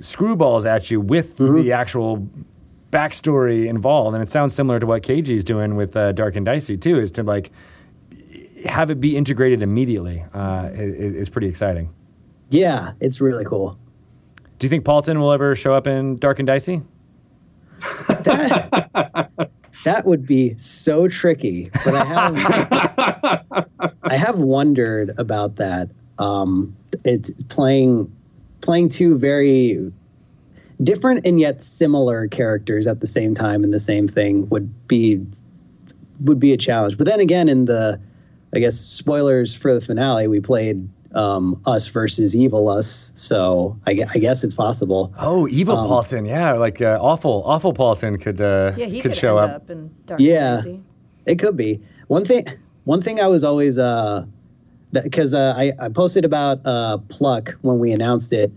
screwballs 0.00 0.66
at 0.66 0.90
you 0.90 1.00
with 1.00 1.36
the 1.38 1.72
actual 1.72 2.28
backstory 2.92 3.66
involved, 3.66 4.14
and 4.14 4.22
it 4.22 4.28
sounds 4.28 4.54
similar 4.54 4.78
to 4.78 4.86
what 4.86 5.02
Kaiji 5.02 5.30
is 5.34 5.42
doing 5.42 5.74
with 5.74 5.96
uh, 5.96 6.12
Dark 6.12 6.36
and 6.36 6.46
Dicey 6.46 6.76
too, 6.76 7.00
is 7.00 7.10
to 7.12 7.24
like 7.24 7.50
have 8.66 8.90
it 8.90 9.00
be 9.00 9.16
integrated 9.16 9.62
immediately. 9.62 10.24
Uh, 10.32 10.68
is, 10.72 11.14
is 11.14 11.28
pretty 11.28 11.48
exciting. 11.48 11.90
yeah 12.50 12.92
it's 13.00 13.20
really 13.20 13.44
cool 13.44 13.76
Do 14.58 14.66
you 14.66 14.68
think 14.68 14.84
Paultin 14.84 15.18
will 15.18 15.32
ever 15.32 15.56
show 15.56 15.74
up 15.74 15.86
in 15.88 16.18
Dark 16.18 16.38
and 16.38 16.46
Dicey? 16.46 16.82
That 19.84 20.04
would 20.04 20.26
be 20.26 20.56
so 20.58 21.08
tricky, 21.08 21.68
but 21.84 21.94
I 21.94 22.04
have 22.04 22.36
I 24.04 24.16
have 24.16 24.38
wondered 24.38 25.12
about 25.18 25.56
that. 25.56 25.90
Um, 26.18 26.76
it's 27.04 27.30
playing 27.48 28.12
playing 28.60 28.90
two 28.90 29.18
very 29.18 29.92
different 30.82 31.26
and 31.26 31.38
yet 31.40 31.62
similar 31.62 32.26
characters 32.28 32.86
at 32.86 33.00
the 33.00 33.06
same 33.06 33.34
time 33.34 33.64
in 33.64 33.70
the 33.70 33.80
same 33.80 34.08
thing 34.08 34.48
would 34.48 34.88
be 34.88 35.24
would 36.20 36.38
be 36.38 36.52
a 36.52 36.56
challenge. 36.56 36.96
But 36.98 37.06
then 37.06 37.20
again, 37.20 37.48
in 37.48 37.64
the 37.66 38.00
I 38.54 38.58
guess 38.58 38.76
spoilers 38.78 39.54
for 39.54 39.72
the 39.74 39.80
finale, 39.80 40.28
we 40.28 40.40
played 40.40 40.88
um, 41.14 41.60
us 41.66 41.88
versus 41.88 42.34
evil 42.34 42.68
us, 42.70 43.12
so 43.14 43.78
I, 43.86 43.98
I 44.14 44.18
guess 44.18 44.44
it's 44.44 44.54
possible. 44.54 45.12
Oh, 45.18 45.46
evil 45.48 45.76
Um, 45.76 45.88
Paultin, 45.88 46.26
yeah, 46.26 46.54
like 46.54 46.80
uh, 46.80 46.98
awful, 47.00 47.42
awful 47.44 47.74
Paultin 47.74 48.18
could 48.20 48.40
uh, 48.40 48.72
Yeah, 48.76 48.86
he 48.86 49.00
could, 49.02 49.10
could, 49.12 49.18
show 49.18 49.36
end 49.38 49.50
up. 49.50 49.56
up, 49.62 49.70
in 49.70 49.90
Dark 50.06 50.20
Yeah. 50.20 50.56
Dicey. 50.56 50.80
It 51.26 51.38
could 51.38 51.56
be 51.56 51.80
one 52.08 52.24
thing. 52.24 52.46
One 52.84 53.00
thing 53.02 53.20
I 53.20 53.26
was 53.28 53.44
always 53.44 53.78
uh, 53.78 54.24
because 54.92 55.34
uh, 55.34 55.54
I 55.56 55.72
I 55.78 55.88
posted 55.88 56.24
about 56.24 56.66
uh 56.66 56.98
Pluck 57.08 57.56
when 57.62 57.78
we 57.78 57.92
announced 57.92 58.32
it, 58.32 58.50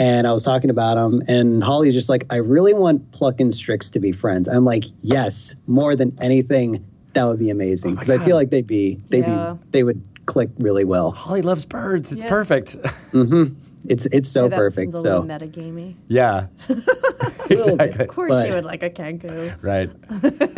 and 0.00 0.26
I 0.26 0.32
was 0.32 0.42
talking 0.42 0.70
about 0.70 0.96
him, 0.98 1.22
and 1.28 1.62
Holly's 1.62 1.94
just 1.94 2.08
like, 2.08 2.24
I 2.30 2.36
really 2.36 2.74
want 2.74 3.12
Pluck 3.12 3.38
and 3.38 3.52
Strix 3.54 3.90
to 3.90 4.00
be 4.00 4.10
friends. 4.10 4.48
I'm 4.48 4.64
like, 4.64 4.84
yes, 5.02 5.54
more 5.68 5.94
than 5.94 6.16
anything, 6.20 6.84
that 7.12 7.24
would 7.24 7.38
be 7.38 7.50
amazing 7.50 7.94
because 7.94 8.10
I 8.10 8.18
feel 8.24 8.34
like 8.36 8.50
they'd 8.50 8.66
be 8.66 8.98
they'd 9.10 9.20
Yeah. 9.26 9.54
be 9.60 9.66
they 9.70 9.82
would 9.84 10.02
click 10.26 10.48
really 10.58 10.84
well. 10.84 11.10
Holly 11.10 11.42
loves 11.42 11.64
birds. 11.64 12.10
It's 12.12 12.22
Yeah. 12.22 12.28
perfect. 12.28 12.76
Mm-hmm. 13.12 13.54
It's 13.88 14.06
it's 14.06 14.28
so 14.28 14.42
Yeah, 14.44 14.48
that 14.50 14.56
perfect. 14.58 14.92
seems 14.92 14.94
a 14.94 15.00
So 15.00 15.20
little 15.20 15.48
metagamey. 15.48 15.96
yeah, 16.08 16.46
exactly. 17.50 18.04
Of 18.04 18.08
course, 18.08 18.30
But- 18.30 18.46
she 18.46 18.52
would 18.52 18.64
like 18.64 18.82
a 18.82 18.90
Kenku. 18.90 19.56
Right. 19.62 19.90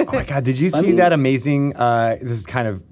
oh 0.09 0.13
my 0.13 0.25
God! 0.25 0.45
Did 0.45 0.59
you 0.59 0.69
see 0.71 0.83
mean- 0.89 0.97
that 0.97 1.13
amazing? 1.13 1.75
Uh, 1.77 2.17
this 2.21 2.33
is 2.33 2.45
kind 2.47 2.69
of 2.69 2.83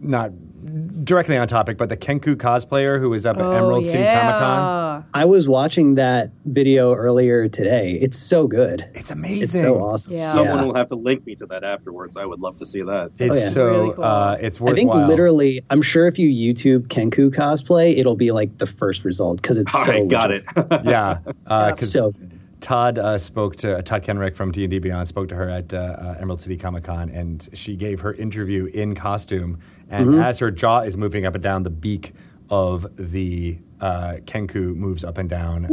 not 0.00 0.30
directly 0.62 1.36
on 1.36 1.48
topic, 1.48 1.76
but 1.76 1.88
the 1.88 1.96
Kenku 1.96 2.36
cosplayer 2.36 3.00
who 3.00 3.10
was 3.10 3.26
up 3.26 3.36
at 3.36 3.42
Emerald 3.42 3.86
City 3.86 4.04
Comic 4.04 4.34
Con. 4.36 5.04
I 5.14 5.24
was 5.24 5.48
watching 5.48 5.96
that 5.96 6.30
video 6.44 6.94
earlier 6.94 7.48
today. 7.48 7.98
It's 8.00 8.16
so 8.18 8.46
good. 8.46 8.88
It's 8.94 9.10
amazing. 9.10 9.42
It's 9.42 9.58
so 9.58 9.82
awesome. 9.82 10.12
Yeah. 10.12 10.32
someone 10.32 10.64
will 10.66 10.74
have 10.74 10.86
to 10.88 10.94
link 10.94 11.26
me 11.26 11.34
to 11.36 11.46
that 11.46 11.64
afterwards. 11.64 12.16
I 12.16 12.24
would 12.24 12.40
love 12.40 12.56
to 12.56 12.66
see 12.66 12.82
that. 12.82 13.10
It's 13.18 13.38
Oh, 13.38 13.42
yeah. 13.42 13.48
so 13.50 13.66
Really 13.66 13.94
cool. 13.94 14.04
uh, 14.04 14.36
it's 14.40 14.60
I 14.62 14.72
think 14.72 14.94
literally, 14.94 15.62
I'm 15.70 15.82
sure 15.82 16.06
if 16.06 16.18
you 16.18 16.28
YouTube 16.28 16.86
Kenku 16.86 17.30
cosplay, 17.34 17.98
it'll 17.98 18.16
be 18.16 18.30
like 18.30 18.58
the 18.58 18.66
first 18.66 19.04
result 19.04 19.42
because 19.42 19.58
it's 19.58 19.74
All 19.74 19.84
so 19.84 19.92
right, 19.92 20.08
got 20.08 20.30
it. 20.30 20.44
yeah, 20.84 21.18
because 21.44 21.92
So 21.92 22.12
Todd 22.60 22.96
uh, 22.98 23.18
spoke 23.18 23.56
to 23.56 23.82
Todd 23.82 24.04
Kenreck 24.04 24.36
from 24.36 24.52
D 24.52 24.62
and 24.62 24.70
D 24.70 24.78
Beyond 24.78 25.08
spoke 25.08 25.28
to 25.30 25.34
her 25.34 25.48
at 25.48 25.74
uh, 25.74 25.78
uh, 25.78 26.16
Emerald 26.20 26.38
City 26.40 26.56
Comic 26.56 26.84
Con, 26.84 27.10
and 27.10 27.48
she 27.54 27.74
gave 27.74 28.00
her 28.00 28.14
interview 28.14 28.66
in 28.66 28.94
costume. 28.94 29.58
And 29.92 30.08
Mm-hmm. 30.10 30.20
as 30.20 30.38
her 30.40 30.50
jaw 30.50 30.80
is 30.80 30.96
moving 30.96 31.26
up 31.26 31.34
and 31.34 31.42
down, 31.42 31.62
the 31.62 31.70
beak 31.70 32.14
of 32.50 32.86
the 32.96 33.58
uh, 33.80 34.16
Kenku 34.24 34.74
moves 34.74 35.04
up 35.04 35.18
and 35.18 35.28
down. 35.28 35.66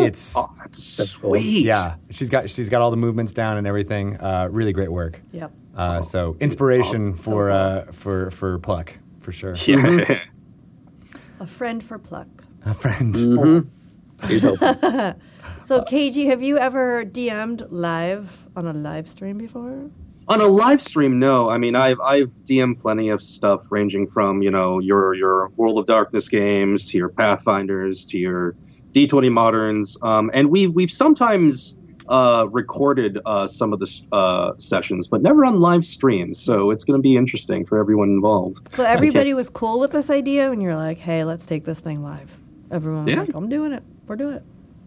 It's 0.00 0.34
oh, 0.36 0.52
that's, 0.58 0.96
That's 0.96 1.16
cool. 1.16 1.30
sweet. 1.30 1.64
yeah, 1.66 1.96
she's 2.10 2.28
got 2.30 2.48
she's 2.50 2.68
got 2.68 2.82
all 2.82 2.90
the 2.90 2.96
movements 2.96 3.32
down 3.32 3.56
and 3.56 3.66
everything. 3.66 4.20
Uh, 4.20 4.48
really 4.50 4.72
great 4.72 4.92
work. 4.92 5.20
Yep. 5.32 5.52
Uh, 5.76 6.00
so 6.02 6.36
inspiration 6.40 7.12
awesome. 7.12 7.16
for 7.16 7.48
So 7.48 7.52
uh, 7.52 7.92
for 7.92 8.30
for 8.30 8.58
Pluck 8.58 8.92
for 9.20 9.32
sure. 9.32 9.54
Yeah. 9.66 10.20
A 11.40 11.46
friend 11.46 11.82
for 11.82 11.98
Pluck. 11.98 12.28
A 12.64 12.74
friend. 12.74 13.14
Mm-hmm. 13.14 14.26
Here's 14.28 14.42
hoping. 14.44 15.20
So, 15.66 15.80
Kaiji, 15.80 16.26
have 16.26 16.42
you 16.42 16.58
ever 16.58 17.06
DM'd 17.06 17.72
live 17.72 18.46
on 18.54 18.66
a 18.66 18.74
live 18.74 19.08
stream 19.08 19.38
before? 19.38 19.88
On 20.26 20.40
a 20.40 20.46
live 20.46 20.80
stream, 20.82 21.18
no. 21.18 21.50
I 21.50 21.58
mean, 21.58 21.76
I've 21.76 22.00
I've 22.00 22.30
DM'd 22.48 22.78
plenty 22.78 23.10
of 23.10 23.20
stuff 23.22 23.60
ranging 23.70 24.06
from 24.06 24.40
you 24.42 24.50
know 24.50 24.78
your 24.78 25.14
your 25.14 25.50
World 25.56 25.78
of 25.78 25.86
Darkness 25.86 26.28
games 26.28 26.88
to 26.88 26.98
your 26.98 27.10
Pathfinders 27.10 28.06
to 28.06 28.18
your 28.18 28.56
D20 28.94 29.30
moderns, 29.30 29.96
um, 30.02 30.30
and 30.32 30.50
we 30.50 30.66
we've 30.66 30.90
sometimes 30.90 31.76
uh, 32.08 32.46
recorded 32.50 33.18
uh, 33.26 33.46
some 33.46 33.74
of 33.74 33.80
the 33.80 34.00
uh, 34.12 34.52
sessions, 34.58 35.08
but 35.08 35.20
never 35.20 35.44
on 35.44 35.60
live 35.60 35.84
streams. 35.84 36.40
So 36.40 36.70
it's 36.70 36.84
going 36.84 36.98
to 36.98 37.02
be 37.02 37.16
interesting 37.18 37.66
for 37.66 37.78
everyone 37.78 38.08
involved. 38.08 38.56
So 38.74 38.84
everybody 38.84 39.34
was 39.34 39.50
cool 39.50 39.78
with 39.78 39.92
this 39.92 40.08
idea, 40.08 40.50
and 40.50 40.62
you're 40.62 40.76
like, 40.76 40.98
"Hey, 40.98 41.24
let's 41.24 41.44
take 41.44 41.64
this 41.64 41.80
thing 41.80 42.02
live." 42.02 42.40
Everyone 42.70 43.04
was 43.04 43.14
Yeah. 43.14 43.20
like, 43.20 43.34
"I'm 43.34 43.50
doing 43.50 43.72
it. 43.72 43.82
We're 44.06 44.16
doing 44.16 44.36
it. 44.36 44.42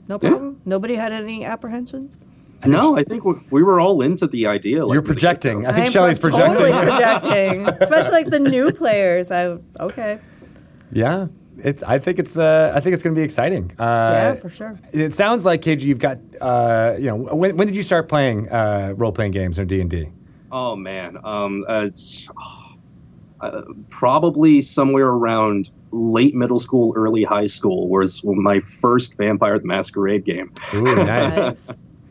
No 0.07 0.17
Yeah. 0.19 0.29
problem." 0.29 0.61
Nobody 0.65 0.95
had 0.95 1.11
any 1.11 1.45
apprehensions. 1.45 2.17
No, 2.66 2.97
I 2.97 3.03
think 3.03 3.24
we, 3.24 3.34
we 3.51 3.64
were 3.64 3.80
all 3.80 4.01
into 4.01 4.28
the 4.28 4.47
idea. 4.47 4.86
Like, 4.86 4.93
You're 4.93 5.03
projecting. 5.03 5.68
I 5.68 5.74
think 5.74 5.88
I'm 5.88 5.91
Shelly's 5.91 6.20
pro- 6.20 6.32
projecting. 6.32 6.58
Totally 6.66 6.86
projecting, 6.86 7.68
especially 7.82 8.12
like 8.12 8.30
the 8.30 8.39
new 8.39 8.72
players. 8.72 9.32
I 9.32 9.58
okay. 9.80 10.20
Yeah, 10.91 11.28
it's. 11.60 11.84
I 11.84 11.99
think 11.99 12.18
it's. 12.20 12.38
Uh, 12.38 12.72
I 12.74 12.80
think 12.80 12.93
it's 12.93 13.03
going 13.03 13.16
to 13.16 13.20
be 13.20 13.24
exciting. 13.24 13.72
Uh, 13.78 13.84
Yeah, 13.84 14.34
for 14.36 14.49
sure. 14.49 14.80
It 14.91 15.14
sounds 15.14 15.45
like 15.45 15.62
Kaiji. 15.62 15.82
You've 15.84 15.99
got. 15.99 16.18
Uh, 16.41 16.95
you 16.97 17.05
know, 17.05 17.16
when, 17.16 17.58
when 17.58 17.68
did 17.68 17.76
you 17.76 17.84
start 17.84 18.10
playing 18.10 18.49
uh, 18.49 18.93
role 18.95 19.12
playing 19.12 19.32
games 19.32 19.60
or 19.60 19.66
D 19.66 19.80
and 19.82 19.89
D? 19.89 20.10
Oh 20.51 20.76
man, 20.76 21.18
um, 21.24 21.66
uh, 21.68 21.82
it's 21.86 22.28
uh, 23.41 23.62
probably 23.89 24.62
somewhere 24.62 25.08
around 25.08 25.70
late 25.91 26.36
middle 26.36 26.60
school, 26.60 26.93
early 26.95 27.24
high 27.24 27.47
school 27.47 27.89
was 27.89 28.24
my 28.24 28.60
first 28.60 29.18
Vampire 29.18 29.60
the 29.60 29.66
Masquerade 29.66 30.26
game, 30.26 30.51
Ooh, 30.74 30.84
nice. 30.95 31.70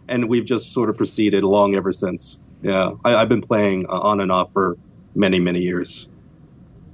Nice. 0.09 0.15
and 0.15 0.29
we've 0.29 0.45
just 0.45 0.73
sort 0.73 0.91
of 0.91 0.97
proceeded 0.97 1.43
along 1.43 1.75
ever 1.75 1.93
since. 1.93 2.39
Yeah, 2.63 2.93
I, 3.05 3.17
I've 3.17 3.29
been 3.29 3.43
playing 3.43 3.87
uh, 3.89 3.93
on 4.01 4.21
and 4.21 4.33
off 4.33 4.53
for 4.53 4.77
many, 5.15 5.39
many 5.39 5.61
years. 5.61 6.09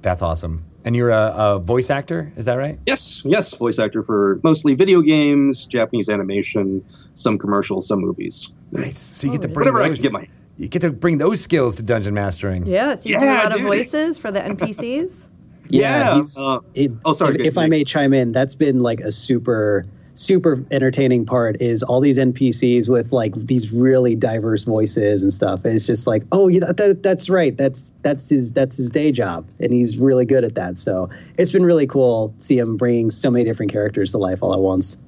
That's 0.02 0.22
awesome. 0.22 0.64
And 0.84 0.96
you're 0.96 1.10
a, 1.10 1.32
a 1.36 1.58
voice 1.60 1.90
actor, 1.90 2.32
is 2.36 2.46
that 2.46 2.54
right? 2.54 2.78
Yes, 2.86 3.22
yes, 3.24 3.54
voice 3.54 3.78
actor 3.78 4.02
for 4.02 4.40
mostly 4.42 4.74
video 4.74 5.00
games, 5.00 5.64
Japanese 5.66 6.08
animation, 6.08 6.84
some 7.14 7.38
commercials, 7.38 7.86
some 7.86 8.00
movies. 8.00 8.50
Nice. 8.72 8.98
So 8.98 9.28
you 9.28 9.32
get 9.32 9.42
to 9.42 9.48
Oh, 9.48 9.52
bring 9.52 9.66
Whatever 9.68 9.82
I 9.84 9.88
those. 9.88 9.98
can 9.98 10.02
get 10.02 10.12
my 10.12 10.28
you 10.58 10.68
get 10.68 10.82
to 10.82 10.90
bring 10.90 11.18
those 11.18 11.40
skills 11.40 11.76
to 11.76 11.82
dungeon 11.82 12.14
mastering. 12.14 12.66
Yeah, 12.66 12.94
so 12.96 13.08
you 13.08 13.18
do 13.18 13.24
a 13.24 13.28
Yeah, 13.28 13.42
lot 13.44 13.54
of 13.54 13.62
voices 13.62 14.18
for 14.18 14.30
the 14.30 14.40
NPCs. 14.40 15.28
Yeah, 15.70 16.16
he's- 16.16 16.36
uh, 16.38 16.58
it- 16.74 16.90
oh, 17.04 17.12
sorry, 17.14 17.36
If, 17.36 17.46
if 17.52 17.58
I 17.58 17.66
may 17.68 17.84
chime 17.84 18.12
in, 18.12 18.32
that's 18.32 18.54
been 18.54 18.80
like 18.82 19.00
a 19.00 19.10
super, 19.12 19.86
super 20.14 20.64
entertaining 20.70 21.26
part. 21.26 21.60
Is 21.60 21.82
all 21.82 22.00
these 22.00 22.18
NPCs 22.18 22.88
with 22.88 23.12
like 23.12 23.34
these 23.34 23.72
really 23.72 24.14
diverse 24.14 24.64
voices 24.64 25.22
and 25.22 25.32
stuff. 25.32 25.64
It's 25.64 25.86
just 25.86 26.06
like, 26.06 26.22
oh, 26.32 26.48
yeah, 26.48 26.60
that, 26.60 26.76
that, 26.76 27.02
that's 27.02 27.30
right. 27.30 27.56
That's 27.56 27.92
that's 28.02 28.28
his 28.28 28.52
that's 28.52 28.76
his 28.76 28.90
day 28.90 29.12
job, 29.12 29.46
and 29.60 29.72
he's 29.72 29.98
really 29.98 30.24
good 30.24 30.44
at 30.44 30.54
that. 30.54 30.78
So 30.78 31.08
it's 31.38 31.52
been 31.52 31.64
really 31.64 31.86
cool 31.86 32.34
to 32.38 32.44
see 32.44 32.58
him 32.58 32.76
bringing 32.76 33.10
so 33.10 33.30
many 33.30 33.44
different 33.44 33.72
characters 33.72 34.12
to 34.12 34.18
life 34.18 34.42
all 34.42 34.54
at 34.54 34.60
once. 34.60 34.98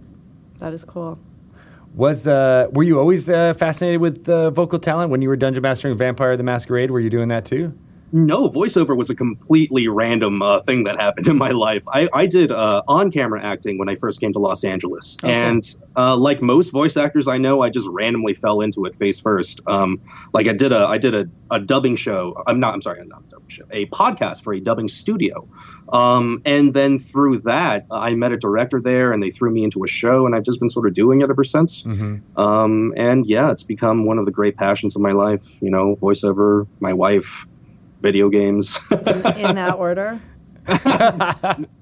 That 0.58 0.72
is 0.72 0.84
cool. 0.84 1.18
Was 1.94 2.26
uh, 2.26 2.68
were 2.72 2.82
you 2.82 2.98
always 2.98 3.30
uh, 3.30 3.54
fascinated 3.54 4.00
with 4.00 4.28
uh, 4.28 4.50
vocal 4.50 4.78
talent 4.78 5.10
when 5.10 5.22
you 5.22 5.28
were 5.28 5.36
dungeon 5.36 5.62
mastering 5.62 5.96
Vampire 5.96 6.36
the 6.36 6.42
Masquerade? 6.42 6.90
Were 6.90 7.00
you 7.00 7.10
doing 7.10 7.28
that 7.28 7.44
too? 7.44 7.72
No, 8.14 8.48
voiceover 8.48 8.96
was 8.96 9.10
a 9.10 9.14
completely 9.16 9.88
random 9.88 10.40
uh, 10.40 10.60
thing 10.60 10.84
that 10.84 11.00
happened 11.00 11.26
in 11.32 11.36
my 11.36 11.50
life. 11.50 11.82
I, 11.88 12.08
I 12.12 12.26
did 12.26 12.52
uh, 12.52 12.82
on 12.86 13.10
camera 13.10 13.44
acting 13.44 13.76
when 13.76 13.88
I 13.88 13.96
first 13.96 14.20
came 14.20 14.32
to 14.34 14.38
Los 14.38 14.62
Angeles. 14.62 15.16
And 15.24 15.76
uh, 15.96 16.16
like 16.16 16.40
most 16.40 16.70
voice 16.70 16.96
actors 16.96 17.26
I 17.26 17.38
know, 17.38 17.62
I 17.62 17.70
just 17.70 17.88
randomly 17.88 18.32
fell 18.32 18.60
into 18.60 18.84
it 18.84 18.94
face 18.94 19.18
first. 19.18 19.60
Um, 19.66 19.96
like 20.32 20.46
I 20.46 20.52
did 20.52 20.70
a 20.70 20.86
I 20.86 20.96
did 20.96 21.12
a, 21.12 21.26
a 21.50 21.58
dubbing 21.58 21.96
show. 21.96 22.40
I'm 22.46 22.60
not 22.60 22.74
I'm 22.74 22.82
sorry, 22.82 23.04
not 23.04 23.22
a 23.26 23.30
dubbing 23.30 23.48
show, 23.48 23.64
a 23.72 23.86
podcast 23.86 24.44
for 24.44 24.54
a 24.54 24.60
dubbing 24.60 24.86
studio. 24.86 25.48
Um, 25.92 26.40
and 26.44 26.72
then 26.72 27.00
through 27.00 27.40
that, 27.40 27.84
I 27.90 28.14
met 28.14 28.30
a 28.30 28.36
director 28.36 28.80
there 28.80 29.12
and 29.12 29.24
they 29.24 29.30
threw 29.32 29.50
me 29.50 29.64
into 29.64 29.82
a 29.82 29.88
show 29.88 30.24
and 30.24 30.36
I've 30.36 30.44
just 30.44 30.60
been 30.60 30.68
sort 30.68 30.86
of 30.86 30.94
doing 30.94 31.20
it 31.20 31.30
ever 31.30 31.42
since. 31.42 31.84
Um, 32.36 32.94
and 32.96 33.26
yeah, 33.26 33.50
it's 33.50 33.64
become 33.64 34.06
one 34.06 34.18
of 34.18 34.24
the 34.24 34.32
great 34.32 34.56
passions 34.56 34.94
of 34.94 35.02
my 35.02 35.12
life. 35.12 35.60
You 35.60 35.70
know, 35.70 35.96
voiceover, 35.96 36.68
my 36.78 36.92
wife, 36.92 37.46
video 38.04 38.28
games. 38.28 38.78
In 38.90 39.56
that 39.56 39.76
order. 39.78 40.20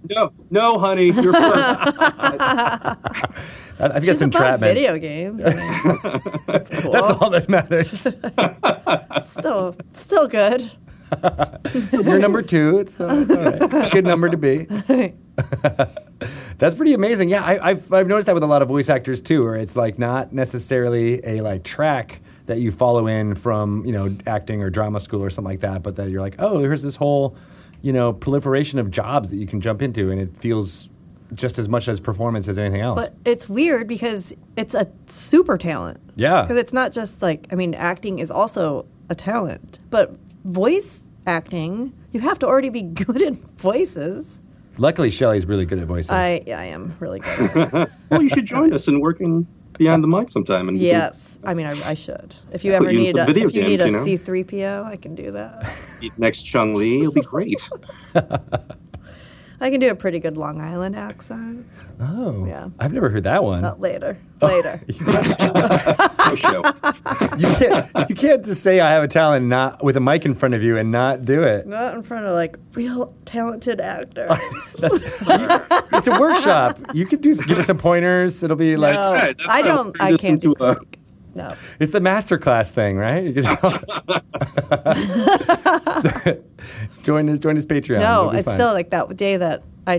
no, 0.09 0.33
no, 0.51 0.79
honey, 0.79 1.07
you're 1.07 1.33
first. 1.33 1.35
I, 1.35 2.97
I 3.81 3.89
think 3.89 4.05
She's 4.05 4.07
that's 4.07 4.23
entrapment. 4.23 4.75
video 4.75 4.97
games. 4.99 5.43
I 5.45 5.49
mean, 5.53 5.99
that's 6.47 6.71
cool. 6.81 6.93
That's 6.93 7.11
all 7.11 7.31
that 7.31 7.49
matters. 7.49 8.07
Still, 9.29 9.77
still 9.93 10.29
good. 10.29 10.71
You're 11.93 12.19
number 12.19 12.43
two. 12.43 12.79
It's, 12.79 13.01
uh, 13.01 13.09
it's 13.23 13.33
all 13.33 13.43
right. 13.43 13.63
It's 13.63 13.87
a 13.87 13.91
good 13.91 14.05
number 14.05 14.29
to 14.29 14.37
be. 14.37 14.67
That's 16.59 16.75
pretty 16.75 16.95
amazing. 16.95 17.29
Yeah, 17.29 17.43
I, 17.45 17.71
I've 17.71 17.93
I've 17.93 18.07
noticed 18.07 18.27
that 18.27 18.35
with 18.35 18.43
a 18.45 18.47
lot 18.47 18.63
of 18.63 18.69
voice 18.69 18.89
actors 18.89 19.21
too, 19.21 19.43
where 19.43 19.57
it's 19.57 19.77
like 19.77 19.99
not 19.99 20.33
necessarily 20.33 21.21
a 21.25 21.41
like 21.41 21.65
track 21.65 22.21
that 22.53 22.61
you 22.61 22.71
follow 22.71 23.07
in 23.07 23.35
from 23.35 23.85
you 23.87 23.93
know 23.93 24.15
acting 24.27 24.63
or 24.63 24.69
drama 24.69 25.01
school 25.01 25.25
or 25.25 25.31
something 25.31 25.51
like 25.51 25.61
that, 25.61 25.83
but 25.83 25.97
that 25.97 26.11
you're 26.11 26.21
like, 26.21 26.37
oh, 26.39 26.59
here's 26.59 26.83
this 26.83 26.97
whole 26.97 27.37
you 27.81 27.93
know 27.93 28.13
proliferation 28.13 28.79
of 28.79 28.91
jobs 28.91 29.31
that 29.31 29.37
you 29.37 29.47
can 29.47 29.61
jump 29.61 29.81
into, 29.81 30.11
and 30.11 30.21
it 30.21 30.37
feels 30.37 30.91
just 31.35 31.59
as 31.59 31.67
much 31.67 31.89
as 31.89 31.99
performance 31.99 32.47
as 32.47 32.59
anything 32.59 32.83
else. 32.83 33.01
But 33.01 33.15
it's 33.25 33.49
weird 33.49 33.89
because 33.89 34.37
it's 34.57 34.75
a 34.75 34.87
super 35.07 35.57
talent. 35.57 35.99
Yeah. 36.15 36.43
Because 36.43 36.59
it's 36.59 36.75
not 36.75 36.93
just 36.93 37.23
like, 37.23 37.47
I 37.51 37.55
mean, 37.55 37.73
acting 37.73 38.19
is 38.19 38.31
also 38.31 38.85
a 39.09 39.15
talent, 39.15 39.79
but 39.89 40.15
voice 40.45 41.05
acting, 41.27 41.95
you 42.11 42.21
have 42.21 42.39
to 42.41 42.47
already 42.47 42.69
be 42.69 42.83
good 43.07 43.23
at 43.23 43.35
voices. 43.57 44.41
Luckily, 44.77 45.11
Shelly's 45.11 45.47
really 45.47 45.65
good 45.65 45.79
at 45.79 45.87
voices. 45.87 46.11
I, 46.11 46.43
I 46.49 46.65
am 46.65 46.97
really 47.01 47.21
good. 47.21 47.89
well, 48.11 48.23
you 48.23 48.29
should 48.29 48.45
join 48.45 48.75
us 48.75 48.89
in 48.89 49.01
working 49.01 49.47
behind 49.79 50.03
the 50.03 50.09
mic 50.09 50.31
sometime. 50.31 50.69
And 50.69 50.79
we 50.79 50.85
can 50.85 50.87
yes. 50.87 51.39
I 51.45 51.55
mean, 51.55 51.67
I, 51.67 51.91
I 51.91 51.95
should. 51.95 52.35
If 52.53 52.65
you 52.65 52.73
ever 52.73 52.91
you 52.91 52.99
need 52.99 53.17
a, 53.17 53.29
if 53.29 53.55
you 53.55 53.65
need 53.65 53.81
a 53.81 53.87
you 53.87 53.93
know? 53.93 54.05
C 54.05 54.17
three 54.17 54.45
PO, 54.45 54.85
I 54.87 54.97
can 54.97 55.15
do 55.15 55.33
that. 55.33 55.71
next 56.19 56.43
Chun-Li. 56.43 57.01
It'll 57.01 57.13
be 57.13 57.21
great. 57.23 57.69
I 59.63 59.71
can 59.71 59.79
do 59.81 59.89
a 59.91 59.95
pretty 59.95 60.19
good 60.19 60.37
Long 60.37 60.61
Island 60.61 60.97
accent. 60.97 61.65
oh, 62.01 62.45
Yeah. 62.47 62.69
I've 62.81 62.93
never 62.93 63.09
heard 63.09 63.23
that 63.25 63.45
one. 63.45 63.63
Not 63.63 63.81
later. 63.81 64.19
Oh. 64.43 64.47
Later. 64.49 64.81
No 66.33 66.35
show. 66.37 66.63
You 67.37 67.47
can't 67.55 68.09
you 68.09 68.15
can't 68.15 68.45
just 68.45 68.63
say 68.63 68.81
I 68.81 68.91
have 68.91 69.05
a 69.05 69.09
talent 69.09 69.47
not 69.47 69.85
with 69.85 69.97
a 69.97 70.01
mic 70.01 70.25
in 70.25 70.35
front 70.35 70.55
of 70.55 70.63
you 70.63 70.79
and 70.79 70.91
not 70.91 71.25
do 71.27 71.43
it. 71.43 71.67
Not 71.67 71.95
in 71.95 72.03
front 72.03 72.25
of 72.27 72.33
like 72.35 72.57
real 72.75 73.13
talented 73.25 73.81
actors. 73.81 74.31
It's 75.95 76.07
a 76.09 76.19
workshop. 76.19 76.79
You 76.95 77.05
could 77.07 77.21
do 77.21 77.35
give 77.35 77.59
her 77.59 77.63
some 77.63 77.77
pointers. 77.79 78.43
It'll 78.43 78.57
be 78.57 78.77
like 78.77 78.95
No, 78.99 79.13
right, 79.13 79.37
that's 79.37 79.49
I 79.49 79.63
don't. 79.63 79.95
I 80.01 80.17
can't 80.17 80.41
do 80.41 80.53
into 80.53 80.65
a- 80.65 80.75
Greek. 80.77 80.92
No. 81.35 81.55
it's 81.81 81.95
a 81.95 82.01
master 82.01 82.39
class 82.39 82.73
thing, 82.73 82.97
right? 82.97 83.25
You 83.25 83.33
could 83.33 83.45
join 87.03 87.27
his 87.29 87.39
join 87.39 87.57
his 87.57 87.67
Patreon. 87.67 87.99
No, 88.01 88.31
it's 88.31 88.47
fine. 88.47 88.57
still 88.57 88.73
like 88.73 88.91
that 88.91 89.15
day 89.17 89.37
that 89.37 89.63
I 89.87 89.99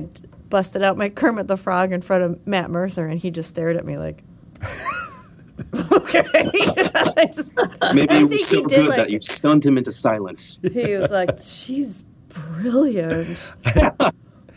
busted 0.49 0.83
out 0.83 0.97
my 0.97 1.09
Kermit 1.09 1.47
the 1.47 1.57
Frog 1.57 1.91
in 1.91 2.01
front 2.01 2.23
of 2.23 2.47
Matt 2.47 2.69
Mercer, 2.69 3.05
and 3.07 3.19
he 3.19 3.31
just 3.31 3.49
stared 3.49 3.75
at 3.75 3.85
me 3.85 3.97
like, 3.97 4.23
"Okay." 5.91 6.23
Maybe 7.93 8.09
I 8.09 8.21
it 8.21 8.29
was 8.29 8.47
so 8.47 8.61
good 8.61 8.69
did, 8.69 8.87
like- 8.87 8.97
that 8.97 9.09
you 9.09 9.19
stunned 9.19 9.65
him 9.65 9.77
into 9.77 9.91
silence. 9.91 10.59
he 10.71 10.95
was 10.95 11.11
like, 11.11 11.31
"She's 11.41 12.03
brilliant. 12.29 13.53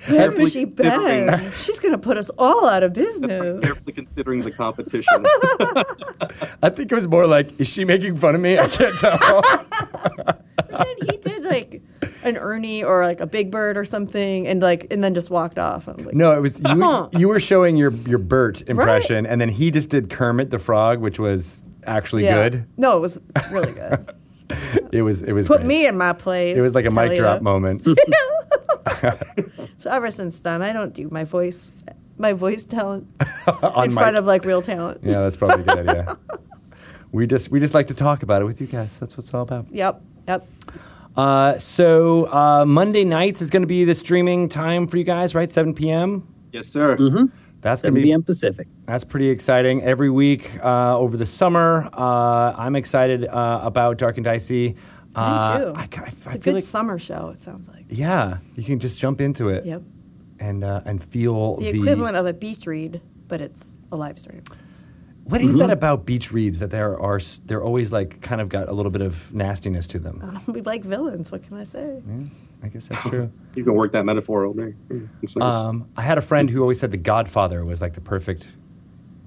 Where's 0.08 0.52
she 0.52 0.64
considering- 0.66 1.26
been? 1.26 1.52
She's 1.52 1.80
gonna 1.80 1.98
put 1.98 2.16
us 2.16 2.30
all 2.38 2.66
out 2.66 2.82
of 2.82 2.92
business." 2.92 3.62
Carefully 3.62 3.92
considering 3.92 4.42
the 4.42 4.50
competition. 4.52 5.04
I 6.62 6.70
think 6.70 6.92
it 6.92 6.94
was 6.94 7.08
more 7.08 7.26
like, 7.26 7.60
is 7.60 7.68
she 7.68 7.84
making 7.84 8.16
fun 8.16 8.34
of 8.34 8.40
me? 8.40 8.58
I 8.58 8.68
can't 8.68 8.98
tell. 8.98 9.42
And 10.68 10.84
then 10.84 11.08
he 11.10 11.16
did 11.16 11.44
like 11.44 11.82
an 12.22 12.36
Ernie 12.36 12.84
or 12.84 13.04
like 13.06 13.20
a 13.20 13.26
Big 13.26 13.50
Bird 13.50 13.78
or 13.78 13.84
something, 13.84 14.46
and 14.46 14.60
like, 14.60 14.86
and 14.90 15.02
then 15.02 15.14
just 15.14 15.30
walked 15.30 15.58
off. 15.58 15.88
I'm 15.88 15.96
like, 15.98 16.14
no, 16.14 16.32
it 16.36 16.40
was 16.40 16.58
you. 16.60 16.66
Uh-huh. 16.66 17.08
You 17.16 17.28
were 17.28 17.40
showing 17.40 17.76
your 17.76 17.92
your 17.92 18.18
Bert 18.18 18.62
impression, 18.62 19.24
and 19.24 19.40
then 19.40 19.48
he 19.48 19.70
just 19.70 19.88
did 19.88 20.10
Kermit 20.10 20.50
the 20.50 20.58
Frog, 20.58 21.00
which 21.00 21.18
was 21.18 21.64
actually 21.86 22.24
yeah. 22.24 22.48
good. 22.48 22.66
No, 22.76 22.96
it 22.96 23.00
was 23.00 23.18
really 23.50 23.72
good. 23.72 24.12
It 24.92 25.02
was 25.02 25.22
it 25.22 25.32
was 25.32 25.48
Put 25.48 25.58
great. 25.62 25.66
me 25.66 25.86
in 25.88 25.98
my 25.98 26.12
place. 26.12 26.56
It 26.56 26.60
was 26.60 26.72
like 26.72 26.86
a 26.86 26.90
mic 26.90 27.10
ya. 27.10 27.16
drop 27.16 27.42
moment. 27.42 27.84
So 29.78 29.90
ever 29.90 30.10
since 30.10 30.38
then, 30.40 30.62
I 30.62 30.72
don't 30.72 30.94
do 30.94 31.08
my 31.10 31.24
voice, 31.24 31.70
my 32.18 32.32
voice 32.32 32.64
talent 32.64 33.08
in 33.76 33.82
mic. 33.82 33.92
front 33.92 34.16
of 34.16 34.24
like 34.24 34.44
real 34.44 34.62
talent. 34.62 35.00
Yeah, 35.02 35.20
that's 35.22 35.36
probably 35.36 35.62
a 35.62 35.64
good 35.66 35.88
idea. 35.88 36.18
We 37.12 37.26
just 37.26 37.50
we 37.50 37.60
just 37.60 37.72
like 37.72 37.86
to 37.86 37.94
talk 37.94 38.22
about 38.24 38.42
it 38.42 38.44
with 38.44 38.60
you 38.60 38.66
guys. 38.66 38.98
That's 38.98 39.16
what 39.16 39.24
it's 39.24 39.32
all 39.32 39.42
about. 39.42 39.66
Yep, 39.70 40.02
yep. 40.28 40.46
Uh, 41.16 41.56
so 41.56 42.30
uh, 42.30 42.64
Monday 42.66 43.04
nights 43.04 43.40
is 43.40 43.48
going 43.48 43.62
to 43.62 43.66
be 43.66 43.84
the 43.84 43.94
streaming 43.94 44.50
time 44.50 44.86
for 44.86 44.98
you 44.98 45.04
guys, 45.04 45.34
right? 45.34 45.50
7 45.50 45.72
p.m. 45.72 46.26
yes, 46.52 46.66
sir. 46.66 46.96
That's 47.62 47.80
Seven 47.80 47.94
gonna 47.94 48.02
be 48.02 48.08
PM 48.10 48.22
Pacific. 48.22 48.66
That's 48.84 49.04
pretty 49.04 49.30
exciting. 49.30 49.82
Every 49.82 50.10
week 50.10 50.58
uh, 50.62 50.98
over 50.98 51.16
the 51.16 51.24
summer, 51.24 51.88
uh, 51.94 52.52
I'm 52.56 52.76
excited 52.76 53.24
uh, 53.26 53.60
about 53.62 53.96
Dark 53.96 54.18
and 54.18 54.24
Dicey. 54.24 54.76
Uh, 55.16 55.58
too. 55.58 55.72
I, 55.74 55.80
I, 55.80 55.82
I 55.82 56.06
It's 56.08 56.26
a 56.26 56.30
feel 56.30 56.40
good 56.40 56.54
like, 56.54 56.62
summer 56.64 56.98
show. 56.98 57.30
It 57.30 57.38
sounds 57.38 57.68
like. 57.68 57.86
yeah, 57.88 58.38
you 58.54 58.62
can 58.64 58.78
just 58.78 58.98
jump 58.98 59.20
into 59.20 59.48
it 59.48 59.64
Yep. 59.64 59.82
and 60.40 60.62
uh, 60.64 60.82
and 60.84 61.02
feel 61.02 61.56
The 61.56 61.72
the, 61.72 61.80
equivalent 61.80 62.16
of 62.16 62.26
a 62.26 62.32
beach 62.32 62.66
read, 62.66 63.00
but 63.28 63.40
it's 63.40 63.72
a 63.92 63.96
live 63.96 64.18
stream. 64.18 64.42
What 65.24 65.40
is 65.40 65.56
that 65.56 65.70
about 65.70 66.06
beach 66.06 66.30
reads 66.30 66.60
that 66.60 66.70
there 66.70 67.00
are 67.00 67.18
they're 67.46 67.62
always 67.64 67.90
like 67.90 68.20
kind 68.20 68.40
of 68.40 68.48
got 68.48 68.68
a 68.68 68.72
little 68.72 68.92
bit 68.92 69.02
of 69.02 69.34
nastiness 69.34 69.88
to 69.88 69.98
them? 69.98 70.40
we 70.46 70.60
like 70.62 70.84
villains. 70.84 71.32
What 71.32 71.42
can 71.42 71.56
I 71.56 71.64
say? 71.64 72.00
Yeah, 72.06 72.14
I 72.62 72.68
guess 72.68 72.86
that's 72.86 73.02
true. 73.02 73.32
You 73.56 73.64
can 73.64 73.74
work 73.74 73.90
that 73.92 74.04
metaphor 74.04 74.44
all 74.46 74.52
day. 74.52 74.74
Nice. 74.90 75.34
Um, 75.40 75.88
I 75.96 76.02
had 76.02 76.18
a 76.18 76.20
friend 76.20 76.50
who 76.50 76.60
always 76.60 76.78
said 76.78 76.90
The 76.90 76.96
Godfather 76.98 77.64
was 77.64 77.80
like 77.80 77.94
the 77.94 78.00
perfect 78.02 78.46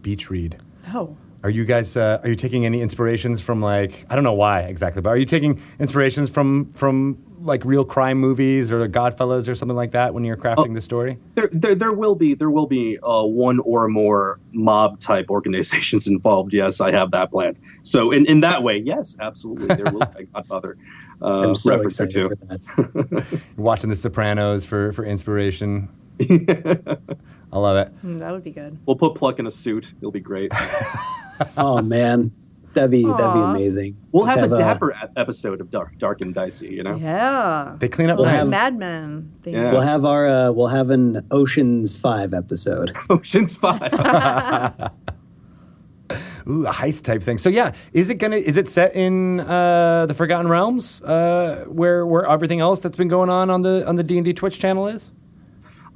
beach 0.03 0.29
read. 0.29 0.61
No. 0.93 1.17
Are 1.43 1.49
you 1.49 1.63
guys? 1.63 1.95
Uh, 1.95 2.19
are 2.21 2.29
you 2.29 2.35
taking 2.35 2.65
any 2.65 2.81
inspirations 2.81 3.41
from 3.41 3.61
like 3.61 4.05
I 4.09 4.15
don't 4.15 4.23
know 4.23 4.33
why 4.33 4.61
exactly, 4.61 5.01
but 5.01 5.09
are 5.09 5.17
you 5.17 5.25
taking 5.25 5.61
inspirations 5.79 6.29
from 6.29 6.65
from 6.73 7.17
like 7.41 7.63
real 7.63 7.85
crime 7.85 8.17
movies 8.17 8.71
or 8.71 8.85
Goodfellas 8.89 9.47
or 9.47 9.55
something 9.55 9.75
like 9.75 9.91
that 9.91 10.13
when 10.13 10.25
you're 10.25 10.35
crafting 10.35 10.73
the 10.73 10.81
story? 10.81 11.17
there, 11.35 11.49
there, 11.51 11.75
there 11.75 11.93
will 11.93 12.15
be 12.15 12.33
there 12.33 12.49
will 12.49 12.67
be 12.67 12.99
uh, 13.03 13.23
one 13.23 13.59
or 13.59 13.87
more 13.87 14.39
mob 14.51 14.99
type 14.99 15.29
organizations 15.29 16.07
involved. 16.15 16.53
Yes, 16.53 16.81
I 16.81 16.91
have 16.91 17.11
that 17.11 17.31
planned. 17.31 17.57
So 17.83 18.11
in, 18.11 18.25
in 18.25 18.41
that 18.41 18.63
way, 18.63 18.77
yes, 18.77 19.15
absolutely, 19.19 19.67
there 19.67 19.93
will 19.93 20.05
be 20.07 20.23
a 20.23 20.23
Godfather 20.33 20.77
uh, 21.21 21.53
so 21.53 21.71
reference 21.71 22.01
or 22.01 22.07
two. 22.07 22.31
Watching 23.57 23.89
The 23.89 23.95
Sopranos 23.95 24.65
for 24.65 24.91
for 24.91 25.05
inspiration. 25.05 25.87
I 27.51 27.57
love 27.59 27.77
it. 27.77 27.93
Mm, 28.05 28.19
that 28.19 28.31
would 28.31 28.43
be 28.43 28.51
good. 28.51 28.77
We'll 28.85 28.95
put 28.95 29.15
Pluck 29.15 29.39
in 29.39 29.47
a 29.47 29.51
suit. 29.51 29.93
It'll 29.99 30.11
be 30.11 30.19
great. 30.19 30.51
oh 31.57 31.81
man, 31.81 32.31
that'd 32.73 32.91
be 32.91 33.03
that'd 33.03 33.17
be 33.33 33.39
amazing. 33.39 33.97
We'll 34.11 34.25
Just 34.25 34.37
have, 34.39 34.51
a 34.51 34.53
a- 34.53 34.57
dapper 34.57 34.91
e- 34.91 34.95
episode 35.17 35.59
of 35.61 35.69
Dark, 35.71 35.97
Dark 35.97 36.21
and 36.21 36.33
Dicey. 36.33 36.67
You 36.67 36.83
know, 36.83 36.95
Yeah. 36.97 37.75
They 37.79 37.87
clean 37.87 38.09
up 38.09 38.17
We'll 38.17 38.25
nice. 38.27 38.35
have- 38.41 38.49
Mad 38.49 38.77
Men. 38.77 39.31
thing. 39.41 39.53
Yeah. 39.55 39.71
We'll 39.71 39.81
have 39.81 40.05
our 40.05 40.27
uh, 40.27 40.51
we'll 40.51 40.67
have 40.67 40.89
an 40.91 41.25
Ocean's 41.31 41.97
Five 41.99 42.33
episode. 42.35 42.95
Ocean's 43.09 43.57
Five. 43.57 43.81
Ooh, 46.47 46.65
a 46.65 46.71
heist 46.71 47.03
type 47.03 47.21
thing. 47.21 47.37
So 47.37 47.49
yeah, 47.49 47.73
is 47.93 48.09
it 48.09 48.15
gonna? 48.15 48.37
Is 48.37 48.57
it 48.57 48.67
set 48.67 48.95
in 48.95 49.39
uh, 49.41 50.07
the 50.07 50.13
Forgotten 50.15 50.47
Realms, 50.47 51.01
uh, 51.03 51.65
where 51.67 52.05
where 52.07 52.25
everything 52.27 52.59
else 52.61 52.79
that's 52.79 52.97
been 52.97 53.07
going 53.09 53.29
on 53.29 53.51
on 53.51 53.61
the 53.61 53.85
on 53.87 53.95
the 53.95 54.03
D 54.03 54.17
and 54.17 54.25
D 54.25 54.33
Twitch 54.33 54.57
channel 54.59 54.87
is? 54.87 55.11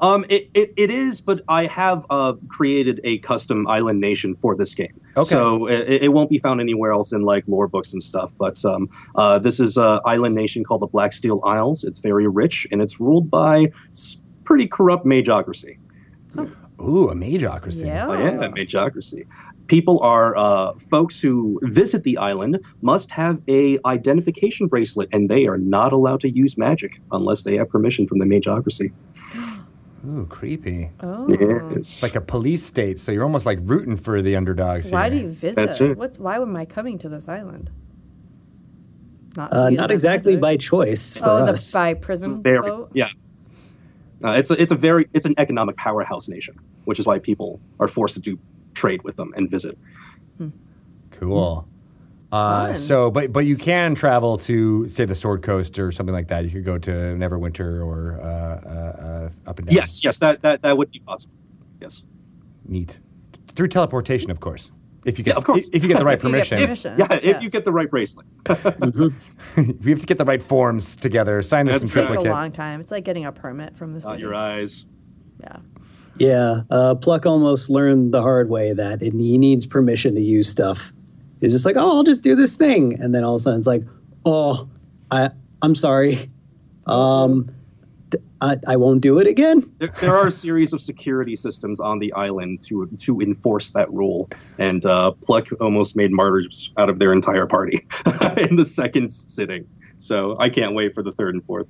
Um, 0.04 0.26
it, 0.28 0.50
it, 0.54 0.74
it 0.76 0.90
is, 0.90 1.22
but 1.22 1.44
I 1.48 1.66
have 1.68 2.06
uh, 2.10 2.34
created 2.50 3.00
a 3.06 3.20
custom 3.20 3.66
island 3.70 4.02
nation 4.02 4.36
for 4.36 4.54
this 4.54 4.76
game. 4.76 5.00
Okay. 5.16 5.30
So 5.30 5.68
it, 5.68 6.04
it 6.04 6.12
won't 6.12 6.30
be 6.30 6.38
found 6.38 6.60
anywhere 6.60 6.92
else 6.92 7.14
in 7.14 7.22
like 7.22 7.48
lore 7.48 7.70
books 7.70 7.94
and 7.94 8.04
stuff. 8.04 8.34
But 8.38 8.64
um, 8.66 8.90
uh, 9.16 9.40
this 9.40 9.62
is 9.62 9.78
an 9.78 10.02
island 10.04 10.36
nation 10.36 10.66
called 10.66 10.82
the 10.82 10.90
Blacksteel 10.90 11.40
Isles. 11.46 11.86
It's 11.86 12.00
very 12.00 12.28
rich 12.28 12.68
and 12.70 12.82
it's 12.82 13.00
ruled 13.00 13.32
by 13.32 13.72
s- 13.92 14.18
pretty 14.44 14.68
corrupt 14.68 15.06
magocracy. 15.06 15.78
Ooh, 16.82 17.08
a 17.08 17.16
mageocracy. 17.16 17.86
Yeah. 17.86 18.08
Oh, 18.08 18.14
yeah, 18.14 18.50
magocracy. 18.50 19.26
People 19.68 20.02
are 20.02 20.36
uh, 20.36 20.74
folks 20.74 21.22
who 21.22 21.62
visit 21.64 22.04
the 22.04 22.18
island 22.18 22.60
must 22.82 23.10
have 23.12 23.40
a 23.48 23.80
identification 23.86 24.68
bracelet, 24.68 25.08
and 25.14 25.30
they 25.30 25.46
are 25.48 25.58
not 25.58 25.94
allowed 25.94 26.20
to 26.22 26.30
use 26.30 26.58
magic 26.58 27.00
unless 27.14 27.44
they 27.44 27.56
have 27.56 27.70
permission 27.70 28.06
from 28.06 28.20
the 28.20 28.26
magocracy. 28.26 28.92
Ooh, 30.06 30.26
creepy. 30.30 30.90
Oh. 31.00 31.28
Yes. 31.30 31.76
It's 31.78 32.04
like 32.04 32.16
a 32.16 32.22
police 32.22 32.64
state, 32.66 33.00
so 33.00 33.12
you're 33.12 33.24
almost 33.24 33.46
like 33.46 33.60
rooting 33.62 33.96
for 33.96 34.22
the 34.22 34.36
underdogs. 34.36 34.92
Why 34.92 35.10
do 35.10 35.18
you 35.18 35.30
visit? 35.30 35.56
That's 35.56 35.80
it. 35.80 35.98
What's 35.98 36.20
why 36.20 36.36
am 36.36 36.56
I 36.56 36.66
coming 36.66 36.98
to 37.00 37.10
this 37.10 37.30
island? 37.30 37.70
Not, 39.38 39.54
Uh, 39.54 39.70
not 39.70 39.92
exactly 39.92 40.36
by 40.36 40.58
choice 40.58 41.16
for 41.18 41.26
Oh, 41.28 41.46
the 41.46 41.54
us. 41.54 41.72
by 41.72 41.94
prison 41.94 42.44
very 42.44 42.60
boat. 42.70 42.92
yeah. 42.94 43.08
Uh, 44.24 44.32
it's 44.32 44.52
a, 44.52 44.62
it's 44.62 44.72
a 44.72 44.76
very 44.76 45.08
it's 45.14 45.26
an 45.26 45.34
economic 45.38 45.76
powerhouse 45.78 46.28
nation, 46.28 46.56
which 46.86 47.00
is 47.00 47.06
why 47.06 47.18
people 47.20 47.60
are 47.80 47.88
forced 47.88 48.16
to 48.16 48.22
do 48.22 48.38
trade 48.74 49.02
with 49.04 49.16
them 49.16 49.34
and 49.36 49.50
visit. 49.50 49.78
Cool. 51.12 51.68
Uh, 52.34 52.74
so, 52.74 53.12
but 53.12 53.32
but 53.32 53.42
you 53.46 53.56
can 53.56 53.94
travel 53.96 54.38
to 54.40 54.88
say 54.88 55.06
the 55.06 55.14
Sword 55.16 55.44
Coast 55.44 55.78
or 55.78 55.92
something 55.92 56.16
like 56.16 56.28
that. 56.30 56.44
You 56.46 56.50
could 56.52 56.66
go 56.66 56.78
to 56.80 56.92
Neverwinter 56.92 57.86
or 57.86 58.20
uh, 58.22 58.26
uh, 58.26 59.30
uh, 59.46 59.50
up 59.50 59.60
and 59.60 59.68
down. 59.68 59.76
Yes, 59.76 60.04
yes, 60.04 60.18
that 60.20 60.42
that 60.42 60.62
that 60.64 60.78
would 60.78 60.90
be 60.92 61.00
possible. 61.00 61.36
Yes. 61.80 62.02
neat 62.66 63.00
through 63.56 63.68
teleportation, 63.68 64.32
of 64.32 64.40
course. 64.40 64.72
If 65.06 65.20
you 65.20 65.24
get 65.26 65.34
Yeah, 65.34 65.38
of 65.38 65.44
course. 65.44 65.70
if 65.74 65.84
you 65.84 65.90
get 65.90 65.98
the 66.00 66.06
right 66.06 66.14
If 66.18 66.24
you 66.24 66.32
get 66.32 66.48
permission, 66.48 66.58
permission. 66.60 66.96
Yeah, 66.98 67.14
if 67.14 67.24
Yeah. 67.24 67.40
you 67.42 67.50
get 67.50 67.66
the 67.66 67.72
right 67.74 67.90
bracelet. 67.92 68.26
we 69.84 69.92
have 69.92 70.00
to 70.00 70.06
get 70.08 70.18
the 70.18 70.26
right 70.26 70.42
forms 70.42 70.96
together. 70.96 71.42
Sign 71.44 71.66
this 71.68 71.82
in 71.82 71.88
That's 71.88 71.96
right. 71.96 72.02
Takes 72.04 72.12
a 72.12 72.14
triplicate. 72.16 72.32
long 72.32 72.52
time. 72.54 72.80
It's 72.82 72.90
like 72.92 73.04
getting 73.04 73.26
a 73.26 73.32
permit 73.32 73.76
from 73.78 73.94
the 73.94 74.00
Not 74.00 74.12
city. 74.14 74.22
your 74.22 74.34
eyes. 74.34 74.86
Yeah. 75.42 75.58
Yeah, 76.18 76.62
uh, 76.72 76.96
Pluck 76.96 77.26
almost 77.26 77.70
learned 77.70 78.14
the 78.14 78.22
hard 78.22 78.50
way 78.50 78.72
that 78.74 79.02
it, 79.02 79.14
he 79.14 79.38
needs 79.38 79.66
permission 79.66 80.14
to 80.16 80.22
use 80.22 80.48
stuff. 80.48 80.94
He's 81.44 81.52
just 81.52 81.66
like, 81.66 81.76
oh, 81.76 81.98
I'll 81.98 82.04
just 82.04 82.24
do 82.24 82.36
this 82.36 82.56
thing, 82.56 82.98
and 83.02 83.14
then 83.14 83.26
all 83.26 83.36
of 83.36 83.40
a 83.40 83.44
sudden 83.44 83.58
it's 83.58 83.68
like, 83.68 83.84
oh, 84.26 84.70
I, 85.12 85.30
I'm 85.62 85.76
sorry, 85.76 86.32
um, 86.88 87.54
th- 88.12 88.24
I, 88.40 88.58
I 88.66 88.78
won't 88.78 89.02
do 89.02 89.20
it 89.20 89.28
again. 89.28 89.70
There, 89.80 89.90
there 90.00 90.16
are 90.16 90.28
a 90.28 90.32
series 90.32 90.72
of 90.72 90.82
security 90.82 91.36
systems 91.36 91.82
on 91.82 92.00
the 92.00 92.14
island 92.14 92.62
to 92.68 92.88
to 92.98 93.20
enforce 93.20 93.72
that 93.72 93.92
rule, 93.92 94.30
and 94.58 94.86
uh, 94.86 95.12
Pluck 95.12 95.50
almost 95.60 95.98
made 95.98 96.12
martyrs 96.12 96.72
out 96.78 96.90
of 96.90 97.00
their 97.00 97.12
entire 97.12 97.46
party 97.46 97.86
in 98.38 98.56
the 98.56 98.66
second 98.66 99.12
sitting. 99.12 99.68
So 99.98 100.38
I 100.40 100.48
can't 100.48 100.74
wait 100.74 100.94
for 100.96 101.04
the 101.04 101.12
third 101.12 101.34
and 101.34 101.44
fourth. 101.44 101.70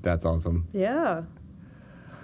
That's 0.00 0.24
awesome. 0.24 0.66
Yeah. 0.72 1.22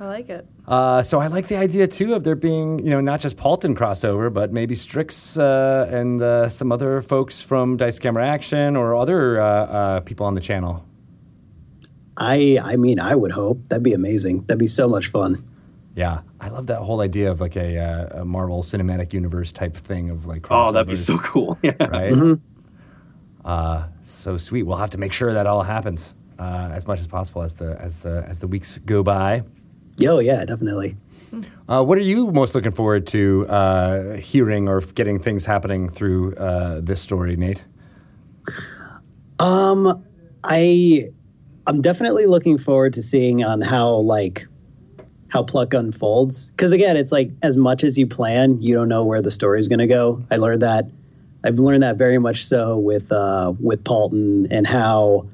I 0.01 0.07
like 0.07 0.29
it. 0.29 0.47
Uh, 0.67 1.03
so 1.03 1.19
I 1.19 1.27
like 1.27 1.49
the 1.49 1.57
idea 1.57 1.89
too 1.89 2.15
of 2.15 2.23
there 2.23 2.37
being, 2.37 2.79
you 2.79 2.91
know, 2.91 3.01
not 3.01 3.21
just 3.21 3.37
Paultin 3.37 3.75
crossover, 3.77 4.33
but 4.33 4.53
maybe 4.53 4.75
Strix 4.75 5.37
uh, 5.37 5.89
and 5.91 6.23
uh, 6.23 6.49
some 6.49 6.71
other 6.71 7.03
folks 7.03 7.41
from 7.41 7.77
Dice 7.77 7.99
Camera 7.99 8.27
Action 8.27 8.77
or 8.77 8.95
other 8.95 9.41
uh, 9.41 9.47
uh, 9.47 10.01
people 10.01 10.27
on 10.27 10.35
the 10.35 10.41
channel. 10.41 10.85
I, 12.17 12.59
I 12.63 12.77
mean, 12.77 13.01
I 13.01 13.15
would 13.15 13.33
hope 13.33 13.61
that'd 13.69 13.83
be 13.83 13.93
amazing. 13.93 14.43
That'd 14.43 14.59
be 14.59 14.67
so 14.67 14.89
much 14.89 15.09
fun. 15.09 15.43
Yeah, 15.95 16.21
I 16.41 16.49
love 16.49 16.69
that 16.69 16.79
whole 16.79 17.01
idea 17.01 17.31
of 17.31 17.41
like 17.41 17.57
a, 17.57 17.79
uh, 17.79 18.21
a 18.21 18.25
Marvel 18.25 18.63
Cinematic 18.63 19.13
Universe 19.13 19.51
type 19.51 19.77
thing 19.77 20.11
of 20.11 20.27
like. 20.27 20.47
Oh, 20.49 20.71
that'd 20.71 20.87
be 20.87 20.95
so 20.97 21.19
cool. 21.19 21.59
Yeah. 21.63 21.73
Right. 21.81 22.39
Uh, 23.45 23.87
so 24.03 24.37
sweet. 24.37 24.65
We'll 24.65 24.77
have 24.77 24.91
to 24.91 24.99
make 24.99 25.13
sure 25.13 25.33
that 25.33 25.47
all 25.47 25.63
happens 25.63 26.15
uh, 26.39 26.71
as 26.73 26.87
much 26.87 27.01
as 27.01 27.07
possible 27.07 27.43
as 27.43 27.55
the 27.55 27.77
as 27.81 28.01
the 28.01 28.25
as 28.29 28.39
the 28.39 28.47
weeks 28.47 28.79
go 28.79 29.03
by. 29.03 29.43
Yo, 29.99 30.21
yeah, 30.21 30.45
definitely. 30.45 30.97
Uh, 31.69 31.83
what 31.83 31.99
are 31.99 32.03
you 32.03 32.31
most 32.31 32.55
looking 32.55 32.71
forward 32.71 33.07
to 33.09 33.47
uh, 33.49 34.15
hearing 34.17 34.69
or 34.69 34.81
getting 34.81 35.19
things 35.19 35.45
happening 35.45 35.89
through 35.89 36.35
uh, 36.37 36.81
this 36.81 37.01
story, 37.01 37.37
Nate? 37.37 37.65
Um, 39.39 40.05
I, 40.45 41.11
I'm 41.67 41.83
definitely 41.83 42.27
looking 42.27 42.59
forward 42.59 42.95
to 42.95 43.03
seeing 43.03 43.45
on 43.45 43.61
how 43.61 43.97
like 43.97 44.47
how 45.29 45.43
pluck 45.43 45.75
unfolds 45.75 46.51
because 46.51 46.73
again 46.73 46.97
it's 46.97 47.13
like 47.13 47.31
as 47.43 47.57
much 47.57 47.85
as 47.85 47.99
you 47.99 48.07
plan 48.07 48.61
you 48.63 48.75
don't 48.75 48.89
know 48.89 49.05
where 49.05 49.21
the 49.21 49.31
story's 49.31 49.69
going 49.69 49.79
to 49.79 49.87
go 49.87 50.25
i 50.31 50.37
learned 50.37 50.63
that 50.63 50.87
i've 51.45 51.59
learned 51.59 51.83
that 51.83 51.97
very 51.97 52.17
much 52.17 52.47
so 52.47 52.79
with 52.79 53.13
uh 53.13 53.53
with 53.61 53.85
paultin 53.85 54.47
and 54.51 54.67
how 54.67 55.27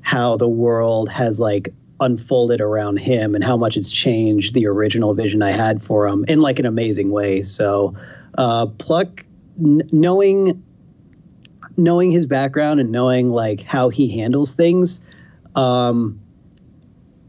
how 0.00 0.36
the 0.36 0.48
world 0.48 1.08
has 1.08 1.38
like 1.38 1.72
unfolded 2.00 2.60
around 2.60 2.98
him 2.98 3.34
and 3.34 3.42
how 3.42 3.56
much 3.56 3.76
it's 3.76 3.90
changed 3.90 4.54
the 4.54 4.66
original 4.66 5.14
vision 5.14 5.42
i 5.42 5.50
had 5.50 5.82
for 5.82 6.06
him 6.06 6.24
in 6.28 6.40
like 6.40 6.58
an 6.58 6.66
amazing 6.66 7.10
way 7.10 7.42
so 7.42 7.94
uh 8.36 8.66
pluck 8.78 9.24
n- 9.58 9.88
knowing 9.90 10.62
knowing 11.76 12.10
his 12.10 12.26
background 12.26 12.80
and 12.80 12.90
knowing 12.90 13.30
like 13.30 13.62
how 13.62 13.88
he 13.88 14.08
handles 14.08 14.54
things 14.54 15.00
um 15.56 16.20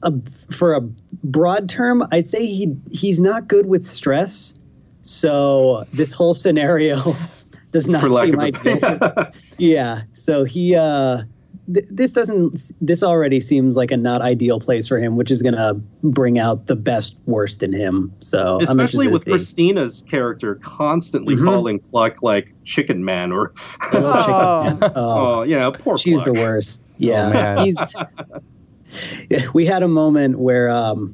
a, 0.03 0.13
for 0.51 0.76
a 0.76 0.82
broad 1.24 1.70
term, 1.70 2.07
I'd 2.11 2.28
say 2.28 2.45
he 2.45 2.76
he's 2.91 3.20
not 3.20 3.47
good 3.47 3.65
with 3.65 3.86
stress. 3.86 4.53
So 5.01 5.86
this 5.93 6.13
whole 6.13 6.34
scenario 6.34 7.15
does 7.72 7.88
not 7.88 8.03
seem 8.03 8.39
ideal. 8.39 9.32
yeah. 9.57 10.01
So 10.13 10.43
he 10.43 10.76
uh, 10.76 11.24
th- 11.74 11.86
this 11.89 12.11
doesn't 12.13 12.72
this 12.82 13.03
already 13.03 13.39
seems 13.39 13.76
like 13.78 13.91
a 13.91 13.97
not 13.97 14.22
ideal 14.22 14.59
place 14.59 14.88
for 14.88 14.97
him, 14.99 15.15
which 15.15 15.32
is 15.32 15.41
gonna 15.41 15.74
bring 16.04 16.39
out 16.39 16.67
the 16.67 16.75
best 16.75 17.16
worst 17.25 17.63
in 17.63 17.74
him. 17.74 18.13
So 18.20 18.55
I'm 18.58 18.62
Especially 18.79 19.08
with. 19.08 19.25
Christina's 19.25 20.04
character 20.09 20.55
constantly 20.55 21.36
Mhm. 21.36 21.46
calling 21.46 21.79
Pluck 21.79 22.21
like 22.24 22.54
chicken 22.63 23.04
man 23.05 23.32
or 23.32 23.54
Oh. 23.93 24.78
Oh, 24.82 24.91
oh 24.96 25.41
yeah, 25.43 25.70
poor 25.74 25.97
she's 25.97 26.24
Pluck. 26.24 26.36
the 26.36 26.41
worst. 26.41 26.83
Yeah, 26.97 27.55
Oh, 27.58 27.63
he's. 27.66 27.96
we 29.54 29.66
had 29.66 29.83
a 29.83 29.87
moment 29.87 30.39
where 30.39 30.70
um, 30.70 31.13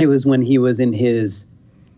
it 0.00 0.06
was 0.06 0.24
when 0.24 0.42
he 0.42 0.58
was 0.58 0.80
in 0.80 0.92
his 0.92 1.46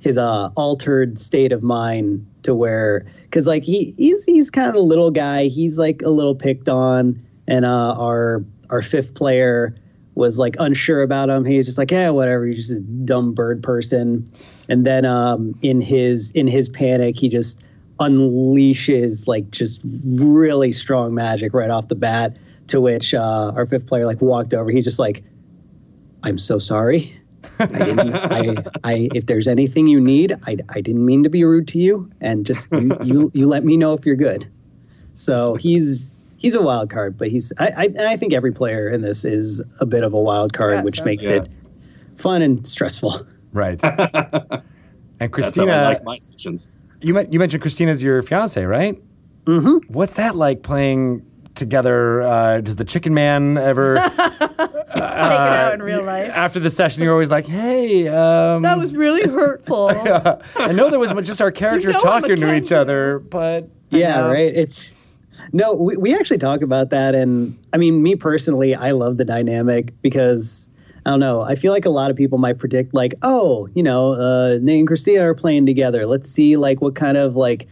his 0.00 0.16
uh, 0.18 0.50
altered 0.56 1.18
state 1.18 1.52
of 1.52 1.62
mind 1.62 2.24
to 2.44 2.54
where 2.54 3.04
because 3.24 3.46
like 3.46 3.64
he 3.64 3.94
he's 3.98 4.24
he's 4.24 4.50
kind 4.50 4.68
of 4.68 4.74
a 4.76 4.80
little 4.80 5.10
guy. 5.10 5.46
He's 5.46 5.78
like 5.78 6.02
a 6.02 6.10
little 6.10 6.34
picked 6.34 6.68
on, 6.68 7.20
and 7.46 7.64
uh, 7.64 7.94
our 7.98 8.44
our 8.70 8.82
fifth 8.82 9.14
player 9.14 9.74
was 10.14 10.38
like 10.38 10.56
unsure 10.58 11.02
about 11.02 11.28
him. 11.28 11.44
He 11.44 11.56
was 11.56 11.66
just 11.66 11.78
like, 11.78 11.90
yeah, 11.90 12.10
whatever. 12.10 12.46
He's 12.46 12.68
just 12.68 12.70
a 12.70 12.80
dumb 12.80 13.34
bird 13.34 13.62
person. 13.62 14.30
And 14.68 14.86
then 14.86 15.04
um, 15.04 15.58
in 15.62 15.80
his 15.80 16.30
in 16.32 16.46
his 16.46 16.68
panic, 16.68 17.18
he 17.18 17.28
just 17.28 17.62
unleashes 18.00 19.26
like 19.26 19.50
just 19.50 19.80
really 19.84 20.72
strong 20.72 21.14
magic 21.14 21.54
right 21.54 21.70
off 21.70 21.88
the 21.88 21.94
bat. 21.94 22.36
To 22.68 22.80
which 22.80 23.14
uh, 23.14 23.52
our 23.54 23.64
fifth 23.64 23.86
player 23.86 24.06
like 24.06 24.20
walked 24.20 24.52
over. 24.52 24.72
He's 24.72 24.82
just 24.82 24.98
like, 24.98 25.22
I'm 26.24 26.36
so 26.36 26.58
sorry. 26.58 27.16
I 27.60 27.66
didn't. 27.66 28.14
I, 28.16 28.56
I. 28.82 29.08
If 29.14 29.26
there's 29.26 29.46
anything 29.46 29.86
you 29.86 30.00
need, 30.00 30.36
I, 30.48 30.56
I 30.70 30.80
didn't 30.80 31.04
mean 31.04 31.22
to 31.22 31.28
be 31.28 31.44
rude 31.44 31.68
to 31.68 31.78
you, 31.78 32.10
and 32.20 32.44
just 32.44 32.72
you, 32.72 32.96
you, 33.04 33.30
you 33.34 33.46
let 33.46 33.64
me 33.64 33.76
know 33.76 33.92
if 33.92 34.04
you're 34.04 34.16
good. 34.16 34.50
So 35.14 35.54
he's 35.54 36.12
he's 36.46 36.54
a 36.54 36.62
wild 36.62 36.90
card, 36.90 37.18
but 37.18 37.26
he's. 37.28 37.52
I, 37.58 37.66
I, 37.98 38.12
I 38.12 38.16
think 38.16 38.32
every 38.32 38.52
player 38.52 38.88
in 38.88 39.02
this 39.02 39.24
is 39.24 39.60
a 39.80 39.86
bit 39.86 40.04
of 40.04 40.12
a 40.14 40.20
wild 40.20 40.52
card, 40.52 40.74
Yeah, 40.74 40.82
which 40.82 40.96
sounds- 40.98 41.06
makes 41.06 41.28
Yeah. 41.28 41.36
it 41.42 41.48
fun 42.16 42.40
and 42.40 42.64
stressful. 42.64 43.26
Right. 43.52 43.80
and 43.82 44.02
That's 44.38 44.62
how 45.20 45.28
Christina, 45.28 45.72
I 45.72 45.82
like 45.86 46.04
my 46.04 46.18
sessions. 46.18 46.70
you, 47.00 47.14
men- 47.14 47.32
you 47.32 47.38
mentioned 47.40 47.62
Christina's 47.62 48.00
your 48.02 48.22
fiance, 48.22 48.62
right? 48.64 48.96
Mm-hmm. 49.46 49.92
What's 49.92 50.12
that 50.14 50.36
like 50.36 50.62
playing 50.62 51.24
together? 51.56 52.22
Uh, 52.22 52.60
does 52.60 52.76
the 52.76 52.84
Chicken 52.84 53.12
Man 53.14 53.58
ever? 53.58 53.96
Take 54.56 55.00
it 55.00 55.02
out 55.02 55.74
in 55.74 55.82
real 55.82 56.02
life. 56.04 56.30
after 56.32 56.60
the 56.60 56.70
session, 56.70 57.02
you're 57.02 57.12
always 57.12 57.30
like, 57.30 57.46
"Hey, 57.46 58.08
um, 58.08 58.62
That 58.62 58.78
was 58.78 58.94
really 58.94 59.28
hurtful. 59.28 59.88
I 60.56 60.72
know 60.72 60.90
there 60.90 60.98
was 61.00 61.12
just 61.26 61.40
our 61.40 61.50
characters 61.50 61.94
know 61.94 62.00
talking 62.00 62.36
to 62.36 62.54
each 62.54 62.72
other, 62.72 63.18
but 63.18 63.64
I 63.92 63.96
Yeah, 63.98 64.16
know. 64.20 64.30
right. 64.30 64.54
It's 64.54 64.90
no, 65.52 65.74
we, 65.74 65.96
we 65.96 66.14
actually 66.14 66.38
talk 66.38 66.62
about 66.62 66.90
that, 66.90 67.14
and 67.14 67.58
I 67.72 67.76
mean, 67.76 68.02
me 68.02 68.16
personally, 68.16 68.74
I 68.74 68.90
love 68.90 69.16
the 69.16 69.24
dynamic 69.24 69.92
because 70.02 70.68
I 71.04 71.10
don't 71.10 71.20
know. 71.20 71.42
I 71.42 71.54
feel 71.54 71.72
like 71.72 71.84
a 71.84 71.90
lot 71.90 72.10
of 72.10 72.16
people 72.16 72.38
might 72.38 72.58
predict 72.58 72.92
like, 72.92 73.14
oh, 73.22 73.68
you 73.74 73.82
know, 73.82 74.14
uh, 74.14 74.58
Nate 74.60 74.80
and 74.80 74.88
Christina 74.88 75.28
are 75.28 75.34
playing 75.34 75.64
together. 75.64 76.04
Let's 76.04 76.28
see 76.28 76.56
like 76.56 76.80
what 76.80 76.96
kind 76.96 77.16
of 77.16 77.36
like, 77.36 77.68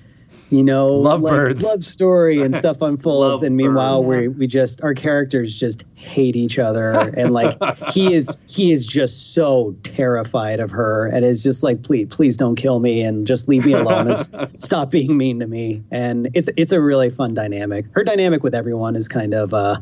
you 0.51 0.62
know, 0.62 0.88
like, 0.88 1.20
Lovebirds. 1.20 1.62
love 1.62 1.82
story 1.82 2.40
and 2.40 2.55
stuff 2.55 2.76
unfolds. 2.80 3.42
and 3.42 3.56
meanwhile, 3.56 4.05
we 4.05 4.28
we 4.28 4.46
just 4.46 4.82
our 4.82 4.94
characters 4.94 5.56
just 5.56 5.84
hate 5.94 6.36
each 6.36 6.59
other, 6.59 6.92
and 7.16 7.32
like 7.32 7.59
he 7.90 8.14
is 8.14 8.38
he 8.48 8.70
is 8.70 8.86
just 8.86 9.34
so 9.34 9.74
terrified 9.82 10.60
of 10.60 10.70
her, 10.70 11.06
and 11.06 11.24
is 11.24 11.42
just 11.42 11.62
like, 11.62 11.82
please 11.82 12.06
please 12.10 12.36
don't 12.36 12.56
kill 12.56 12.78
me, 12.78 13.02
and 13.02 13.26
just 13.26 13.48
leave 13.48 13.64
me 13.64 13.72
alone, 13.72 14.09
and 14.09 14.59
stop 14.59 14.90
being 14.90 15.16
mean 15.16 15.40
to 15.40 15.46
me. 15.46 15.82
And 15.90 16.28
it's 16.34 16.48
it's 16.56 16.72
a 16.72 16.80
really 16.80 17.10
fun 17.10 17.34
dynamic. 17.34 17.86
Her 17.92 18.05
dynamic 18.05 18.42
with 18.42 18.55
everyone 18.55 18.96
is 18.96 19.09
kind 19.09 19.34
of 19.34 19.55
uh, 19.55 19.78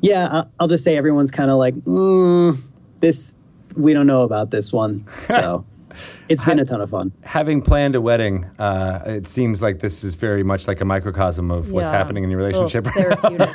yeah. 0.00 0.44
I'll 0.60 0.68
just 0.68 0.84
say 0.84 0.96
everyone's 0.96 1.30
kind 1.30 1.50
of 1.50 1.58
like, 1.58 1.74
mm, 1.76 2.58
this 3.00 3.34
we 3.76 3.94
don't 3.94 4.06
know 4.06 4.22
about 4.22 4.50
this 4.50 4.72
one, 4.72 5.06
so. 5.24 5.64
It's 6.28 6.44
been 6.44 6.58
a 6.58 6.64
ton 6.64 6.80
of 6.80 6.90
fun. 6.90 7.12
having 7.22 7.62
planned 7.62 7.94
a 7.94 8.00
wedding, 8.00 8.44
uh, 8.58 9.02
it 9.06 9.26
seems 9.26 9.60
like 9.62 9.80
this 9.80 10.02
is 10.04 10.14
very 10.14 10.42
much 10.42 10.66
like 10.68 10.80
a 10.80 10.84
microcosm 10.84 11.50
of 11.50 11.70
what's 11.70 11.90
Yeah. 11.90 11.96
happening 11.98 12.24
in 12.24 12.30
your 12.30 12.40
Oh, 12.40 12.46
relationship. 12.46 12.86
therapeutic. 12.86 13.48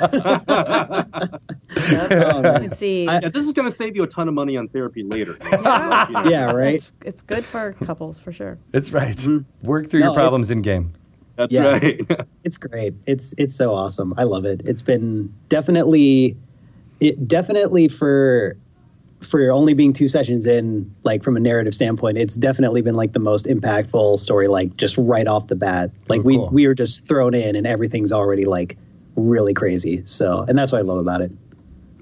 yep. 1.90 2.10
you 2.10 2.68
can 2.68 2.70
see. 2.72 3.06
I- 3.08 3.20
Yeah, 3.20 3.28
this 3.28 3.44
is 3.46 3.52
going 3.52 3.66
to 3.68 3.74
save 3.74 3.96
you 3.96 4.02
a 4.02 4.06
ton 4.06 4.28
of 4.28 4.34
money 4.34 4.56
on 4.56 4.68
therapy 4.68 5.02
later. 5.02 5.36
Yeah, 6.28 6.52
right. 6.52 6.74
It's, 6.74 6.92
it's 7.04 7.22
good 7.22 7.44
for 7.44 7.72
couples 7.84 8.18
for 8.20 8.32
sure. 8.32 8.58
That's 8.70 8.92
right. 8.92 9.18
Work 9.62 9.88
through 9.88 10.00
No, 10.00 10.06
your 10.06 10.14
problems 10.14 10.50
in 10.50 10.62
game. 10.62 10.92
That's 11.36 11.54
Yeah. 11.54 11.72
right. 11.72 12.00
It's 12.44 12.56
great. 12.56 12.94
It's 13.06 13.34
it's 13.36 13.54
so 13.54 13.74
awesome. 13.74 14.14
I 14.16 14.24
love 14.24 14.44
it. 14.46 14.62
It's 14.64 14.80
been 14.82 15.32
definitely 15.50 16.36
it 17.00 17.28
definitely 17.28 17.88
for 17.88 18.56
for 19.20 19.50
only 19.50 19.74
being 19.74 19.92
two 19.92 20.08
sessions 20.08 20.46
in, 20.46 20.94
like 21.02 21.22
from 21.22 21.36
a 21.36 21.40
narrative 21.40 21.74
standpoint, 21.74 22.18
it's 22.18 22.36
definitely 22.36 22.82
been 22.82 22.94
like 22.94 23.12
the 23.12 23.18
most 23.18 23.46
impactful 23.46 24.18
story, 24.18 24.48
like 24.48 24.76
just 24.76 24.96
right 24.98 25.26
off 25.26 25.48
the 25.48 25.56
bat. 25.56 25.90
Like 26.08 26.22
we 26.22 26.36
cool. 26.36 26.48
we 26.50 26.66
were 26.66 26.74
just 26.74 27.06
thrown 27.06 27.34
in 27.34 27.56
and 27.56 27.66
everything's 27.66 28.12
already 28.12 28.44
like 28.44 28.76
really 29.16 29.54
crazy. 29.54 30.02
So 30.06 30.44
and 30.48 30.56
that's 30.58 30.72
what 30.72 30.78
I 30.78 30.82
love 30.82 30.98
about 30.98 31.20
it. 31.20 31.32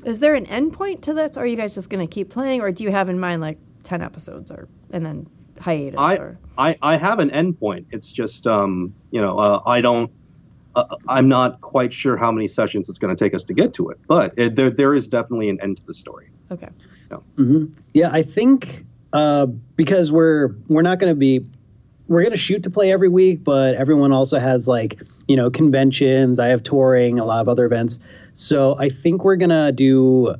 Is 0.04 0.20
there 0.20 0.34
an 0.34 0.46
end 0.46 0.72
point 0.72 1.02
to 1.02 1.14
this, 1.14 1.36
or 1.36 1.40
are 1.40 1.46
you 1.46 1.56
guys 1.56 1.74
just 1.74 1.90
going 1.90 2.06
to 2.06 2.12
keep 2.12 2.30
playing, 2.30 2.60
or 2.60 2.70
do 2.70 2.84
you 2.84 2.92
have 2.92 3.08
in 3.08 3.18
mind 3.18 3.40
like 3.40 3.58
ten 3.82 4.02
episodes, 4.02 4.50
or 4.50 4.68
and 4.90 5.04
then 5.04 5.28
hiatus? 5.60 5.98
I, 5.98 6.16
or 6.16 6.38
I, 6.58 6.78
I 6.82 6.96
have 6.96 7.18
an 7.18 7.30
endpoint. 7.30 7.86
It's 7.90 8.12
just, 8.12 8.46
um, 8.46 8.94
you 9.10 9.20
know, 9.20 9.38
uh, 9.38 9.62
I 9.66 9.80
don't, 9.80 10.10
uh, 10.74 10.96
I'm 11.08 11.28
not 11.28 11.60
quite 11.60 11.92
sure 11.92 12.16
how 12.16 12.30
many 12.30 12.48
sessions 12.48 12.88
it's 12.88 12.98
going 12.98 13.14
to 13.14 13.24
take 13.24 13.34
us 13.34 13.44
to 13.44 13.54
get 13.54 13.74
to 13.74 13.90
it, 13.90 13.98
but 14.06 14.34
it, 14.36 14.54
there, 14.56 14.70
there 14.70 14.94
is 14.94 15.08
definitely 15.08 15.48
an 15.48 15.60
end 15.60 15.78
to 15.78 15.86
the 15.86 15.94
story. 15.94 16.28
okay. 16.50 16.68
Yeah, 17.94 18.10
I 18.12 18.22
think 18.22 18.84
uh, 19.12 19.46
because 19.76 20.10
we're 20.12 20.48
we're 20.68 20.82
not 20.82 20.98
going 20.98 21.12
to 21.12 21.18
be 21.18 21.46
we're 22.08 22.22
going 22.22 22.32
to 22.32 22.38
shoot 22.38 22.62
to 22.64 22.70
play 22.70 22.92
every 22.92 23.08
week, 23.08 23.42
but 23.42 23.74
everyone 23.74 24.12
also 24.12 24.38
has 24.38 24.68
like 24.68 25.00
you 25.28 25.36
know 25.36 25.50
conventions. 25.50 26.38
I 26.38 26.48
have 26.48 26.62
touring, 26.62 27.18
a 27.18 27.24
lot 27.24 27.40
of 27.40 27.48
other 27.48 27.64
events. 27.64 27.98
So 28.34 28.76
I 28.78 28.88
think 28.90 29.24
we're 29.24 29.36
gonna 29.36 29.72
do 29.72 30.34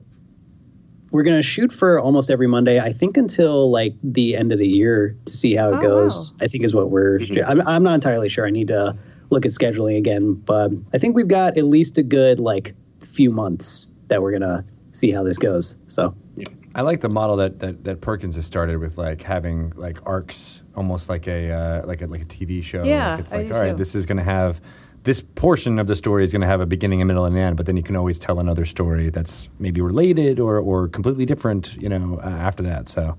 we're 1.11 1.23
gonna 1.23 1.43
shoot 1.43 1.73
for 1.73 1.99
almost 1.99 2.31
every 2.31 2.47
Monday. 2.47 2.79
I 2.79 2.93
think 2.93 3.17
until 3.17 3.71
like 3.71 3.95
the 4.03 4.37
end 4.37 4.53
of 4.53 4.59
the 4.59 4.69
year 4.69 5.17
to 5.25 5.37
see 5.37 5.55
how 5.55 5.73
it 5.73 5.77
Oh, 5.77 5.83
goes. 5.83 6.33
wow. 6.33 6.45
I 6.45 6.49
think 6.49 6.65
is 6.65 6.75
what 6.75 6.91
we're. 6.91 7.21
I'm, 7.47 7.67
I'm 7.67 7.83
not 7.83 7.95
entirely 7.95 8.29
sure. 8.29 8.47
I 8.47 8.51
need 8.51 8.69
to 8.69 8.97
look 9.31 9.47
at 9.47 9.53
scheduling 9.53 9.97
again, 9.97 10.35
but 10.35 10.73
I 10.93 10.99
think 10.99 11.17
we've 11.17 11.27
got 11.27 11.57
at 11.57 11.65
least 11.65 11.97
a 11.99 12.03
good 12.03 12.39
like 12.39 12.75
few 13.01 13.31
months 13.31 13.89
that 14.09 14.21
we're 14.23 14.33
gonna 14.33 14.65
see 14.97 15.11
how 15.11 15.23
this 15.23 15.39
goes. 15.39 15.77
So. 15.89 16.15
I 16.75 16.83
like 16.83 17.01
the 17.01 17.09
model 17.09 17.37
that, 17.37 17.59
that, 17.61 17.85
that 17.85 18.01
Perkins 18.03 18.35
has 18.35 18.45
started 18.45 18.79
with, 18.79 18.99
like 18.99 19.23
having 19.23 19.73
like 19.77 19.99
arcs, 20.05 20.63
almost 20.75 21.09
like 21.09 21.27
a 21.27 21.51
uh, 21.51 21.87
like 21.87 22.03
a 22.03 22.07
like 22.07 22.21
a 22.21 22.27
TV 22.27 22.63
show. 22.63 22.85
Yeah, 22.85 23.13
like, 23.13 23.21
it's 23.21 23.33
I 23.33 23.37
like 23.39 23.49
do 23.49 23.55
all 23.55 23.61
right, 23.63 23.71
too. 23.71 23.77
this 23.77 23.95
is 23.95 24.05
going 24.05 24.19
to 24.19 24.25
have 24.25 24.61
this 25.05 25.23
portion 25.23 25.79
of 25.79 25.87
the 25.87 25.95
story 25.95 26.23
is 26.23 26.33
going 26.33 26.43
to 26.43 26.47
have 26.47 26.61
a 26.61 26.67
beginning, 26.67 27.01
a 27.01 27.07
middle, 27.07 27.25
and 27.25 27.35
an 27.35 27.41
end. 27.41 27.57
But 27.57 27.65
then 27.65 27.79
you 27.79 27.83
can 27.83 27.97
always 27.97 28.19
tell 28.19 28.41
another 28.41 28.67
story 28.67 29.09
that's 29.09 29.49
maybe 29.59 29.81
related 29.81 30.39
or 30.39 30.59
or 30.59 30.89
completely 30.89 31.25
different. 31.25 31.77
You 31.81 31.89
know, 31.89 32.21
uh, 32.23 32.29
after 32.29 32.63
that. 32.65 32.89
So 32.89 33.17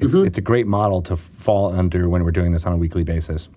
it's 0.00 0.14
Mm-hmm. 0.16 0.26
it's 0.26 0.38
a 0.38 0.42
great 0.42 0.66
model 0.66 1.00
to 1.02 1.16
fall 1.16 1.72
under 1.72 2.08
when 2.08 2.24
we're 2.24 2.32
doing 2.32 2.50
this 2.52 2.66
on 2.66 2.72
a 2.72 2.76
weekly 2.76 3.04
basis. 3.04 3.48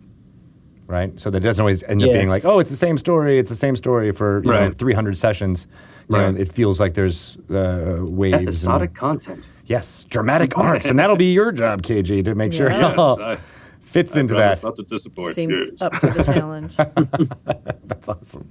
Right, 0.87 1.17
so 1.17 1.29
that 1.29 1.39
doesn't 1.39 1.61
always 1.63 1.83
end 1.83 2.03
up 2.03 2.11
being 2.11 2.27
like, 2.27 2.43
oh, 2.43 2.59
it's 2.59 2.69
the 2.69 2.75
same 2.75 2.97
story. 2.97 3.39
It's 3.39 3.47
the 3.49 3.55
same 3.55 3.77
story 3.77 4.11
for 4.11 4.43
you 4.43 4.51
know 4.51 4.71
300 4.71 5.17
sessions. 5.17 5.65
You 6.11 6.17
Right. 6.17 6.33
know, 6.35 6.41
it 6.41 6.51
feels 6.51 6.79
like 6.79 6.93
there's 6.93 7.37
uh, 7.49 7.97
waves. 8.01 8.35
and- 8.37 8.47
Episodic 8.49 8.93
content. 8.93 9.47
Yes, 9.65 10.03
dramatic 10.09 10.57
arcs, 10.57 10.89
and 10.89 10.99
that'll 10.99 11.15
be 11.15 11.31
your 11.31 11.51
job, 11.53 11.81
Kaiji, 11.83 12.25
to 12.25 12.35
make 12.35 12.51
sure 12.51 12.67
it 12.67 12.73
Yes, 12.77 12.95
all 12.97 13.21
I- 13.21 13.37
fits 13.79 14.17
into 14.17 14.33
that. 14.35 14.61
Not 14.61 14.75
to 14.75 14.83
disappoint. 14.83 15.35
Seems 15.35 15.81
up 15.81 15.95
for 15.95 16.07
the 16.07 16.23
challenge. 16.23 16.75
That's 17.85 18.09
awesome. 18.09 18.49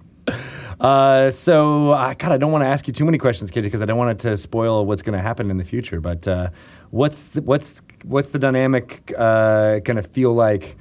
Uh, 0.80 1.30
so, 1.30 1.90
uh, 1.92 2.14
God, 2.14 2.32
I 2.32 2.38
don't 2.38 2.52
want 2.52 2.62
to 2.62 2.68
ask 2.68 2.86
you 2.86 2.94
too 2.94 3.04
many 3.04 3.18
questions, 3.18 3.50
Kaiji, 3.50 3.62
because 3.64 3.82
I 3.82 3.84
don't 3.84 3.98
want 3.98 4.10
it 4.12 4.18
to 4.28 4.36
spoil 4.38 4.86
what's 4.86 5.02
going 5.02 5.16
to 5.16 5.22
happen 5.22 5.50
in 5.50 5.58
the 5.58 5.64
future. 5.64 6.00
But 6.00 6.26
uh, 6.26 6.48
what's 6.90 7.24
the, 7.24 7.42
what's 7.42 7.82
what's 8.04 8.30
the 8.30 8.38
dynamic 8.38 9.12
uh, 9.18 9.80
going 9.80 9.96
to 9.96 10.02
feel 10.02 10.32
like? 10.32 10.76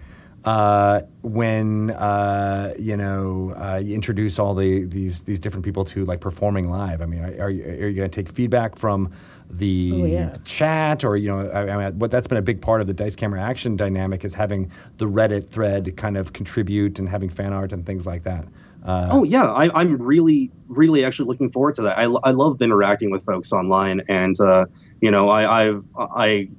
Uh, 0.46 1.02
when 1.22 1.92
uh, 1.92 2.74
you 2.80 2.96
know 2.96 3.54
uh, 3.58 3.78
you 3.78 3.94
introduce 3.94 4.40
all 4.40 4.56
the 4.56 4.86
these 4.86 5.24
these 5.26 5.40
different 5.40 5.66
people 5.66 5.84
to 5.86 6.06
like 6.06 6.22
performing 6.22 6.70
live, 6.70 7.02
I 7.02 7.06
mean, 7.06 7.20
are, 7.20 7.46
are 7.46 7.50
you, 7.50 7.64
are 7.64 7.88
you 7.88 7.94
going 7.94 8.10
to 8.10 8.24
take 8.24 8.34
feedback 8.34 8.78
from 8.78 9.12
the 9.50 9.92
Oh, 9.94 10.06
yeah. 10.06 10.38
chat, 10.46 11.04
or 11.04 11.18
you 11.18 11.28
know, 11.28 11.50
I, 11.50 11.70
I 11.70 11.78
mean, 11.90 12.00
what 12.00 12.10
that's 12.12 12.28
been 12.28 12.38
a 12.38 12.42
big 12.42 12.62
part 12.62 12.80
of 12.82 12.88
the 12.88 12.94
dice 12.94 13.16
camera 13.16 13.42
action 13.42 13.76
dynamic 13.76 14.24
is 14.24 14.34
having 14.34 14.72
the 14.98 15.06
Reddit 15.06 15.50
thread 15.50 15.98
kind 15.98 16.16
of 16.16 16.32
contribute 16.34 17.00
and 17.00 17.10
having 17.10 17.30
fan 17.30 17.52
art 17.52 17.74
and 17.74 17.86
things 17.86 18.06
like 18.08 18.24
that. 18.24 18.48
Uh, 18.86 19.10
Oh 19.12 19.24
yeah, 19.24 19.52
I, 19.52 19.70
I'm 19.78 19.98
really, 19.98 20.52
really 20.70 21.04
actually 21.04 21.28
looking 21.28 21.52
forward 21.52 21.76
to 21.76 21.82
that. 21.82 21.98
I, 21.98 22.04
I 22.04 22.32
love 22.32 22.62
interacting 22.62 23.12
with 23.12 23.26
folks 23.26 23.52
online, 23.52 24.04
and 24.08 24.40
uh, 24.40 24.68
you 25.02 25.12
know, 25.12 25.28
I, 25.30 25.68
I've, 25.68 25.84
I, 25.98 26.50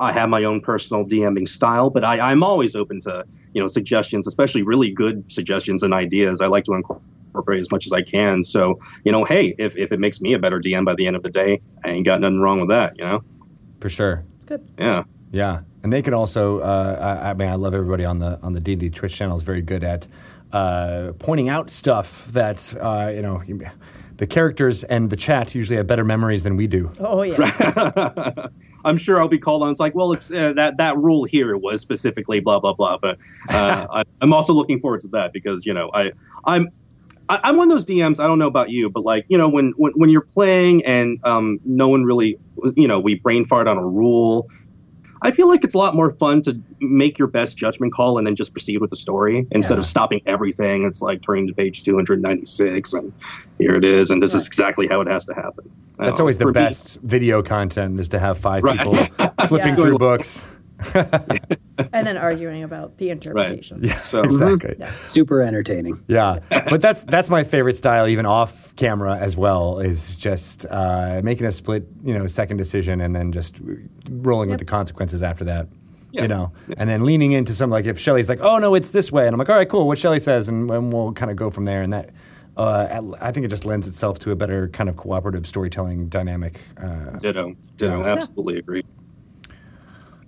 I 0.00 0.12
have 0.12 0.28
my 0.28 0.44
own 0.44 0.60
personal 0.60 1.04
DMing 1.04 1.48
style, 1.48 1.90
but 1.90 2.04
I, 2.04 2.18
I'm 2.30 2.42
always 2.42 2.76
open 2.76 3.00
to 3.00 3.24
you 3.52 3.60
know 3.60 3.66
suggestions, 3.66 4.26
especially 4.26 4.62
really 4.62 4.90
good 4.90 5.30
suggestions 5.30 5.82
and 5.82 5.92
ideas. 5.92 6.40
I 6.40 6.46
like 6.46 6.64
to 6.64 6.74
incorporate 6.74 7.60
as 7.60 7.70
much 7.70 7.86
as 7.86 7.92
I 7.92 8.02
can. 8.02 8.42
So 8.42 8.78
you 9.04 9.12
know, 9.12 9.24
hey, 9.24 9.54
if, 9.58 9.76
if 9.76 9.90
it 9.92 9.98
makes 10.00 10.20
me 10.20 10.34
a 10.34 10.38
better 10.38 10.60
DM 10.60 10.84
by 10.84 10.94
the 10.94 11.06
end 11.06 11.16
of 11.16 11.22
the 11.22 11.30
day, 11.30 11.60
I 11.84 11.90
ain't 11.90 12.04
got 12.06 12.20
nothing 12.20 12.40
wrong 12.40 12.60
with 12.60 12.68
that. 12.70 12.96
You 12.98 13.04
know, 13.04 13.24
for 13.80 13.88
sure. 13.88 14.24
It's 14.36 14.44
good. 14.44 14.66
yeah. 14.78 15.04
Yeah, 15.32 15.60
and 15.82 15.90
they 15.92 16.02
can 16.02 16.12
also. 16.14 16.58
Uh, 16.60 17.20
I, 17.24 17.30
I 17.30 17.34
mean, 17.34 17.48
I 17.48 17.54
love 17.54 17.72
everybody 17.74 18.04
on 18.04 18.18
the 18.18 18.38
on 18.42 18.52
the 18.52 18.60
D 18.60 18.72
and 18.72 18.80
D 18.80 18.90
Twitch 18.90 19.16
channel 19.16 19.36
is 19.36 19.42
very 19.42 19.62
good 19.62 19.82
at 19.82 20.06
uh, 20.52 21.12
pointing 21.18 21.48
out 21.48 21.70
stuff 21.70 22.26
that 22.32 22.74
uh, 22.80 23.10
you 23.14 23.22
know. 23.22 23.42
you- 23.46 23.60
the 24.18 24.26
characters 24.26 24.84
and 24.84 25.10
the 25.10 25.16
chat 25.16 25.52
usually 25.52 25.78
have 25.78 25.86
better 25.88 26.04
memories 26.04 26.44
than 26.44 26.54
we 26.56 26.68
do. 26.68 26.92
Oh 27.00 27.22
yeah. 27.22 27.34
I'm 28.84 28.98
sure 28.98 29.20
I'll 29.20 29.28
be 29.28 29.38
called 29.38 29.62
on. 29.62 29.70
It's 29.70 29.80
like, 29.80 29.94
well, 29.94 30.12
it's 30.12 30.30
uh, 30.30 30.52
that 30.54 30.76
that 30.78 30.96
rule 30.98 31.24
here 31.24 31.56
was 31.56 31.80
specifically 31.80 32.40
blah 32.40 32.60
blah 32.60 32.74
blah. 32.74 32.98
But 32.98 33.18
uh, 33.50 33.86
I, 33.92 34.02
I'm 34.20 34.32
also 34.32 34.52
looking 34.52 34.80
forward 34.80 35.00
to 35.02 35.08
that 35.08 35.32
because 35.32 35.66
you 35.66 35.74
know 35.74 35.90
I 35.94 36.12
I'm 36.44 36.68
I, 37.28 37.40
I'm 37.44 37.56
one 37.56 37.70
of 37.70 37.74
those 37.76 37.86
DMs. 37.86 38.20
I 38.20 38.26
don't 38.26 38.38
know 38.38 38.46
about 38.46 38.70
you, 38.70 38.90
but 38.90 39.04
like 39.04 39.24
you 39.28 39.38
know 39.38 39.48
when 39.48 39.72
when, 39.76 39.92
when 39.92 40.10
you're 40.10 40.20
playing 40.20 40.84
and 40.84 41.18
um, 41.24 41.60
no 41.64 41.88
one 41.88 42.04
really 42.04 42.38
you 42.76 42.88
know 42.88 43.00
we 43.00 43.14
brain 43.16 43.46
fart 43.46 43.68
on 43.68 43.78
a 43.78 43.86
rule. 43.86 44.48
I 45.24 45.30
feel 45.30 45.48
like 45.48 45.62
it's 45.64 45.74
a 45.74 45.78
lot 45.78 45.94
more 45.94 46.10
fun 46.10 46.42
to 46.42 46.60
make 46.80 47.18
your 47.18 47.28
best 47.28 47.56
judgment 47.56 47.92
call 47.92 48.18
and 48.18 48.26
then 48.26 48.34
just 48.36 48.52
proceed 48.52 48.78
with 48.78 48.90
the 48.90 48.96
story 48.96 49.46
instead 49.52 49.78
of 49.78 49.86
stopping 49.86 50.20
everything. 50.26 50.82
It's 50.84 51.00
like 51.00 51.22
turning 51.22 51.46
to 51.46 51.54
page 51.54 51.84
296 51.84 52.92
and 52.92 53.12
here 53.58 53.74
it 53.76 53.84
is, 53.84 54.10
and 54.10 54.20
this 54.22 54.34
is 54.34 54.46
exactly 54.46 54.88
how 54.88 55.00
it 55.00 55.08
has 55.08 55.24
to 55.26 55.34
happen. 55.34 55.70
That's 55.98 56.18
Uh, 56.18 56.24
always 56.24 56.38
the 56.38 56.44
for 56.44 56.48
me- 56.48 56.54
best 56.54 56.98
video 57.02 57.42
content 57.42 58.00
is 58.00 58.08
to 58.10 58.18
have 58.18 58.36
five 58.38 58.64
Right. 58.64 58.76
people 58.78 58.94
flipping 59.46 59.68
Yeah. 59.68 59.74
through 59.76 59.98
books. 59.98 60.44
and 61.92 62.06
then 62.06 62.16
arguing 62.16 62.62
about 62.62 62.98
the 62.98 63.10
interpretation. 63.10 63.84
So, 63.86 64.22
exactly. 64.24 64.76
Super 65.06 65.42
entertaining. 65.42 66.02
Yeah, 66.08 66.38
but 66.68 66.80
that's 66.80 67.02
that's 67.04 67.30
my 67.30 67.44
favorite 67.44 67.76
style, 67.76 68.06
even 68.06 68.26
off 68.26 68.74
camera 68.76 69.16
as 69.16 69.36
well. 69.36 69.78
Is 69.78 70.16
just 70.16 70.66
uh, 70.70 71.20
making 71.22 71.46
a 71.46 71.52
split, 71.52 71.86
you 72.04 72.16
know, 72.16 72.26
second 72.26 72.56
decision, 72.56 73.00
and 73.00 73.14
then 73.14 73.32
just 73.32 73.56
rolling 74.10 74.50
with 74.50 74.58
the 74.58 74.64
consequences 74.64 75.22
after 75.22 75.44
that. 75.44 75.68
Yeah. 76.12 76.22
You 76.22 76.28
know, 76.28 76.52
and 76.76 76.90
then 76.90 77.04
leaning 77.06 77.32
into 77.32 77.54
something 77.54 77.72
like 77.72 77.86
if 77.86 77.98
Shelly's 77.98 78.28
like, 78.28 78.40
"Oh 78.42 78.58
no, 78.58 78.74
it's 78.74 78.90
this 78.90 79.10
way," 79.10 79.26
and 79.26 79.32
I'm 79.34 79.38
like, 79.38 79.48
"All 79.48 79.56
right, 79.56 79.68
cool. 79.68 79.86
What 79.88 79.96
Shelley 79.98 80.20
says," 80.20 80.48
and, 80.48 80.70
and 80.70 80.92
we'll 80.92 81.12
kind 81.12 81.30
of 81.30 81.38
go 81.38 81.48
from 81.50 81.64
there. 81.64 81.80
And 81.80 81.90
that, 81.94 82.10
uh, 82.58 83.00
I 83.18 83.32
think 83.32 83.46
it 83.46 83.48
just 83.48 83.64
lends 83.64 83.86
itself 83.86 84.18
to 84.18 84.30
a 84.30 84.36
better 84.36 84.68
kind 84.68 84.90
of 84.90 84.96
cooperative 84.96 85.46
storytelling 85.46 86.08
dynamic. 86.10 86.60
Uh, 86.76 87.16
Ditto, 87.18 87.54
ditto, 87.78 88.00
Yeah. 88.00 88.12
absolutely 88.12 88.58
agree. 88.58 88.82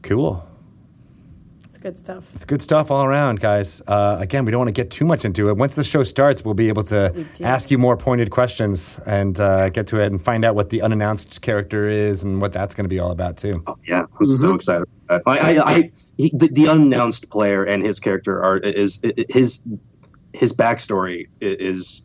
Cool. 0.05 0.47
It's 1.64 1.78
good 1.78 1.98
stuff. 1.98 2.32
It's 2.35 2.44
good 2.44 2.62
stuff 2.62 2.90
all 2.93 3.05
around, 3.05 3.40
guys. 3.40 3.82
Uh, 3.86 4.16
again, 4.20 4.44
we 4.44 4.52
don't 4.52 4.60
want 4.60 4.68
to 4.68 4.81
get 4.82 4.90
too 4.90 5.05
much 5.05 5.24
into 5.24 5.48
it. 5.48 5.56
Once 5.56 5.74
the 5.74 5.82
show 5.82 6.05
starts, 6.05 6.44
we'll 6.44 6.55
be 6.55 6.68
able 6.68 6.85
to 6.85 7.26
ask 7.40 7.70
you 7.70 7.78
more 7.78 7.97
pointed 7.97 8.31
questions 8.31 9.01
and 9.06 9.40
uh, 9.40 9.70
get 9.70 9.89
to 9.89 10.01
it 10.01 10.06
and 10.12 10.22
find 10.22 10.44
out 10.44 10.55
what 10.55 10.70
the 10.70 10.82
unannounced 10.82 11.43
character 11.43 11.89
is 11.89 12.22
and 12.22 12.40
what 12.40 12.52
that's 12.52 12.74
going 12.74 12.85
to 12.85 12.89
be 12.89 13.01
all 13.01 13.10
about, 13.10 13.36
too. 13.36 13.62
Oh, 13.66 13.76
yeah, 13.89 14.06
I'm 14.20 14.28
so 14.28 14.55
excited. 14.55 14.86
I, 15.10 15.20
I, 15.26 15.59
I 15.64 15.90
he, 16.16 16.31
the, 16.32 16.48
the 16.48 16.68
unannounced 16.68 17.28
player 17.31 17.64
and 17.64 17.85
his 17.85 17.98
character 17.98 18.43
are 18.43 18.59
is, 18.59 19.01
is 19.02 19.24
his 19.28 19.62
his 20.32 20.52
backstory 20.52 21.28
is 21.40 22.02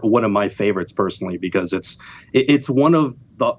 one 0.00 0.24
of 0.24 0.30
my 0.30 0.48
favorites 0.48 0.92
personally 0.92 1.36
because 1.38 1.72
it's 1.72 1.98
it, 2.32 2.50
it's 2.50 2.68
one 2.68 2.94
of 2.94 3.16
the 3.38 3.54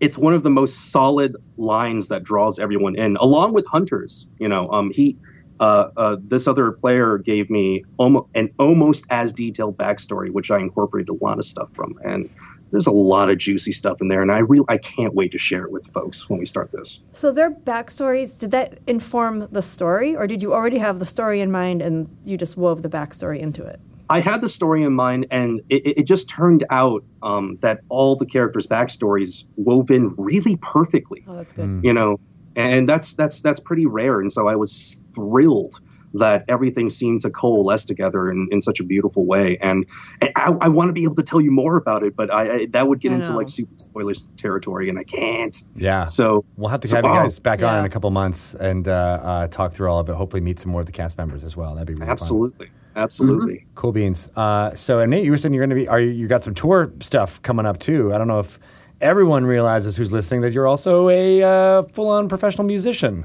it's 0.00 0.18
one 0.18 0.34
of 0.34 0.42
the 0.42 0.50
most 0.50 0.90
solid 0.92 1.36
lines 1.56 2.08
that 2.08 2.22
draws 2.22 2.58
everyone 2.58 2.96
in, 2.96 3.16
along 3.16 3.52
with 3.52 3.66
Hunters. 3.66 4.28
You 4.38 4.48
know, 4.48 4.70
um, 4.70 4.90
he. 4.90 5.16
Uh, 5.60 5.90
uh, 5.96 6.16
this 6.20 6.46
other 6.46 6.70
player 6.70 7.18
gave 7.18 7.50
me 7.50 7.84
almost 7.96 8.28
an 8.36 8.48
almost 8.60 9.04
as 9.10 9.32
detailed 9.32 9.76
backstory, 9.76 10.30
which 10.30 10.52
I 10.52 10.60
incorporated 10.60 11.08
a 11.08 11.24
lot 11.24 11.40
of 11.40 11.44
stuff 11.44 11.68
from, 11.74 11.98
and 12.04 12.30
there's 12.70 12.86
a 12.86 12.92
lot 12.92 13.30
of 13.30 13.38
juicy 13.38 13.72
stuff 13.72 14.00
in 14.00 14.08
there, 14.08 14.22
and 14.22 14.30
I 14.30 14.38
real 14.38 14.64
I 14.68 14.78
can't 14.78 15.14
wait 15.14 15.32
to 15.32 15.38
share 15.38 15.64
it 15.64 15.72
with 15.72 15.86
folks 15.88 16.28
when 16.28 16.38
we 16.38 16.46
start 16.46 16.70
this. 16.70 17.00
So 17.12 17.32
their 17.32 17.50
backstories, 17.50 18.38
did 18.38 18.50
that 18.52 18.78
inform 18.86 19.48
the 19.50 19.62
story, 19.62 20.14
or 20.14 20.26
did 20.26 20.42
you 20.42 20.52
already 20.52 20.78
have 20.78 20.98
the 20.98 21.06
story 21.06 21.40
in 21.40 21.50
mind 21.50 21.82
and 21.82 22.08
you 22.24 22.36
just 22.36 22.56
wove 22.56 22.82
the 22.82 22.88
backstory 22.88 23.38
into 23.38 23.64
it? 23.64 23.80
I 24.10 24.20
had 24.20 24.40
the 24.40 24.48
story 24.48 24.82
in 24.82 24.94
mind, 24.94 25.26
and 25.30 25.60
it, 25.68 25.86
it 25.86 25.98
it 26.00 26.02
just 26.04 26.28
turned 26.28 26.64
out 26.70 27.04
um, 27.22 27.58
that 27.60 27.80
all 27.88 28.16
the 28.16 28.26
characters' 28.26 28.66
backstories 28.66 29.44
wove 29.56 29.90
in 29.90 30.14
really 30.16 30.56
perfectly. 30.56 31.24
Oh, 31.28 31.36
that's 31.36 31.52
good. 31.52 31.80
You 31.82 31.92
know, 31.92 32.18
and 32.56 32.88
that's 32.88 33.14
that's 33.14 33.40
that's 33.40 33.60
pretty 33.60 33.86
rare. 33.86 34.20
And 34.20 34.32
so 34.32 34.48
I 34.48 34.56
was 34.56 35.00
thrilled 35.14 35.80
that 36.14 36.42
everything 36.48 36.88
seemed 36.88 37.20
to 37.20 37.28
coalesce 37.30 37.84
together 37.84 38.30
in, 38.30 38.48
in 38.50 38.62
such 38.62 38.80
a 38.80 38.82
beautiful 38.82 39.26
way. 39.26 39.58
And, 39.60 39.84
and 40.22 40.30
I, 40.36 40.54
I 40.62 40.68
want 40.68 40.88
to 40.88 40.94
be 40.94 41.04
able 41.04 41.16
to 41.16 41.22
tell 41.22 41.38
you 41.38 41.50
more 41.50 41.76
about 41.76 42.02
it, 42.02 42.16
but 42.16 42.32
I, 42.32 42.50
I 42.60 42.66
that 42.70 42.88
would 42.88 43.00
get 43.00 43.12
I 43.12 43.16
into 43.16 43.28
know. 43.28 43.36
like 43.36 43.48
super 43.48 43.74
spoilers 43.76 44.26
territory, 44.36 44.88
and 44.88 44.98
I 44.98 45.04
can't. 45.04 45.62
Yeah. 45.76 46.04
So 46.04 46.46
We'll 46.56 46.70
have 46.70 46.80
to 46.80 46.88
So- 46.88 46.96
have 46.96 47.04
you 47.04 47.10
oh, 47.10 47.14
guys 47.14 47.38
back 47.38 47.62
on 47.62 47.80
in 47.80 47.84
a 47.84 47.90
couple 47.90 48.10
months 48.10 48.54
and 48.54 48.88
uh, 48.88 48.92
uh, 49.22 49.48
talk 49.48 49.74
through 49.74 49.90
all 49.90 49.98
of 50.00 50.08
it. 50.08 50.14
Hopefully, 50.14 50.40
meet 50.40 50.58
some 50.58 50.72
more 50.72 50.80
of 50.80 50.86
the 50.86 50.92
cast 50.92 51.18
members 51.18 51.44
as 51.44 51.58
well. 51.58 51.74
That'd 51.74 51.88
be 51.88 51.92
really 51.94 52.06
fun. 52.06 52.70
Absolutely, 52.98 53.36
absolutely. 53.36 53.66
Cool 53.74 53.92
beans. 53.92 54.28
Uh, 54.36 54.74
so, 54.74 55.00
and 55.00 55.10
Nate, 55.10 55.24
you 55.24 55.30
were 55.30 55.38
saying 55.38 55.54
you're 55.54 55.66
going 55.66 55.76
to 55.76 55.82
be, 55.82 55.88
are 55.88 56.00
you, 56.00 56.10
you 56.10 56.28
got 56.28 56.44
some 56.44 56.54
tour 56.54 56.92
stuff 57.00 57.40
coming 57.42 57.66
up 57.66 57.78
too. 57.78 58.12
I 58.12 58.18
don't 58.18 58.28
know 58.28 58.40
if 58.40 58.58
everyone 59.00 59.46
realizes 59.46 59.96
who's 59.96 60.12
listening 60.12 60.40
that 60.42 60.52
you're 60.52 60.66
also 60.66 61.08
a 61.08 61.42
uh, 61.42 61.82
full 61.82 62.08
on 62.08 62.28
professional 62.28 62.66
musician. 62.66 63.24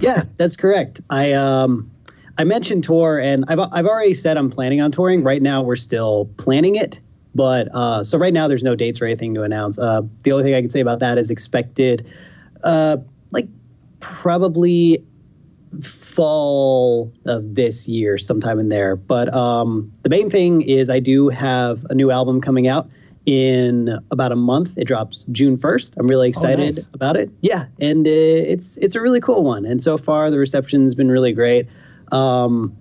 Yeah, 0.00 0.24
that's 0.36 0.56
correct. 0.56 1.00
I 1.10 1.32
um 1.32 1.90
I 2.38 2.44
mentioned 2.44 2.84
tour 2.84 3.18
and 3.18 3.44
I've 3.48 3.60
I've 3.60 3.86
already 3.86 4.14
said 4.14 4.36
I'm 4.36 4.50
planning 4.50 4.80
on 4.80 4.90
touring. 4.90 5.22
Right 5.22 5.42
now 5.42 5.62
we're 5.62 5.76
still 5.76 6.30
planning 6.38 6.76
it. 6.76 7.00
But 7.34 7.68
uh, 7.74 8.04
so 8.04 8.18
right 8.18 8.32
now 8.32 8.46
there's 8.48 8.62
no 8.62 8.74
dates 8.74 9.00
or 9.00 9.06
anything 9.06 9.32
to 9.34 9.42
announce. 9.42 9.78
Uh, 9.78 10.02
the 10.22 10.32
only 10.32 10.44
thing 10.44 10.54
I 10.54 10.60
can 10.60 10.70
say 10.70 10.80
about 10.80 10.98
that 10.98 11.16
is 11.18 11.30
expected 11.30 12.06
uh, 12.62 12.98
like 13.30 13.48
probably 14.00 15.02
fall 15.80 17.12
of 17.26 17.54
this 17.54 17.88
year, 17.88 18.18
sometime 18.18 18.58
in 18.58 18.68
there. 18.68 18.96
But 18.96 19.32
um, 19.34 19.92
the 20.02 20.08
main 20.08 20.30
thing 20.30 20.62
is 20.62 20.90
I 20.90 21.00
do 21.00 21.28
have 21.28 21.86
a 21.90 21.94
new 21.94 22.10
album 22.10 22.40
coming 22.40 22.68
out 22.68 22.88
in 23.26 23.98
about 24.10 24.32
a 24.32 24.36
month. 24.36 24.76
It 24.76 24.84
drops 24.84 25.24
June 25.32 25.56
1st. 25.56 25.94
I'm 25.98 26.06
really 26.06 26.28
excited 26.28 26.76
nice. 26.76 26.86
about 26.92 27.16
it. 27.16 27.30
Yeah, 27.40 27.66
and 27.80 28.06
uh, 28.06 28.10
it's 28.10 28.76
it's 28.78 28.94
a 28.94 29.00
really 29.00 29.20
cool 29.20 29.44
one. 29.44 29.64
And 29.64 29.82
so 29.82 29.96
far 29.96 30.30
the 30.30 30.38
reception's 30.38 30.94
been 30.94 31.10
really 31.10 31.32
great. 31.32 31.68
Um, 32.10 32.76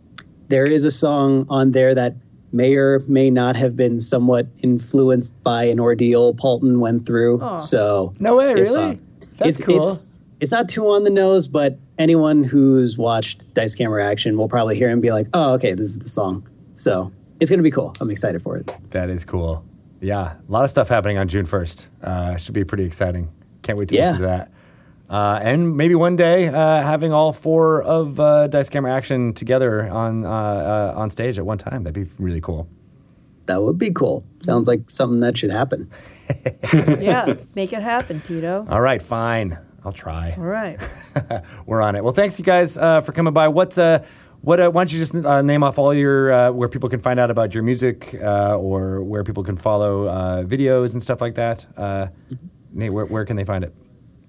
there 0.48 0.66
is 0.66 0.84
a 0.84 0.92
song 0.92 1.46
on 1.50 1.72
there 1.72 1.96
that 1.96 2.16
may 2.52 2.74
or 2.76 3.00
may 3.08 3.30
not 3.30 3.56
have 3.56 3.76
been 3.78 4.00
somewhat 4.00 4.48
influenced 4.62 5.42
by 5.44 5.64
an 5.64 5.80
ordeal 5.80 6.34
Paultin 6.34 6.80
went 6.80 7.06
through. 7.06 7.42
So 7.60 8.14
No 8.20 8.36
way, 8.36 8.52
if, 8.52 8.58
really? 8.58 8.92
uh, 8.92 8.96
That's 9.38 9.60
it's, 9.60 9.66
cool. 9.66 9.82
It's, 9.82 10.22
it's 10.42 10.52
not 10.52 10.68
too 10.68 10.90
on 10.90 11.04
the 11.06 11.10
nose, 11.10 11.48
but 11.48 11.80
anyone 12.02 12.44
who's 12.44 12.98
watched 12.98 13.52
Dice 13.54 13.76
Camera 13.76 14.06
Action 14.06 14.38
will 14.38 14.50
probably 14.50 14.76
hear 14.76 14.90
and 14.90 15.02
be 15.02 15.12
like, 15.12 15.28
"Oh, 15.34 15.54
okay, 15.54 15.74
this 15.74 15.86
is 15.86 16.00
the 16.00 16.10
song." 16.10 16.48
So 16.76 17.12
it's 17.40 17.50
gonna 17.50 17.64
be 17.64 17.72
cool. 17.72 17.94
I'm 18.02 18.10
excited 18.12 18.42
for 18.42 18.58
it. 18.58 18.70
that 18.92 19.10
is 19.10 19.24
cool. 19.26 19.64
Yeah, 20.02 20.34
a 20.48 20.52
lot 20.52 20.64
of 20.64 20.70
stuff 20.72 20.90
happening 20.90 21.18
on 21.20 21.28
June 21.28 21.46
1st. 21.46 21.86
Uh, 22.04 22.36
should 22.36 22.56
be 22.56 22.64
pretty 22.64 22.86
exciting. 22.86 23.30
Can't 23.62 23.78
wait 23.80 23.90
to 23.90 23.96
Yeah. 23.96 24.02
listen 24.04 24.18
to 24.18 24.24
that. 24.26 24.52
Uh, 25.10 25.40
and 25.44 25.76
maybe 25.78 25.94
one 25.94 26.16
day 26.16 26.48
uh, 26.48 26.82
having 26.82 27.12
all 27.14 27.34
four 27.34 27.84
of 27.84 28.20
uh, 28.20 28.48
Dice 28.48 28.70
Camera 28.70 28.94
Action 28.94 29.34
together 29.34 29.88
on 29.90 30.26
uh, 30.26 30.30
uh, 30.30 30.94
on 31.00 31.10
stage 31.10 31.38
at 31.38 31.46
one 31.46 31.58
time. 31.58 31.84
That'd 31.84 31.94
be 32.08 32.12
really 32.18 32.42
cool. 32.42 32.68
That 33.48 33.62
would 33.62 33.78
be 33.78 33.92
cool. 33.92 34.24
Sounds 34.44 34.68
like 34.68 34.90
something 34.90 35.20
that 35.20 35.38
should 35.38 35.52
happen. 35.52 35.90
yeah, 36.74 37.34
make 37.56 37.74
it 37.74 37.82
happen, 37.84 38.22
Tito. 38.22 38.66
All 38.70 38.80
right, 38.82 39.02
fine. 39.02 39.58
I'll 39.84 39.92
try. 39.92 40.34
All 40.38 40.44
right. 40.44 40.80
We're 41.66 41.82
on 41.82 41.96
it. 41.96 42.04
Well, 42.04 42.14
thanks 42.14 42.38
you 42.38 42.46
guys 42.46 42.78
uh, 42.78 43.02
for 43.02 43.12
coming 43.12 43.34
by. 43.34 43.48
What's 43.48 43.78
uh, 43.78 44.06
what? 44.42 44.60
Uh, 44.60 44.70
why 44.70 44.82
don't 44.82 44.94
you 44.94 45.00
just 45.00 45.16
uh, 45.16 45.42
name 45.42 45.64
off 45.64 45.78
all 45.78 45.94
your 45.94 46.32
uh, 46.32 46.52
where 46.52 46.70
people 46.70 46.90
can 46.90 47.00
find 47.00 47.20
out 47.20 47.32
about 47.32 47.54
your 47.54 47.64
music 47.64 48.16
uh, 48.22 48.56
or 48.56 49.02
where 49.04 49.24
people 49.24 49.44
can 49.44 49.58
follow 49.58 50.08
uh, 50.08 50.44
videos 50.44 50.94
and 50.94 51.02
stuff 51.02 51.22
like 51.22 51.36
that. 51.36 51.66
Uh, 51.78 52.08
Nate, 52.74 52.92
where, 52.92 53.06
where 53.06 53.26
can 53.26 53.36
they 53.38 53.44
find 53.44 53.64
it? 53.64 53.74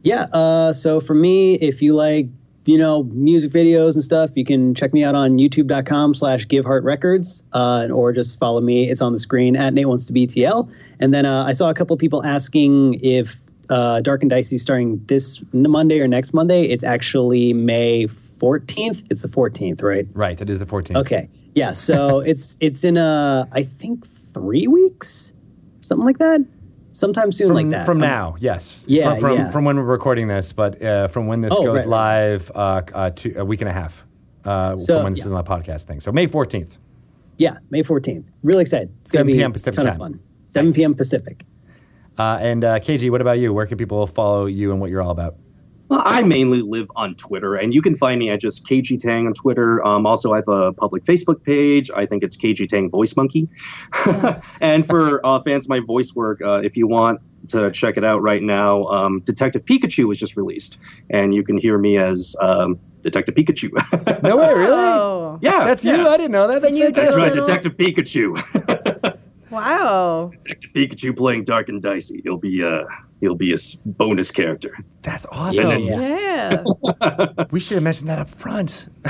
Yeah. 0.02 0.24
Uh, 0.32 0.72
so 0.72 1.00
for 1.00 1.14
me, 1.14 1.54
if 1.54 1.80
you 1.80 1.94
like, 1.94 2.26
you 2.64 2.78
know, 2.78 3.04
music 3.04 3.52
videos 3.52 3.94
and 3.94 4.02
stuff, 4.02 4.30
you 4.34 4.44
can 4.44 4.74
check 4.74 4.92
me 4.92 5.02
out 5.02 5.14
on 5.14 5.38
youtube.com 5.38 6.14
slash 6.14 6.46
giveheartrecords 6.46 7.42
uh, 7.52 7.88
or 7.92 8.12
just 8.12 8.38
follow 8.38 8.60
me. 8.60 8.90
It's 8.90 9.00
on 9.00 9.12
the 9.12 9.18
screen 9.18 9.56
at 9.56 9.74
Nate 9.74 9.88
Wants 9.88 10.06
to 10.06 10.12
BTL. 10.12 10.70
And 11.00 11.12
then 11.12 11.26
uh, 11.26 11.44
I 11.44 11.52
saw 11.52 11.70
a 11.70 11.74
couple 11.74 11.96
people 11.96 12.24
asking 12.24 13.00
if 13.02 13.40
uh, 13.72 14.00
Dark 14.02 14.20
and 14.22 14.28
Dicey 14.30 14.58
starting 14.58 15.00
this 15.06 15.42
Monday 15.52 15.98
or 16.00 16.06
next 16.06 16.34
Monday. 16.34 16.64
It's 16.64 16.84
actually 16.84 17.52
May 17.54 18.06
14th. 18.06 19.04
It's 19.10 19.22
the 19.22 19.28
14th, 19.28 19.82
right? 19.82 20.06
Right, 20.12 20.38
it 20.40 20.50
is 20.50 20.58
the 20.58 20.66
14th. 20.66 20.96
Okay. 20.96 21.28
Yeah. 21.54 21.72
So 21.72 22.20
it's 22.30 22.56
it's 22.60 22.84
in 22.84 22.96
a 22.96 23.48
I 23.52 23.62
think 23.64 24.06
three 24.34 24.66
weeks, 24.66 25.32
something 25.80 26.04
like 26.04 26.18
that. 26.18 26.40
Sometime 26.94 27.32
soon 27.32 27.48
From, 27.48 27.56
like 27.56 27.70
that. 27.70 27.86
from 27.86 27.98
now, 27.98 28.36
yes. 28.38 28.84
Yeah, 28.86 29.12
From 29.12 29.20
from, 29.20 29.36
yeah. 29.38 29.50
from 29.50 29.64
when 29.64 29.76
we're 29.78 29.84
recording 29.84 30.28
this, 30.28 30.52
but 30.52 30.82
uh, 30.82 31.08
from 31.08 31.26
when 31.26 31.40
this 31.40 31.54
Oh, 31.56 31.64
goes 31.64 31.86
right, 31.86 31.88
live, 31.88 32.50
uh, 32.54 32.82
uh, 32.92 33.10
two, 33.10 33.32
a 33.38 33.44
week 33.46 33.62
and 33.62 33.70
a 33.70 33.72
half. 33.72 34.04
Uh, 34.44 34.76
So, 34.76 34.96
from 34.96 35.04
when 35.04 35.12
this 35.14 35.20
yeah. 35.20 35.26
is 35.26 35.32
on 35.32 35.42
the 35.42 35.50
podcast 35.50 35.84
thing. 35.84 36.00
So 36.00 36.12
May 36.12 36.26
14th. 36.26 36.76
Yeah, 37.38 37.56
May 37.70 37.82
14th. 37.82 38.24
Really 38.42 38.60
excited. 38.60 38.90
It's 39.02 39.12
7 39.12 39.24
gonna 39.26 39.32
be 39.32 39.38
p.m. 39.38 39.50
a 39.50 39.54
Pacific 39.54 39.76
ton 39.76 39.84
time. 39.86 39.92
Of 39.94 39.98
fun. 40.00 40.20
7 40.48 40.66
Nice. 40.66 40.76
p.m. 40.76 40.94
Pacific. 40.94 41.44
Uh, 42.18 42.38
and 42.40 42.64
uh, 42.64 42.78
Kaiji, 42.78 43.10
what 43.10 43.20
about 43.20 43.38
you? 43.38 43.52
Where 43.52 43.66
can 43.66 43.78
people 43.78 44.06
follow 44.06 44.46
you 44.46 44.70
and 44.70 44.80
what 44.80 44.90
you're 44.90 45.02
all 45.02 45.10
about? 45.10 45.36
Well, 45.92 46.02
I 46.06 46.22
mainly 46.22 46.62
live 46.62 46.90
on 46.96 47.16
Twitter, 47.16 47.54
and 47.54 47.74
you 47.74 47.82
can 47.82 47.94
find 47.94 48.18
me 48.18 48.30
at 48.30 48.40
just 48.40 48.66
Kaiji 48.66 48.98
Tang 48.98 49.26
on 49.26 49.34
Twitter. 49.34 49.84
Um, 49.84 50.06
also, 50.06 50.32
I 50.32 50.36
have 50.36 50.48
a 50.48 50.72
public 50.72 51.04
Facebook 51.04 51.42
page. 51.42 51.90
I 51.94 52.06
think 52.06 52.22
it's 52.22 52.34
Kaiji 52.34 52.66
Tang 52.66 52.88
Voice 52.88 53.14
Monkey. 53.14 53.46
and 54.62 54.86
for 54.86 55.20
uh, 55.26 55.42
fans 55.42 55.66
of 55.66 55.68
my 55.68 55.80
voice 55.80 56.14
work, 56.14 56.40
uh, 56.42 56.62
if 56.64 56.78
you 56.78 56.86
want 56.86 57.20
to 57.48 57.70
check 57.72 57.98
it 57.98 58.04
out 58.04 58.22
right 58.22 58.42
now, 58.42 58.86
um, 58.86 59.20
Detective 59.20 59.66
Pikachu 59.66 60.04
was 60.08 60.18
just 60.18 60.34
released, 60.34 60.78
and 61.10 61.34
you 61.34 61.42
can 61.42 61.58
hear 61.58 61.76
me 61.76 61.98
as 61.98 62.34
um, 62.40 62.80
Detective 63.02 63.34
Pikachu. 63.34 63.70
No 64.22 64.38
way, 64.38 64.54
really? 64.54 64.72
Oh, 64.72 65.38
yeah, 65.42 65.64
That's 65.64 65.84
yeah. 65.84 65.96
you. 65.96 66.08
I 66.08 66.16
didn't 66.16 66.32
know 66.32 66.48
that. 66.48 66.62
That's 66.62 66.74
you 66.74 66.90
That's 66.90 67.16
right, 67.16 67.34
Detective 67.34 67.76
Pikachu. 67.76 68.78
wow. 69.52 70.30
Pikachu 70.74 71.16
playing 71.16 71.44
Dark 71.44 71.68
and 71.68 71.80
Dicey. 71.82 72.20
He'll 72.24 72.36
be 72.38 72.62
uh, 72.64 72.84
he'll 73.20 73.34
be 73.34 73.50
a 73.52 73.54
s- 73.54 73.76
bonus 73.84 74.30
character. 74.30 74.76
That's 75.02 75.26
awesome. 75.30 75.82
Yeah. 75.84 76.00
Yeah. 76.00 77.26
We 77.50 77.60
should 77.60 77.74
have 77.76 77.82
mentioned 77.84 78.08
that 78.08 78.18
up 78.18 78.28
front. 78.30 78.86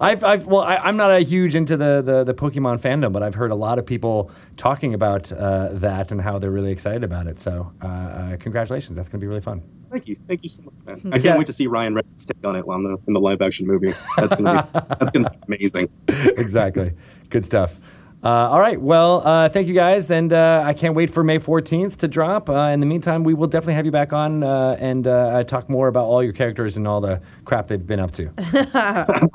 I've, 0.00 0.22
I've, 0.22 0.46
well, 0.46 0.62
I, 0.62 0.76
I'm 0.76 0.96
not 0.96 1.10
a 1.10 1.18
huge 1.20 1.56
into 1.56 1.76
the, 1.76 2.00
the, 2.02 2.22
the 2.24 2.34
Pokemon 2.34 2.80
fandom, 2.80 3.12
but 3.12 3.22
I've 3.24 3.34
heard 3.34 3.50
a 3.50 3.54
lot 3.56 3.78
of 3.80 3.84
people 3.86 4.30
talking 4.56 4.94
about 4.94 5.32
uh, 5.32 5.70
that 5.72 6.12
and 6.12 6.20
how 6.20 6.38
they're 6.38 6.52
really 6.52 6.70
excited 6.70 7.02
about 7.02 7.26
it. 7.26 7.38
So, 7.40 7.72
uh, 7.82 7.86
uh, 7.86 8.36
congratulations! 8.36 8.96
That's 8.96 9.08
going 9.08 9.18
to 9.20 9.24
be 9.24 9.28
really 9.28 9.40
fun. 9.40 9.60
Thank 9.90 10.06
you, 10.08 10.16
thank 10.28 10.42
you 10.44 10.48
so 10.48 10.62
much, 10.62 10.74
man. 10.84 10.96
I 11.12 11.16
can't 11.16 11.24
Yeah. 11.24 11.38
wait 11.38 11.46
to 11.48 11.52
see 11.52 11.66
Ryan 11.66 11.94
Reynolds 11.94 12.26
take 12.26 12.44
on 12.44 12.54
it 12.56 12.64
on 12.68 12.84
the, 12.84 12.96
in 13.08 13.12
the 13.12 13.20
live 13.20 13.42
action 13.42 13.66
movie. 13.66 13.92
That's 14.16 14.34
gonna 14.36 14.62
be 14.62 14.78
that's 14.98 15.10
gonna 15.12 15.30
be 15.30 15.56
amazing. 15.56 15.88
exactly. 16.08 16.92
Good 17.30 17.44
stuff. 17.44 17.78
Uh, 18.24 18.48
all 18.48 18.58
right. 18.58 18.80
Well, 18.80 19.20
uh, 19.26 19.50
thank 19.50 19.68
you 19.68 19.74
guys, 19.74 20.10
and 20.10 20.32
uh, 20.32 20.62
I 20.64 20.72
can't 20.72 20.94
wait 20.94 21.10
for 21.10 21.22
May 21.22 21.38
14th 21.38 21.98
to 21.98 22.08
drop. 22.08 22.48
Uh, 22.48 22.54
in 22.72 22.80
the 22.80 22.86
meantime, 22.86 23.22
we 23.22 23.34
will 23.34 23.48
definitely 23.48 23.74
have 23.74 23.84
you 23.84 23.92
back 23.92 24.14
on 24.14 24.42
uh, 24.42 24.78
and 24.80 25.06
uh, 25.06 25.44
talk 25.44 25.68
more 25.68 25.88
about 25.88 26.06
all 26.06 26.22
your 26.22 26.32
characters 26.32 26.78
and 26.78 26.88
all 26.88 27.02
the 27.02 27.20
crap 27.44 27.66
they've 27.66 27.86
been 27.86 28.00
up 28.00 28.12
to. 28.12 28.30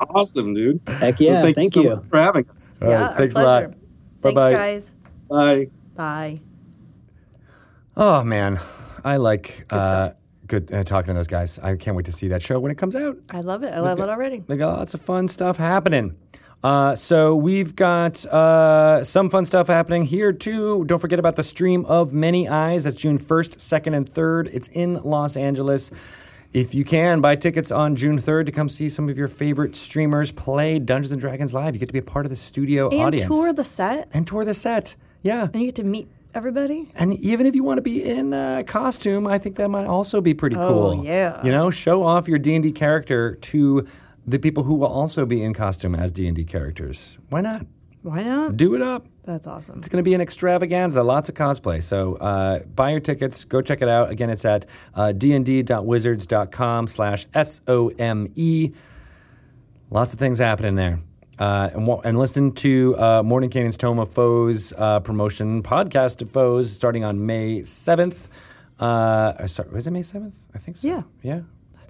Awesome, 0.10 0.54
dude. 0.54 0.80
Heck 0.88 1.20
yeah, 1.20 1.42
Well, 1.44 1.52
thank 1.54 1.72
so 1.72 1.82
you. 1.82 1.90
much 1.90 2.04
for 2.10 2.18
having 2.20 2.48
us. 2.50 2.68
All 2.82 2.88
yeah. 2.88 2.94
right, 2.94 3.10
our 3.12 3.16
thanks 3.16 3.34
a 3.36 3.42
lot. 3.42 3.74
Bye-bye. 4.22 4.52
guys. 4.52 4.92
Bye. 5.28 5.68
Bye. 5.94 6.40
Oh 7.96 8.24
man, 8.24 8.58
I 9.04 9.16
like 9.18 9.66
uh, 9.70 10.10
good 10.48 10.72
uh, 10.72 10.82
talking 10.82 11.08
to 11.08 11.14
those 11.14 11.26
guys. 11.28 11.58
I 11.60 11.76
can't 11.76 11.96
wait 11.96 12.06
to 12.06 12.12
see 12.12 12.28
that 12.28 12.42
show 12.42 12.58
when 12.58 12.72
it 12.72 12.78
comes 12.78 12.96
out. 12.96 13.18
I 13.30 13.40
love 13.40 13.62
it. 13.62 13.72
I 13.72 13.78
love 13.80 14.00
it 14.00 14.08
already. 14.08 14.42
They 14.46 14.56
got 14.56 14.78
lots 14.78 14.94
of 14.94 15.00
fun 15.00 15.28
stuff 15.28 15.56
happening. 15.58 16.16
Uh, 16.62 16.94
so 16.94 17.34
we've 17.36 17.74
got 17.74 18.24
uh, 18.26 19.02
some 19.02 19.30
fun 19.30 19.44
stuff 19.46 19.66
happening 19.68 20.04
here 20.04 20.32
too. 20.32 20.84
Don't 20.84 20.98
forget 20.98 21.18
about 21.18 21.36
the 21.36 21.42
stream 21.42 21.86
of 21.86 22.12
Many 22.12 22.48
Eyes. 22.48 22.84
That's 22.84 22.96
June 22.96 23.16
first, 23.18 23.60
second, 23.60 23.94
and 23.94 24.06
third. 24.08 24.48
It's 24.52 24.68
in 24.68 24.94
Los 25.02 25.36
Angeles. 25.36 25.90
If 26.52 26.74
you 26.74 26.84
can, 26.84 27.20
buy 27.20 27.36
tickets 27.36 27.70
on 27.70 27.94
June 27.94 28.18
3rd 28.18 28.46
to 28.46 28.52
come 28.52 28.68
see 28.68 28.88
some 28.88 29.08
of 29.08 29.16
your 29.16 29.28
favorite 29.28 29.76
streamers 29.76 30.32
play 30.32 30.80
Dungeons 30.80 31.12
and 31.12 31.20
Dragons 31.20 31.54
live. 31.54 31.74
You 31.76 31.78
get 31.78 31.86
to 31.86 31.92
be 31.92 32.00
a 32.00 32.02
part 32.02 32.26
of 32.26 32.30
the 32.30 32.36
studio 32.36 32.88
And 32.90 33.00
audience. 33.02 33.22
And 33.22 33.30
tour 33.32 33.52
the 33.52 33.62
set. 33.64 34.08
and 34.12 34.26
tour 34.26 34.44
the 34.44 34.52
set. 34.52 34.96
Yeah. 35.22 35.44
And 35.44 35.62
you 35.62 35.68
get 35.68 35.76
to 35.76 35.84
meet 35.84 36.08
everybody. 36.34 36.90
And 36.96 37.14
even 37.20 37.46
if 37.46 37.54
you 37.54 37.62
want 37.62 37.78
to 37.78 37.82
be 37.82 38.02
in 38.04 38.34
uh, 38.34 38.64
costume, 38.66 39.28
I 39.28 39.38
think 39.38 39.56
that 39.56 39.68
might 39.68 39.86
also 39.86 40.20
be 40.20 40.34
pretty 40.34 40.56
Oh, 40.56 40.68
cool. 40.92 41.04
yeah. 41.04 41.40
You 41.46 41.52
know, 41.52 41.70
show 41.70 42.02
off 42.02 42.26
your 42.26 42.40
D&D 42.40 42.72
character 42.72 43.36
to 43.36 43.86
the 44.26 44.38
people 44.38 44.64
who 44.64 44.74
will 44.74 44.88
also 44.88 45.26
be 45.26 45.42
in 45.42 45.54
costume 45.54 45.94
as 45.94 46.12
D&D 46.12 46.44
characters. 46.44 47.18
Why 47.28 47.40
not? 47.40 47.66
Why 48.02 48.22
not? 48.22 48.56
Do 48.56 48.74
it 48.74 48.82
up. 48.82 49.06
That's 49.24 49.46
awesome. 49.46 49.78
It's 49.78 49.88
going 49.88 50.02
to 50.02 50.08
be 50.08 50.14
an 50.14 50.20
extravaganza, 50.20 51.02
lots 51.02 51.28
of 51.28 51.34
cosplay. 51.34 51.82
So 51.82 52.14
uh, 52.14 52.60
buy 52.60 52.90
your 52.90 53.00
tickets, 53.00 53.44
go 53.44 53.60
check 53.60 53.82
it 53.82 53.88
out. 53.88 54.10
Again, 54.10 54.30
it's 54.30 54.44
at 54.44 54.66
uh, 54.94 55.12
dnd.wizards.com 55.14 56.86
slash 56.86 57.26
S-O-M-E. 57.34 58.72
Lots 59.90 60.12
of 60.12 60.18
things 60.18 60.38
happening 60.38 60.76
there. 60.76 61.00
Uh, 61.38 61.70
and, 61.74 61.88
and 62.04 62.18
listen 62.18 62.52
to 62.52 62.96
uh, 62.96 63.22
Mordenkainen's 63.22 63.76
Tome 63.76 63.98
of 63.98 64.12
Foes 64.12 64.72
uh, 64.76 65.00
promotion 65.00 65.62
podcast 65.62 66.22
of 66.22 66.30
Foes 66.30 66.72
starting 66.72 67.04
on 67.04 67.24
May 67.26 67.60
7th. 67.60 68.28
Uh, 68.78 69.46
sorry, 69.46 69.70
was 69.70 69.86
it 69.86 69.90
May 69.90 70.02
7th? 70.02 70.32
I 70.54 70.58
think 70.58 70.78
so. 70.78 70.88
Yeah. 70.88 71.02
Yeah. 71.22 71.40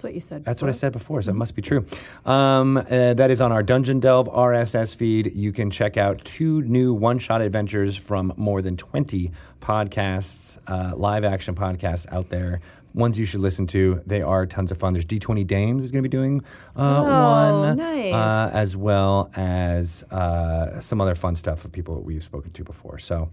That's 0.01 0.05
what 0.05 0.15
you 0.15 0.21
said. 0.21 0.45
That's 0.47 0.63
what 0.63 0.69
I 0.71 0.73
said 0.73 0.93
before, 0.93 1.21
so 1.21 1.31
it 1.31 1.35
must 1.35 1.55
be 1.55 1.61
true. 1.61 1.85
Um, 2.25 2.79
uh, 2.79 3.13
that 3.13 3.31
is 3.31 3.43
on 3.43 3.53
our 3.53 3.63
Dungeon 3.63 4.01
Delve 4.01 4.29
RSS 4.29 4.97
feed. 4.97 5.33
You 5.35 5.53
can 5.53 5.71
check 5.71 5.99
out 5.99 6.25
two 6.25 6.63
new 6.63 6.95
one 6.95 7.19
shot 7.19 7.43
adventures 7.43 7.99
from 7.99 8.33
more 8.39 8.63
than 8.63 8.79
20 8.79 9.31
podcasts, 9.61 10.57
uh, 10.67 10.97
live 10.97 11.23
action 11.25 11.55
podcasts 11.55 12.11
out 12.11 12.31
there. 12.31 12.61
Ones 12.95 13.19
you 13.19 13.27
should 13.27 13.41
listen 13.41 13.67
to. 13.69 14.01
They 14.07 14.23
are 14.23 14.47
tons 14.47 14.71
of 14.71 14.79
fun. 14.79 14.95
There's 14.95 15.05
D20 15.05 15.47
Dames 15.47 15.85
is 15.85 15.91
going 15.91 16.03
to 16.03 16.09
be 16.09 16.17
doing 16.17 16.43
uh, 16.75 16.81
Oh, 16.81 17.63
one, 17.67 17.77
nice. 17.77 18.15
uh, 18.15 18.51
as 18.55 18.75
well 18.77 19.31
as 19.37 20.03
uh, 20.05 20.81
some 20.81 21.01
other 21.03 21.15
fun 21.15 21.37
stuff 21.37 21.65
of 21.67 21.73
people 21.73 21.95
that 21.97 22.05
we've 22.05 22.23
spoken 22.23 22.51
to 22.53 22.65
before. 22.65 22.99
So 22.99 23.31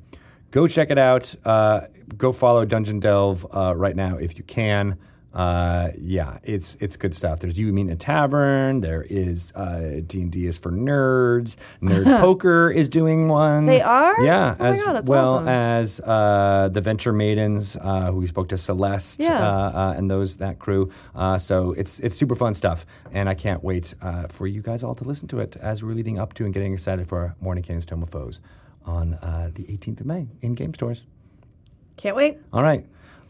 go 0.51 0.67
check 0.67 0.91
it 0.91 0.99
out. 0.99 1.33
Uh, 1.45 1.81
go 2.17 2.31
follow 2.33 2.65
Dungeon 2.65 2.99
Delve 2.99 3.45
uh, 3.55 3.73
right 3.75 3.95
now 3.95 4.17
if 4.17 4.37
you 4.37 4.43
can. 4.43 4.97
Uh, 5.37 5.91
yeah, 5.99 6.39
it's 6.43 6.75
it's 6.79 6.95
good 6.97 7.13
stuff. 7.13 7.39
There's 7.41 7.59
you 7.59 7.71
meet 7.71 7.81
in 7.83 7.89
a 7.91 7.95
tavern. 7.95 8.81
There 8.81 9.03
is 9.07 9.51
uh, 9.53 10.01
D 10.07 10.21
and 10.23 10.31
D 10.31 10.47
is 10.47 10.57
for 10.57 10.71
nerds. 10.71 11.57
Nerd 11.79 12.05
poker 12.19 12.71
is 12.71 12.89
doing 12.89 13.27
one. 13.27 13.65
They 13.65 13.81
are? 13.81 14.19
Yeah, 14.23 14.55
Oh 14.59 14.65
as 14.65 14.81
God, 14.83 15.07
well 15.07 15.35
awesome. 15.35 15.47
as 15.47 15.99
uh, 15.99 16.69
the 16.71 16.81
Venture 16.81 17.13
Maidens, 17.13 17.77
uh, 17.79 18.11
who 18.11 18.17
we 18.17 18.25
spoke 18.27 18.47
to 18.49 18.57
Celeste, 18.57 19.19
Yeah. 19.19 19.37
uh, 19.47 19.71
uh, 19.91 19.93
and 19.95 20.09
those 20.09 20.37
that 20.37 20.57
crew. 20.57 20.89
Uh, 21.13 21.37
so 21.37 21.71
it's 21.73 21.99
it's 21.99 22.15
super 22.15 22.35
fun 22.35 22.55
stuff, 22.55 22.87
and 23.11 23.29
I 23.29 23.35
can't 23.35 23.63
wait 23.63 23.93
uh, 24.01 24.25
for 24.29 24.47
you 24.47 24.63
guys 24.63 24.83
all 24.83 24.95
to 24.95 25.03
listen 25.03 25.27
to 25.27 25.39
it 25.39 25.55
as 25.57 25.83
we're 25.83 25.93
leading 25.93 26.17
up 26.17 26.33
to 26.33 26.45
and 26.45 26.53
getting 26.53 26.73
excited 26.73 27.05
for 27.07 27.35
Mordenkainen's 27.43 27.85
Tome 27.85 28.01
of 28.01 28.09
Foes 28.09 28.39
on 28.85 29.13
uh, 29.15 29.51
the 29.53 29.65
18th 29.65 29.99
of 29.99 30.07
May 30.07 30.27
in 30.41 30.55
game 30.55 30.73
stores. 30.73 31.05
Can't 31.97 32.15
wait. 32.15 32.37
All 32.51 32.63
right. 32.63 32.85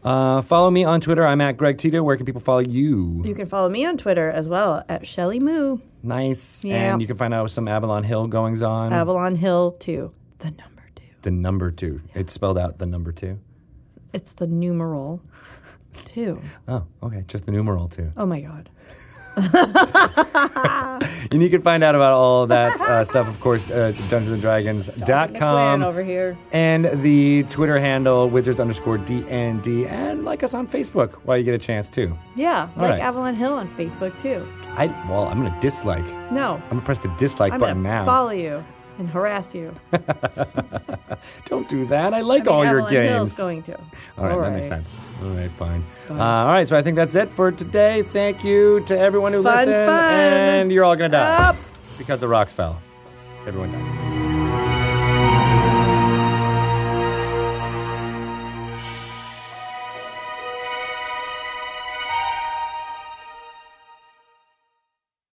Uh, 0.08 0.40
follow 0.40 0.70
me 0.70 0.84
on 0.84 1.02
Twitter. 1.02 1.26
I'm 1.26 1.42
at 1.42 1.58
Greg 1.58 1.76
Tito. 1.76 2.02
Where 2.02 2.16
can 2.16 2.24
people 2.24 2.40
follow 2.40 2.60
you? 2.60 3.20
You 3.26 3.34
can 3.34 3.46
follow 3.46 3.68
me 3.68 3.84
on 3.84 3.98
Twitter 3.98 4.30
as 4.30 4.48
well 4.48 4.82
at 4.88 5.06
Shelly 5.06 5.38
Moo. 5.38 5.80
Nice. 6.02 6.64
Yeah. 6.64 6.92
And 6.92 7.02
you 7.02 7.06
can 7.06 7.18
find 7.18 7.34
out 7.34 7.50
some 7.50 7.68
Avalon 7.68 8.04
Hill 8.04 8.26
goings 8.26 8.62
on. 8.62 8.94
Avalon 8.94 9.36
Hill 9.36 9.72
2. 9.80 10.10
The 10.38 10.50
number 10.52 10.82
2. 10.94 11.02
the 11.20 11.30
number 11.30 11.70
two. 11.70 12.00
It's 12.14 12.32
spelled 12.32 12.56
out 12.56 12.78
the 12.78 12.86
number 12.86 13.12
two. 13.12 13.38
It's 14.14 14.32
the 14.32 14.46
numeral 14.46 15.20
2. 16.06 16.40
Oh, 16.68 16.86
okay. 17.02 17.24
Just 17.28 17.44
the 17.44 17.52
numeral 17.52 17.88
two. 17.88 18.10
Oh 18.16 18.24
my 18.24 18.40
God. 18.40 18.70
And 21.30 21.42
you 21.42 21.50
can 21.50 21.60
find 21.60 21.84
out 21.84 21.94
about 21.94 22.14
all 22.14 22.46
that 22.46 22.80
uh, 22.80 23.04
stuff, 23.12 23.28
of 23.28 23.38
course, 23.40 23.70
uh, 23.70 23.92
Plan 23.94 24.24
dungeonsanddragons.com. 24.24 25.82
over 25.82 26.02
here. 26.02 26.38
And 26.52 27.02
the 27.02 27.42
Twitter 27.44 27.78
handle, 27.78 28.30
wizards 28.30 28.60
underscore 28.60 28.98
DND. 28.98 29.86
And 29.88 30.24
like 30.24 30.42
us 30.42 30.54
on 30.54 30.66
Facebook 30.66 31.12
while 31.24 31.36
you 31.36 31.44
get 31.44 31.54
a 31.54 31.58
chance, 31.58 31.90
too. 31.90 32.16
Yeah, 32.34 32.70
All 32.76 32.82
like 32.82 32.92
right. 32.92 33.00
Avalon 33.00 33.34
Hill 33.34 33.52
on 33.54 33.68
Facebook 33.76 34.18
too. 34.20 34.46
I 34.70 34.86
Well, 35.08 35.24
I'm 35.28 35.40
going 35.40 35.52
to 35.52 35.60
dislike. 35.60 36.04
No, 36.30 36.54
I'm 36.54 36.68
going 36.70 36.80
to 36.80 36.86
press 36.86 36.98
the 36.98 37.12
dislike 37.18 37.52
I'm 37.52 37.60
button 37.60 37.82
now. 37.82 38.04
follow 38.04 38.30
you 38.30 38.64
and 38.98 39.08
harass 39.10 39.54
you. 39.54 39.74
Don't 41.46 41.68
do 41.68 41.86
that. 41.86 42.14
I 42.14 42.20
like 42.20 42.42
I 42.42 42.44
mean, 42.44 42.54
all 42.54 42.64
your 42.64 42.80
games. 42.88 43.10
Hill's 43.10 43.36
going 43.38 43.62
to. 43.64 43.78
All 44.16 44.26
right, 44.28 44.40
that 44.40 44.52
makes 44.52 44.68
sense. 44.68 45.00
All 45.22 45.30
right, 45.30 45.50
fine. 45.52 45.84
Uh, 46.10 46.14
all 46.22 46.46
right, 46.48 46.66
so 46.68 46.76
I 46.76 46.82
think 46.82 46.96
that's 46.96 47.14
it 47.14 47.28
for 47.28 47.50
today. 47.50 48.02
Thank 48.02 48.44
you 48.44 48.80
to 48.86 48.98
everyone 48.98 49.32
who 49.32 49.42
Fun, 49.42 49.56
listened. 49.66 49.74
fun. 49.86 50.12
And 50.12 50.72
you're 50.72 50.84
all 50.84 50.96
going 50.96 51.10
to 51.10 51.16
die 51.16 51.48
Up. 51.50 51.56
because 51.96 52.20
the 52.20 52.28
rocks 52.28 52.52
fell. 52.52 52.80
Everyone 53.46 53.72
dies. 53.72 54.27